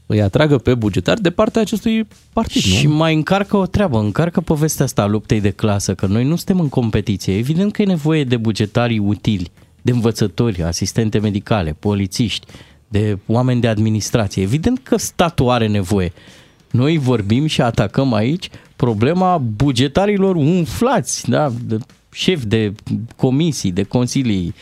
îi 0.06 0.22
atragă 0.22 0.58
pe 0.58 0.76
bugetari 0.76 1.22
de 1.22 1.30
partea 1.30 1.62
acestui 1.62 2.08
partid, 2.34 2.62
Și 2.62 2.88
nu? 2.88 2.96
mai 2.96 3.14
încarcă 3.16 3.58
o 3.58 3.66
treabă, 3.66 4.00
încarcă 4.00 4.42
povestea 4.42 4.86
asta 4.86 5.02
a 5.02 5.08
luptei 5.08 5.42
de 5.42 5.50
clasă, 5.50 5.94
că 5.94 6.06
noi 6.06 6.24
nu 6.24 6.36
suntem 6.36 6.60
în 6.60 6.70
competiție. 6.70 7.38
Evident 7.38 7.72
că 7.72 7.82
e 7.82 7.86
nevoie 7.86 8.24
de 8.24 8.38
bugetarii 8.38 9.00
utili, 9.00 9.52
de 9.82 9.92
învățători, 9.92 10.64
asistente 10.64 11.20
medicale, 11.20 11.76
polițiști, 11.80 12.48
de 12.88 13.18
oameni 13.26 13.62
de 13.62 13.68
administrație. 13.68 14.42
Evident 14.42 14.80
că 14.84 14.98
statul 14.98 15.50
are 15.50 15.68
nevoie. 15.68 16.14
Noi 16.72 16.98
vorbim 16.98 17.46
și 17.46 17.62
atacăm 17.62 18.14
aici 18.14 18.50
problema 18.82 19.38
bugetarilor 19.38 20.36
umflați, 20.36 21.30
da? 21.30 21.52
de 21.64 21.78
șefi 22.14 22.46
de 22.46 22.74
comisii, 23.16 23.72
de 23.72 23.84
consilii, 23.84 24.54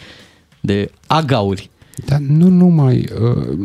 de 0.60 0.92
agauri. 1.08 1.70
Dar 2.06 2.20
nu 2.20 2.48
numai. 2.48 3.06
uh, 3.22 3.58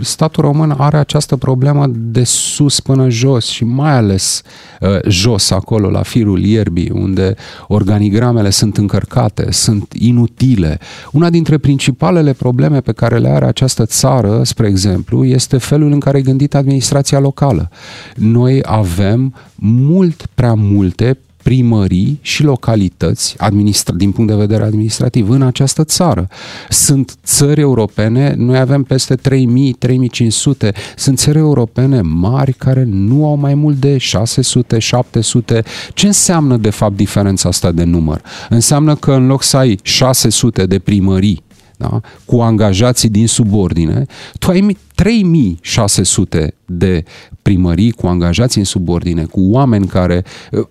Statul 0.00 0.42
român 0.42 0.74
are 0.78 0.96
această 0.96 1.36
problemă 1.36 1.86
de 1.94 2.24
sus 2.24 2.80
până 2.80 3.08
jos 3.08 3.46
și 3.46 3.64
mai 3.64 3.96
ales 3.96 4.42
uh, 4.80 4.88
jos 5.08 5.50
acolo, 5.50 5.90
la 5.90 6.02
firul 6.02 6.44
ierbii, 6.44 6.90
unde 6.94 7.34
organigramele 7.68 8.50
sunt 8.50 8.76
încărcate, 8.76 9.50
sunt 9.50 9.92
inutile. 9.98 10.78
Una 11.12 11.30
dintre 11.30 11.58
principalele 11.58 12.32
probleme 12.32 12.80
pe 12.80 12.92
care 12.92 13.18
le 13.18 13.28
are 13.28 13.46
această 13.46 13.86
țară, 13.86 14.42
spre 14.44 14.66
exemplu, 14.66 15.24
este 15.24 15.58
felul 15.58 15.92
în 15.92 16.00
care 16.00 16.18
e 16.18 16.22
gândită 16.22 16.56
administrația 16.56 17.18
locală. 17.18 17.70
Noi 18.14 18.60
avem 18.62 19.34
mult 19.54 20.26
prea 20.34 20.54
multe 20.54 21.18
primării 21.42 22.18
și 22.20 22.42
localități 22.42 23.36
administra- 23.38 23.94
din 23.96 24.12
punct 24.12 24.30
de 24.30 24.36
vedere 24.36 24.62
administrativ 24.62 25.28
în 25.28 25.42
această 25.42 25.84
țară. 25.84 26.28
Sunt 26.68 27.16
țări 27.24 27.60
europene, 27.60 28.34
noi 28.36 28.58
avem 28.58 28.82
peste 28.82 29.14
3000, 29.14 29.72
3500, 29.72 30.72
sunt 30.96 31.18
țări 31.18 31.38
europene 31.38 32.00
mari 32.00 32.52
care 32.52 32.84
nu 32.84 33.26
au 33.26 33.36
mai 33.36 33.54
mult 33.54 33.76
de 33.76 33.98
600, 33.98 34.78
700. 34.78 35.62
Ce 35.94 36.06
înseamnă 36.06 36.56
de 36.56 36.70
fapt 36.70 36.96
diferența 36.96 37.48
asta 37.48 37.72
de 37.72 37.84
număr? 37.84 38.22
Înseamnă 38.48 38.94
că 38.94 39.12
în 39.12 39.26
loc 39.26 39.42
să 39.42 39.56
ai 39.56 39.78
600 39.82 40.66
de 40.66 40.78
primării 40.78 41.42
da? 41.80 42.00
cu 42.24 42.40
angajații 42.40 43.08
din 43.08 43.26
subordine, 43.26 44.06
tu 44.38 44.50
ai 44.50 44.76
3600 45.00 46.54
de 46.66 47.04
primării 47.42 47.90
cu 47.90 48.06
angajați 48.06 48.58
în 48.58 48.64
subordine, 48.64 49.24
cu 49.24 49.40
oameni 49.40 49.86
care 49.86 50.24
uh, 50.50 50.66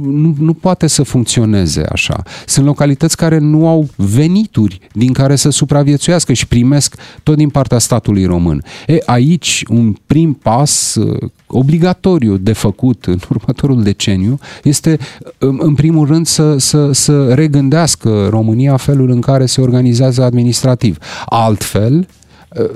nu, 0.00 0.34
nu 0.38 0.54
poate 0.54 0.86
să 0.86 1.02
funcționeze 1.02 1.84
așa. 1.92 2.22
Sunt 2.46 2.66
localități 2.66 3.16
care 3.16 3.38
nu 3.38 3.68
au 3.68 3.88
venituri 3.96 4.80
din 4.92 5.12
care 5.12 5.36
să 5.36 5.50
supraviețuiască 5.50 6.32
și 6.32 6.46
primesc 6.46 6.96
tot 7.22 7.36
din 7.36 7.48
partea 7.48 7.78
statului 7.78 8.24
român. 8.24 8.62
E, 8.86 8.98
aici 9.06 9.64
un 9.68 9.96
prim 10.06 10.32
pas 10.32 10.94
uh, 10.94 11.30
obligatoriu 11.46 12.36
de 12.36 12.52
făcut 12.52 13.04
în 13.04 13.18
următorul 13.30 13.82
deceniu 13.82 14.38
este 14.62 14.98
în, 15.38 15.58
în 15.62 15.74
primul 15.74 16.06
rând 16.06 16.26
să, 16.26 16.56
să, 16.58 16.92
să 16.92 17.34
regândească 17.34 18.26
România 18.30 18.76
felul 18.76 19.10
în 19.10 19.20
care 19.20 19.46
se 19.46 19.60
organizează 19.60 20.22
administrativ. 20.22 20.98
Altfel, 21.24 22.06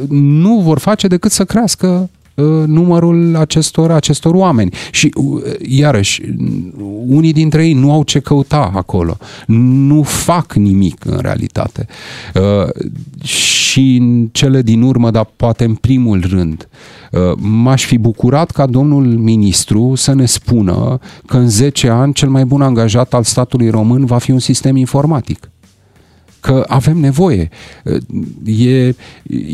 nu 0.09 0.59
vor 0.59 0.79
face 0.79 1.07
decât 1.07 1.31
să 1.31 1.45
crească 1.45 2.11
uh, 2.35 2.45
numărul 2.67 3.37
acestor, 3.37 3.91
acestor 3.91 4.35
oameni. 4.35 4.73
Și, 4.91 5.13
uh, 5.15 5.43
iarăși, 5.69 6.23
unii 7.07 7.33
dintre 7.33 7.67
ei 7.67 7.73
nu 7.73 7.93
au 7.93 8.03
ce 8.03 8.21
căuta 8.21 8.73
acolo. 8.75 9.17
Nu 9.47 10.03
fac 10.03 10.53
nimic, 10.53 11.05
în 11.05 11.19
realitate. 11.21 11.87
Uh, 12.35 12.87
Și 13.27 13.97
în 13.97 14.29
cele 14.33 14.63
din 14.63 14.83
urmă, 14.83 15.11
dar 15.11 15.29
poate 15.37 15.65
în 15.65 15.75
primul 15.75 16.25
rând, 16.29 16.69
m-aș 17.37 17.85
fi 17.85 17.99
bucurat 17.99 18.51
ca 18.51 18.67
domnul 18.67 19.05
ministru 19.05 19.95
să 19.95 20.15
ne 20.15 20.27
spună 20.27 20.99
că 21.27 21.37
în 21.37 21.49
10 21.49 21.89
ani 21.89 22.13
cel 22.13 22.29
mai 22.29 22.45
bun 22.45 22.63
angajat 22.63 23.15
al 23.15 23.23
statului 23.23 23.71
român 23.71 24.05
va 24.05 24.19
fi 24.19 24.31
un 24.31 24.39
sistem 24.39 24.77
informatic 24.77 25.49
că 26.45 26.65
avem 26.69 26.99
nevoie. 26.99 27.49
E 28.45 28.95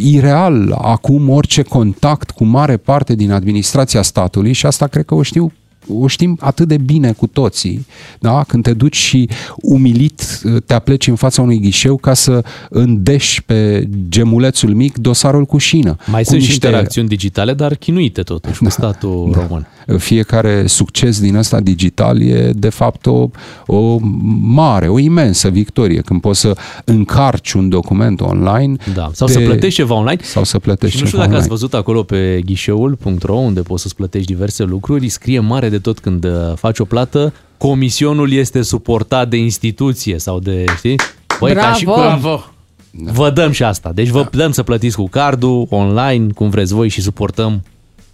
ireal 0.02 0.72
acum 0.82 1.28
orice 1.28 1.62
contact 1.62 2.30
cu 2.30 2.44
mare 2.44 2.76
parte 2.76 3.14
din 3.14 3.30
administrația 3.30 4.02
statului 4.02 4.52
și 4.52 4.66
asta 4.66 4.86
cred 4.86 5.04
că 5.04 5.14
o 5.14 5.22
știu 5.22 5.52
o 5.88 6.06
știm 6.06 6.36
atât 6.40 6.68
de 6.68 6.76
bine 6.76 7.12
cu 7.12 7.26
toții, 7.26 7.86
da? 8.18 8.44
când 8.48 8.62
te 8.62 8.72
duci 8.72 8.96
și 8.96 9.28
umilit 9.56 10.40
te 10.66 10.74
apleci 10.74 11.06
în 11.06 11.14
fața 11.14 11.42
unui 11.42 11.60
ghișeu 11.60 11.96
ca 11.96 12.14
să 12.14 12.44
îndeși 12.68 13.42
pe 13.42 13.88
gemulețul 14.08 14.74
mic 14.74 14.98
dosarul 14.98 15.44
cu 15.44 15.58
șină. 15.58 15.96
Mai 16.06 16.22
cu 16.22 16.28
sunt 16.28 16.42
și 16.42 16.52
interacțiuni 16.52 17.08
digitale, 17.08 17.54
dar 17.54 17.74
chinuite 17.74 18.22
totuși 18.22 18.58
cu 18.58 18.70
statul 18.70 19.30
da. 19.34 19.40
român. 19.40 19.66
Fiecare 19.98 20.66
succes 20.66 21.20
din 21.20 21.34
ăsta 21.34 21.60
digital 21.60 22.22
e 22.22 22.52
de 22.54 22.68
fapt 22.68 23.06
o, 23.06 23.28
o 23.66 23.98
mare, 24.40 24.88
o 24.88 24.98
imensă 24.98 25.48
victorie 25.48 26.00
când 26.00 26.20
poți 26.20 26.40
să 26.40 26.56
încarci 26.84 27.52
un 27.52 27.68
document 27.68 28.20
online. 28.20 28.76
Da. 28.94 29.10
Sau 29.12 29.28
să 29.28 29.38
plătești 29.38 29.74
ceva 29.74 29.94
online. 29.94 30.20
Sau 30.22 30.44
să 30.44 30.58
plătești 30.58 30.96
Și 30.96 31.02
nu 31.02 31.08
știu 31.08 31.18
ceva 31.18 31.30
dacă 31.30 31.40
online. 31.40 31.40
ați 31.40 31.48
văzut 31.48 31.74
acolo 31.74 32.02
pe 32.02 32.40
ghișeul.ro 32.44 33.34
unde 33.34 33.60
poți 33.60 33.82
să-ți 33.82 33.94
plătești 33.94 34.26
diverse 34.26 34.62
lucruri, 34.62 35.08
scrie 35.08 35.40
mare 35.40 35.68
de 35.70 35.78
tot 35.78 35.98
când 35.98 36.24
uh, 36.24 36.52
faci 36.54 36.78
o 36.78 36.84
plată, 36.84 37.32
comisionul 37.58 38.32
este 38.32 38.62
suportat 38.62 39.28
de 39.28 39.36
instituție 39.36 40.18
sau 40.18 40.38
de, 40.38 40.64
știi? 40.76 40.96
Băi, 41.40 41.54
ca 41.54 41.72
și 41.72 41.84
cum 41.84 41.94
Bravo! 41.94 42.44
vă 42.90 43.30
dăm 43.30 43.50
și 43.50 43.64
asta. 43.64 43.92
Deci 43.92 44.08
vă 44.08 44.28
dăm 44.30 44.52
să 44.52 44.62
plătiți 44.62 44.96
cu 44.96 45.08
cardul, 45.08 45.66
online, 45.70 46.32
cum 46.32 46.50
vreți 46.50 46.74
voi 46.74 46.88
și 46.88 47.00
suportăm 47.00 47.62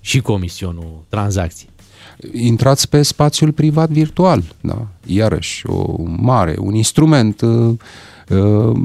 și 0.00 0.20
comisionul 0.20 1.04
tranzacției. 1.08 1.70
intrați 2.32 2.88
pe 2.88 3.02
spațiul 3.02 3.52
privat 3.52 3.90
virtual, 3.90 4.42
da? 4.60 4.86
iarăși, 5.06 5.66
o 5.66 5.94
mare, 6.16 6.54
un 6.58 6.74
instrument 6.74 7.40
uh, 7.40 7.74
uh, 8.28 8.76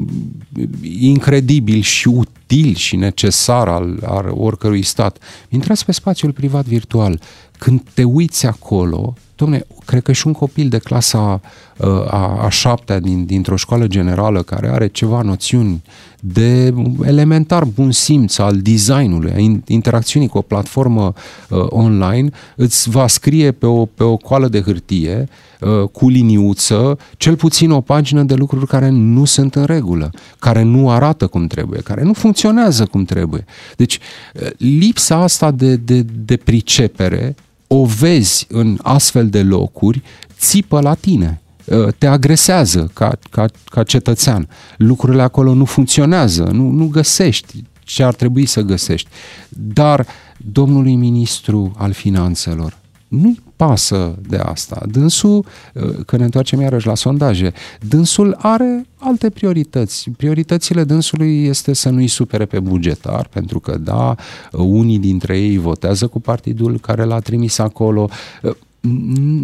incredibil 0.82 1.80
și 1.80 2.08
util 2.08 2.74
și 2.74 2.96
necesar 2.96 3.68
al, 3.68 3.98
al 4.06 4.32
oricărui 4.36 4.82
stat. 4.82 5.18
Intrați 5.48 5.84
pe 5.84 5.92
spațiul 5.92 6.32
privat 6.32 6.64
virtual. 6.64 7.20
Când 7.62 7.82
te 7.94 8.04
uiți 8.04 8.46
acolo, 8.46 9.14
domne, 9.36 9.66
cred 9.84 10.02
că 10.02 10.12
și 10.12 10.26
un 10.26 10.32
copil 10.32 10.68
de 10.68 10.78
clasa 10.78 11.40
uh, 11.76 11.88
a, 11.88 12.44
a 12.44 12.48
șaptea 12.48 12.98
din, 12.98 13.24
dintr-o 13.24 13.56
școală 13.56 13.86
generală 13.86 14.42
care 14.42 14.68
are 14.68 14.86
ceva 14.86 15.22
noțiuni 15.22 15.82
de 16.20 16.74
elementar 17.04 17.64
bun 17.64 17.90
simț 17.90 18.38
al 18.38 18.56
designului, 18.56 19.32
a 19.32 19.36
in- 19.36 19.64
interacțiunii 19.66 20.28
cu 20.28 20.38
o 20.38 20.42
platformă 20.42 21.12
uh, 21.48 21.64
online, 21.68 22.30
îți 22.56 22.90
va 22.90 23.06
scrie 23.06 23.52
pe 23.52 23.66
o, 23.66 23.84
pe 23.84 24.02
o 24.02 24.16
coală 24.16 24.48
de 24.48 24.60
hârtie 24.60 25.28
uh, 25.60 25.88
cu 25.88 26.08
liniuță 26.08 26.98
cel 27.16 27.36
puțin 27.36 27.70
o 27.70 27.80
pagină 27.80 28.22
de 28.22 28.34
lucruri 28.34 28.66
care 28.66 28.88
nu 28.88 29.24
sunt 29.24 29.54
în 29.54 29.64
regulă, 29.64 30.10
care 30.38 30.62
nu 30.62 30.90
arată 30.90 31.26
cum 31.26 31.46
trebuie, 31.46 31.80
care 31.80 32.02
nu 32.02 32.12
funcționează 32.12 32.84
cum 32.84 33.04
trebuie. 33.04 33.44
Deci, 33.76 33.98
uh, 34.34 34.50
lipsa 34.56 35.16
asta 35.16 35.50
de, 35.50 35.76
de, 35.76 36.04
de 36.24 36.36
pricepere 36.36 37.34
o 37.74 37.84
vezi 37.84 38.46
în 38.48 38.78
astfel 38.82 39.28
de 39.28 39.42
locuri, 39.42 40.02
țipă 40.38 40.80
la 40.80 40.94
tine 40.94 41.40
uh, 41.64 41.88
te 41.98 42.06
agresează 42.06 42.90
ca, 42.94 43.18
ca, 43.30 43.46
ca 43.64 43.82
cetățean. 43.82 44.48
Lucrurile 44.76 45.22
acolo 45.22 45.54
nu 45.54 45.64
funcționează, 45.64 46.42
nu, 46.42 46.68
nu 46.68 46.86
găsești 46.86 47.64
ce 47.84 48.02
ar 48.02 48.14
trebui 48.14 48.46
să 48.46 48.60
găsești. 48.60 49.08
Dar 49.48 50.06
domnului 50.36 50.94
ministru 50.94 51.74
al 51.76 51.92
finanțelor 51.92 52.78
nu-i 53.12 53.42
pasă 53.56 54.14
de 54.28 54.36
asta. 54.36 54.82
Dânsul, 54.90 55.44
uh, 55.74 55.94
că 56.06 56.16
ne 56.16 56.24
întoarcem 56.24 56.60
iarăși 56.60 56.86
la 56.86 56.94
sondaje, 56.94 57.52
dânsul 57.80 58.36
are 58.38 58.86
alte 58.96 59.30
priorități. 59.30 60.10
Prioritățile 60.10 60.84
dânsului 60.84 61.44
este 61.44 61.72
să 61.72 61.88
nu-i 61.88 62.06
supere 62.06 62.44
pe 62.44 62.60
bugetar, 62.60 63.26
pentru 63.26 63.60
că, 63.60 63.78
da, 63.78 64.14
unii 64.52 64.98
dintre 64.98 65.38
ei 65.38 65.58
votează 65.58 66.06
cu 66.06 66.20
partidul 66.20 66.78
care 66.78 67.04
l-a 67.04 67.18
trimis 67.18 67.58
acolo. 67.58 68.08
Uh, 68.42 68.54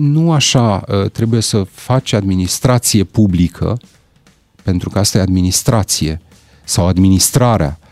Nu 0.00 0.32
așa 0.32 0.84
uh, 0.88 1.10
trebuie 1.10 1.40
să 1.40 1.62
faci 1.70 2.12
administrație 2.12 3.04
publică, 3.04 3.78
pentru 4.62 4.90
că 4.90 4.98
asta 4.98 5.18
e 5.18 5.20
administrație 5.20 6.20
sau 6.64 6.86
administrarea 6.86 7.78
uh, 7.80 7.87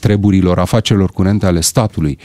treburilor, 0.00 0.58
afacerilor 0.58 1.10
curente 1.10 1.46
ale 1.46 1.60
statului, 1.60 2.18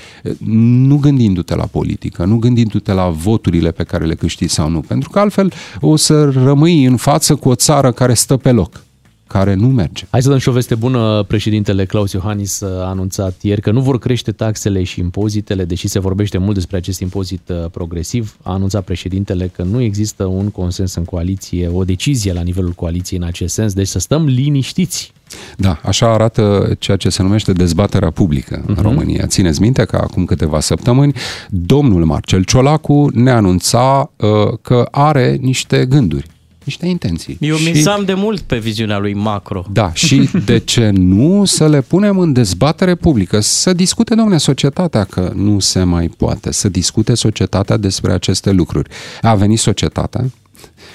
nu 0.88 0.98
gândindu-te 0.98 1.56
la 1.56 1.66
politică, 1.66 2.26
nu 2.26 2.38
gândindu-te 2.38 2.94
la 2.94 3.08
voturile 3.08 3.72
pe 3.72 3.84
care 3.84 4.06
le 4.06 4.16
câștigi 4.16 4.54
sau 4.54 4.70
nu, 4.70 4.80
pentru 4.80 5.10
că 5.10 5.20
altfel 5.20 5.52
o 5.80 5.96
să 5.96 6.30
rămâi 6.30 6.86
în 6.86 6.96
față 6.98 7.36
cu 7.36 7.50
o 7.50 7.56
țară 7.56 7.92
care 7.92 8.14
stă 8.14 8.38
pe 8.38 8.52
loc, 8.52 8.84
care 9.28 9.54
nu 9.54 9.68
merge. 9.68 10.06
Hai 10.10 10.22
să 10.22 10.30
dăm 10.30 10.38
și 10.38 10.50
o 10.50 10.52
veste 10.52 10.76
bună. 10.76 11.24
Președintele 11.28 11.86
Claus 11.86 12.12
Iohannis 12.12 12.62
a 12.62 12.88
anunțat 12.88 13.42
ieri 13.42 13.62
că 13.62 13.72
nu 13.72 13.82
vor 13.82 14.00
crește 14.00 14.32
taxele 14.32 14.84
și 14.84 15.00
impozitele, 15.00 15.66
deși 15.66 15.88
se 15.88 16.00
vorbește 16.00 16.38
mult 16.38 16.54
despre 16.54 16.78
acest 16.78 17.00
impozit 17.00 17.50
uh, 17.50 17.70
progresiv. 17.72 18.38
A 18.42 18.54
anunțat 18.54 18.84
președintele 18.84 19.48
că 19.48 19.64
nu 19.64 19.82
există 19.82 20.26
un 20.26 20.50
consens 20.50 20.96
în 20.96 21.04
coaliție, 21.04 21.68
o 21.68 21.84
decizie 21.84 22.34
la 22.34 22.42
nivelul 22.42 22.72
coaliției 22.72 23.20
în 23.20 23.26
acest 23.26 23.54
sens, 23.54 23.74
deci 23.74 23.88
să 23.88 24.00
stăm 24.00 24.26
liniștiți. 24.26 25.14
Da, 25.58 25.80
așa 25.84 26.14
arată 26.14 26.76
ceea 26.80 26.98
ce 26.98 27.10
se 27.10 27.22
numește 27.24 27.52
dezbaterea 27.54 28.10
publică 28.12 28.64
în 28.68 28.78
România. 28.82 29.26
Țineți 29.28 29.62
minte 29.62 29.86
că 29.86 29.96
acum 29.96 30.26
câteva 30.26 30.60
săptămâni 30.60 31.14
domnul 31.50 32.06
Marcel 32.06 32.44
Ciolacu 32.44 33.10
ne 33.14 33.32
anunța 33.32 34.12
uh, 34.16 34.28
că 34.62 34.88
are 34.92 35.38
niște 35.42 35.86
gânduri, 35.86 36.26
niște 36.64 36.86
intenții. 36.88 37.38
Eu 37.42 37.56
Și- 37.56 37.70
misam 37.72 38.04
de 38.06 38.14
mult 38.14 38.42
pe 38.42 38.58
viziunea 38.58 38.98
lui 38.98 39.14
Macro. 39.14 39.66
Da, 39.72 39.94
și 39.94 40.30
de 40.46 40.58
ce 40.74 40.90
nu 40.90 41.46
să 41.46 41.68
le 41.68 41.82
punem 41.82 42.20
în 42.20 42.34
dezbatere 42.34 42.96
publică, 42.96 43.40
să 43.40 43.74
discute, 43.74 44.16
domnule, 44.16 44.38
societatea 44.38 45.04
că 45.04 45.32
nu 45.36 45.60
se 45.60 45.84
mai 45.84 46.08
poate, 46.18 46.52
să 46.52 46.70
discute 46.70 47.14
societatea 47.14 47.78
despre 47.78 48.12
aceste 48.12 48.52
lucruri. 48.52 48.90
A 49.22 49.36
venit 49.36 49.60
societatea 49.60 50.26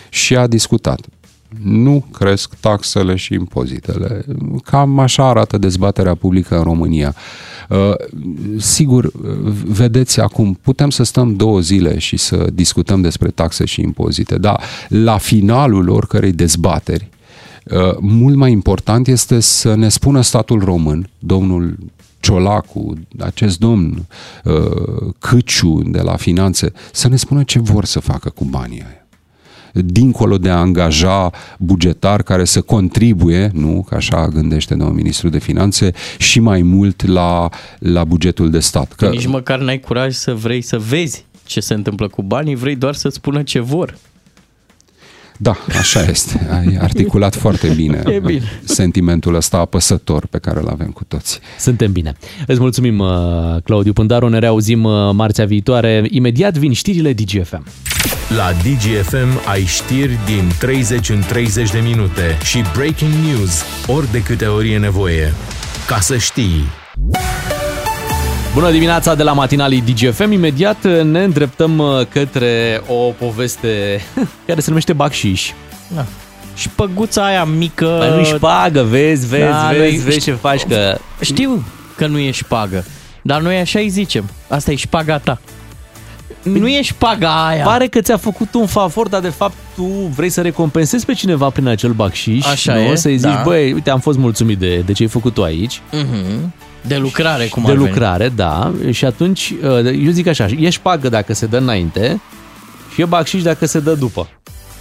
și 0.09 0.36
a 0.36 0.46
discutat. 0.46 1.00
Nu 1.62 2.04
cresc 2.12 2.54
taxele 2.60 3.16
și 3.16 3.34
impozitele. 3.34 4.24
Cam 4.64 4.98
așa 4.98 5.28
arată 5.28 5.58
dezbaterea 5.58 6.14
publică 6.14 6.56
în 6.56 6.62
România. 6.62 7.14
Uh, 7.68 7.94
sigur, 8.56 9.04
uh, 9.04 9.12
vedeți 9.64 10.20
acum, 10.20 10.58
putem 10.62 10.90
să 10.90 11.02
stăm 11.02 11.36
două 11.36 11.60
zile 11.60 11.98
și 11.98 12.16
să 12.16 12.46
discutăm 12.52 13.00
despre 13.00 13.28
taxe 13.28 13.64
și 13.64 13.80
impozite, 13.80 14.38
dar 14.38 14.60
la 14.88 15.18
finalul 15.18 15.88
oricărei 15.88 16.32
dezbateri, 16.32 17.08
uh, 17.64 17.96
mult 18.00 18.34
mai 18.34 18.50
important 18.50 19.08
este 19.08 19.40
să 19.40 19.74
ne 19.74 19.88
spună 19.88 20.20
statul 20.20 20.60
român, 20.64 21.08
domnul 21.18 21.78
Ciolacu, 22.20 22.94
acest 23.18 23.58
domn 23.58 24.06
Câciu 25.18 25.82
de 25.84 26.00
la 26.00 26.16
finanțe, 26.16 26.72
să 26.92 27.08
ne 27.08 27.16
spună 27.16 27.42
ce 27.42 27.58
vor 27.58 27.84
să 27.84 28.00
facă 28.00 28.28
cu 28.28 28.44
banii 28.44 28.82
aia 28.88 29.01
dincolo 29.72 30.38
de 30.38 30.48
a 30.48 30.56
angaja 30.56 31.30
bugetar 31.58 32.22
care 32.22 32.44
să 32.44 32.60
contribuie, 32.60 33.50
nu, 33.52 33.84
că 33.88 33.94
așa 33.94 34.28
gândește 34.28 34.74
domnul 34.74 34.96
ministru 34.96 35.28
de 35.28 35.38
finanțe, 35.38 35.92
și 36.18 36.40
mai 36.40 36.62
mult 36.62 37.06
la, 37.06 37.48
la 37.78 38.04
bugetul 38.04 38.50
de 38.50 38.58
stat. 38.58 38.92
Că... 38.92 39.08
Nici 39.08 39.26
măcar 39.26 39.58
n-ai 39.58 39.80
curaj 39.80 40.14
să 40.14 40.34
vrei 40.34 40.62
să 40.62 40.78
vezi 40.78 41.24
ce 41.46 41.60
se 41.60 41.74
întâmplă 41.74 42.08
cu 42.08 42.22
banii, 42.22 42.54
vrei 42.54 42.76
doar 42.76 42.94
să-ți 42.94 43.16
spună 43.16 43.42
ce 43.42 43.60
vor. 43.60 43.98
Da, 45.36 45.56
așa 45.78 46.04
este. 46.04 46.48
Ai 46.50 46.76
articulat 46.80 47.34
foarte 47.34 47.68
bine, 47.68 48.02
e 48.06 48.18
bine 48.18 48.42
sentimentul 48.64 49.34
ăsta 49.34 49.56
apăsător 49.56 50.26
pe 50.26 50.38
care 50.38 50.60
îl 50.60 50.68
avem 50.68 50.90
cu 50.90 51.04
toți. 51.04 51.40
Suntem 51.58 51.92
bine. 51.92 52.16
Îți 52.46 52.60
mulțumim, 52.60 52.98
uh, 52.98 53.08
Claudiu 53.64 53.92
Pândaru. 53.92 54.28
Ne 54.28 54.38
reauzim 54.38 54.84
uh, 54.84 55.10
marțea 55.12 55.46
viitoare. 55.46 56.06
Imediat 56.10 56.58
vin 56.58 56.72
știrile 56.72 57.12
DGFM. 57.12 57.64
La 58.36 58.52
DGFM 58.52 59.40
ai 59.46 59.64
știri 59.64 60.18
din 60.24 60.52
30 60.58 61.08
în 61.08 61.22
30 61.28 61.70
de 61.70 61.78
minute 61.78 62.38
și 62.44 62.62
breaking 62.74 63.12
news 63.12 63.64
ori 63.86 64.10
de 64.10 64.22
câte 64.22 64.46
ori 64.46 64.72
e 64.72 64.78
nevoie. 64.78 65.32
Ca 65.86 66.00
să 66.00 66.16
știi... 66.16 66.64
Bună 68.54 68.70
dimineața 68.70 69.14
de 69.14 69.22
la 69.22 69.32
matinalii 69.32 69.80
DGFM. 69.80 70.30
Imediat 70.30 71.02
ne 71.04 71.22
îndreptăm 71.22 71.78
uh, 71.78 72.06
către 72.08 72.82
o 72.86 72.94
poveste 72.94 74.00
care 74.46 74.60
se 74.60 74.68
numește 74.68 74.92
Bacșiș. 74.92 75.50
Da. 75.94 76.04
Și 76.56 76.62
șpăguța 76.62 77.24
aia 77.24 77.44
mică... 77.44 77.96
Păi 77.98 78.08
nu 78.08 78.18
ești 78.18 78.34
șpagă, 78.34 78.82
vezi, 78.82 79.26
vezi, 79.26 79.42
da, 79.42 79.70
vezi, 79.76 80.04
vezi 80.04 80.20
ce 80.20 80.32
faci 80.32 80.62
că... 80.68 80.98
Știu 81.20 81.64
că 81.96 82.06
nu 82.06 82.18
ești 82.18 82.42
șpagă, 82.42 82.84
dar 83.22 83.40
noi 83.40 83.56
așa 83.56 83.78
îi 83.78 83.88
zicem. 83.88 84.30
Asta 84.48 84.70
e 84.72 84.74
șpaga 84.74 85.18
ta. 85.18 85.40
Nu 86.43 86.69
ești 86.69 86.94
paga 86.98 87.47
aia. 87.47 87.64
Pare 87.64 87.86
că 87.86 88.01
ți-a 88.01 88.16
făcut 88.16 88.55
un 88.55 88.66
favor, 88.66 89.09
dar 89.09 89.20
de 89.20 89.28
fapt 89.28 89.55
tu 89.74 89.85
vrei 90.16 90.28
să 90.31 90.40
recompensezi 90.40 91.05
pe 91.05 91.12
cineva 91.12 91.48
prin 91.51 91.66
acel 91.66 91.90
bacșiș. 91.93 92.47
Așa 92.47 92.74
nu? 92.74 92.81
e, 92.81 92.94
Să-i 92.94 93.16
zici, 93.16 93.31
da. 93.31 93.43
băi, 93.44 93.73
uite, 93.73 93.90
am 93.90 94.01
fost 94.01 94.19
mulțumit 94.19 94.59
de, 94.59 94.77
de 94.86 94.93
ce 94.93 95.02
ai 95.02 95.09
făcut 95.09 95.35
tu 95.35 95.43
aici. 95.43 95.81
Mm-hmm. 95.81 96.51
De 96.86 96.97
lucrare, 96.97 97.47
cum 97.47 97.62
De 97.64 97.70
ar 97.70 97.77
veni. 97.77 97.89
lucrare, 97.89 98.28
da. 98.28 98.73
Și 98.90 99.05
atunci, 99.05 99.55
eu 100.05 100.10
zic 100.10 100.27
așa, 100.27 100.47
ești 100.59 100.81
pagă 100.81 101.09
dacă 101.09 101.35
se 101.35 101.47
dă 101.47 101.56
înainte 101.56 102.20
și 102.94 103.01
e 103.01 103.05
bacșiș 103.05 103.43
dacă 103.43 103.66
se 103.66 103.81
dă 103.81 103.94
după. 103.94 104.28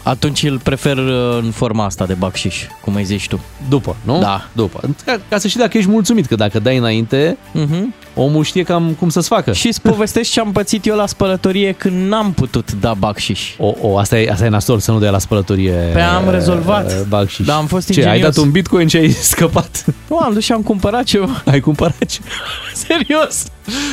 Atunci 0.04 0.44
îl 0.44 0.60
prefer 0.64 0.98
uh, 0.98 1.38
în 1.42 1.52
forma 1.52 1.86
asta 1.86 2.06
de 2.06 2.14
bacșiș, 2.14 2.56
cum 2.84 2.96
ai 2.96 3.04
zici 3.04 3.28
tu. 3.28 3.40
După, 3.70 3.96
nu? 4.04 4.20
Da. 4.20 4.48
După. 4.52 4.80
Ca, 5.06 5.20
ca 5.30 5.38
să 5.38 5.48
știi 5.48 5.60
dacă 5.60 5.78
ești 5.78 5.90
mulțumit, 5.90 6.26
că 6.26 6.36
dacă 6.36 6.60
dai 6.60 6.78
înainte, 6.78 7.38
uh-huh. 7.56 7.82
Omul 8.22 8.44
știe 8.44 8.64
cam 8.64 8.96
cum 9.00 9.10
să-ți 9.10 9.28
facă. 9.28 9.52
Și 9.54 9.68
îți 9.68 9.82
povestesc 9.82 10.32
ce 10.32 10.40
am 10.40 10.52
pățit 10.52 10.86
eu 10.86 10.96
la 10.96 11.06
spălătorie 11.06 11.72
când 11.72 12.08
n-am 12.08 12.32
putut 12.32 12.72
da 12.80 12.94
bacșiș. 12.94 13.42
O, 13.58 13.74
o 13.82 13.98
asta, 13.98 14.20
e, 14.20 14.30
asta 14.32 14.46
e 14.46 14.50
nasol 14.50 14.80
să 14.80 14.92
nu 14.92 15.00
dai 15.00 15.12
la 15.12 15.20
spălătorie 15.20 15.72
Pe 15.94 16.00
am 16.02 16.30
rezolvat. 16.30 16.86
uh, 16.92 16.98
Bacșiș. 17.08 17.46
Da, 17.46 17.56
am 17.56 17.66
fost 17.68 17.86
Ce, 17.92 18.00
ingenios. 18.00 18.16
ai 18.24 18.32
dat 18.32 18.38
un 18.44 18.52
bitcoin 18.52 18.88
și 18.88 18.98
ai 18.98 19.10
scăpat? 19.34 19.86
Nu, 20.10 20.18
am 20.18 20.34
dus 20.34 20.44
și 20.44 20.52
am 20.52 20.62
cumpărat 20.62 21.04
ceva. 21.04 21.42
Ai 21.46 21.60
cumpărat 21.60 22.06
ceva? 22.06 22.28
Serios? 22.88 23.44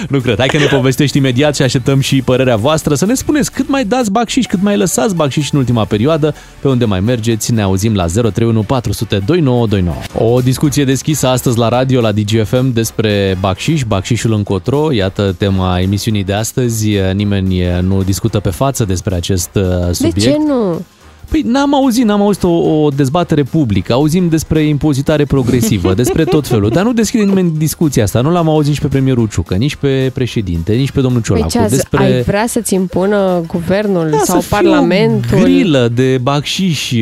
Nu 0.09 0.19
cred. 0.19 0.39
Hai 0.39 0.49
că 0.49 0.59
ne 0.59 0.65
povestești 0.65 1.17
imediat 1.17 1.57
și 1.57 1.63
așteptăm 1.63 2.01
și 2.01 2.23
părerea 2.23 2.57
voastră. 2.57 2.95
Să 2.95 3.07
ne 3.07 3.15
spuneți 3.15 3.53
cât 3.53 3.69
mai 3.69 3.85
dați 3.85 4.11
bacșiș, 4.11 4.47
cât 4.47 4.63
mai 4.63 4.77
lăsați 4.77 5.15
bacșiș 5.15 5.51
în 5.53 5.59
ultima 5.59 5.85
perioadă, 5.85 6.35
pe 6.61 6.69
unde 6.69 6.85
mai 6.85 7.01
mergeți. 7.01 7.53
Ne 7.53 7.63
auzim 7.63 7.95
la 7.95 8.07
031 8.07 8.63
400 8.63 9.19
2929. 9.27 10.33
O 10.35 10.41
discuție 10.41 10.85
deschisă 10.85 11.27
astăzi 11.29 11.59
la 11.59 11.69
radio, 11.69 12.01
la 12.01 12.13
DGFM, 12.13 12.73
despre 12.73 13.37
bacșiș, 13.41 13.83
bacșișul 14.19 14.33
încotro. 14.33 14.93
Iată 14.93 15.35
tema 15.39 15.81
emisiunii 15.81 16.25
de 16.25 16.33
astăzi. 16.33 16.89
Nimeni 17.13 17.63
nu 17.81 18.03
discută 18.03 18.41
pe 18.41 18.51
față 18.51 18.85
despre 18.85 19.15
acest 19.15 19.51
uh, 19.55 19.93
subiect. 19.93 20.15
De 20.15 20.21
ce 20.21 20.37
nu? 20.47 20.85
Păi 21.29 21.43
n-am 21.45 21.75
auzit, 21.75 22.05
n-am 22.05 22.21
auzit 22.21 22.43
o, 22.43 22.49
o 22.49 22.89
dezbatere 22.89 23.43
publică, 23.43 23.93
auzim 23.93 24.29
despre 24.29 24.61
impozitare 24.63 25.25
progresivă, 25.25 25.95
despre 26.03 26.25
tot 26.25 26.47
felul, 26.47 26.71
dar 26.71 26.85
nu 26.85 26.93
deschide 26.93 27.25
nimeni 27.25 27.53
discuția 27.57 28.03
asta. 28.03 28.21
Nu 28.21 28.31
l-am 28.31 28.49
auzit 28.49 28.69
nici 28.69 28.81
pe 28.81 28.87
premierul 28.87 29.29
Ciucă, 29.29 29.55
nici 29.55 29.77
pe 29.77 30.11
președinte, 30.15 30.73
nici 30.73 30.91
pe 30.91 31.01
domnul 31.01 31.23
Ciolacu. 31.23 31.47
Păi 31.53 31.61
ce, 31.63 31.69
despre... 31.69 32.03
ai 32.03 32.23
vrea 32.23 32.47
să-ți 32.47 32.75
impună 32.75 33.43
guvernul 33.47 34.11
da, 34.11 34.17
sau 34.25 34.41
să 34.41 34.47
fie 34.47 34.57
parlamentul? 34.57 35.39
o 35.39 35.41
grilă 35.43 35.89
de 35.95 36.19
bacșiș, 36.23 36.93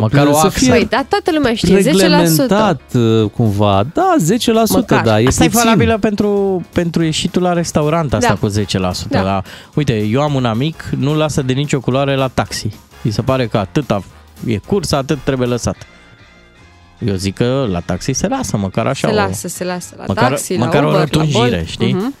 măcar 0.00 0.26
o 0.26 0.32
să 0.32 0.46
axă. 0.46 0.58
fie 0.58 0.70
Păi, 0.70 0.86
da, 0.90 1.04
toată 1.08 1.30
lumea 1.34 1.54
știe, 1.54 1.80
10%. 1.80 1.82
reglementat 1.84 2.80
uh, 2.94 3.30
cumva. 3.36 3.86
Da, 3.94 4.14
10%, 4.34 4.52
Măcar. 4.74 5.04
da, 5.04 5.20
e 5.20 5.26
Asta 5.26 5.44
puțin. 5.44 5.58
e 5.60 5.62
valabilă 5.62 5.98
pentru, 6.00 6.62
pentru 6.72 7.02
ieșitul 7.02 7.42
la 7.42 7.52
restaurant, 7.52 8.14
asta 8.14 8.38
Da. 8.40 8.46
cu 8.48 8.52
10%. 8.60 9.08
Da. 9.08 9.22
La, 9.22 9.42
uite, 9.74 9.92
eu 10.10 10.20
am 10.20 10.34
un 10.34 10.44
amic, 10.44 10.90
nu 10.98 11.14
lasă 11.16 11.42
de 11.42 11.52
nicio 11.52 11.80
culoare 11.80 12.16
la 12.16 12.28
taxi. 12.28 12.68
Îi 13.02 13.10
se 13.10 13.22
pare 13.22 13.46
că 13.46 13.58
atâta 13.58 14.02
e 14.46 14.56
curs, 14.56 14.92
atât 14.92 15.18
trebuie 15.24 15.48
lăsat. 15.48 15.76
Eu 17.06 17.14
zic 17.14 17.34
că 17.34 17.66
la 17.70 17.80
taxi 17.80 18.12
se 18.12 18.28
lasă, 18.28 18.56
măcar 18.56 18.86
așa. 18.86 19.08
Se 19.08 19.14
o- 19.14 19.16
lasă, 19.16 19.48
se 19.48 19.64
lasă. 19.64 19.94
La 19.98 20.04
Măcar- 20.06 20.28
taxi, 20.28 20.52
măcar 20.56 20.82
la 20.82 20.86
o 20.88 20.90
Uber, 20.90 21.00
rotunjire, 21.00 21.38
la 21.42 21.48
Bolt. 21.56 21.68
știi? 21.68 21.92
Mhm. 21.92 22.14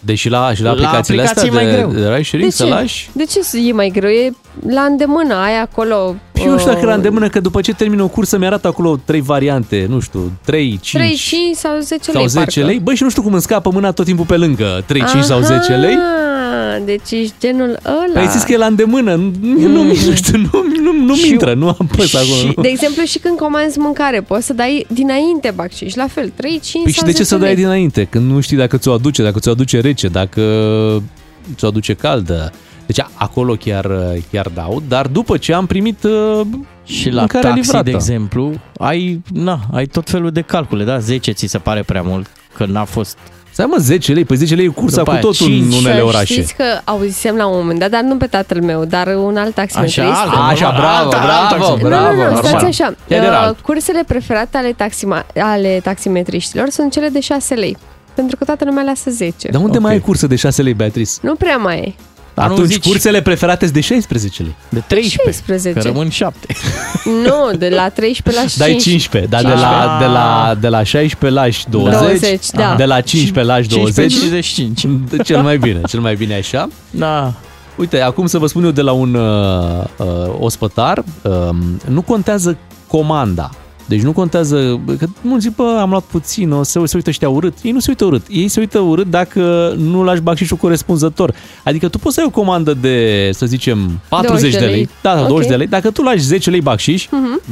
Deși 0.00 0.28
la, 0.28 0.54
și 0.54 0.62
la 0.62 0.66
La 0.68 0.74
aplicațiile 0.74 1.22
aplicații 1.22 1.48
astea 1.50 1.62
mai 1.62 1.72
de, 1.72 1.76
greu. 1.76 1.90
de 2.02 2.08
ride 2.14 2.22
sharing 2.22 2.50
De 2.50 2.56
să 2.56 2.64
ce? 2.64 2.70
lași 2.70 3.10
De 3.12 3.24
ce 3.24 3.40
e 3.68 3.72
mai 3.72 3.88
greu? 3.94 4.10
E 4.10 4.30
la 4.68 4.80
îndemână, 4.80 5.34
ai 5.34 5.60
acolo... 5.60 6.14
Și 6.34 6.44
eu 6.44 6.50
nu 6.50 6.58
știu 6.58 6.70
dacă 6.70 6.82
uh, 6.82 6.88
la 6.88 6.94
îndemână 6.94 7.28
că 7.28 7.40
după 7.40 7.60
ce 7.60 7.72
termin 7.72 8.00
o 8.00 8.08
cursă 8.08 8.38
mi-arată 8.38 8.66
acolo 8.68 8.96
trei 9.04 9.20
variante, 9.20 9.86
nu 9.88 10.00
știu, 10.00 10.32
3, 10.44 10.78
5 10.82 11.02
3, 11.04 11.14
5 11.14 11.56
sau 11.56 11.78
10 11.80 12.02
sau 12.04 12.14
lei, 12.14 12.26
10 12.28 12.44
parcă. 12.44 12.60
lei. 12.70 12.78
Băi, 12.80 12.94
și 12.96 13.02
nu 13.02 13.10
știu 13.10 13.22
cum 13.22 13.32
îmi 13.32 13.42
scapă 13.42 13.70
mâna 13.70 13.92
tot 13.92 14.04
timpul 14.04 14.24
pe 14.24 14.36
lângă 14.36 14.82
3, 14.86 15.04
5 15.04 15.24
sau 15.24 15.40
10 15.40 15.72
lei. 15.74 15.96
Aha, 16.48 16.78
deci 16.84 17.10
ești 17.10 17.34
genul 17.40 17.78
ăla. 17.84 18.12
Păi 18.12 18.22
ai 18.22 18.28
zis 18.28 18.42
că 18.42 18.52
e 18.52 18.56
la 18.56 18.66
îndemână, 18.66 19.14
nu, 19.40 19.68
nu, 19.68 19.82
nu 19.82 19.94
știu, 20.14 20.38
nu, 20.38 20.64
nu, 20.82 20.92
nu 20.92 21.14
mi 21.14 21.28
intră, 21.28 21.54
nu 21.54 21.66
am 21.68 21.88
păs 21.96 22.14
acolo. 22.14 22.52
De 22.62 22.68
exemplu, 22.68 23.04
și 23.04 23.18
când 23.18 23.36
comanzi 23.36 23.78
mâncare, 23.78 24.20
poți 24.20 24.46
să 24.46 24.52
dai 24.52 24.86
dinainte 24.88 25.52
bacșiș, 25.54 25.94
la 25.94 26.06
fel, 26.06 26.32
3, 26.36 26.60
5 26.62 26.82
Păi 26.82 26.92
și 26.92 26.98
sau 26.98 27.06
de 27.06 27.12
ce 27.12 27.22
10 27.22 27.28
să 27.34 27.36
dai 27.36 27.54
lei. 27.54 27.56
dinainte? 27.62 28.04
Când 28.04 28.30
nu 28.30 28.40
știi 28.40 28.56
dacă 28.56 28.76
ți-o 28.76 28.92
aduce, 28.92 29.22
dacă 29.22 29.38
ți-o 29.38 29.50
aduce 29.50 29.80
rece, 29.80 30.08
dacă 30.08 30.42
ți-o 31.56 31.66
aduce 31.68 31.94
caldă. 31.94 32.52
Deci 32.86 33.00
acolo 33.14 33.54
chiar, 33.54 33.86
chiar 34.32 34.48
dau, 34.54 34.82
dar 34.88 35.06
după 35.06 35.36
ce 35.36 35.52
am 35.52 35.66
primit 35.66 36.02
uh, 36.04 36.40
Și 36.84 37.10
la 37.10 37.18
mâncarea 37.20 37.48
taxi, 37.50 37.60
livrată. 37.60 37.84
de 37.84 37.90
exemplu, 37.96 38.52
ai, 38.78 39.20
na, 39.32 39.60
ai 39.72 39.86
tot 39.86 40.10
felul 40.10 40.30
de 40.30 40.40
calcule, 40.40 40.84
da? 40.84 40.98
10 40.98 41.30
ți 41.32 41.46
se 41.46 41.58
pare 41.58 41.82
prea 41.82 42.02
mult, 42.02 42.26
că 42.56 42.64
n-a 42.66 42.84
fost... 42.84 43.18
Stai 43.58 43.70
mă, 43.70 43.76
10 43.78 44.12
lei, 44.12 44.24
păi 44.24 44.36
10 44.36 44.54
lei 44.54 44.64
e 44.64 44.68
cursa 44.68 44.96
După 44.96 45.04
cu 45.04 45.10
aia, 45.10 45.20
totul 45.20 45.46
în 45.46 45.52
cinci. 45.52 45.74
unele 45.76 45.98
Să 45.98 46.04
orașe. 46.04 46.32
Știți 46.32 46.54
că 46.54 46.64
auzisem 46.84 47.36
la 47.36 47.46
un 47.46 47.56
moment 47.56 47.78
dat, 47.78 47.90
dar 47.90 48.00
nu 48.02 48.16
pe 48.16 48.26
tatăl 48.26 48.62
meu, 48.62 48.84
dar 48.84 49.06
un 49.06 49.36
alt 49.36 49.54
taximetrist. 49.54 49.98
Așa, 49.98 50.20
altă, 50.20 50.36
Așa, 50.36 50.66
normal, 50.66 50.80
bravo, 50.80 51.04
altă, 51.04 51.18
bravo, 51.22 51.64
altă, 51.72 51.86
bravo. 51.86 52.04
nu, 52.04 52.10
nu, 52.10 52.16
nu, 52.16 52.22
normal. 52.22 52.44
stați 52.44 52.64
așa. 52.64 52.94
Chiar 53.08 53.24
era 53.24 53.38
Uh, 53.38 53.44
alt. 53.46 53.58
Cursele 53.60 54.04
preferate 54.06 54.56
ale, 54.56 54.72
taxima, 54.72 55.26
ale 55.40 55.80
taximetriștilor 55.82 56.68
sunt 56.68 56.92
cele 56.92 57.08
de 57.08 57.20
6 57.20 57.54
lei. 57.54 57.76
Pentru 58.14 58.36
că 58.36 58.44
toată 58.44 58.64
lumea 58.64 58.82
lasă 58.82 59.10
10. 59.10 59.48
Dar 59.50 59.60
unde 59.62 59.78
mai 59.78 59.92
ai 59.92 60.00
cursă 60.00 60.26
de 60.26 60.36
6 60.36 60.62
lei, 60.62 60.74
Beatrice? 60.74 61.12
Nu 61.20 61.34
prea 61.34 61.56
mai 61.56 61.78
e. 61.78 61.94
Dar 62.38 62.48
nu 62.48 62.54
Atunci 62.54 62.72
zici- 62.72 62.86
cursele 62.86 63.22
preferate 63.22 63.64
sunt 63.64 63.74
de 63.76 63.80
16 63.80 64.42
lei. 64.42 64.54
De 64.68 64.82
13, 64.86 65.22
16. 65.24 65.80
că 65.80 65.86
rămân 65.86 66.08
7. 66.08 66.46
Nu, 67.24 67.56
de 67.56 67.68
la 67.68 67.88
13 67.88 68.42
la 68.42 68.48
15. 68.48 68.58
Dai 68.58 68.76
15, 68.76 69.30
dar 69.30 69.42
de 69.42 69.60
la, 69.60 69.96
de, 70.00 70.06
la, 70.06 70.56
de 70.60 70.68
la 70.68 70.82
16 70.82 71.40
lași 71.40 71.64
20, 71.68 71.98
20, 71.98 72.50
da. 72.50 72.74
de 72.76 72.84
la 72.84 73.00
15 73.00 73.52
lași 73.52 73.68
20. 73.68 74.12
55. 74.12 74.86
Cel 75.24 75.42
mai 75.42 75.58
bine, 75.58 75.80
cel 75.88 76.00
mai 76.00 76.14
bine 76.14 76.34
așa. 76.34 76.68
Da. 76.90 77.32
Uite, 77.76 78.00
acum 78.00 78.26
să 78.26 78.38
vă 78.38 78.46
spun 78.46 78.64
eu 78.64 78.70
de 78.70 78.82
la 78.82 78.92
un 78.92 79.14
uh, 79.14 79.84
uh, 79.96 80.06
ospătar, 80.38 81.04
uh, 81.22 81.48
nu 81.86 82.02
contează 82.02 82.56
comanda. 82.86 83.50
Deci 83.88 84.02
nu 84.02 84.12
contează, 84.12 84.80
că 84.98 85.06
mulți 85.22 85.46
zic, 85.46 85.56
bă, 85.56 85.78
am 85.80 85.90
luat 85.90 86.02
puțin, 86.02 86.50
o 86.52 86.62
să 86.62 86.80
se 86.84 86.96
uită 86.96 87.08
ăștia 87.10 87.28
urât. 87.28 87.54
Ei 87.62 87.70
nu 87.72 87.78
se 87.78 87.86
uită 87.88 88.04
urât. 88.04 88.26
Ei 88.30 88.48
se 88.48 88.60
uită 88.60 88.78
urât 88.78 89.10
dacă 89.10 89.74
nu 89.78 90.02
lași 90.02 90.20
bacșișul 90.20 90.56
corespunzător. 90.56 91.34
Adică 91.64 91.88
tu 91.88 91.98
poți 91.98 92.14
să 92.14 92.20
ai 92.20 92.26
o 92.28 92.40
comandă 92.40 92.74
de, 92.74 93.28
să 93.32 93.46
zicem, 93.46 94.00
40 94.08 94.40
20 94.40 94.52
de 94.52 94.58
de 94.58 94.64
lei. 94.64 94.74
lei. 94.74 94.88
Da, 95.02 95.14
da, 95.14 95.20
Ok. 95.20 95.28
20 95.28 95.48
de 95.48 95.56
lei. 95.56 95.66
Dacă 95.66 95.90
tu 95.90 96.02
lași 96.02 96.18
10 96.24 96.50
lei 96.50 96.60
bacșiș, 96.60 97.06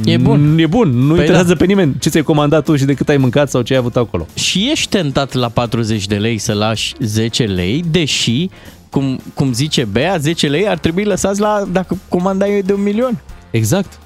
E 0.05 0.17
bun. 0.17 0.55
E 0.57 0.65
bun, 0.65 0.89
nu 0.89 1.07
Păi 1.07 1.19
interesează 1.19 1.47
da. 1.47 1.55
pe 1.55 1.65
nimeni 1.65 1.95
ce 1.99 2.09
ți-ai 2.09 2.23
comandat 2.23 2.63
tu 2.63 2.75
și 2.75 2.85
de 2.85 2.93
cât 2.93 3.09
ai 3.09 3.17
mâncat 3.17 3.49
sau 3.49 3.61
ce 3.61 3.73
ai 3.73 3.79
avut 3.79 3.95
acolo. 3.95 4.25
Și 4.33 4.69
ești 4.71 4.89
tentat 4.89 5.33
la 5.33 5.47
40 5.49 6.07
de 6.07 6.15
lei 6.15 6.37
să 6.37 6.53
lași 6.53 6.93
10 6.99 7.43
lei, 7.43 7.83
deși, 7.91 8.49
cum, 8.89 9.19
cum 9.33 9.53
zice 9.53 9.87
Bea, 9.91 10.17
10 10.17 10.47
lei 10.47 10.67
ar 10.67 10.77
trebui 10.77 11.03
lăsați 11.03 11.39
la, 11.39 11.63
dacă 11.71 11.97
comanda 12.09 12.47
e 12.47 12.61
de 12.61 12.73
un 12.73 12.83
milion. 12.83 13.21
Exact. 13.51 13.99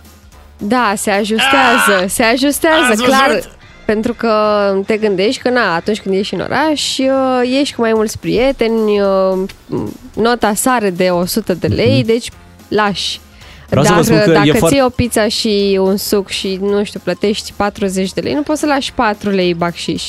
Da, 0.63 0.93
se 0.97 1.09
ajustează, 1.11 2.05
se 2.07 2.23
ajustează, 2.23 2.91
Ați 2.91 3.03
clar. 3.03 3.27
văzut? 3.27 3.49
Pentru 3.85 4.13
că 4.13 4.33
te 4.85 4.97
gândești 4.97 5.41
că, 5.41 5.49
na, 5.49 5.75
atunci 5.75 5.99
când 6.01 6.15
ești 6.15 6.33
în 6.33 6.39
oraș, 6.41 6.97
uh, 6.97 7.59
ești 7.59 7.75
cu 7.75 7.81
mai 7.81 7.91
mulți 7.93 8.19
prieteni, 8.19 9.01
uh, 9.01 9.49
nota 10.15 10.53
sare 10.53 10.89
de 10.89 11.09
100 11.09 11.53
de 11.53 11.67
lei, 11.67 12.03
deci 12.03 12.29
lași. 12.67 13.19
Vreau 13.69 13.85
să 13.85 13.91
Dar 13.91 13.99
vă 13.99 14.05
spun 14.05 14.21
că 14.23 14.29
e 14.29 14.33
dacă 14.33 14.57
foarte- 14.57 14.75
ții 14.75 14.85
o 14.85 14.89
pizza 14.89 15.27
și 15.27 15.77
un 15.81 15.97
suc 15.97 16.29
și, 16.29 16.59
nu 16.61 16.83
știu, 16.83 16.99
plătești 17.03 17.53
40 17.55 18.13
de 18.13 18.21
lei, 18.21 18.33
nu 18.33 18.41
poți 18.41 18.59
să 18.59 18.65
lași 18.65 18.93
4 18.93 19.29
lei 19.29 19.53
bacșiș. 19.53 20.03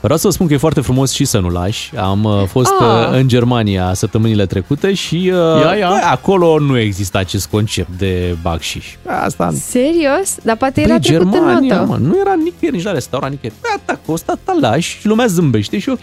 Vreau 0.00 0.18
să 0.18 0.26
vă 0.26 0.32
spun 0.32 0.46
că 0.46 0.52
e 0.52 0.56
foarte 0.56 0.80
frumos 0.80 1.12
și 1.12 1.24
să 1.24 1.38
nu 1.38 1.48
lași. 1.48 1.96
Am 1.96 2.24
uh, 2.24 2.42
fost 2.48 2.72
Ah. 2.80 2.86
uh, 3.10 3.18
în 3.18 3.28
Germania 3.28 3.94
săptămânile 3.94 4.46
trecute 4.46 4.94
și 4.94 5.32
uh, 5.34 5.62
Ia, 5.64 5.74
ia. 5.74 5.88
bă, 5.88 5.94
acolo 6.10 6.58
nu 6.58 6.78
există 6.78 7.18
acest 7.18 7.46
concept 7.46 7.88
de 7.98 8.36
bacșiș. 8.42 8.86
Asta 9.24 9.50
Serios? 9.66 10.34
Dar 10.42 10.56
poate 10.56 10.80
era 10.80 10.92
Păi, 10.92 11.00
trecut 11.00 11.24
în 11.24 11.30
Germania, 11.32 11.74
notă. 11.74 11.86
mă, 11.88 11.96
nu 11.96 12.16
era 12.20 12.34
nicăieri, 12.44 12.76
nici 12.76 12.84
la 12.84 12.92
restaurant, 12.92 13.32
nicăieri. 13.32 13.58
Gata, 13.62 14.00
costă, 14.06 14.38
ta 14.44 14.56
lași 14.60 14.98
și 15.00 15.06
lumea 15.06 15.26
zâmbește 15.26 15.78
și 15.78 15.88
ok. 15.88 15.98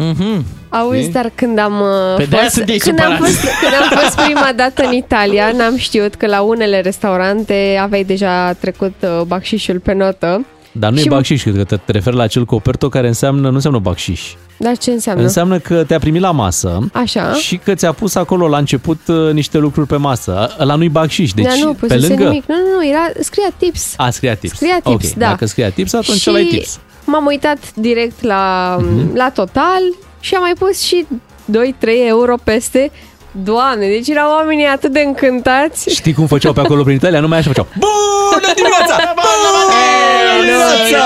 Mm-hmm. 0.00 0.42
Auzi, 0.68 0.98
E? 1.06 1.08
dar 1.12 1.30
când 1.34 1.58
am 1.58 1.72
uh, 1.80 2.16
Pe 2.16 2.24
de-aia 2.24 2.42
fost, 2.44 2.54
sunt 2.54 2.68
ei 2.68 2.78
când 2.78 3.00
am, 3.00 3.12
supărați. 3.12 3.36
fost, 3.36 3.44
când 3.60 3.72
am 3.82 3.98
fost 4.02 4.16
prima 4.26 4.52
dată 4.56 4.82
în 4.84 4.92
Italia, 4.92 5.52
n-am 5.56 5.76
știut 5.76 6.14
că 6.14 6.26
la 6.26 6.40
unele 6.40 6.80
restaurante 6.80 7.78
aveai 7.82 8.04
deja 8.04 8.52
trecut 8.52 8.94
uh, 9.02 9.20
bacșișul 9.26 9.78
pe 9.78 9.92
notă. 9.92 10.44
Dar 10.72 10.90
nu 10.90 10.96
Și 10.96 11.04
e 11.04 11.06
m- 11.06 11.10
bacșiș, 11.10 11.42
cred 11.42 11.56
că 11.56 11.64
te, 11.64 11.76
te 11.76 11.92
referi 11.92 12.16
la 12.16 12.22
acel 12.22 12.44
coperto 12.44 12.88
care 12.88 13.06
înseamnă, 13.06 13.48
nu 13.48 13.54
înseamnă 13.54 13.78
bacșiș. 13.80 14.22
Dar 14.56 14.76
ce 14.76 14.90
înseamnă? 14.90 15.22
Înseamnă 15.22 15.58
că 15.58 15.84
te-a 15.84 15.98
primit 15.98 16.20
la 16.20 16.30
masă 16.30 16.78
Așa. 16.92 17.32
și 17.32 17.56
că 17.56 17.74
ți-a 17.74 17.92
pus 17.92 18.14
acolo 18.14 18.48
la 18.48 18.58
început 18.58 19.00
uh, 19.08 19.32
niște 19.32 19.58
lucruri 19.58 19.86
pe 19.86 19.96
masă. 19.96 20.50
Ăla 20.60 20.74
nu-i 20.74 20.88
bacșiș, 20.88 21.32
deci 21.32 21.44
Dar 21.44 21.56
nu, 21.62 21.72
pe 21.72 21.86
pusese 21.86 22.06
lângă... 22.06 22.22
nimic. 22.24 22.44
Nu, 22.46 22.54
nu, 22.54 22.76
nu, 22.76 22.86
era, 22.88 23.10
scria 23.20 23.48
tips. 23.56 23.94
A, 23.96 24.10
scria 24.10 24.34
tips. 24.34 24.54
Scria 24.56 24.80
tips, 24.84 25.08
ok, 25.10 25.14
da. 25.16 25.26
dacă 25.26 25.46
scria 25.46 25.70
tips, 25.70 25.92
atunci 25.92 26.18
și 26.18 26.28
ăla 26.30 26.38
e 26.38 26.44
tips. 26.44 26.78
m-am 27.04 27.26
uitat 27.26 27.58
direct 27.74 28.22
la, 28.22 28.76
Mhm. 28.80 29.16
la 29.16 29.30
total 29.30 29.80
și 30.20 30.34
am 30.34 30.40
mai 30.42 30.52
pus 30.58 30.80
și 30.82 31.06
2-3 31.44 32.06
euro 32.08 32.34
peste. 32.44 32.90
Doamne, 33.32 33.86
deci 33.86 34.08
erau 34.08 34.30
oamenii 34.30 34.66
atât 34.66 34.92
de 34.92 35.00
încântați. 35.00 35.90
Știi 35.90 36.12
cum 36.12 36.26
făceau 36.26 36.52
pe 36.52 36.60
acolo 36.60 36.82
prin 36.82 36.94
Italia? 36.94 37.20
Numai 37.20 37.38
așa 37.38 37.48
făceau. 37.48 37.66
Bună 37.78 38.52
dimineața! 38.54 38.96
Bună 39.14 40.40
dimineața! 40.40 41.04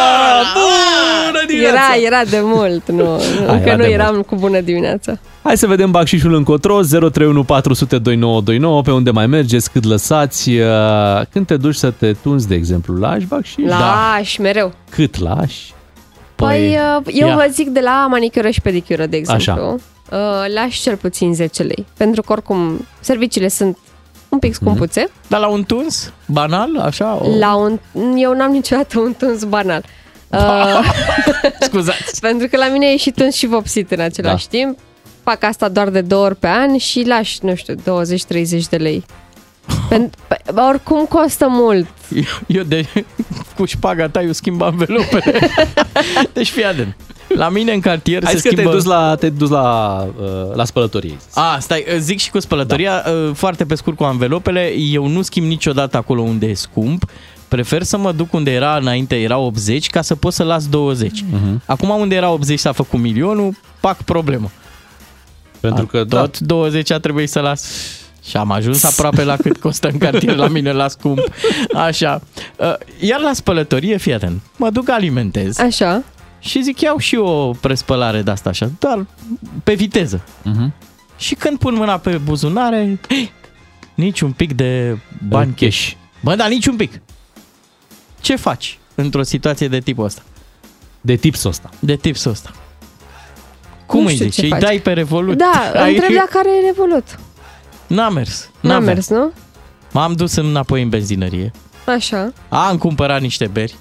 Bună 0.54 1.44
dimineața! 1.46 1.96
Era, 1.96 2.06
era 2.06 2.24
de 2.30 2.40
mult, 2.42 2.90
nu, 2.90 3.04
nu 3.40 3.48
A, 3.48 3.52
încă 3.52 3.68
era 3.68 3.76
nu 3.76 3.82
de 3.82 3.88
eram 3.90 4.20
cu 4.22 4.34
bună 4.34 4.60
dimineața. 4.60 5.18
Hai 5.42 5.56
să 5.56 5.66
vedem 5.66 5.90
bacșișul 5.90 6.34
încotro 6.34 6.80
031 6.80 7.44
400 7.44 7.98
2929 7.98 8.82
Pe 8.82 8.90
unde 8.90 9.10
mai 9.10 9.26
mergeți, 9.26 9.70
cât 9.70 9.84
lăsați 9.84 10.50
uh, 10.50 10.66
Când 11.30 11.46
te 11.46 11.56
duci 11.56 11.74
să 11.74 11.90
te 11.90 12.12
tunzi, 12.12 12.48
de 12.48 12.54
exemplu 12.54 12.94
Lași 12.98 13.26
bacșiș? 13.26 13.64
Lași, 13.66 14.40
mereu. 14.40 14.72
Cât 14.90 15.18
lași? 15.18 15.74
Păi, 16.34 16.78
uh, 16.96 17.02
eu 17.12 17.28
ia. 17.28 17.34
vă 17.34 17.46
zic 17.50 17.68
de 17.68 17.80
la 17.80 18.06
manicură 18.10 18.50
și 18.50 18.60
pedicură, 18.60 19.06
de 19.06 19.16
exemplu. 19.16 19.62
Așa. 19.62 19.76
Uh, 20.10 20.44
lași 20.54 20.80
cel 20.82 20.96
puțin 20.96 21.34
10 21.34 21.62
lei. 21.62 21.86
Pentru 21.96 22.22
că 22.22 22.32
oricum 22.32 22.86
serviciile 23.00 23.48
sunt 23.48 23.78
un 24.28 24.38
pic 24.38 24.54
scumpuțe. 24.54 25.00
Mhm. 25.00 25.12
Dar 25.28 25.40
la 25.40 25.46
un 25.46 25.64
tuns? 25.64 26.12
Banal? 26.26 26.76
Așa? 26.78 27.18
O... 27.22 27.36
La 27.38 27.54
un, 27.54 27.78
eu 28.16 28.34
n-am 28.34 28.50
niciodată 28.50 28.98
un 29.00 29.14
tuns 29.18 29.44
banal. 29.44 29.84
Uh, 30.28 30.80
Scuzați. 31.60 32.20
pentru 32.28 32.46
că 32.48 32.56
la 32.56 32.68
mine 32.68 32.86
e 32.86 32.96
și 32.96 33.10
tuns 33.10 33.34
și 33.34 33.46
vopsit 33.46 33.90
în 33.90 34.00
același 34.00 34.48
Da. 34.50 34.58
timp. 34.58 34.78
Fac 35.22 35.42
asta 35.44 35.68
doar 35.68 35.88
de 35.88 36.00
două 36.00 36.24
ori 36.24 36.36
pe 36.36 36.46
an 36.48 36.76
și 36.76 37.04
lași, 37.06 37.38
nu 37.42 37.54
știu, 37.54 37.74
20-30 37.74 37.78
de 38.70 38.76
lei. 38.76 39.04
Pentru, 39.88 40.20
oricum 40.68 41.04
costă 41.04 41.46
mult. 41.48 41.86
Eu, 42.14 42.22
eu 42.46 42.62
de, 42.62 42.86
cu 43.56 43.64
șpaga 43.64 44.08
ta 44.08 44.22
eu 44.22 44.32
schimb 44.32 44.62
anvelopele. 44.62 45.38
deci 46.32 46.50
fii 46.50 46.64
atent. 46.64 46.96
La 47.28 47.48
mine 47.48 47.72
în 47.72 47.80
cartier 47.80 48.24
Hai 48.24 48.32
se 48.32 48.40
că 48.40 48.48
schimbă... 48.48 48.62
te-ai 48.62 48.74
dus 48.74 48.84
la, 48.84 49.14
te 49.14 49.28
dus 49.28 49.50
la, 49.50 49.98
uh, 50.20 50.54
la 50.54 50.64
spălătorie 50.64 51.16
A, 51.34 51.58
stai, 51.60 51.84
zic 51.98 52.18
și 52.18 52.30
cu 52.30 52.40
spălătoria, 52.40 53.02
da. 53.04 53.32
foarte 53.34 53.64
pe 53.64 53.74
scurt 53.74 53.96
cu 53.96 54.04
anvelopele, 54.04 54.72
eu 54.76 55.06
nu 55.06 55.22
schimb 55.22 55.46
niciodată 55.46 55.96
acolo 55.96 56.20
unde 56.20 56.46
e 56.46 56.54
scump, 56.54 57.04
prefer 57.48 57.82
să 57.82 57.96
mă 57.96 58.12
duc 58.12 58.32
unde 58.32 58.50
era 58.50 58.76
înainte, 58.76 59.16
era 59.16 59.38
80, 59.38 59.90
ca 59.90 60.02
să 60.02 60.14
pot 60.14 60.32
să 60.32 60.42
las 60.42 60.68
20. 60.68 61.24
Mhm. 61.30 61.62
Acum 61.66 61.88
unde 61.88 62.14
era 62.14 62.30
80 62.30 62.58
s-a 62.58 62.72
făcut 62.72 62.98
milionul, 62.98 63.56
pac 63.80 64.02
problemă. 64.02 64.50
Pentru 65.60 65.86
că, 65.86 66.04
da. 66.04 66.20
Tot 66.20 66.38
20 66.38 66.90
a 66.90 66.98
trebuit 66.98 67.30
să 67.30 67.40
las 67.40 67.70
și 68.28 68.36
am 68.36 68.50
ajuns 68.50 68.84
aproape 68.84 69.24
la 69.24 69.36
cât 69.36 69.56
costă 69.56 69.88
în 69.88 69.98
cartier 69.98 70.36
la 70.36 70.48
mine 70.48 70.72
la 70.72 70.88
scump. 70.88 71.30
Așa. 71.74 72.20
Uh, 72.56 72.74
Iar 73.00 73.20
la 73.20 73.32
spălătorie, 73.32 73.96
fii 73.96 74.14
atent, 74.14 74.40
mă 74.56 74.70
duc 74.70 74.88
alimentez. 74.88 75.58
Așa. 75.58 76.02
Și 76.46 76.62
zic, 76.62 76.80
iau 76.80 76.98
și 76.98 77.16
o 77.16 77.50
prespălare 77.50 78.22
de 78.22 78.30
asta 78.30 78.48
așa, 78.48 78.70
dar 78.78 79.06
pe 79.64 79.74
viteză. 79.74 80.24
Mhm. 80.42 80.72
Și 81.16 81.34
când 81.34 81.58
pun 81.58 81.74
mâna 81.74 81.98
pe 81.98 82.16
buzunare, 82.16 83.00
nici 83.94 84.20
un 84.20 84.32
pic 84.32 84.52
de 84.54 84.98
bani 85.28 85.54
cash. 85.54 85.92
Bă, 86.20 86.34
dar 86.34 86.48
nici 86.48 86.66
un 86.66 86.76
pic. 86.76 87.00
Ce 88.20 88.36
faci 88.36 88.78
într-o 88.94 89.22
situație 89.22 89.68
de 89.68 89.80
tipul 89.80 90.04
ăsta? 90.04 90.22
De 91.00 91.16
tipsul 91.16 91.50
ăsta. 91.50 91.70
De 91.78 91.96
tipsul 91.96 92.30
ăsta. 92.30 92.50
Cum 93.86 94.00
Nu 94.00 94.06
îi 94.06 94.12
știu 94.14 94.24
zici? 94.24 94.34
ce 94.34 94.42
Îi 94.42 94.48
faci. 94.50 94.60
dai 94.60 94.78
pe 94.78 94.92
Revolut? 94.92 95.36
Da, 95.38 95.70
Ai- 95.82 95.94
întreb 95.94 96.14
dacă 96.14 96.38
are 96.38 96.50
Revolut. 96.66 97.18
N-a 97.86 98.08
mers. 98.08 98.50
N-a 98.60 98.78
mers, 98.78 99.08
nu? 99.08 99.32
M-am 99.92 100.12
dus 100.12 100.34
înapoi 100.34 100.82
în 100.82 100.88
benzinărie. 100.88 101.50
Așa. 101.86 102.32
Am 102.48 102.78
cumpărat 102.78 103.20
niște 103.20 103.46
beri. 103.46 103.74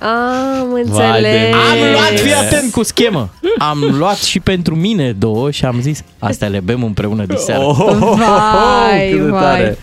Am 0.00 0.72
înțeles. 0.74 1.54
Am 1.54 1.78
luat, 1.92 2.20
fii 2.20 2.32
atent 2.32 2.72
cu 2.72 2.82
schemă. 2.82 3.28
Am 3.58 3.78
luat 3.98 4.16
și 4.16 4.40
pentru 4.40 4.74
mine 4.74 5.12
două 5.18 5.50
și 5.50 5.64
am 5.64 5.80
zis, 5.80 6.02
astea 6.18 6.48
le 6.48 6.60
bem 6.60 6.82
împreună 6.82 7.24
de 7.26 7.34
seară. 7.36 7.64
Vai, 7.98 9.08
cât 9.10 9.20
de 9.22 9.28
vai. 9.30 9.40
tare. 9.40 9.78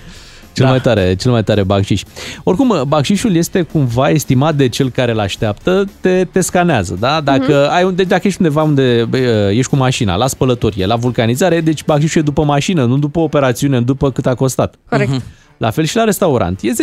Cel 0.53 0.65
mai 0.65 0.81
tare, 0.81 1.15
cel 1.15 1.31
mai 1.31 1.43
tare 1.43 1.63
bacșiș. 1.63 2.01
Oricum, 2.43 2.83
bacșișul 2.87 3.35
este 3.35 3.61
cumva 3.61 4.09
estimat 4.09 4.55
de 4.55 4.67
cel 4.69 4.89
care 4.89 5.11
îl 5.11 5.19
așteaptă, 5.19 5.83
te, 5.99 6.27
te 6.31 6.41
scanează, 6.41 6.97
da? 6.99 7.21
Dacă, 7.21 7.69
ai, 7.69 7.83
un- 7.83 7.95
deci 7.95 8.07
dacă 8.07 8.27
ești 8.27 8.41
undeva 8.41 8.63
unde 8.63 9.05
bă, 9.09 9.17
ești 9.53 9.69
cu 9.69 9.75
mașina, 9.75 10.15
la 10.15 10.27
spălătorie, 10.27 10.85
la 10.85 10.95
vulcanizare, 10.95 11.61
deci 11.61 11.83
bacșișul 11.85 12.21
e 12.21 12.23
după 12.23 12.43
mașină, 12.43 12.85
nu 12.85 12.97
după 12.97 13.19
operațiune, 13.19 13.77
nu 13.77 13.83
după 13.83 14.11
cât 14.11 14.25
a 14.25 14.33
costat. 14.35 14.75
Corect. 14.89 15.09
Mhm. 15.09 15.23
La 15.57 15.69
fel 15.69 15.85
și 15.85 15.95
la 15.95 16.03
restaurant. 16.03 16.59
E 16.61 16.71
10%, 16.71 16.73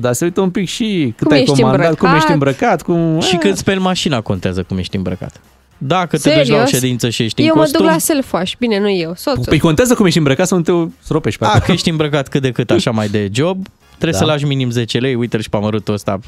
dar 0.00 0.12
se 0.12 0.24
uită 0.24 0.40
un 0.40 0.50
pic 0.50 0.68
și 0.68 1.14
cât 1.16 1.26
Cum 1.26 1.36
ai 1.36 1.42
ești 1.42 1.60
comandat, 1.60 1.80
cum 1.80 1.90
îmbrăcat. 1.90 2.16
ești 2.16 2.32
îmbrăcat, 2.32 2.82
cum... 2.82 3.20
Și 3.20 3.36
când 3.36 3.56
speli 3.56 3.78
mașina 3.80 4.20
contează 4.20 4.62
cum 4.62 4.78
ești 4.78 4.96
îmbrăcat. 4.96 5.40
Dacă 5.78 6.18
te 6.18 6.28
duci 6.28 6.34
la 6.36 6.40
o 6.40 6.44
Serios? 6.44 6.68
ședință 6.68 7.08
și 7.08 7.22
ești 7.22 7.40
Eu 7.42 7.46
în 7.46 7.52
mă 7.54 7.60
costum, 7.60 7.80
duc 7.86 7.90
la 7.90 7.96
self-wash. 7.98 8.52
Bine, 8.58 8.78
nu 8.78 8.90
eu, 8.90 9.12
soțul. 9.16 9.44
Păi 9.44 9.58
contează 9.58 9.94
cum 9.94 10.06
ești 10.06 10.18
îmbrăcat 10.18 10.46
să 10.46 10.54
nu 10.54 10.60
te 10.60 10.72
stropești 11.02 11.38
pe 11.38 11.44
a, 11.44 11.48
acolo. 11.48 11.64
că 11.66 11.72
ești 11.72 11.90
îmbrăcat 11.90 12.28
cât 12.28 12.42
de 12.42 12.50
cât 12.50 12.70
așa 12.80 12.90
mai 12.90 13.08
de 13.08 13.28
job, 13.32 13.66
trebuie 13.88 14.12
Da. 14.12 14.18
să 14.18 14.24
lași 14.24 14.44
minim 14.44 14.70
10 14.70 14.98
lei, 14.98 15.14
uite-l 15.14 15.40
și 15.40 15.48
pe 15.50 15.56
amărâtul 15.56 15.94
ăsta. 15.94 16.18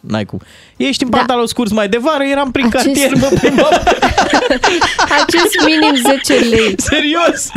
N-ai 0.00 0.24
cum. 0.24 0.40
Ești 0.76 1.02
în 1.04 1.10
Da. 1.10 1.16
pantaloni 1.16 1.48
scurs 1.48 1.70
mai 1.70 1.88
de 1.88 1.98
vară, 2.00 2.24
eram 2.24 2.50
prin 2.50 2.66
Acest- 2.66 2.84
cartier, 2.84 3.14
mă 3.14 3.30
plimbam. 3.40 3.68
Acest 5.22 5.54
minim 5.66 5.94
10 6.26 6.34
lei. 6.34 6.74
Serios! 6.76 7.50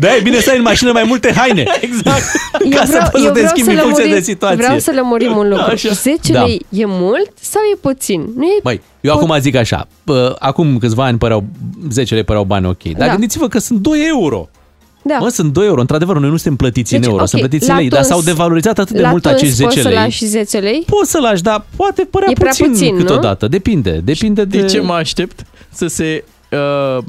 Da, 0.00 0.14
e 0.16 0.20
bine 0.22 0.40
să 0.40 0.50
ai 0.50 0.56
în 0.56 0.62
mașină 0.62 0.92
mai 0.92 1.04
multe 1.06 1.32
haine. 1.32 1.64
Exact. 1.80 2.22
Ca 2.70 2.84
să 2.84 3.08
poți 3.12 3.24
să 3.24 3.30
te 3.30 3.46
schimbi 3.46 3.70
în 3.72 3.78
funcție 3.78 4.04
de 4.14 4.20
situație. 4.20 4.56
Vreau 4.56 4.78
să 4.78 4.92
lămurim 4.94 5.36
un 5.36 5.48
lucru. 5.48 5.70
Așa. 5.70 5.88
10 5.92 6.32
Da. 6.32 6.44
lei 6.44 6.66
e 6.68 6.84
mult 6.86 7.30
sau 7.40 7.62
e 7.74 7.76
puțin? 7.80 8.20
Nu 8.36 8.44
e 8.44 8.60
Băi, 8.62 8.80
eu 9.00 9.14
acum 9.14 9.36
zic 9.40 9.54
așa, 9.56 9.88
pă, 10.04 10.36
acum 10.38 10.78
câțiva 10.78 11.04
ani 11.04 11.18
păreau, 11.18 11.44
10 11.90 12.14
lei 12.14 12.24
păreau 12.24 12.44
bani 12.44 12.66
ok, 12.66 12.82
dar 12.82 13.06
Da. 13.06 13.12
gândiți-vă 13.12 13.48
că 13.48 13.58
sunt 13.58 13.78
2 13.78 13.98
euro. 14.08 14.48
Da. 15.06 15.16
Mă, 15.18 15.28
sunt 15.28 15.52
2 15.52 15.66
euro. 15.66 15.80
Într-adevăr, 15.80 16.18
noi 16.18 16.30
nu 16.30 16.36
suntem 16.36 16.56
plătiți 16.56 16.94
în 16.94 17.00
Deci, 17.00 17.08
euro, 17.10 17.22
ok, 17.22 17.28
suntem 17.28 17.48
plătiți 17.48 17.68
la 17.70 17.74
în 17.74 17.80
lei, 17.80 17.88
dar 17.88 17.98
tuns- 17.98 18.10
s-au 18.12 18.20
devalorizat 18.22 18.78
atât 18.78 18.94
de 18.94 19.00
la 19.00 19.10
mult 19.10 19.22
tuns 19.22 19.34
acești 19.34 19.54
10 19.54 19.68
poți 19.68 19.80
să 19.80 19.88
lei. 19.88 19.96
lași 19.96 20.16
și 20.16 20.26
10 20.26 20.58
lei? 20.58 20.84
Poți 20.86 21.10
să 21.10 21.18
lași, 21.18 21.42
dar 21.42 21.64
poate 21.76 22.04
părea 22.10 22.28
E 22.30 22.32
prea 22.32 22.48
puțin, 22.50 22.70
puțin, 22.70 22.92
nu? 22.94 23.00
câteodată. 23.00 23.48
Depinde, 23.48 24.00
depinde 24.04 24.44
de... 24.44 24.60
De 24.60 24.66
ce 24.66 24.80
mă 24.80 24.92
aștept? 24.92 25.40
Să 25.72 25.86
se 25.86 26.24
uh, 26.50 27.04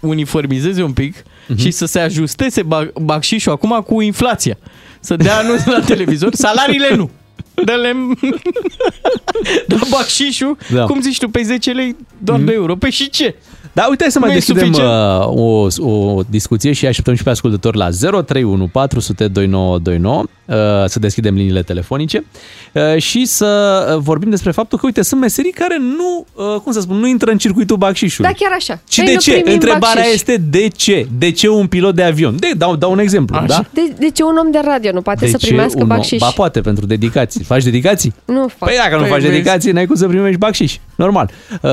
uniformizeze 0.00 0.82
un 0.82 0.92
pic 0.92 1.14
Mhm. 1.48 1.58
și 1.58 1.70
să 1.70 1.86
se 1.86 1.98
ajusteze 1.98 2.62
ba- 2.62 2.90
bacșișul 3.02 3.52
acum 3.52 3.84
cu 3.86 4.00
inflația. 4.00 4.58
Să 5.00 5.16
dea 5.16 5.36
anunț 5.38 5.64
la 5.64 5.80
televizor, 5.94 6.34
salariile 6.34 6.94
nu. 6.96 7.10
Dă-le... 7.64 7.92
Dar 9.68 9.80
bacșișul, 9.90 10.56
Da. 10.70 10.76
da. 10.76 10.84
cum 10.84 11.00
zici 11.00 11.18
tu, 11.18 11.28
pe 11.28 11.42
10 11.42 11.70
lei, 11.72 11.96
doar 12.18 12.38
2 12.40 12.54
euro. 12.54 12.76
Pe 12.76 12.90
și 12.90 13.10
ce? 13.10 13.34
Da, 13.72 13.86
uite, 13.88 14.02
hai 14.02 14.12
să 14.12 14.18
mai 14.18 14.28
Nu 14.28 14.34
e 14.34 14.38
deschidem 14.38 14.64
suficient? 14.64 14.92
uh, 14.92 15.26
o, 15.26 15.90
o 15.90 16.20
discuție 16.30 16.72
și 16.72 16.86
așteptăm 16.86 17.14
și 17.14 17.22
pe 17.22 17.30
ascultători 17.30 17.76
la 17.76 17.88
031 17.90 18.66
400 18.68 19.28
2929. 19.28 20.24
Uh, 20.50 20.56
să 20.86 20.98
deschidem 20.98 21.34
liniile 21.34 21.62
telefonice 21.62 22.24
uh, 22.72 22.96
și 23.02 23.24
să 23.24 23.46
uh, 23.94 24.00
vorbim 24.02 24.30
despre 24.30 24.50
faptul 24.50 24.78
că, 24.78 24.86
uite, 24.86 25.02
sunt 25.02 25.20
meserii 25.20 25.52
care 25.52 25.78
nu, 25.78 26.26
uh, 26.34 26.60
cum 26.60 26.72
să 26.72 26.80
spun, 26.80 26.96
nu 26.96 27.06
intră 27.06 27.30
în 27.30 27.38
circuitul 27.38 27.76
bacșișului. 27.76 28.30
Da, 28.30 28.44
chiar 28.44 28.56
așa. 28.56 28.80
Și 28.88 28.98
Noi 29.00 29.08
de 29.08 29.14
nu 29.14 29.20
ce? 29.20 29.30
primim 29.32 29.52
Întrebarea 29.52 29.94
bacșiș. 29.94 30.12
este 30.14 30.36
de 30.50 30.68
ce? 30.68 31.06
De 31.18 31.30
ce 31.30 31.48
un 31.48 31.66
pilot 31.66 31.94
de 31.94 32.02
avion? 32.02 32.36
De, 32.38 32.50
dau, 32.56 32.76
dau 32.76 32.92
un 32.92 32.98
exemplu, 32.98 33.36
Așa. 33.36 33.46
da? 33.46 33.64
De, 33.70 33.94
de 33.98 34.10
ce 34.10 34.22
un 34.22 34.36
om 34.44 34.50
de 34.50 34.60
radio 34.64 34.92
nu 34.92 35.00
poate 35.02 35.24
de 35.24 35.30
să 35.30 35.36
ce 35.36 35.46
primească 35.46 35.76
un 35.76 35.82
om- 35.82 35.88
bacșiș? 35.88 36.18
Ba 36.20 36.26
poate, 36.34 36.60
pentru 36.60 36.86
dedicații. 36.86 37.44
Faci 37.44 37.62
dedicații? 37.64 38.14
Nu 38.24 38.48
fac. 38.58 38.68
Păi 38.68 38.78
dacă 38.84 39.00
nu 39.02 39.06
faci 39.08 39.20
vezi. 39.20 39.32
dedicații, 39.32 39.72
n-ai 39.72 39.86
cum 39.86 39.94
să 39.96 40.06
primești 40.08 40.38
bacșiș. 40.38 40.76
Normal. 40.94 41.30
Uh, 41.62 41.70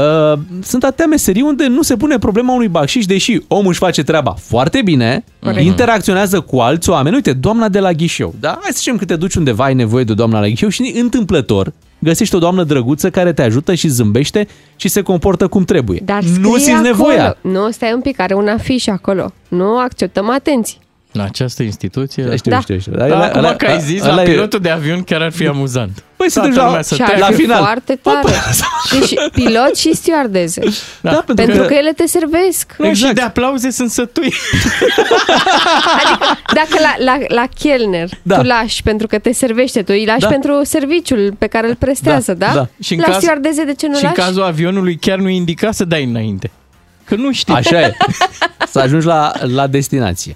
sunt 0.63 0.83
atâtea 0.83 1.05
meserii 1.05 1.41
unde 1.41 1.67
nu 1.67 1.81
se 1.81 1.95
pune 1.97 2.17
problema 2.17 2.53
unui 2.53 2.67
bacșiș, 2.67 3.05
deși 3.05 3.41
omul 3.47 3.67
își 3.67 3.79
face 3.79 4.03
treaba 4.03 4.35
foarte 4.39 4.81
bine, 4.83 5.23
Corect. 5.39 5.61
interacționează 5.65 6.39
cu 6.39 6.57
alți 6.59 6.89
oameni. 6.89 7.15
Uite, 7.15 7.33
doamna 7.33 7.69
de 7.69 7.79
la 7.79 7.91
ghișeu, 7.91 8.35
da? 8.39 8.59
Hai 8.67 8.75
să 8.75 8.81
zicem 8.81 8.97
că 8.97 9.05
te 9.05 9.15
duci 9.15 9.35
undeva, 9.35 9.63
ai 9.63 9.73
nevoie 9.73 10.03
de 10.03 10.11
o 10.11 10.15
doamnă 10.15 10.39
la 10.39 10.47
ghișeu 10.47 10.69
și 10.69 10.93
întâmplător 10.99 11.73
găsești 11.99 12.35
o 12.35 12.39
doamnă 12.39 12.63
drăguță 12.63 13.09
care 13.09 13.33
te 13.33 13.41
ajută 13.41 13.73
și 13.73 13.87
zâmbește 13.87 14.47
și 14.75 14.87
se 14.87 15.01
comportă 15.01 15.47
cum 15.47 15.63
trebuie. 15.63 16.01
Dar 16.05 16.23
nu 16.23 16.29
scrie 16.29 16.59
simți 16.59 16.69
acolo. 16.69 16.87
nevoia. 16.87 17.37
Nu, 17.41 17.71
stai 17.71 17.93
un 17.93 18.01
pic, 18.01 18.19
are 18.19 18.33
un 18.33 18.47
afiș 18.47 18.87
acolo. 18.87 19.31
Nu 19.47 19.77
acceptăm 19.79 20.29
atenții. 20.29 20.77
La 21.17 21.23
această 21.23 21.63
instituție... 21.63 22.35
Știu, 22.37 22.51
Da. 22.51 22.59
știu, 22.59 22.79
știu. 22.79 22.91
Da, 22.91 23.05
Ăla- 23.07 23.29
acum 23.31 23.43
ăla- 23.45 23.55
că 23.57 23.65
ai 23.65 23.81
zis, 23.81 24.01
ăla 24.03 24.13
la 24.15 24.21
e- 24.21 24.25
pilotul 24.25 24.59
de 24.59 24.69
avion 24.69 25.03
chiar 25.03 25.21
ar 25.21 25.31
fi 25.31 25.47
amuzant. 25.47 26.03
Păi 26.15 26.29
să 26.29 26.33
Toată 26.39 26.49
duci 26.49 26.57
la- 26.59 26.65
lumea 26.65 26.81
să 26.81 26.95
Și 26.95 27.01
ar 27.01 27.09
te- 27.09 27.17
la 27.17 27.25
fi 27.25 27.33
final. 27.33 27.57
foarte 27.57 27.99
tare. 28.01 28.27
Deci 28.99 29.13
pilot 29.33 29.75
și 29.75 29.95
stewardeze. 29.95 30.61
Da, 31.01 31.09
pentru, 31.11 31.33
Pentru 31.33 31.61
că, 31.61 31.65
că 31.67 31.73
ele 31.73 31.91
te 31.91 32.07
servesc. 32.07 32.75
Nu, 32.77 32.93
și 32.93 33.13
de 33.13 33.21
aplauze 33.21 33.71
sunt 33.71 33.89
sătui. 33.89 34.33
Dacă 36.53 36.77
la, 36.79 36.95
la, 37.05 37.17
la 37.27 37.43
chelner 37.59 38.09
Da. 38.21 38.37
tu 38.37 38.43
lași 38.47 38.83
pentru 38.83 39.07
că 39.07 39.17
te 39.19 39.31
servește, 39.31 39.79
tu 39.81 39.91
îi 39.95 40.05
lași 40.05 40.19
Da. 40.19 40.27
pentru 40.27 40.61
serviciul 40.63 41.33
pe 41.37 41.47
care 41.47 41.67
îl 41.67 41.75
prestează, 41.75 42.33
da? 42.33 42.51
da. 42.53 42.67
Și 42.81 42.93
în 42.93 42.99
la 42.99 43.05
caz- 43.13 43.17
stewardeze 43.17 43.63
de 43.63 43.73
ce 43.73 43.87
nu 43.87 43.97
și 43.97 44.03
în 44.05 44.11
lași? 44.15 44.21
cazul 44.25 44.43
avionului 44.43 44.97
chiar 44.97 45.17
nu 45.17 45.29
indica 45.29 45.71
să 45.71 45.85
dai 45.85 46.03
înainte. 46.03 46.51
Că 47.03 47.15
nu 47.15 47.31
știi. 47.31 47.53
Așa 47.61 47.81
e. 47.81 47.93
Să 48.71 48.79
ajungi 48.79 49.05
la, 49.05 49.31
la 49.41 49.67
destinație. 49.67 50.35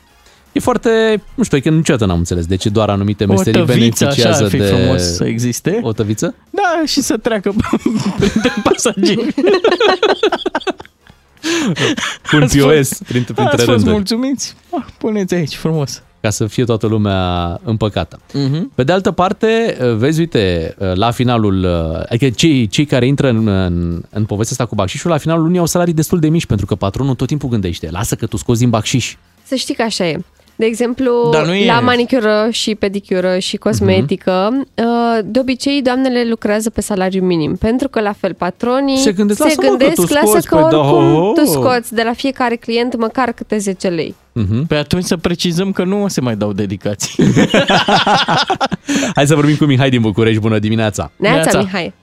E 0.52 0.60
foarte, 0.60 1.22
nu 1.36 1.44
știu, 1.44 1.60
că 1.60 1.69
niciodată 1.69 2.06
n-am 2.06 2.18
înțeles 2.18 2.45
de 2.45 2.56
ce 2.56 2.69
doar 2.69 2.90
anumite 2.90 3.23
O 3.23 3.28
meserii 3.28 3.65
tăviță, 3.65 4.06
așa 4.07 4.15
beneficiază 4.15 4.44
ar 4.44 4.49
fi 4.49 4.57
de... 4.57 4.64
frumos 4.64 5.02
să 5.15 5.26
existe. 5.26 5.80
O 5.84 5.91
tăviță? 5.91 6.36
Da, 6.49 6.82
și 6.86 7.02
să 7.02 7.18
treacă 7.18 7.53
printre 8.19 8.53
pasageri. 8.64 9.34
Cu 12.30 12.36
un 12.36 12.41
Ați 12.44 12.57
POS 12.57 12.76
fost- 12.88 13.03
printre, 13.03 13.34
Ați 13.34 13.34
printre 13.34 13.56
fost 13.57 13.68
rânduri. 13.68 13.91
mulțumiți? 13.91 14.56
Ah, 14.69 14.84
puneți 14.98 15.34
aici, 15.34 15.56
frumos. 15.56 16.02
Ca 16.22 16.30
să 16.30 16.48
fie 16.48 16.64
toată 16.64 16.88
lumea 16.88 17.60
împăcată. 17.64 18.19
Mhm. 18.34 18.72
Pe 18.76 18.84
de 18.84 18.91
altă 18.91 19.11
parte, 19.11 19.78
vezi, 19.98 20.19
uite, 20.19 20.76
la 20.94 21.11
finalul, 21.11 21.65
adică 22.10 22.30
cei, 22.30 22.68
cei 22.68 22.86
care 22.86 23.06
intră 23.07 23.30
în, 23.30 23.48
în, 23.48 24.03
în 24.10 24.26
povestea 24.26 24.52
asta 24.60 24.65
cu 24.65 24.76
bacșișul, 24.76 25.10
la 25.10 25.18
finalul 25.18 25.44
lunii 25.44 25.60
au 25.60 25.65
salarii 25.65 25.94
destul 25.94 26.19
de 26.19 26.30
mici, 26.30 26.45
pentru 26.45 26.65
că 26.65 26.76
patronul 26.76 27.15
tot 27.15 27.28
timpul 27.28 27.49
gândește, 27.49 27.90
lasă 27.91 28.15
că 28.15 28.26
tu 28.26 28.38
scoți 28.38 28.60
din 28.60 28.69
bacșiș. 28.69 29.15
Să 29.48 29.56
știi 29.56 29.76
că 29.76 29.82
așa 29.82 30.07
e. 30.07 30.19
De 30.62 30.68
exemplu, 30.68 31.30
Dar 31.32 31.46
nu 31.46 31.54
e- 31.54 31.66
la 31.66 31.80
manicură 31.80 32.48
și 32.52 32.76
pedicură 32.76 33.38
și 33.38 33.58
cosmetică, 33.58 34.50
uh, 34.76 35.20
de 35.26 35.40
obicei 35.40 35.82
doamnele 35.82 36.26
lucrează 36.30 36.70
pe 36.70 36.82
salariu 36.82 37.22
minim, 37.22 37.56
pentru 37.56 37.88
că 37.90 38.02
la 38.02 38.12
fel 38.12 38.34
patronii 38.34 38.98
Se 38.98 39.12
gândesc, 39.12 39.40
se 39.40 39.44
lasă-mă 39.44 39.68
că 39.68 39.76
gândesc 39.76 40.08
tu 40.08 40.14
lasă 40.14 40.26
scoți, 40.26 40.48
că 40.48 40.56
păi 40.56 40.68
da, 40.70 40.78
oricum 40.78 41.14
ho, 41.14 41.20
ho. 41.20 41.32
tu 41.32 41.46
scoți 41.46 41.94
de 41.94 42.02
la 42.06 42.14
fiecare 42.14 42.56
client 42.56 42.96
măcar 42.98 43.32
câte 43.32 43.58
10 43.58 43.88
lei. 43.88 44.16
Uh-huh. 44.40 44.68
Pe 44.68 44.76
atunci 44.76 45.04
să 45.04 45.18
precizăm 45.18 45.72
că 45.72 45.84
nu 45.84 46.04
o 46.04 46.08
se 46.08 46.22
mai 46.22 46.36
dau 46.36 46.54
dedicații. 46.54 47.24
Hai 49.16 49.28
să 49.28 49.36
vorbim 49.36 49.56
cu 49.56 49.66
Mihai 49.66 49.90
din 49.90 50.02
București. 50.02 50.40
Bună 50.40 50.60
dimineața! 50.60 51.12
Neața, 51.16 51.36
Neața. 51.36 51.60
Mihai. 51.60 51.94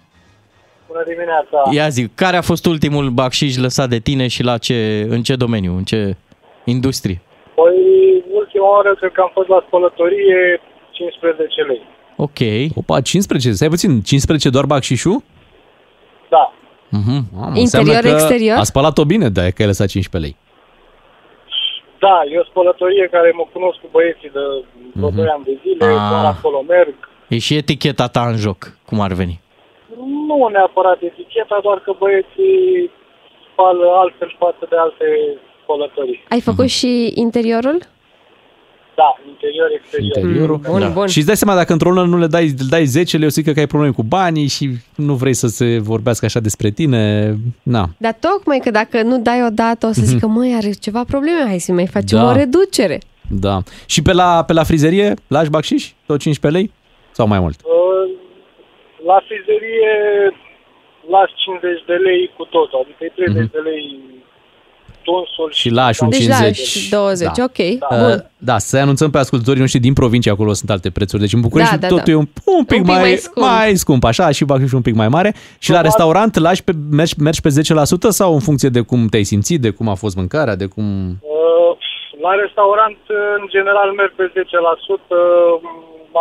Bună 0.87 1.03
dimineața! 1.07 1.71
Ia 1.83 1.89
zi, 1.89 2.09
care 2.15 2.37
a 2.37 2.43
fost 2.43 2.67
ultimul 2.67 3.11
bacșiș 3.11 3.57
lăsat 3.57 3.89
de 3.89 3.99
tine 3.99 4.27
și 4.27 4.43
la 4.43 4.59
ce, 4.59 5.07
în 5.09 5.23
ce 5.23 5.35
domeniu, 5.35 5.77
în 5.77 5.85
ce 5.85 6.17
industrie? 6.65 7.21
Păi, 7.55 8.18
ultima 8.59 8.77
oară 8.77 8.95
cred 8.95 9.13
că 9.13 9.21
am 9.21 9.31
fost 9.33 9.49
la 9.49 9.65
spălătorie 9.67 10.61
15 10.91 11.61
lei. 11.71 11.83
Ok. 12.17 12.41
Opa, 12.81 13.01
15, 13.01 13.53
stai 13.53 13.69
puțin, 13.69 14.01
15 14.01 14.51
doar 14.51 14.67
bacșișul? 14.67 15.23
Da. 16.35 16.45
Uh-huh. 16.99 17.21
Mamă, 17.39 17.57
Interior, 17.59 17.61
înseamnă 17.65 18.01
că 18.01 18.09
exterior? 18.09 18.57
A 18.59 18.63
spălat-o 18.73 19.05
bine, 19.05 19.29
de 19.29 19.41
că 19.55 19.59
ai 19.63 19.67
lăsat 19.73 19.89
15 19.89 20.19
lei. 20.25 20.37
Da, 22.05 22.17
e 22.33 22.39
o 22.39 22.45
spălătorie 22.51 23.09
care 23.15 23.29
mă 23.39 23.45
cunosc 23.53 23.79
cu 23.83 23.89
băieții 23.97 24.31
de 24.37 24.45
vreo 24.95 25.11
2 25.11 25.27
ani 25.35 25.45
de 25.45 25.55
zile, 25.63 25.85
Ah. 25.85 26.09
doar 26.11 26.25
acolo 26.35 26.59
merg. 26.69 26.95
E 27.29 27.39
și 27.39 27.55
eticheta 27.57 28.07
ta 28.07 28.23
în 28.33 28.37
joc, 28.37 28.61
cum 28.89 29.01
ar 29.01 29.13
veni. 29.13 29.41
Nu 30.29 30.49
neapărat 30.53 30.99
eticheta, 31.11 31.59
doar 31.63 31.79
că 31.85 31.91
băieții 31.99 32.91
spală 33.53 33.87
altfel 34.03 34.31
față 34.39 34.63
de 34.71 34.77
alte 34.77 35.07
spălătorii. 35.63 36.25
Ai 36.29 36.41
făcut 36.41 36.69
Mhm. 36.71 36.77
și 36.79 37.13
interiorul? 37.15 37.79
Da, 39.01 39.11
interior, 39.29 39.69
exterior. 39.79 40.17
Interiorul. 40.17 40.57
bun, 40.57 40.81
da. 40.81 40.89
bun. 40.89 41.07
Și 41.07 41.19
îți 41.19 41.27
dai 41.27 41.37
seama, 41.37 41.55
dacă 41.59 41.73
într-o 41.73 41.91
lună 41.91 42.07
nu 42.07 42.19
le 42.19 42.27
dai, 42.27 42.45
le 42.47 42.67
dai 42.69 42.85
10 42.85 43.17
lei, 43.17 43.27
o 43.27 43.29
să 43.31 43.41
zică 43.41 43.53
că 43.53 43.59
ai 43.61 43.67
probleme 43.67 43.93
cu 43.93 44.03
banii 44.03 44.47
și 44.47 44.71
nu 44.97 45.15
vrei 45.15 45.35
să 45.35 45.47
se 45.47 45.79
vorbească 45.79 46.25
așa 46.25 46.41
despre 46.41 46.71
tine. 46.71 47.35
Na. 47.63 47.85
Dar 47.99 48.17
tocmai 48.21 48.59
că 48.65 48.71
dacă 48.71 49.03
nu 49.03 49.19
dai 49.19 49.41
odată 49.47 49.87
o 49.87 49.93
să 49.93 50.01
Mhm. 50.01 50.09
zică, 50.09 50.27
măi, 50.27 50.55
are 50.57 50.71
ceva 50.71 51.05
probleme, 51.05 51.43
hai 51.47 51.59
să 51.59 51.73
mai 51.73 51.87
facem 51.87 52.19
Da. 52.19 52.27
o 52.29 52.33
reducere. 52.33 52.99
Da. 53.31 53.57
Și 53.87 54.03
pe 54.03 54.13
la, 54.13 54.45
pe 54.47 54.53
la 54.53 54.63
frizerie, 54.65 55.15
lași 55.27 55.51
bacșiș? 55.51 55.85
Tot 56.07 56.19
15 56.21 56.61
lei? 56.61 56.73
Sau 57.11 57.27
mai 57.27 57.41
mult? 57.41 57.59
Uh, 57.65 58.17
La 59.11 59.19
frizerie 59.29 59.93
las 61.17 61.29
50 61.45 61.85
de 61.91 61.97
lei 62.07 62.23
cu 62.37 62.45
totul, 62.55 62.79
adică 62.83 63.01
e 63.09 63.13
30 63.19 63.43
Mhm. 63.49 63.55
de 63.57 63.63
lei 63.71 63.85
tunsul 65.09 65.49
Și 65.53 65.69
lași 65.71 66.03
un 66.03 66.09
Deci 66.09 66.19
50. 66.19 66.59
lași 66.59 66.91
20, 66.91 67.29
Da. 67.37 67.43
ok. 67.45 67.59
Uh, 67.59 67.99
Bun. 67.99 68.31
da, 68.39 68.59
să 68.59 68.77
anunțăm 68.79 69.11
pe 69.11 69.19
ascultătorii 69.19 69.61
noștri 69.61 69.81
din 69.81 69.93
provincie, 69.93 70.31
acolo 70.31 70.53
sunt 70.53 70.71
alte 70.71 70.91
prețuri. 70.91 71.21
Deci 71.23 71.33
în 71.33 71.41
București 71.41 71.73
Da, 71.73 71.79
da, 71.81 71.87
totul 71.89 72.03
da. 72.07 72.13
e 72.13 72.15
un, 72.15 72.27
un 72.45 72.65
pic, 72.65 72.77
Un 72.79 72.83
pic 72.83 72.91
mai, 72.93 73.01
mai 73.01 73.17
scump. 73.17 73.47
mai 73.47 73.77
scump, 73.77 74.05
așa, 74.05 74.31
și 74.31 74.45
bacșișul 74.45 74.77
un 74.77 74.83
pic 74.83 74.95
mai 74.95 75.09
mare. 75.09 75.35
Și 75.59 75.71
la 75.71 75.81
restaurant 75.81 76.39
lași 76.39 76.65
pe, 76.65 76.73
mergi, 76.91 77.15
mergi 77.21 77.41
pe 77.41 77.49
10% 77.49 78.09
sau 78.09 78.33
în 78.35 78.41
funcție 78.41 78.69
de 78.69 78.81
cum 78.81 79.07
te-ai 79.07 79.25
simțit, 79.33 79.61
de 79.61 79.71
cum 79.71 79.89
a 79.89 79.95
fost 79.95 80.17
mâncarea, 80.17 80.57
de 80.57 80.67
cum... 80.67 80.85
Uh, 81.21 81.37
La 82.27 82.33
restaurant, 82.45 82.99
în 83.41 83.45
general, 83.57 83.89
merg 84.01 84.13
pe 84.21 84.27
10%. 84.35 84.37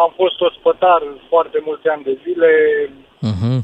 Am 0.06 0.12
fost 0.16 0.38
ospătar 0.48 1.02
foarte 1.30 1.58
mulți 1.66 1.88
ani 1.88 2.04
de 2.04 2.18
zile, 2.26 2.50
Uh-huh. 3.32 3.60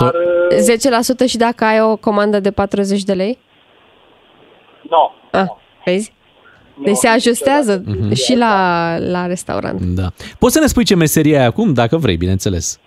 dar 0.00 0.12
uh, 0.50 1.24
10% 1.24 1.26
și 1.26 1.36
dacă 1.36 1.64
ai 1.64 1.80
o 1.80 1.96
comandă 1.96 2.40
de 2.40 2.50
40 2.50 3.02
de 3.02 3.12
lei? 3.12 3.38
Nu. 4.90 5.12
Ah, 5.30 5.46
vezi? 5.84 6.12
Deci 6.84 6.96
se 6.96 7.08
ajustează 7.08 7.82
și 8.14 8.34
la, 8.36 8.54
la 8.98 9.26
restaurant. 9.26 9.80
Da. 9.80 10.06
Poți 10.38 10.52
să 10.54 10.60
ne 10.60 10.66
spui 10.66 10.84
ce 10.84 10.96
meserie 10.96 11.36
ai 11.38 11.44
acum, 11.44 11.72
dacă 11.72 11.96
vrei, 11.96 12.16
bineînțeles. 12.16 12.80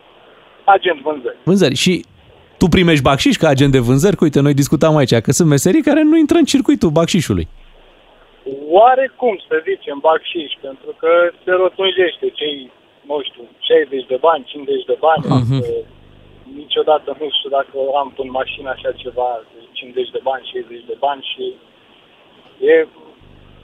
agent 0.65 1.01
vânzări. 1.01 1.37
Vânzări. 1.43 1.75
Și 1.75 2.05
tu 2.57 2.65
primești 2.75 3.03
bacșiș 3.03 3.35
ca 3.35 3.47
agent 3.47 3.71
de 3.71 3.79
vânzări? 3.79 4.15
Că, 4.15 4.23
uite, 4.23 4.39
noi 4.39 4.53
discutam 4.53 4.95
aici 4.95 5.15
că 5.25 5.31
sunt 5.31 5.49
meserii 5.49 5.81
care 5.89 6.01
nu 6.03 6.17
intră 6.17 6.37
în 6.37 6.45
circuitul 6.53 6.89
bacșișului. 6.89 7.47
Oarecum, 8.77 9.35
să 9.47 9.55
zicem, 9.69 9.97
bacșiș, 10.07 10.51
pentru 10.67 10.91
că 11.01 11.11
se 11.43 11.51
rotunjește 11.63 12.25
cei, 12.39 12.57
nu 13.09 13.17
știu, 13.27 13.43
60 13.59 14.05
de 14.13 14.17
bani, 14.27 14.43
50 14.53 14.91
de 14.91 14.97
bani. 15.05 15.23
Mhm. 15.41 15.59
uh, 15.59 15.83
Niciodată 16.63 17.09
nu 17.21 17.27
știu 17.37 17.49
dacă 17.57 17.75
am 18.01 18.09
în 18.23 18.29
mașină 18.39 18.69
așa 18.75 18.91
ceva, 19.03 19.29
de 19.53 19.59
50 19.79 20.09
de 20.15 20.21
bani, 20.29 20.49
60 20.53 20.91
de 20.91 20.95
bani 21.05 21.23
și 21.31 21.43
e, 22.59 22.87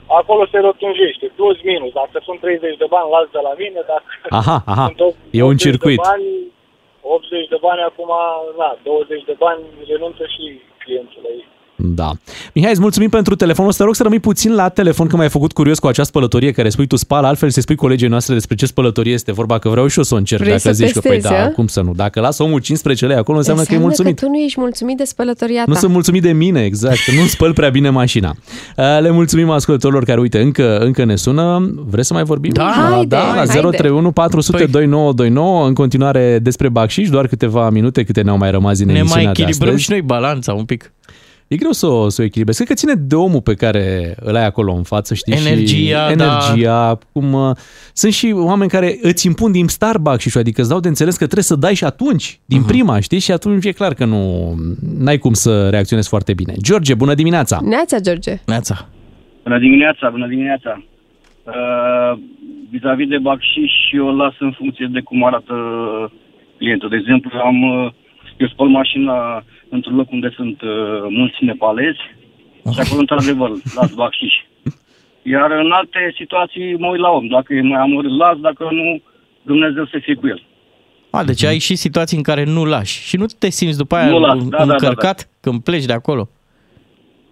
acolo 0.06 0.46
se 0.46 0.58
rotunjește, 0.58 1.26
plus 1.36 1.62
minus. 1.62 1.92
Dacă 1.92 2.20
sunt 2.24 2.40
30 2.40 2.76
de 2.76 2.86
bani, 2.88 3.10
las 3.10 3.26
de 3.30 3.38
la 3.48 3.54
mine, 3.62 3.80
dacă 3.86 4.04
Aha, 4.40 4.56
aha. 4.72 4.84
sunt 4.86 5.00
80 5.00 5.16
E 5.30 5.42
un 5.42 5.56
de 5.56 5.62
circuit. 5.66 6.00
Bani, 6.00 6.28
80 7.00 7.48
de 7.48 7.58
bani 7.60 7.82
acum, 7.90 8.10
na, 8.58 8.78
20 8.82 9.24
de 9.24 9.34
bani 9.38 9.62
renunță 9.88 10.22
și 10.34 10.60
clientul 10.78 11.20
la 11.22 11.28
ei. 11.28 11.46
Da. 11.76 12.10
Mihai, 12.52 12.70
îți 12.70 12.80
mulțumim 12.80 13.08
pentru 13.08 13.34
telefonul 13.34 13.70
ăsta. 13.70 13.80
Te 13.82 13.86
rog 13.86 13.96
să 13.96 14.02
rămâi 14.02 14.18
puțin 14.20 14.54
la 14.54 14.68
telefon 14.68 15.06
că 15.06 15.16
m-ai 15.16 15.28
făcut 15.28 15.52
curios 15.52 15.78
cu 15.78 15.86
această 15.86 16.10
spălătorie 16.10 16.50
care 16.52 16.68
spui 16.68 16.86
tu 16.86 16.96
spală, 16.96 17.26
altfel 17.26 17.50
să 17.50 17.60
spui 17.60 17.74
colegii 17.74 18.08
noastre 18.08 18.34
despre 18.34 18.54
ce 18.54 18.66
spălătorie 18.66 19.12
este 19.12 19.32
vorba, 19.32 19.58
că 19.58 19.68
vreau 19.68 19.86
și 19.86 19.98
eu 19.98 20.04
să 20.04 20.14
o 20.14 20.16
încerc. 20.16 20.40
Vrei 20.42 20.52
dacă 20.56 20.68
să 20.68 20.72
zici 20.72 20.92
că, 20.92 21.00
păi 21.00 21.10
testezi, 21.10 21.34
da, 21.34 21.42
a? 21.44 21.48
cum 21.48 21.66
să 21.66 21.80
nu? 21.80 21.92
Dacă 21.94 22.20
lasă 22.20 22.42
omul 22.42 22.60
15 22.60 23.06
lei 23.06 23.16
acolo, 23.16 23.38
înseamnă, 23.38 23.62
că 23.62 23.74
e 23.74 23.78
mulțumit. 23.78 24.18
că 24.18 24.24
tu 24.24 24.30
nu 24.30 24.38
ești 24.38 24.60
mulțumit 24.60 24.96
de 24.96 25.04
spălătoria 25.04 25.58
ta. 25.64 25.70
Nu 25.70 25.74
sunt 25.74 25.92
mulțumit 25.92 26.22
de 26.22 26.32
mine, 26.32 26.64
exact. 26.64 26.96
că 27.06 27.12
Nu 27.20 27.26
spăl 27.26 27.52
prea 27.52 27.68
bine 27.70 27.90
mașina. 27.90 28.34
Uh, 28.76 28.84
Le 29.00 29.10
mulțumim 29.10 29.50
ascultătorilor 29.50 30.04
care, 30.04 30.20
uite, 30.20 30.40
încă, 30.40 30.78
încă 30.78 31.04
ne 31.04 31.16
sună. 31.16 31.74
Vreți 31.88 32.06
să 32.06 32.14
mai 32.14 32.24
vorbim? 32.24 32.52
Da. 32.52 32.72
Haide, 32.90 33.06
da, 33.06 33.18
la 33.18 33.34
haide. 33.34 33.52
031 33.52 34.12
400 34.12 34.56
Păi- 34.64 34.70
2929. 34.70 35.66
În 35.66 35.74
continuare 35.74 36.38
despre 36.42 36.68
bacșiș, 36.68 37.08
doar 37.08 37.26
câteva 37.26 37.70
minute 37.70 38.02
câte 38.04 38.20
ne-au 38.22 38.36
mai 38.38 38.50
rămas 38.50 38.76
din 38.78 38.86
Ne 38.86 38.92
mai 38.92 39.00
emisiunea 39.00 39.32
de 39.32 39.40
echilibrăm 39.42 39.68
astăzi. 39.68 39.84
și 39.84 39.90
noi 39.90 40.02
balanța 40.02 40.52
un 40.52 40.64
pic. 40.64 40.92
E 41.48 41.56
greu 41.56 41.70
să 41.70 41.86
o, 41.86 42.08
să 42.08 42.22
o 42.22 42.24
echilibrezi. 42.24 42.64
Cred 42.64 42.68
că 42.78 42.86
ține 42.86 42.94
de 43.06 43.14
omul 43.14 43.40
pe 43.40 43.54
care 43.54 44.14
îl 44.20 44.36
ai 44.36 44.44
acolo 44.46 44.72
în 44.72 44.82
față, 44.82 45.14
știi? 45.14 45.32
Energia, 45.32 46.08
și 46.10 46.14
da. 46.16 46.24
energia, 46.24 46.98
cum... 47.12 47.32
uh, 47.32 47.50
Sunt 47.92 48.12
și 48.12 48.32
oameni 48.36 48.70
care 48.70 48.98
îți 49.02 49.26
impun 49.26 49.52
din 49.52 49.66
Starbucks 49.68 50.26
și 50.30 50.38
adică 50.38 50.60
îți 50.60 50.70
dau 50.70 50.80
de 50.80 50.88
înțeles 50.88 51.12
că 51.16 51.24
trebuie 51.24 51.42
să 51.44 51.56
dai 51.56 51.74
și 51.74 51.84
atunci, 51.84 52.40
din 52.44 52.58
Mhm. 52.58 52.66
prima, 52.66 53.00
știi? 53.00 53.18
Și 53.18 53.32
atunci 53.32 53.64
e 53.64 53.72
clar 53.72 53.94
că 53.94 54.04
nu 54.04 54.54
ai 55.06 55.18
cum 55.18 55.32
să 55.32 55.68
reacționezi 55.68 56.08
foarte 56.08 56.34
bine. 56.34 56.52
George, 56.62 56.94
bună 56.94 57.14
dimineața! 57.14 57.58
Neața, 57.62 57.98
George. 58.00 58.32
Neața. 58.46 58.88
Bună 59.42 59.58
dimineața, 59.58 60.08
bună 60.10 60.26
dimineața. 60.26 60.82
Uh, 61.44 62.18
vis-a-vis 62.70 63.08
de 63.08 63.18
bacșiș, 63.18 63.72
eu 63.92 64.06
îl 64.06 64.16
las 64.16 64.34
în 64.38 64.52
funcție 64.58 64.88
de 64.92 65.00
cum 65.00 65.24
arată 65.24 65.54
clientul. 66.58 66.88
De 66.88 66.96
exemplu, 66.96 67.30
am, 67.44 67.62
uh, 67.62 67.92
eu 68.36 68.48
spăl 68.48 68.66
mașina 68.66 69.44
într-un 69.68 69.96
loc 69.96 70.10
unde 70.10 70.32
sunt 70.36 70.62
uh, 70.62 70.70
mulți 71.08 71.44
nepalezi 71.44 72.02
și 72.72 72.80
acolo, 72.80 73.00
într-adevăr, 73.00 73.50
las 73.76 73.90
bacșiș. 73.92 74.34
Iar 75.22 75.50
în 75.50 75.70
alte 75.70 76.14
situații 76.16 76.76
mă 76.78 76.86
uit 76.86 77.00
la 77.00 77.10
om. 77.10 77.26
Dacă 77.26 77.54
e 77.54 77.62
mai 77.62 77.80
amor, 77.80 78.04
îl 78.04 78.16
las, 78.16 78.36
dacă 78.38 78.68
nu, 78.70 79.02
Dumnezeu 79.42 79.86
să 79.86 79.98
fie 80.02 80.14
cu 80.14 80.26
el. 80.26 80.42
A, 81.10 81.24
deci 81.24 81.44
ai 81.44 81.58
și 81.58 81.74
situații 81.74 82.16
în 82.16 82.22
care 82.22 82.44
nu 82.44 82.64
lași 82.64 83.02
și 83.08 83.16
nu 83.16 83.24
te 83.38 83.50
simți 83.50 83.78
după 83.78 83.94
aia 83.96 84.08
Nu 84.08 84.18
las, 84.18 84.38
un- 84.38 84.48
da, 84.48 84.56
da, 84.56 84.64
da, 84.64 84.72
încărcat 84.72 85.28
când 85.40 85.62
pleci 85.62 85.84
de 85.84 85.92
acolo. 85.92 86.28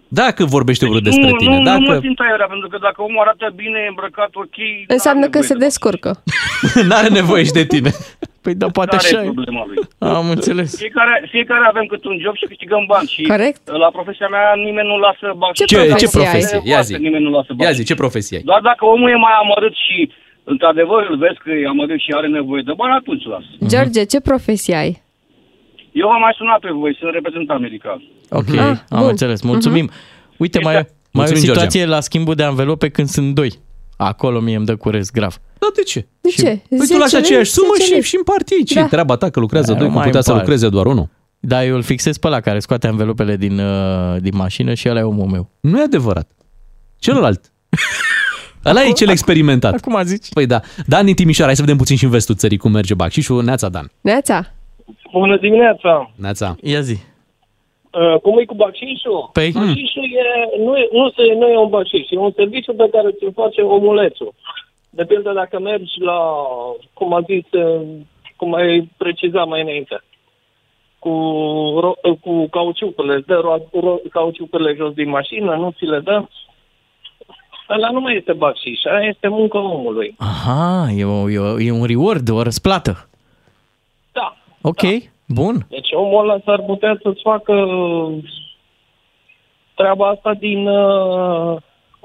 Dacă 0.09 0.45
vorbește 0.45 0.87
vreo 0.87 1.01
despre 1.01 1.31
nu, 1.31 1.37
tine, 1.37 1.57
nu, 1.57 1.63
dacă... 1.63 1.79
nu 1.79 1.87
mă 1.87 1.99
simt 2.01 2.19
aiurea, 2.19 2.47
pentru 2.47 2.69
că 2.69 2.79
dacă 2.81 3.03
omul 3.03 3.21
arată 3.21 3.53
bine, 3.55 3.87
îmbrăcat 3.89 4.31
ok, 4.35 4.57
Înseamnă 4.87 5.29
că 5.29 5.41
se 5.41 5.55
descurcă. 5.55 6.23
N-are 6.89 7.09
nevoie 7.09 7.45
și 7.45 7.53
de 7.53 7.65
tine. 7.65 7.91
Păi 8.45 8.55
da, 8.55 8.67
poate 8.79 8.95
N-are 8.97 9.07
așa 9.07 9.19
e. 9.25 9.31
problema 9.33 9.63
lui. 9.71 9.79
Am 10.17 10.27
înțeles. 10.37 10.69
Fiecare, 10.77 11.15
fiecare 11.35 11.65
avem 11.73 11.85
cât 11.93 12.03
un 12.05 12.17
job 12.25 12.35
și 12.41 12.47
câștigăm 12.51 12.85
bani. 12.93 13.09
Și 13.15 13.23
Corect. 13.23 13.63
la 13.83 13.89
profesia 13.99 14.29
mea 14.35 14.47
nimeni 14.69 14.89
nu 14.93 14.97
lasă 15.07 15.27
bani. 15.43 15.55
Ce, 15.55 15.65
ce 16.03 16.09
profesie? 16.19 16.61
Ia 16.73 16.81
zi. 16.89 16.93
Nimeni 17.07 17.25
nu 17.25 17.31
lasă 17.31 17.51
bani. 17.57 17.63
Ia 17.69 17.73
zi, 17.79 17.83
ce 17.91 17.95
profesie 17.95 18.37
ai? 18.37 18.43
Doar 18.51 18.61
dacă 18.71 18.83
omul 18.85 19.09
e 19.11 19.17
mai 19.27 19.35
amărât 19.43 19.75
și 19.87 19.99
într-adevăr 20.53 21.01
îl 21.11 21.17
vezi 21.25 21.39
că 21.45 21.51
e 21.51 21.67
amărât 21.75 22.01
și 22.05 22.11
are 22.19 22.29
nevoie 22.29 22.63
de 22.69 22.73
bani, 22.81 22.95
atunci 23.01 23.25
las. 23.33 23.45
George, 23.73 24.05
ce 24.13 24.21
profesie 24.21 24.75
ai? 24.85 25.03
Eu 25.93 26.09
am 26.11 26.21
mai 26.21 26.35
sunat 26.37 26.59
pe 26.61 26.71
voi, 26.81 26.97
sunt 27.01 27.13
reprezentant 27.19 27.61
medical. 27.61 27.99
Ok, 28.31 28.49
Ah, 28.59 28.77
am 28.97 29.03
bun. 29.05 29.09
înțeles. 29.15 29.43
Mulțumim. 29.43 29.91
Uite, 30.37 30.59
mai, 30.61 30.73
mai 30.73 30.83
e 30.83 30.87
o 31.13 31.19
Mulțumim, 31.19 31.43
situație 31.43 31.85
la 31.87 32.01
schimbul 32.01 32.35
de 32.35 32.43
anvelope 32.43 32.89
când 32.89 33.09
sunt 33.09 33.35
doi. 33.35 33.51
Acolo 33.97 34.41
mie 34.41 34.57
îmi 34.57 34.67
dă 34.67 34.77
curez 34.77 35.11
grav. 35.11 35.35
Da, 35.63 35.69
de 35.75 35.83
ce? 35.83 36.07
De 36.21 36.29
Și- 36.31 36.37
ce? 36.37 36.45
Păi 36.69 36.79
tu 36.79 36.85
10 36.85 36.99
lași 36.99 37.13
lei, 37.15 37.23
aceeași 37.23 37.51
sumă 37.51 37.73
10 37.77 37.87
și, 37.87 37.93
lei. 37.93 38.03
și 38.03 38.17
împartii. 38.17 38.65
Ce 38.65 38.75
Da. 38.81 38.87
treaba 38.87 39.17
ta 39.17 39.31
că 39.31 39.41
lucrează 39.41 39.73
Da, 39.73 39.79
doi, 39.79 39.87
nu 39.87 39.93
cum 39.93 39.97
mai 39.99 40.07
putea 40.07 40.21
să 40.23 40.31
împart. 40.31 40.49
lucreze 40.49 40.69
doar 40.75 40.87
unul? 40.87 41.09
Da, 41.41 41.65
eu 41.65 41.75
îl 41.75 41.83
fixez 41.83 42.17
pe 42.19 42.29
la 42.29 42.41
care 42.41 42.59
scoate 42.59 42.87
anvelopele 42.87 43.37
din, 43.37 43.59
uh, 43.59 44.17
din 44.21 44.37
mașină 44.37 44.75
și 44.75 44.89
ăla 44.89 44.99
e 44.99 45.03
omul 45.03 45.27
meu. 45.27 45.51
Nu 45.61 45.79
e 45.81 45.83
adevărat. 45.83 46.29
Celălalt. 46.99 47.41
Ăla 48.71 48.83
e 48.83 48.93
cel 48.93 49.09
experimentat. 49.09 49.75
Acum 49.75 50.03
zici. 50.05 50.29
Păi 50.33 50.47
da. 50.47 50.61
Dan 50.87 51.05
din 51.05 51.15
Timișoara, 51.15 51.47
hai 51.47 51.57
să 51.57 51.63
vedem 51.63 51.77
puțin 51.77 51.97
și 51.97 52.05
în 52.05 52.11
vestul 52.11 52.35
țării 52.35 52.57
cum 52.63 52.71
merge 52.73 52.95
Bacșișul. 52.95 53.45
Neața, 53.45 53.69
Dan. 53.69 53.91
Neața. 54.01 54.53
Bună 55.13 55.37
dimineața! 55.37 56.13
Neața. 56.17 56.57
Ia 56.63 56.81
zi. 56.81 56.97
Uh, 57.91 58.21
cum 58.25 58.39
e 58.39 58.45
cu 58.45 58.55
bacșișul? 58.55 59.31
Păi? 59.33 59.51
Bacșișul 59.55 60.07
e, 60.23 60.25
nu, 60.65 60.73
e, 60.83 60.89
nu, 60.99 61.05
se, 61.17 61.23
nu 61.41 61.47
e 61.55 61.57
un 61.65 61.69
bacșiș, 61.77 62.07
e 62.11 62.17
un 62.19 62.33
serviciu 62.37 62.73
pe 62.81 62.87
care 62.95 63.09
ți-l 63.19 63.33
face 63.43 63.61
omulețul. 63.77 64.35
De 64.95 65.05
pildă 65.05 65.33
dacă 65.33 65.59
mergi 65.59 66.01
la, 66.01 66.21
cum 66.93 67.15
a 67.15 67.21
zis, 67.21 67.53
uh, 67.53 67.81
cum 68.37 68.55
ai 68.55 68.91
precizat 68.97 69.47
mai 69.47 69.61
înainte, 69.61 70.03
cu, 70.99 71.11
ro, 71.81 71.93
uh, 72.03 72.19
cu 72.21 72.47
cauciucurile, 72.51 73.15
îți 73.15 73.27
dă 73.27 73.35
ro, 73.35 73.57
ro, 73.81 73.97
cauciucurile 74.11 74.75
jos 74.75 74.93
din 74.93 75.09
mașină, 75.09 75.55
nu 75.57 75.71
ți 75.71 75.85
le 75.85 76.01
dă, 76.01 76.25
ăla 77.69 77.91
nu 77.91 78.01
mai 78.01 78.17
este 78.17 78.33
bacșiș, 78.33 78.85
aia 78.85 79.09
este 79.09 79.29
muncă 79.29 79.59
omului. 79.59 80.15
Aha, 80.19 80.87
e, 80.97 81.05
o, 81.05 81.31
e, 81.31 81.39
o, 81.39 81.61
e 81.61 81.71
un 81.71 81.85
reward, 81.85 82.29
o 82.29 82.43
răsplată. 82.43 83.09
Da. 84.13 84.37
Ok, 84.63 84.83
bun. 85.29 85.67
Deci 85.69 85.89
omul 85.93 86.31
ăla 86.31 86.41
s-ar 86.45 86.63
putea 86.63 86.99
să-ți 87.03 87.21
facă 87.23 87.55
treaba 89.75 90.09
asta 90.09 90.35
din 90.35 90.67
uh, 90.67 91.57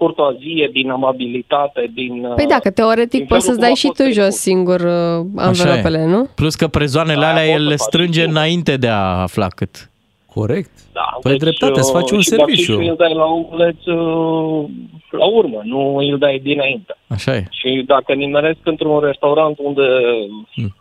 curtoazie, 0.02 0.69
din 0.74 0.90
amabilitate, 0.90 1.91
din... 1.94 2.26
Uh, 2.26 2.34
Păi 2.36 2.45
da, 2.48 2.60
că 2.60 2.72
teoretic 2.72 3.19
din 3.19 3.26
poți 3.28 3.45
să-ți 3.45 3.60
felul 3.60 3.60
dai 3.60 3.69
cum 3.69 3.78
a 3.78 3.82
și 3.82 3.86
fost 3.86 3.98
tu 3.98 4.03
trecut. 4.03 4.22
jos 4.24 4.36
singur 4.36 4.80
uh, 4.80 5.26
Așa 5.38 5.45
e. 5.45 5.48
anvelopele, 5.48 6.06
nu? 6.06 6.28
Plus 6.36 6.56
că 6.56 6.68
prezoanele 6.68 7.19
Da, 7.19 7.30
alea 7.30 7.41
poți 7.44 7.52
el 7.53 7.61
să 7.61 7.69
le 7.69 7.76
faci 7.76 7.80
strânge 7.88 8.19
și 8.19 8.26
tu. 8.26 8.32
înainte 8.32 8.78
de 8.78 8.88
a 8.88 9.02
afla 9.22 9.48
cât. 9.48 9.90
Corect. 10.34 10.69
Da, 10.94 11.18
Păi 11.22 11.38
dreptate, 11.38 11.80
îți 11.80 11.91
faci 11.91 12.11
un 12.11 12.19
și 12.22 12.28
serviciu. 12.28 12.72
bacșișul 12.76 12.90
îl 12.90 12.95
dai 12.98 13.14
la 13.14 13.24
omuleț 13.26 13.86
uh, 13.86 14.65
la 15.11 15.26
urmă, 15.26 15.61
nu 15.64 15.95
îl 15.95 16.18
dai 16.18 16.40
dinainte. 16.44 16.95
Așa 17.07 17.36
e. 17.36 17.44
Și 17.52 17.84
dacă 17.88 18.14
nimeresc 18.14 18.60
într-un 18.64 18.99
restaurant 18.99 19.57
unde 19.60 19.82
Hmm. 20.56 20.76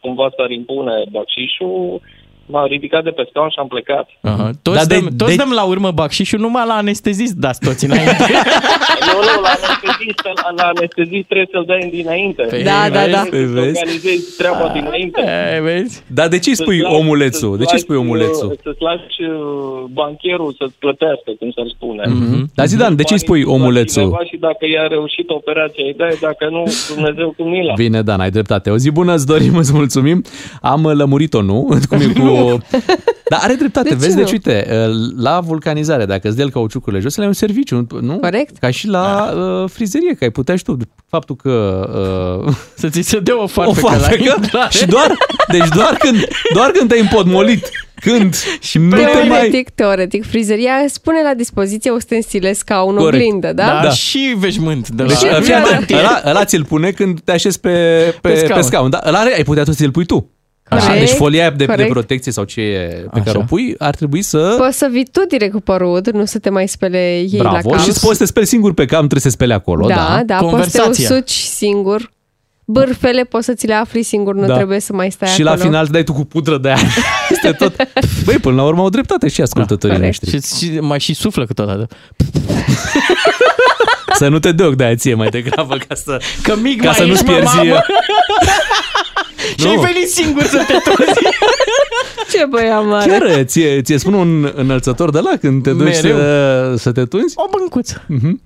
cumva 0.00 0.28
s-ar 0.36 0.50
impune 0.50 0.92
bacșișul, 1.10 2.00
m-am 2.46 2.66
ridicat 2.66 3.02
de 3.04 3.10
pe 3.10 3.26
scaun 3.30 3.48
și 3.48 3.58
am 3.58 3.66
plecat. 3.74 4.06
Aha. 4.20 4.50
Toți, 4.62 4.76
Dar 4.76 4.86
de- 4.86 4.94
dăm, 4.98 5.16
toți 5.16 5.36
de- 5.36 5.42
dăm 5.42 5.52
la 5.60 5.62
urmă 5.64 5.90
bacșișul 5.90 6.38
numai 6.38 6.64
la 6.66 6.74
anestezist, 6.74 7.34
dați 7.34 7.60
toți 7.66 7.84
înainte. 7.84 8.16
nu, 9.08 9.16
nu, 9.28 9.34
la 9.46 9.52
anestezist, 9.58 10.20
la, 10.42 10.50
la 10.60 10.66
anestezist 10.74 11.26
trebuie 11.26 11.48
să-l 11.52 11.64
dai 11.66 11.88
dinainte. 11.92 12.42
Păi, 12.42 12.62
Da, 12.62 12.80
da, 12.96 13.06
da. 13.16 13.22
Păi 13.30 13.44
Să 13.46 13.52
vezi? 13.58 13.78
organizezi 13.78 14.36
treaba 14.36 14.66
dinainte. 14.78 15.20
E, 15.56 15.60
vezi? 15.60 16.02
Dar 16.18 16.28
de 16.28 16.38
ce 16.38 16.48
îi 16.50 16.56
spui 16.56 16.78
Să-ți 16.78 16.88
lași- 16.90 17.00
omulețul? 17.00 17.50
să-ți 17.50 17.58
De 17.62 17.64
ce 17.64 17.74
îi 17.74 17.78
lași, 17.78 17.82
spui 17.86 17.96
omulețul? 18.04 18.48
uh, 18.50 18.58
Să-ți 18.62 18.82
lași 18.88 19.20
uh, 19.20 19.84
bancherul 19.98 20.54
să-ți 20.58 20.76
plătească, 20.84 21.30
cum 21.40 21.50
să-l 21.56 21.68
spune. 21.76 22.02
Mhm. 22.08 22.50
Dar 22.54 22.66
zi, 22.66 22.76
Dan, 22.76 22.96
de 22.96 23.02
ce 23.02 23.12
îi 23.12 23.18
spui 23.26 23.42
Banii 23.42 23.56
la 23.58 23.62
omulețul? 23.62 24.02
cineva 24.02 24.24
Și 24.30 24.36
dacă 24.48 24.64
i-a 24.74 24.86
reușit 24.86 25.28
operația, 25.40 25.84
îi 25.90 25.94
dai, 26.02 26.14
dacă 26.20 26.44
nu, 26.50 26.62
Dumnezeu 26.94 27.28
cu 27.36 27.42
mila. 27.42 27.72
Bine, 27.84 28.02
Dan, 28.02 28.20
ai 28.20 28.30
dreptate. 28.30 28.70
O 28.70 28.76
zi 28.76 28.90
bună, 28.90 29.12
îți 29.14 29.26
dorim, 29.26 29.56
îți 29.56 29.72
mulțumim. 29.72 30.18
Am 30.72 30.84
uh, 30.84 30.92
lămurit-o, 30.94 31.40
nu? 31.42 31.58
Cum 31.90 31.98
e 32.00 32.06
cu... 32.20 32.26
Dar 33.30 33.40
are 33.42 33.54
dreptate, 33.54 33.88
De 33.88 33.94
ce 33.94 34.00
vezi? 34.00 34.16
nu? 34.16 34.22
Deci, 34.22 34.32
uite, 34.32 34.66
uh, 34.70 34.94
la 35.16 35.40
vulcanizare, 35.40 36.04
dacă 36.04 36.28
îți 36.28 36.36
dai 36.36 36.48
cauciucurile 36.52 37.00
jos, 37.00 37.16
le 37.16 37.22
ai 37.22 37.28
un 37.28 37.34
serviciu, 37.34 37.86
nu? 38.00 38.18
Corect. 38.18 38.56
Ca 38.58 38.70
și 38.70 38.86
la 38.86 39.32
uh, 39.36 39.70
frizerie, 39.70 40.14
că 40.14 40.24
ai 40.24 40.30
putea 40.30 40.56
și 40.56 40.62
tu, 40.62 40.76
faptul 41.08 41.36
că... 41.36 41.50
Uh, 42.46 42.54
Să 42.78 42.88
ți 42.88 43.00
se 43.00 43.18
dea 43.20 43.38
o 43.38 43.42
o 43.42 43.46
farfecă, 43.46 43.86
farfecă 43.86 44.24
la 44.28 44.34
intrare. 44.42 44.68
și 44.70 44.86
doar, 44.86 45.12
deci 45.48 45.68
doar 45.74 45.94
când, 45.98 46.16
doar 46.54 46.70
când 46.70 46.88
te-ai 46.88 47.00
împotmolit, 47.00 47.68
când 48.00 48.34
și 48.60 48.78
nu 48.78 48.90
te 48.96 49.02
mai... 49.02 49.12
Teoretic, 49.28 49.70
teoretic, 49.70 50.26
frizeria 50.26 50.72
spune 50.88 51.22
la 51.22 51.34
dispoziție 51.34 51.90
ustensile 51.90 52.54
ca 52.64 52.82
un 52.82 52.94
Corect. 52.96 53.14
oglindă, 53.22 53.52
da? 53.52 53.64
Da, 53.66 53.80
Da. 53.82 53.90
și 53.90 54.34
veșmânt 54.38 54.88
de 54.88 55.02
la... 55.02 55.08
Deci, 55.08 55.18
Și- 55.18 55.42
fii 55.42 55.54
atent, 55.54 55.86
da. 55.90 55.98
ăla, 55.98 56.20
ăla 56.26 56.44
ți-l 56.44 56.64
pune 56.64 56.90
când 56.90 57.20
te 57.20 57.32
așezi 57.32 57.60
pe, 57.60 57.68
pe, 57.70 58.28
Pe 58.28 58.28
pe, 58.28 58.34
scaun. 58.36 58.46
scaun. 58.48 58.60
pe 58.60 58.66
scaun. 58.66 58.90
Da? 58.90 59.00
Ăla 59.06 59.18
are- 59.18 59.34
ai 59.36 59.42
putea 59.44 59.62
tu 59.62 59.72
să-l 59.72 59.90
pui 59.90 60.04
tu. 60.06 60.30
Așa, 60.68 60.86
Corect, 60.86 61.06
deci 61.06 61.14
folia 61.16 61.40
aia 61.40 61.50
de, 61.50 61.56
de 61.56 61.64
corect. 61.72 61.90
protecție 61.90 62.32
sau 62.32 62.44
ce 62.44 62.60
e 62.60 62.86
pe 62.86 63.08
Așa. 63.12 63.22
care 63.22 63.38
o 63.38 63.40
pui 63.42 63.74
ar 63.78 63.94
trebui 63.94 64.22
să... 64.22 64.54
Poți 64.58 64.78
să 64.78 64.88
vii 64.90 65.06
tu 65.12 65.20
direct 65.28 65.52
cu 65.52 65.60
părul, 65.60 66.00
nu 66.12 66.24
să 66.24 66.38
te 66.38 66.50
mai 66.50 66.68
spele 66.68 67.18
ei 67.18 67.38
la 67.42 67.50
Bravo, 67.50 67.68
cap. 67.70 67.80
și 67.80 67.88
îți 67.88 68.00
poți 68.00 68.12
să 68.12 68.18
te 68.22 68.24
speli 68.28 68.46
singur 68.46 68.74
pe 68.74 68.84
cam, 68.84 68.98
trebuie 68.98 69.20
să 69.20 69.26
te 69.28 69.32
speli 69.34 69.52
acolo, 69.52 69.86
da, 69.86 69.94
da. 69.94 70.22
da, 70.26 70.36
poți 70.36 70.70
să 70.70 70.70
te 70.70 70.78
Conversația. 70.78 71.08
usuci 71.16 71.30
singur. 71.32 72.10
Bârfele 72.68 73.22
poți 73.22 73.44
să 73.44 73.52
ți 73.52 73.66
le 73.66 73.74
afli 73.74 74.02
singur, 74.02 74.34
nu 74.34 74.46
Da. 74.46 74.54
trebuie 74.54 74.80
să 74.80 74.92
mai 74.92 75.10
stai 75.10 75.28
Și 75.28 75.40
acolo. 75.42 75.56
la 75.56 75.62
final 75.62 75.82
îți 75.82 75.92
dai 75.92 76.02
tu 76.02 76.12
cu 76.12 76.24
pudră 76.24 76.58
de 76.58 76.68
aia. 76.68 76.78
este 77.30 77.52
tot... 77.52 77.76
Băi, 78.24 78.38
până 78.38 78.54
la 78.54 78.62
urmă 78.64 78.80
au 78.82 78.88
dreptate 78.88 79.28
și 79.28 79.40
ascultătorii 79.40 79.98
Da, 79.98 80.04
noștri. 80.04 80.30
Și, 80.30 80.40
și 80.56 80.78
mai 80.80 81.00
și 81.00 81.14
suflă 81.14 81.44
câteodată. 81.46 81.86
Să 84.18 84.28
nu 84.28 84.38
te 84.38 84.52
dea 84.52 84.66
ochi 84.66 84.74
de 84.74 84.84
aia 84.84 84.94
ție 84.94 85.14
mai 85.14 85.28
degrabă 85.28 85.76
ca 85.88 85.94
să, 85.94 86.20
Că 86.42 86.56
mic 86.62 86.80
ca 86.80 86.84
mai 86.86 86.94
să 86.94 87.04
nu-ți 87.04 87.24
ești, 87.24 87.24
mă, 87.26 87.32
pierzi... 87.32 87.56
mamă. 89.58 89.72
Nu. 89.74 89.80
Și 89.80 89.86
ai 89.86 89.92
venit 89.92 90.08
singur 90.10 90.42
să 90.42 90.56
te 90.66 90.72
trozi. 90.84 91.18
Ce 92.32 92.44
băia 92.50 92.80
mare! 92.80 93.10
Chiar 93.10 93.42
ție, 93.44 93.82
ție 93.82 93.98
spun 93.98 94.14
un 94.14 94.52
înălțător 94.54 95.10
de 95.10 95.18
la 95.20 95.30
când 95.40 95.62
te 95.62 95.70
duci 95.70 95.82
Mereu. 96.02 96.16
să, 96.16 96.74
să 96.76 96.92
te 96.92 97.04
tunzi 97.04 97.34
O 97.36 97.44
băncuță. 97.58 98.02
Mhm. 98.08 98.40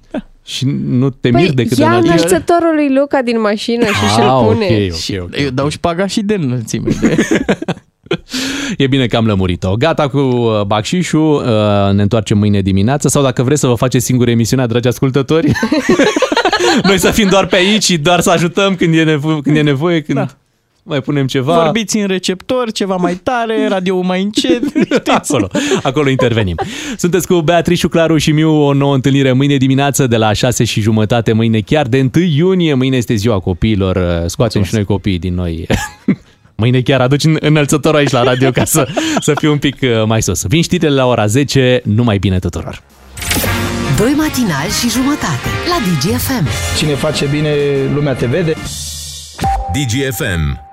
și 0.44 0.64
nu 0.86 1.10
te 1.10 1.30
Păi 1.30 1.40
miri 1.40 1.54
decât 1.54 1.78
ia 1.78 1.88
înălți. 1.88 2.06
înălțătorul 2.08 2.74
lui 2.74 2.94
Luca 2.94 3.22
din 3.22 3.40
mașină 3.40 3.84
și 3.84 3.92
și-l 4.14 4.22
Ah, 4.22 4.42
pune. 4.44 4.66
ok, 4.90 4.94
Și 4.96 5.16
ok, 5.20 5.24
ok. 5.32 5.40
eu 5.40 5.48
dau 5.48 5.68
șpaga 5.68 6.06
și 6.06 6.20
de 6.22 6.34
înălțime. 6.34 6.90
De... 7.00 7.16
E 8.76 8.86
bine 8.86 9.06
că 9.06 9.16
am 9.16 9.26
lămurit-o. 9.26 9.74
Gata 9.76 10.08
cu 10.08 10.18
uh, 10.18 10.62
bacșișul, 10.66 11.34
uh, 11.34 11.92
ne 11.94 12.02
întoarcem 12.02 12.38
mâine 12.38 12.60
dimineață 12.60 13.08
sau 13.08 13.22
dacă 13.22 13.42
vreți 13.42 13.60
să 13.60 13.66
vă 13.66 13.74
faceți 13.74 14.04
singur 14.04 14.28
emisiunea, 14.28 14.66
dragi 14.66 14.88
ascultători, 14.88 15.52
noi 16.88 16.98
să 16.98 17.10
fim 17.10 17.28
doar 17.28 17.46
pe 17.46 17.56
aici 17.56 17.82
și 17.84 17.98
doar 17.98 18.20
să 18.20 18.30
ajutăm 18.30 18.74
când 18.74 18.94
e, 18.94 19.02
nevo- 19.04 19.42
când 19.42 19.56
e 19.56 19.60
nevoie, 19.62 20.00
când 20.02 20.18
da. 20.18 20.26
Mai 20.82 21.00
punem 21.00 21.26
ceva. 21.26 21.62
Vorbiți 21.62 21.98
în 21.98 22.06
receptor, 22.06 22.72
ceva 22.72 22.96
mai 22.96 23.14
tare, 23.14 23.68
radio 23.68 24.00
mai 24.00 24.22
încet. 24.22 24.62
Acolo, 25.08 25.48
acolo 25.82 26.08
intervenim. 26.08 26.54
Sunteți 26.96 27.26
cu 27.26 27.40
Beatrice, 27.40 27.88
Claru 27.88 28.16
și 28.18 28.32
Miu, 28.32 28.50
o 28.50 28.72
nouă 28.72 28.94
întâlnire 28.94 29.32
mâine 29.32 29.56
dimineață 29.56 30.06
de 30.06 30.16
la 30.16 30.32
6 30.32 30.64
și 30.64 30.80
jumătate, 30.80 31.32
mâine 31.32 31.60
chiar 31.60 31.86
de 31.86 32.10
1 32.16 32.24
iunie, 32.24 32.74
mâine 32.74 32.96
este 32.96 33.14
ziua 33.14 33.40
copiilor, 33.40 34.22
scoatem 34.26 34.62
și 34.62 34.74
noi 34.74 34.84
copiii 34.84 35.18
din 35.18 35.34
noi 35.34 35.66
Mâine 36.56 36.80
chiar 36.80 37.00
aduci 37.00 37.24
în- 37.24 37.36
înălțătorul 37.40 37.98
aici 37.98 38.10
la 38.10 38.22
radio 38.22 38.50
ca 38.50 38.64
să, 38.64 38.88
să 39.20 39.32
fiu 39.34 39.50
un 39.52 39.58
pic 39.58 39.76
uh, 39.82 39.88
mai 40.06 40.22
sus. 40.22 40.44
Vin 40.46 40.62
știrile 40.62 40.90
la 40.90 41.06
ora 41.06 41.26
10, 41.26 41.80
numai 41.84 42.18
bine 42.18 42.38
tuturor. 42.38 42.82
Doi 43.98 44.12
matinali 44.16 44.70
și 44.80 44.90
jumătate 44.90 45.48
la 45.68 45.76
DGFM. 45.86 46.46
Cine 46.78 46.94
face 46.94 47.26
bine, 47.26 47.54
lumea 47.94 48.14
te 48.14 48.26
vede. 48.26 48.54
DGFM. 49.72 50.69